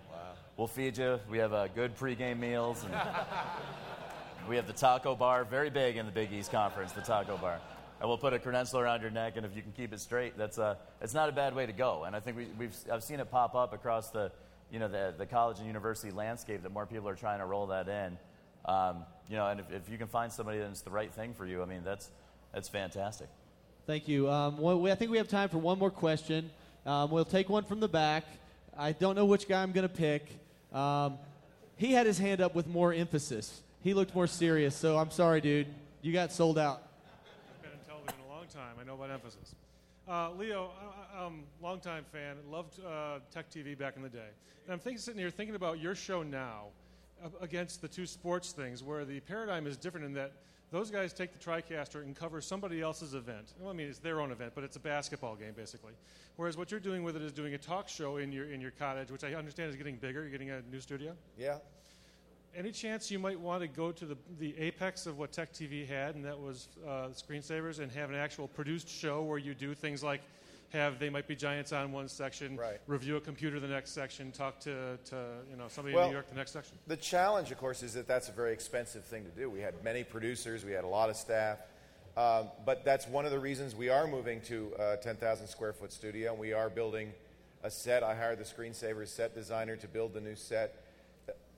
we'll 0.57 0.67
feed 0.67 0.99
you. 0.99 1.19
We 1.31 1.39
have 1.39 1.53
uh, 1.53 1.69
good 1.69 1.97
pregame 1.97 2.39
meals, 2.39 2.85
and 2.85 2.93
we 4.49 4.57
have 4.57 4.67
the 4.67 4.73
taco 4.73 5.15
bar, 5.15 5.45
very 5.45 5.71
big 5.71 5.97
in 5.97 6.07
the 6.07 6.13
Big 6.13 6.33
East 6.33 6.53
Conference, 6.53 6.93
the 6.93 7.01
taco 7.01 7.37
bar. 7.37 7.61
And 8.01 8.09
we'll 8.09 8.19
put 8.19 8.33
a 8.33 8.39
credential 8.39 8.79
around 8.79 9.03
your 9.03 9.11
neck, 9.11 9.37
and 9.37 9.45
if 9.45 9.57
you 9.57 9.63
can 9.63 9.73
keep 9.73 9.93
it 9.93 10.01
straight, 10.01 10.39
that's 10.39 10.59
a, 10.59 10.79
it's 11.01 11.15
not 11.15 11.29
a 11.29 11.33
bad 11.33 11.55
way 11.55 11.67
to 11.67 11.73
go. 11.73 12.05
And 12.05 12.15
I 12.15 12.21
think 12.21 12.37
we, 12.37 12.47
we've, 12.57 12.77
I've 12.93 13.03
seen 13.03 13.19
it 13.19 13.29
pop 13.29 13.57
up 13.57 13.73
across 13.73 14.11
the, 14.11 14.31
you 14.71 14.79
know, 14.79 14.87
the, 14.87 15.15
the 15.19 15.27
college 15.27 15.59
and 15.59 15.67
university 15.67 16.13
landscape 16.13 16.63
that 16.63 16.71
more 16.71 16.87
people 16.87 17.09
are 17.09 17.17
trying 17.17 17.41
to 17.41 17.47
roll 17.47 17.67
that 17.69 17.89
in. 17.89 18.17
Um, 18.65 19.05
you 19.29 19.37
know, 19.37 19.49
and 19.49 19.59
if, 19.61 19.73
if 19.73 19.91
you 19.91 19.99
can 19.99 20.07
find 20.07 20.31
somebody 20.31 20.59
that's 20.59 20.83
the 20.83 20.91
right 20.91 21.13
thing 21.13 21.35
for 21.35 21.45
you, 21.45 21.63
I 21.63 21.65
mean, 21.65 21.83
that's, 21.85 22.11
that's 22.53 22.69
fantastic. 22.69 23.29
Thank 23.87 24.09
you. 24.09 24.31
Um, 24.31 24.59
well, 24.59 24.81
we, 24.81 24.91
I 24.91 24.95
think 24.95 25.11
we 25.11 25.17
have 25.19 25.29
time 25.29 25.49
for 25.49 25.59
one 25.59 25.79
more 25.79 25.91
question. 25.91 26.51
Um, 26.85 27.11
we'll 27.11 27.25
take 27.25 27.49
one 27.49 27.65
from 27.65 27.81
the 27.81 27.89
back. 27.89 28.25
I 28.77 28.93
don't 28.93 29.17
know 29.17 29.25
which 29.25 29.49
guy 29.49 29.63
I'm 29.63 29.73
going 29.73 29.89
to 29.89 29.95
pick. 29.95 30.29
Um, 30.73 31.19
he 31.77 31.93
had 31.93 32.07
his 32.07 32.19
hand 32.19 32.41
up 32.41 32.55
with 32.55 32.67
more 32.67 32.93
emphasis. 32.93 33.63
He 33.83 33.95
looked 33.95 34.15
more 34.15 34.27
serious, 34.27 34.75
so 34.75 34.99
I'm 34.99 35.11
sorry, 35.11 35.41
dude. 35.41 35.69
You 36.03 36.13
got 36.13 36.33
sold 36.33 36.59
out. 36.59 36.83
I've 37.57 37.63
been 37.63 37.73
in 37.73 37.79
television 37.87 38.21
a 38.29 38.33
long 38.33 38.47
time. 38.47 38.77
I 38.81 38.85
know 38.85 38.95
about 38.95 39.11
emphasis. 39.11 39.55
Uh, 40.09 40.33
Leo, 40.33 40.71
I, 41.15 41.25
I'm 41.25 41.45
a 41.61 41.65
longtime 41.65 42.05
fan. 42.13 42.37
Loved 42.51 42.81
uh, 42.85 43.19
Tech 43.33 43.51
TV 43.51 43.79
back 43.79 43.97
in 43.97 44.03
the 44.03 44.09
day. 44.09 44.29
And 44.65 44.73
I'm 44.73 44.79
thinking, 44.79 44.99
sitting 44.99 45.21
here 45.21 45.31
thinking 45.31 45.55
about 45.55 45.81
your 45.81 45.95
show 45.95 46.23
now 46.23 46.67
uh, 47.25 47.29
against 47.41 47.81
the 47.81 47.89
two 47.89 48.07
sports 48.07 48.53
things, 48.53 48.83
where 48.83 49.05
the 49.05 49.21
paradigm 49.21 49.67
is 49.67 49.77
different 49.77 50.07
in 50.07 50.15
that 50.15 50.33
those 50.71 50.91
guys 50.91 51.13
take 51.13 51.33
the 51.33 51.39
TriCaster 51.39 52.03
and 52.03 52.15
cover 52.15 52.41
somebody 52.41 52.81
else's 52.83 53.15
event. 53.15 53.55
Well, 53.59 53.71
I 53.71 53.73
mean, 53.73 53.89
it's 53.89 53.99
their 53.99 54.21
own 54.21 54.31
event, 54.31 54.53
but 54.55 54.65
it's 54.65 54.77
a 54.77 54.81
basketball 54.81 55.35
game, 55.35 55.55
basically. 55.57 55.93
Whereas 56.37 56.57
what 56.57 56.71
you're 56.71 56.81
doing 56.81 57.03
with 57.03 57.17
it 57.17 57.23
is 57.23 57.33
doing 57.33 57.55
a 57.55 57.59
talk 57.59 57.89
show 57.89 58.19
in 58.19 58.33
your, 58.33 58.51
in 58.51 58.61
your 58.61 58.71
cottage, 58.73 59.11
which 59.11 59.25
I 59.25 59.35
understand 59.35 59.71
is 59.71 59.77
getting 59.77 59.97
bigger. 59.97 60.21
You're 60.21 60.31
getting 60.31 60.51
a 60.51 60.61
new 60.71 60.81
studio. 60.81 61.15
Yeah. 61.39 61.59
Any 62.55 62.71
chance 62.71 63.11
you 63.11 63.19
might 63.19 63.39
want 63.39 63.63
to 63.63 63.69
go 63.69 63.93
to 63.93 64.05
the, 64.05 64.17
the 64.39 64.59
apex 64.59 65.07
of 65.07 65.19
what 65.19 65.33
Tech 65.33 65.53
TV 65.53 65.87
had, 65.87 66.15
and 66.17 66.25
that 66.25 66.39
was 66.39 66.69
uh, 66.87 67.09
screensavers, 67.09 67.79
and 67.79 67.91
have 67.93 68.11
an 68.11 68.17
actual 68.17 68.49
produced 68.49 68.89
show 68.89 69.23
where 69.23 69.39
you 69.39 69.55
do 69.55 69.75
things 69.75 70.03
like 70.03 70.23
have 70.73 70.99
they 70.99 71.09
might 71.09 71.27
be 71.27 71.35
giants 71.35 71.73
on 71.73 71.93
one 71.93 72.09
section, 72.09 72.57
Right. 72.57 72.79
review 72.87 73.17
a 73.17 73.21
computer 73.21 73.59
the 73.59 73.69
next 73.69 73.93
section, 73.93 74.31
talk 74.33 74.61
to, 74.61 74.99
to 75.07 75.17
you 75.51 75.57
know 75.57 75.69
somebody 75.69 75.95
Well, 75.95 76.05
in 76.05 76.11
New 76.11 76.17
York 76.17 76.29
the 76.29 76.35
next 76.35 76.53
section. 76.53 76.79
The 76.87 76.97
challenge, 76.97 77.51
of 77.51 77.59
course, 77.59 77.83
is 77.83 77.95
that 77.95 78.07
that's 78.07 78.29
a 78.29 78.33
very 78.33 78.53
expensive 78.53 79.05
thing 79.05 79.25
to 79.25 79.31
do. 79.31 79.49
We 79.49 79.61
had 79.61 79.83
many 79.83 80.05
producers, 80.05 80.65
we 80.65 80.73
had 80.73 80.85
a 80.85 80.89
lot 80.89 81.09
of 81.09 81.17
staff, 81.17 81.59
um, 82.17 82.49
but 82.67 82.85
that's 82.85 83.07
one 83.09 83.25
of 83.25 83.31
the 83.31 83.39
reasons 83.39 83.75
we 83.75 83.89
are 83.89 84.07
moving 84.07 84.41
to 84.43 84.73
a 84.79 84.97
10,000 84.99 85.47
square 85.47 85.73
foot 85.73 85.93
studio. 85.93 86.33
and 86.33 86.41
We 86.41 86.53
are 86.53 86.69
building 86.69 87.13
a 87.63 87.71
set. 87.71 88.03
I 88.03 88.15
hired 88.15 88.39
the 88.39 88.45
screensaver 88.45 89.07
set 89.09 89.35
designer 89.35 89.77
to 89.77 89.89
build 89.89 90.13
the 90.13 90.21
new 90.21 90.37
set. 90.37 90.85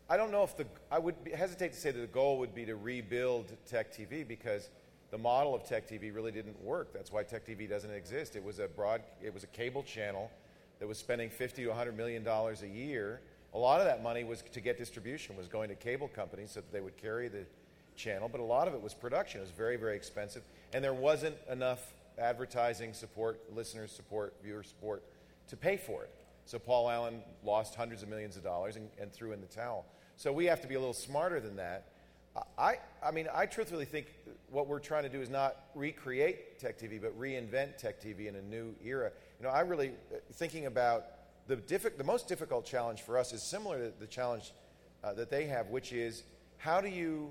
I 0.08 0.16
don't 0.16 0.32
know 0.32 0.42
if 0.42 0.56
the 0.56 0.66
I 0.90 0.98
would 0.98 1.14
hesitate 1.34 1.72
to 1.72 1.78
say 1.78 1.90
that 1.92 2.00
the 2.00 2.06
goal 2.06 2.38
would 2.38 2.54
be 2.54 2.64
to 2.66 2.74
rebuild 2.74 3.46
Tech 3.66 3.92
TV 3.92 4.26
because 4.26 4.68
the 5.10 5.18
model 5.18 5.54
of 5.54 5.64
Tech 5.64 5.88
TV 5.88 6.14
really 6.14 6.32
didn't 6.32 6.60
work. 6.62 6.92
That's 6.92 7.10
why 7.10 7.22
Tech 7.22 7.46
TV 7.46 7.68
doesn't 7.68 7.90
exist. 7.90 8.36
It 8.36 8.44
was 8.44 8.58
a 8.58 8.68
broad, 8.68 9.02
it 9.22 9.34
was 9.34 9.44
a 9.44 9.48
cable 9.48 9.82
channel 9.82 10.30
that 10.78 10.86
was 10.86 10.98
spending 10.98 11.30
50 11.30 11.62
to 11.62 11.68
100 11.68 11.96
million 11.96 12.22
dollars 12.22 12.62
a 12.62 12.68
year. 12.68 13.20
A 13.52 13.58
lot 13.58 13.80
of 13.80 13.86
that 13.86 14.02
money 14.02 14.22
was 14.22 14.42
to 14.52 14.60
get 14.60 14.78
distribution, 14.78 15.36
was 15.36 15.48
going 15.48 15.68
to 15.68 15.74
cable 15.74 16.08
companies 16.08 16.52
so 16.52 16.60
that 16.60 16.72
they 16.72 16.80
would 16.80 16.96
carry 16.96 17.28
the 17.28 17.44
channel, 17.96 18.28
but 18.28 18.40
a 18.40 18.44
lot 18.44 18.68
of 18.68 18.74
it 18.74 18.80
was 18.80 18.94
production. 18.94 19.40
It 19.40 19.44
was 19.44 19.50
very, 19.50 19.76
very 19.76 19.96
expensive, 19.96 20.42
and 20.72 20.82
there 20.82 20.94
wasn't 20.94 21.36
enough 21.50 21.92
advertising 22.18 22.92
support, 22.92 23.40
listener 23.54 23.86
support, 23.88 24.34
viewer 24.42 24.62
support 24.62 25.02
to 25.48 25.56
pay 25.56 25.76
for 25.76 26.04
it. 26.04 26.10
So 26.44 26.58
Paul 26.58 26.88
Allen 26.88 27.22
lost 27.44 27.74
hundreds 27.74 28.02
of 28.02 28.08
millions 28.08 28.36
of 28.36 28.42
dollars 28.42 28.76
and, 28.76 28.88
and 29.00 29.12
threw 29.12 29.32
in 29.32 29.40
the 29.40 29.46
towel. 29.46 29.84
So 30.16 30.32
we 30.32 30.46
have 30.46 30.60
to 30.62 30.68
be 30.68 30.74
a 30.74 30.78
little 30.78 30.94
smarter 30.94 31.40
than 31.40 31.56
that. 31.56 31.86
I, 32.58 32.78
I 33.02 33.10
mean, 33.10 33.28
I 33.34 33.46
truthfully 33.46 33.84
think 33.84 34.06
what 34.50 34.66
we're 34.66 34.78
trying 34.78 35.02
to 35.02 35.08
do 35.08 35.20
is 35.20 35.30
not 35.30 35.56
recreate 35.74 36.58
Tech 36.58 36.78
TV, 36.78 37.00
but 37.00 37.18
reinvent 37.18 37.76
Tech 37.76 38.00
TV 38.00 38.28
in 38.28 38.36
a 38.36 38.42
new 38.42 38.74
era. 38.84 39.10
You 39.38 39.46
know, 39.46 39.52
I 39.52 39.60
really 39.60 39.88
uh, 39.88 40.18
thinking 40.34 40.66
about 40.66 41.06
the 41.46 41.56
diffi- 41.56 41.96
the 41.96 42.04
most 42.04 42.28
difficult 42.28 42.64
challenge 42.64 43.02
for 43.02 43.18
us 43.18 43.32
is 43.32 43.42
similar 43.42 43.78
to 43.78 43.92
the 43.98 44.06
challenge 44.06 44.52
uh, 45.02 45.12
that 45.14 45.30
they 45.30 45.46
have, 45.46 45.68
which 45.68 45.92
is 45.92 46.22
how 46.58 46.80
do 46.80 46.88
you 46.88 47.30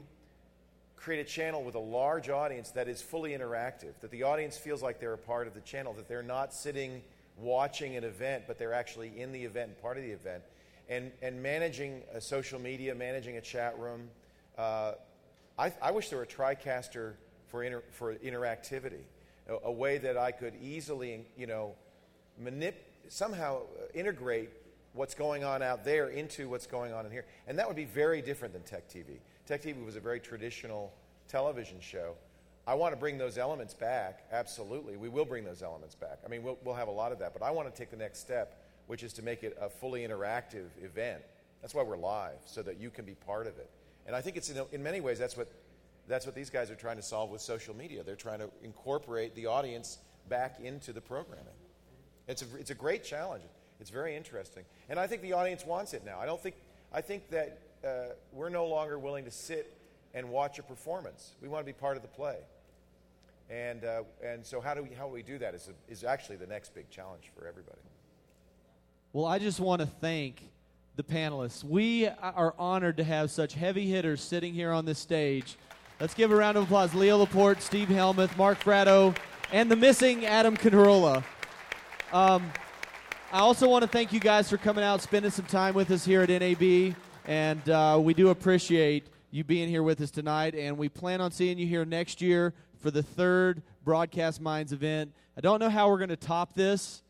create 0.98 1.22
a 1.22 1.30
channel 1.30 1.64
with 1.64 1.76
a 1.76 1.80
large 1.80 2.30
audience 2.30 2.72
that 2.72 2.90
is 2.90 3.02
fully 3.02 3.32
interactive, 3.32 3.94
that 4.02 4.12
the 4.12 4.24
audience 4.24 4.58
feels 4.58 4.84
like 4.84 5.00
they're 5.00 5.14
a 5.14 5.18
part 5.18 5.48
of 5.48 5.54
the 5.54 5.62
channel, 5.62 5.94
that 5.94 6.10
they're 6.10 6.22
not 6.22 6.54
sitting 6.54 7.02
watching 7.38 7.96
an 7.96 8.04
event, 8.04 8.44
but 8.48 8.58
they're 8.58 8.74
actually 8.74 9.18
in 9.18 9.32
the 9.32 9.42
event, 9.42 9.82
part 9.82 9.96
of 9.96 10.04
the 10.04 10.12
event, 10.12 10.44
and 10.90 11.12
and 11.22 11.42
managing 11.42 12.02
social 12.20 12.60
media, 12.60 12.94
managing 12.94 13.38
a 13.38 13.42
chat 13.42 13.78
room. 13.80 14.10
Uh, 14.60 14.94
I, 15.58 15.72
I 15.82 15.92
wish 15.92 16.10
there 16.10 16.18
were 16.18 16.26
a 16.26 16.28
TriCaster 16.28 17.14
for, 17.48 17.64
inter, 17.64 17.82
for 17.92 18.16
interactivity, 18.16 19.04
a, 19.48 19.56
a 19.64 19.72
way 19.72 19.98
that 20.00 20.18
I 20.18 20.32
could 20.32 20.54
easily, 20.62 21.26
you 21.38 21.48
know, 21.48 21.76
manip, 22.44 22.74
somehow 23.08 23.62
integrate 23.94 24.50
what's 24.92 25.16
going 25.16 25.46
on 25.46 25.62
out 25.62 25.86
there 25.86 26.10
into 26.10 26.50
what's 26.50 26.68
going 26.68 26.92
on 26.92 27.06
in 27.06 27.12
here. 27.12 27.26
And 27.48 27.58
that 27.58 27.68
would 27.68 27.78
be 27.78 27.86
very 27.86 28.22
different 28.22 28.54
than 28.54 28.64
Tech 28.64 28.90
TV. 28.90 29.20
Tech 29.46 29.64
TV 29.64 29.84
was 29.86 29.96
a 29.96 30.02
very 30.02 30.20
traditional 30.20 30.92
television 31.30 31.78
show. 31.80 32.16
I 32.68 32.74
want 32.74 32.92
to 32.92 33.00
bring 33.00 33.18
those 33.18 33.38
elements 33.38 33.74
back, 33.74 34.26
absolutely. 34.30 34.98
We 34.98 35.08
will 35.08 35.24
bring 35.24 35.46
those 35.46 35.64
elements 35.64 35.96
back. 35.96 36.20
I 36.26 36.28
mean, 36.28 36.44
we'll, 36.44 36.58
we'll 36.66 36.76
have 36.76 36.90
a 36.90 36.92
lot 36.92 37.14
of 37.14 37.20
that, 37.20 37.32
but 37.32 37.44
I 37.44 37.52
want 37.52 37.74
to 37.74 37.80
take 37.80 37.92
the 37.92 37.98
next 37.98 38.20
step, 38.20 38.62
which 38.88 39.04
is 39.04 39.14
to 39.14 39.22
make 39.22 39.44
it 39.44 39.58
a 39.62 39.70
fully 39.70 40.06
interactive 40.06 40.68
event. 40.84 41.22
That's 41.62 41.74
why 41.74 41.84
we're 41.84 41.96
live, 41.96 42.40
so 42.46 42.62
that 42.64 42.78
you 42.78 42.90
can 42.90 43.06
be 43.06 43.16
part 43.16 43.48
of 43.48 43.58
it. 43.58 43.70
And 44.08 44.16
I 44.16 44.22
think 44.22 44.38
it's 44.38 44.50
in, 44.50 44.62
in 44.72 44.84
many 44.84 45.02
ways 45.02 45.20
that's 45.20 45.38
what 45.38 45.52
that's 46.08 46.26
what 46.26 46.34
these 46.34 46.50
guys 46.50 46.72
are 46.72 46.76
trying 46.76 46.96
to 46.96 47.04
solve 47.04 47.30
with 47.30 47.42
social 47.42 47.76
media. 47.76 48.04
They're 48.04 48.16
trying 48.16 48.40
to 48.40 48.50
incorporate 48.64 49.36
the 49.36 49.46
audience 49.46 50.00
back 50.28 50.60
into 50.60 50.92
the 50.92 51.02
programming. 51.02 51.46
It's 52.28 52.42
a, 52.42 52.46
it's 52.60 52.72
a 52.72 52.76
great 52.76 53.04
challenge. 53.04 53.44
It's 53.80 53.92
very 53.92 54.16
interesting, 54.16 54.66
and 54.90 55.00
I 55.00 55.08
think 55.08 55.22
the 55.22 55.34
audience 55.34 55.66
wants 55.66 55.94
it 55.94 56.04
now. 56.06 56.20
I 56.20 56.26
don't 56.26 56.42
think 56.42 56.56
I 56.92 57.02
think 57.02 57.30
that 57.30 57.60
uh, 57.86 58.14
we're 58.34 58.50
no 58.50 58.66
longer 58.68 59.00
willing 59.00 59.24
to 59.24 59.32
sit 59.32 59.74
and 60.14 60.30
watch 60.30 60.60
a 60.60 60.64
performance. 60.64 61.32
We 61.42 61.48
want 61.48 61.66
to 61.66 61.66
be 61.66 61.78
part 61.78 61.96
of 61.96 62.02
the 62.02 62.10
play, 62.10 62.38
and 63.50 63.86
uh, 63.86 64.04
and 64.22 64.46
so 64.46 64.60
how 64.60 64.74
do 64.74 64.84
we 64.84 64.90
how 64.90 65.08
do 65.08 65.14
we 65.14 65.24
do 65.24 65.38
that 65.38 65.56
is 65.56 65.70
a, 65.70 65.92
is 65.92 66.04
actually 66.04 66.36
the 66.36 66.48
next 66.48 66.76
big 66.76 66.90
challenge 66.90 67.32
for 67.38 67.48
everybody. 67.48 67.80
Well, 69.14 69.26
I 69.26 69.40
just 69.40 69.60
want 69.60 69.82
to 69.82 69.88
thank 69.88 70.44
the 71.00 71.04
panelists. 71.04 71.64
We 71.64 72.10
are 72.10 72.54
honored 72.60 72.98
to 72.98 73.06
have 73.06 73.32
such 73.32 73.54
heavy 73.54 73.90
hitters 73.90 74.20
sitting 74.20 74.54
here 74.54 74.74
on 74.74 74.84
this 74.84 75.00
stage. 75.00 75.56
Let's 76.02 76.14
give 76.14 76.30
a 76.30 76.36
round 76.36 76.58
of 76.58 76.66
applause. 76.66 76.94
Leo 76.94 77.20
Laporte, 77.20 77.62
Steve 77.62 77.88
Hellmuth, 77.88 78.36
Mark 78.36 78.60
Fratto, 78.60 79.16
and 79.54 79.72
the 79.72 79.78
missing 79.78 80.26
Adam 80.26 80.58
Carolla. 80.58 81.24
Um, 82.12 82.52
I 83.32 83.40
also 83.40 83.70
want 83.70 83.84
to 83.84 83.88
thank 83.88 84.12
you 84.12 84.20
guys 84.20 84.50
for 84.50 84.58
coming 84.58 84.84
out, 84.84 85.00
spending 85.00 85.32
some 85.32 85.46
time 85.46 85.74
with 85.74 85.90
us 85.90 86.04
here 86.04 86.22
at 86.22 86.28
NAB, 86.28 86.96
and 87.24 87.70
uh, 87.70 87.98
we 88.02 88.14
do 88.14 88.28
appreciate 88.28 89.08
you 89.32 89.46
being 89.46 89.70
here 89.70 89.84
with 89.84 90.02
us 90.02 90.12
tonight. 90.12 90.54
And 90.54 90.78
we 90.78 90.90
plan 90.90 91.22
on 91.22 91.32
seeing 91.32 91.58
you 91.58 91.66
here 91.66 91.86
next 91.86 92.22
year 92.22 92.54
for 92.78 92.92
the 92.92 93.04
third 93.04 93.62
Broadcast 93.86 94.42
Minds 94.42 94.74
event. 94.74 95.14
I 95.38 95.40
don't 95.40 95.62
know 95.62 95.70
how 95.70 95.88
we're 95.88 96.00
going 96.00 96.10
to 96.10 96.18
top 96.18 96.56
this, 96.56 97.04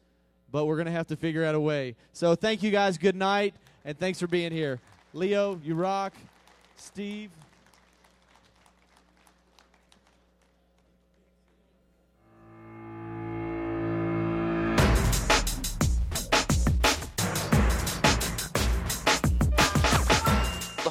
but 0.51 0.65
we're 0.65 0.75
going 0.75 0.85
to 0.85 0.91
have 0.91 1.07
to 1.07 1.15
figure 1.15 1.43
out 1.43 1.55
a 1.55 1.59
way. 1.59 1.95
So 2.13 2.35
thank 2.35 2.61
you 2.61 2.69
guys. 2.69 2.99
Good 2.99 3.15
night, 3.15 3.55
and 3.85 3.97
thanks 3.97 4.19
for 4.19 4.27
being 4.27 4.51
here. 4.51 4.79
Leo, 5.13 5.59
you 5.63 5.75
rock. 5.75 6.13
Steve. 6.75 7.31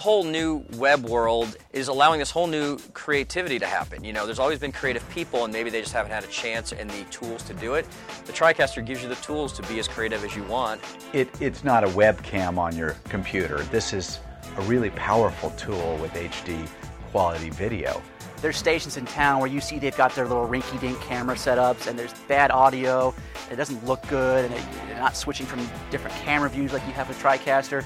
Whole 0.09 0.24
new 0.24 0.64
web 0.78 1.04
world 1.04 1.59
is 1.74 1.88
allowing 1.88 2.18
this 2.18 2.30
whole 2.30 2.46
new 2.46 2.78
creativity 2.94 3.59
to 3.59 3.66
happen. 3.66 4.02
You 4.02 4.14
know, 4.14 4.24
there's 4.24 4.38
always 4.38 4.59
been 4.59 4.72
creative 4.72 5.06
people, 5.11 5.44
and 5.44 5.52
maybe 5.52 5.68
they 5.68 5.82
just 5.82 5.92
haven't 5.92 6.12
had 6.12 6.24
a 6.24 6.28
chance 6.28 6.72
and 6.72 6.88
the 6.88 7.04
tools 7.11 7.42
to 7.42 7.52
do 7.52 7.74
it. 7.74 7.86
The 8.24 8.32
TriCaster 8.32 8.86
gives 8.86 9.02
you 9.02 9.11
the 9.11 9.16
tools 9.16 9.52
to 9.52 9.62
be 9.64 9.78
as 9.78 9.86
creative 9.86 10.24
as 10.24 10.34
you 10.34 10.44
want. 10.44 10.80
It, 11.12 11.28
it's 11.42 11.62
not 11.62 11.84
a 11.84 11.88
webcam 11.88 12.56
on 12.56 12.74
your 12.74 12.96
computer. 13.11 13.59
This 13.64 13.92
is 13.92 14.18
a 14.56 14.62
really 14.62 14.88
powerful 14.88 15.50
tool 15.59 15.98
with 16.00 16.14
HD 16.14 16.66
quality 17.11 17.50
video. 17.50 18.00
There's 18.40 18.56
stations 18.56 18.96
in 18.96 19.04
town 19.04 19.40
where 19.40 19.50
you 19.50 19.61
see 19.61 19.78
they've 19.78 19.94
got 19.94 20.14
their 20.14 20.26
little 20.26 20.48
rinky-dink 20.48 20.98
camera 21.02 21.36
setups, 21.36 21.86
and 21.86 21.98
there's 21.98 22.14
bad 22.28 22.50
audio. 22.50 23.14
It 23.50 23.56
doesn't 23.56 23.84
look 23.84 24.00
good, 24.09 24.50
and 24.50 24.54
they're 24.88 24.98
not 25.00 25.18
switching 25.18 25.44
from 25.44 25.68
different 25.90 26.16
camera 26.16 26.48
views 26.48 26.72
like 26.72 26.86
you 26.86 26.94
have 26.94 27.09
with 27.09 27.22
TriCaster. 27.22 27.84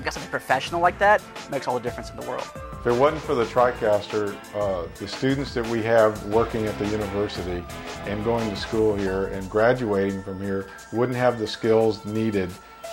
I 0.00 0.02
got 0.02 0.14
something 0.14 0.30
professional 0.30 0.80
like 0.80 0.98
that 0.98 1.22
makes 1.50 1.68
all 1.68 1.74
the 1.74 1.80
difference 1.80 2.08
in 2.08 2.16
the 2.16 2.26
world. 2.26 2.48
If 2.80 2.86
it 2.86 2.94
wasn't 2.94 3.20
for 3.20 3.34
the 3.34 3.44
TriCaster, 3.44 4.34
uh, 4.54 4.88
the 4.98 5.06
students 5.06 5.52
that 5.52 5.66
we 5.66 5.82
have 5.82 6.24
working 6.24 6.64
at 6.64 6.78
the 6.78 6.86
university 6.86 7.62
and 8.06 8.24
going 8.24 8.48
to 8.48 8.56
school 8.56 8.96
here 8.96 9.26
and 9.26 9.50
graduating 9.50 10.22
from 10.22 10.40
here 10.40 10.68
wouldn't 10.94 11.18
have 11.18 11.38
the 11.38 11.46
skills 11.46 12.02
needed 12.06 12.48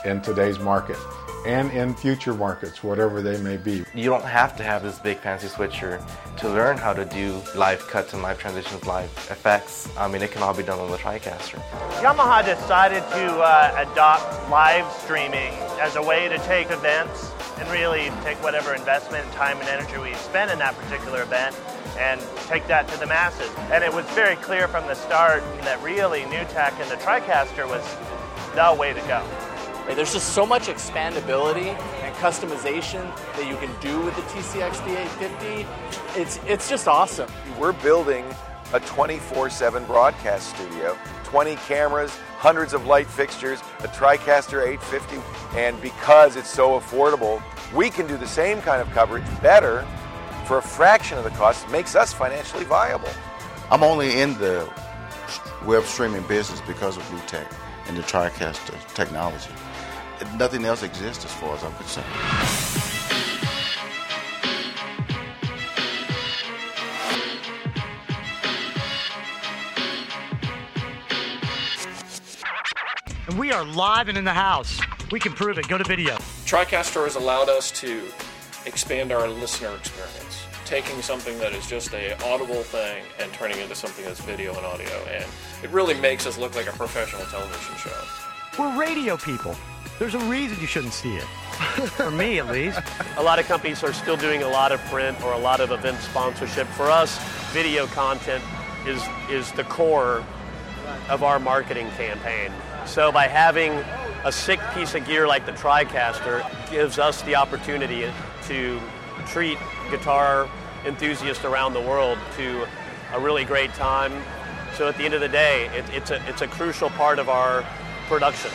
in 0.05 0.21
today's 0.21 0.59
market 0.59 0.97
and 1.45 1.71
in 1.71 1.95
future 1.95 2.33
markets, 2.33 2.83
whatever 2.83 3.21
they 3.21 3.39
may 3.41 3.55
be. 3.55 3.85
You 3.95 4.09
don't 4.09 4.23
have 4.23 4.57
to 4.57 4.63
have 4.63 4.83
this 4.83 4.99
big 4.99 5.17
fancy 5.19 5.47
switcher 5.47 6.03
to 6.37 6.49
learn 6.49 6.77
how 6.77 6.93
to 6.93 7.05
do 7.05 7.41
live 7.55 7.87
cuts 7.87 8.13
and 8.13 8.21
live 8.21 8.37
transitions, 8.37 8.85
live 8.85 9.09
effects. 9.31 9.89
I 9.97 10.07
mean, 10.09 10.21
it 10.21 10.31
can 10.31 10.43
all 10.43 10.53
be 10.53 10.63
done 10.63 10.79
on 10.79 10.91
the 10.91 10.97
TriCaster. 10.97 11.61
Yamaha 12.01 12.43
decided 12.43 12.99
to 12.99 13.39
uh, 13.39 13.85
adopt 13.89 14.49
live 14.49 14.91
streaming 14.91 15.53
as 15.79 15.95
a 15.95 16.01
way 16.01 16.27
to 16.27 16.37
take 16.39 16.69
events 16.69 17.31
and 17.59 17.69
really 17.69 18.11
take 18.23 18.41
whatever 18.43 18.73
investment 18.73 19.23
and 19.23 19.33
time 19.33 19.57
and 19.59 19.69
energy 19.69 19.97
we 19.97 20.13
spend 20.15 20.51
in 20.51 20.59
that 20.59 20.77
particular 20.77 21.21
event 21.21 21.55
and 21.97 22.21
take 22.47 22.67
that 22.67 22.87
to 22.89 22.99
the 22.99 23.07
masses. 23.07 23.49
And 23.71 23.83
it 23.83 23.93
was 23.93 24.05
very 24.07 24.35
clear 24.35 24.67
from 24.67 24.85
the 24.87 24.95
start 24.95 25.43
that 25.61 25.81
really 25.81 26.21
NewTek 26.21 26.73
and 26.81 26.91
the 26.91 26.97
TriCaster 26.97 27.67
was 27.67 27.83
the 28.53 28.75
way 28.79 28.93
to 28.93 29.01
go. 29.01 29.46
There's 29.95 30.13
just 30.13 30.33
so 30.33 30.45
much 30.45 30.67
expandability 30.67 31.75
and 32.03 32.15
customization 32.17 33.03
that 33.35 33.47
you 33.47 33.55
can 33.57 33.71
do 33.79 33.99
with 34.01 34.15
the 34.15 34.21
TCX 34.23 34.75
D850. 34.85 35.65
It's, 36.15 36.39
it's 36.45 36.69
just 36.69 36.87
awesome. 36.87 37.29
We're 37.57 37.71
building 37.71 38.25
a 38.73 38.79
24 38.81 39.49
7 39.49 39.85
broadcast 39.85 40.55
studio, 40.55 40.97
20 41.23 41.55
cameras, 41.55 42.11
hundreds 42.37 42.73
of 42.73 42.85
light 42.85 43.07
fixtures, 43.07 43.61
a 43.79 43.87
TriCaster 43.87 44.65
850, 44.67 45.57
and 45.57 45.81
because 45.81 46.35
it's 46.35 46.49
so 46.49 46.79
affordable, 46.79 47.41
we 47.73 47.89
can 47.89 48.05
do 48.07 48.17
the 48.17 48.27
same 48.27 48.61
kind 48.61 48.81
of 48.81 48.89
coverage 48.91 49.25
better 49.41 49.87
for 50.45 50.57
a 50.59 50.61
fraction 50.61 51.17
of 51.17 51.23
the 51.23 51.31
cost. 51.31 51.65
It 51.65 51.71
makes 51.71 51.95
us 51.95 52.13
financially 52.13 52.65
viable. 52.65 53.09
I'm 53.71 53.83
only 53.83 54.19
in 54.19 54.37
the 54.37 54.69
web 55.65 55.83
streaming 55.83 56.23
business 56.27 56.61
because 56.61 56.97
of 56.97 57.03
NewTek 57.03 57.51
and 57.87 57.97
the 57.97 58.03
TriCaster 58.03 58.93
technology 58.93 59.49
nothing 60.37 60.65
else 60.65 60.83
exists 60.83 61.25
as 61.25 61.33
far 61.33 61.55
as 61.55 61.63
I'm 61.63 61.73
concerned. 61.73 62.05
And 73.27 73.37
we 73.37 73.51
are 73.51 73.65
live 73.65 74.07
and 74.07 74.17
in 74.17 74.23
the 74.23 74.33
house. 74.33 74.79
We 75.11 75.19
can 75.19 75.33
prove 75.33 75.57
it. 75.57 75.67
Go 75.67 75.77
to 75.77 75.83
video. 75.83 76.15
TriCaster 76.45 77.03
has 77.03 77.15
allowed 77.15 77.49
us 77.49 77.71
to 77.81 78.03
expand 78.65 79.11
our 79.11 79.27
listener 79.27 79.73
experience, 79.75 80.45
taking 80.65 81.01
something 81.01 81.37
that 81.39 81.53
is 81.53 81.67
just 81.67 81.93
a 81.93 82.13
audible 82.25 82.63
thing 82.63 83.03
and 83.19 83.31
turning 83.33 83.57
it 83.57 83.63
into 83.63 83.75
something 83.75 84.05
that's 84.05 84.21
video 84.21 84.55
and 84.55 84.65
audio. 84.65 84.89
And 85.11 85.25
it 85.63 85.69
really 85.71 85.93
makes 85.99 86.25
us 86.25 86.37
look 86.37 86.55
like 86.55 86.67
a 86.67 86.73
professional 86.73 87.25
television 87.25 87.75
show. 87.75 88.01
We're 88.57 88.79
radio 88.79 89.17
people. 89.17 89.55
There's 89.99 90.13
a 90.13 90.19
reason 90.19 90.59
you 90.61 90.67
shouldn't 90.67 90.93
see 90.93 91.15
it. 91.15 91.23
For 91.89 92.11
me, 92.11 92.37
at 92.37 92.47
least. 92.47 92.79
A 93.17 93.23
lot 93.23 93.39
of 93.39 93.47
companies 93.47 93.83
are 93.83 93.93
still 93.93 94.15
doing 94.15 94.43
a 94.43 94.47
lot 94.47 94.71
of 94.71 94.79
print 94.85 95.19
or 95.23 95.33
a 95.33 95.37
lot 95.37 95.59
of 95.59 95.71
event 95.71 95.99
sponsorship. 96.01 96.67
For 96.67 96.91
us, 96.91 97.17
video 97.51 97.87
content 97.87 98.43
is, 98.85 99.01
is 99.29 99.51
the 99.53 99.63
core 99.63 100.23
of 101.09 101.23
our 101.23 101.39
marketing 101.39 101.89
campaign. 101.91 102.51
So 102.85 103.11
by 103.11 103.27
having 103.27 103.71
a 104.23 104.31
sick 104.31 104.59
piece 104.75 104.93
of 104.93 105.05
gear 105.05 105.27
like 105.27 105.47
the 105.47 105.51
TriCaster 105.53 106.45
gives 106.69 106.99
us 106.99 107.23
the 107.23 107.35
opportunity 107.35 108.05
to 108.47 108.79
treat 109.25 109.57
guitar 109.89 110.47
enthusiasts 110.85 111.43
around 111.43 111.73
the 111.73 111.81
world 111.81 112.19
to 112.35 112.67
a 113.13 113.19
really 113.19 113.45
great 113.45 113.73
time. 113.73 114.13
So 114.75 114.87
at 114.87 114.95
the 114.97 115.05
end 115.05 115.15
of 115.15 115.21
the 115.21 115.29
day, 115.29 115.67
it, 115.75 115.85
it's, 115.91 116.11
a, 116.11 116.21
it's 116.29 116.43
a 116.43 116.47
crucial 116.47 116.91
part 116.91 117.17
of 117.17 117.29
our 117.29 117.65
production. 118.07 118.51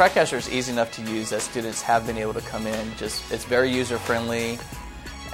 The 0.00 0.06
TriCaster 0.06 0.38
is 0.38 0.48
easy 0.50 0.72
enough 0.72 0.90
to 0.92 1.02
use 1.02 1.28
that 1.28 1.42
students 1.42 1.82
have 1.82 2.06
been 2.06 2.16
able 2.16 2.32
to 2.32 2.40
come 2.40 2.66
in. 2.66 2.96
Just 2.96 3.30
it's 3.30 3.44
very 3.44 3.70
user 3.70 3.98
friendly, 3.98 4.58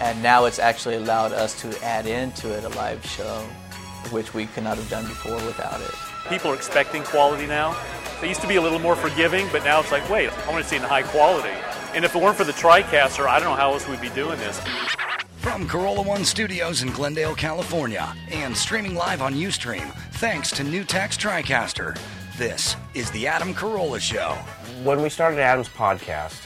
and 0.00 0.20
now 0.24 0.46
it's 0.46 0.58
actually 0.58 0.96
allowed 0.96 1.30
us 1.30 1.54
to 1.60 1.84
add 1.84 2.04
into 2.08 2.52
it 2.52 2.64
a 2.64 2.70
live 2.70 3.06
show, 3.06 3.46
which 4.10 4.34
we 4.34 4.46
could 4.46 4.64
not 4.64 4.76
have 4.76 4.90
done 4.90 5.06
before 5.06 5.36
without 5.46 5.80
it. 5.80 5.94
People 6.28 6.50
are 6.50 6.56
expecting 6.56 7.04
quality 7.04 7.46
now. 7.46 7.80
They 8.20 8.26
used 8.26 8.40
to 8.40 8.48
be 8.48 8.56
a 8.56 8.60
little 8.60 8.80
more 8.80 8.96
forgiving, 8.96 9.46
but 9.52 9.62
now 9.62 9.78
it's 9.78 9.92
like, 9.92 10.10
wait, 10.10 10.32
I 10.36 10.50
want 10.50 10.64
to 10.64 10.68
see 10.68 10.78
the 10.78 10.88
high 10.88 11.04
quality. 11.04 11.54
And 11.94 12.04
if 12.04 12.16
it 12.16 12.20
weren't 12.20 12.36
for 12.36 12.42
the 12.42 12.50
TriCaster, 12.50 13.28
I 13.28 13.38
don't 13.38 13.50
know 13.50 13.54
how 13.54 13.72
else 13.72 13.86
we'd 13.86 14.00
be 14.00 14.10
doing 14.10 14.36
this. 14.40 14.60
From 15.36 15.68
Carolla 15.68 16.04
One 16.04 16.24
Studios 16.24 16.82
in 16.82 16.90
Glendale, 16.90 17.36
California, 17.36 18.12
and 18.32 18.56
streaming 18.56 18.96
live 18.96 19.22
on 19.22 19.32
Ustream, 19.32 19.88
thanks 20.14 20.50
to 20.50 20.64
NewTek's 20.64 21.16
TriCaster. 21.16 21.96
This 22.36 22.76
is 22.92 23.10
the 23.12 23.26
Adam 23.26 23.54
Carolla 23.54 23.98
Show. 23.98 24.36
When 24.86 25.02
we 25.02 25.08
started 25.08 25.40
Adam's 25.40 25.68
podcast, 25.68 26.40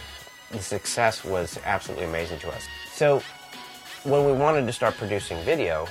the 0.50 0.60
success 0.60 1.22
was 1.26 1.58
absolutely 1.62 2.06
amazing 2.06 2.38
to 2.38 2.48
us. 2.48 2.66
So, 2.90 3.22
when 4.04 4.24
we 4.24 4.32
wanted 4.32 4.64
to 4.64 4.72
start 4.72 4.94
producing 4.94 5.44
video, 5.44 5.86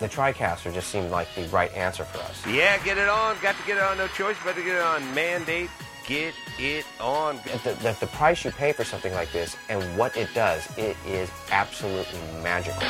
the 0.00 0.08
TriCaster 0.08 0.72
just 0.72 0.88
seemed 0.88 1.10
like 1.10 1.28
the 1.34 1.42
right 1.48 1.70
answer 1.74 2.04
for 2.04 2.20
us. 2.20 2.46
Yeah, 2.46 2.82
get 2.84 2.96
it 2.96 3.10
on. 3.10 3.36
Got 3.42 3.54
to 3.56 3.66
get 3.66 3.76
it 3.76 3.82
on. 3.82 3.98
No 3.98 4.06
choice 4.06 4.38
but 4.42 4.54
to 4.54 4.62
get 4.64 4.76
it 4.76 4.82
on. 4.82 5.14
Mandate, 5.14 5.68
get 6.06 6.32
it 6.58 6.86
on. 7.00 7.38
The, 7.64 7.76
the, 7.82 7.94
the 8.00 8.06
price 8.06 8.46
you 8.46 8.50
pay 8.50 8.72
for 8.72 8.84
something 8.84 9.12
like 9.12 9.30
this 9.32 9.54
and 9.68 9.82
what 9.98 10.16
it 10.16 10.30
does, 10.32 10.66
it 10.78 10.96
is 11.06 11.30
absolutely 11.50 12.18
magical. 12.42 12.82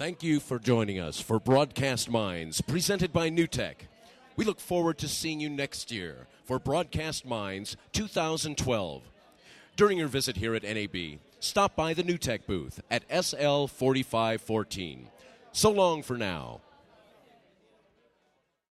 Thank 0.00 0.22
you 0.22 0.40
for 0.40 0.58
joining 0.58 0.98
us 0.98 1.20
for 1.20 1.38
Broadcast 1.38 2.08
Minds, 2.08 2.62
presented 2.62 3.12
by 3.12 3.28
NewTek. 3.28 3.74
We 4.34 4.46
look 4.46 4.58
forward 4.58 4.96
to 4.96 5.08
seeing 5.08 5.40
you 5.40 5.50
next 5.50 5.92
year 5.92 6.26
for 6.46 6.58
Broadcast 6.58 7.26
Minds 7.26 7.76
2012. 7.92 9.02
During 9.76 9.98
your 9.98 10.08
visit 10.08 10.38
here 10.38 10.54
at 10.54 10.62
NAB, 10.62 11.18
stop 11.40 11.76
by 11.76 11.92
the 11.92 12.02
NewTek 12.02 12.46
booth 12.46 12.80
at 12.90 13.02
SL 13.10 13.66
4514. 13.66 15.08
So 15.52 15.70
long 15.70 16.02
for 16.02 16.16
now. 16.16 16.62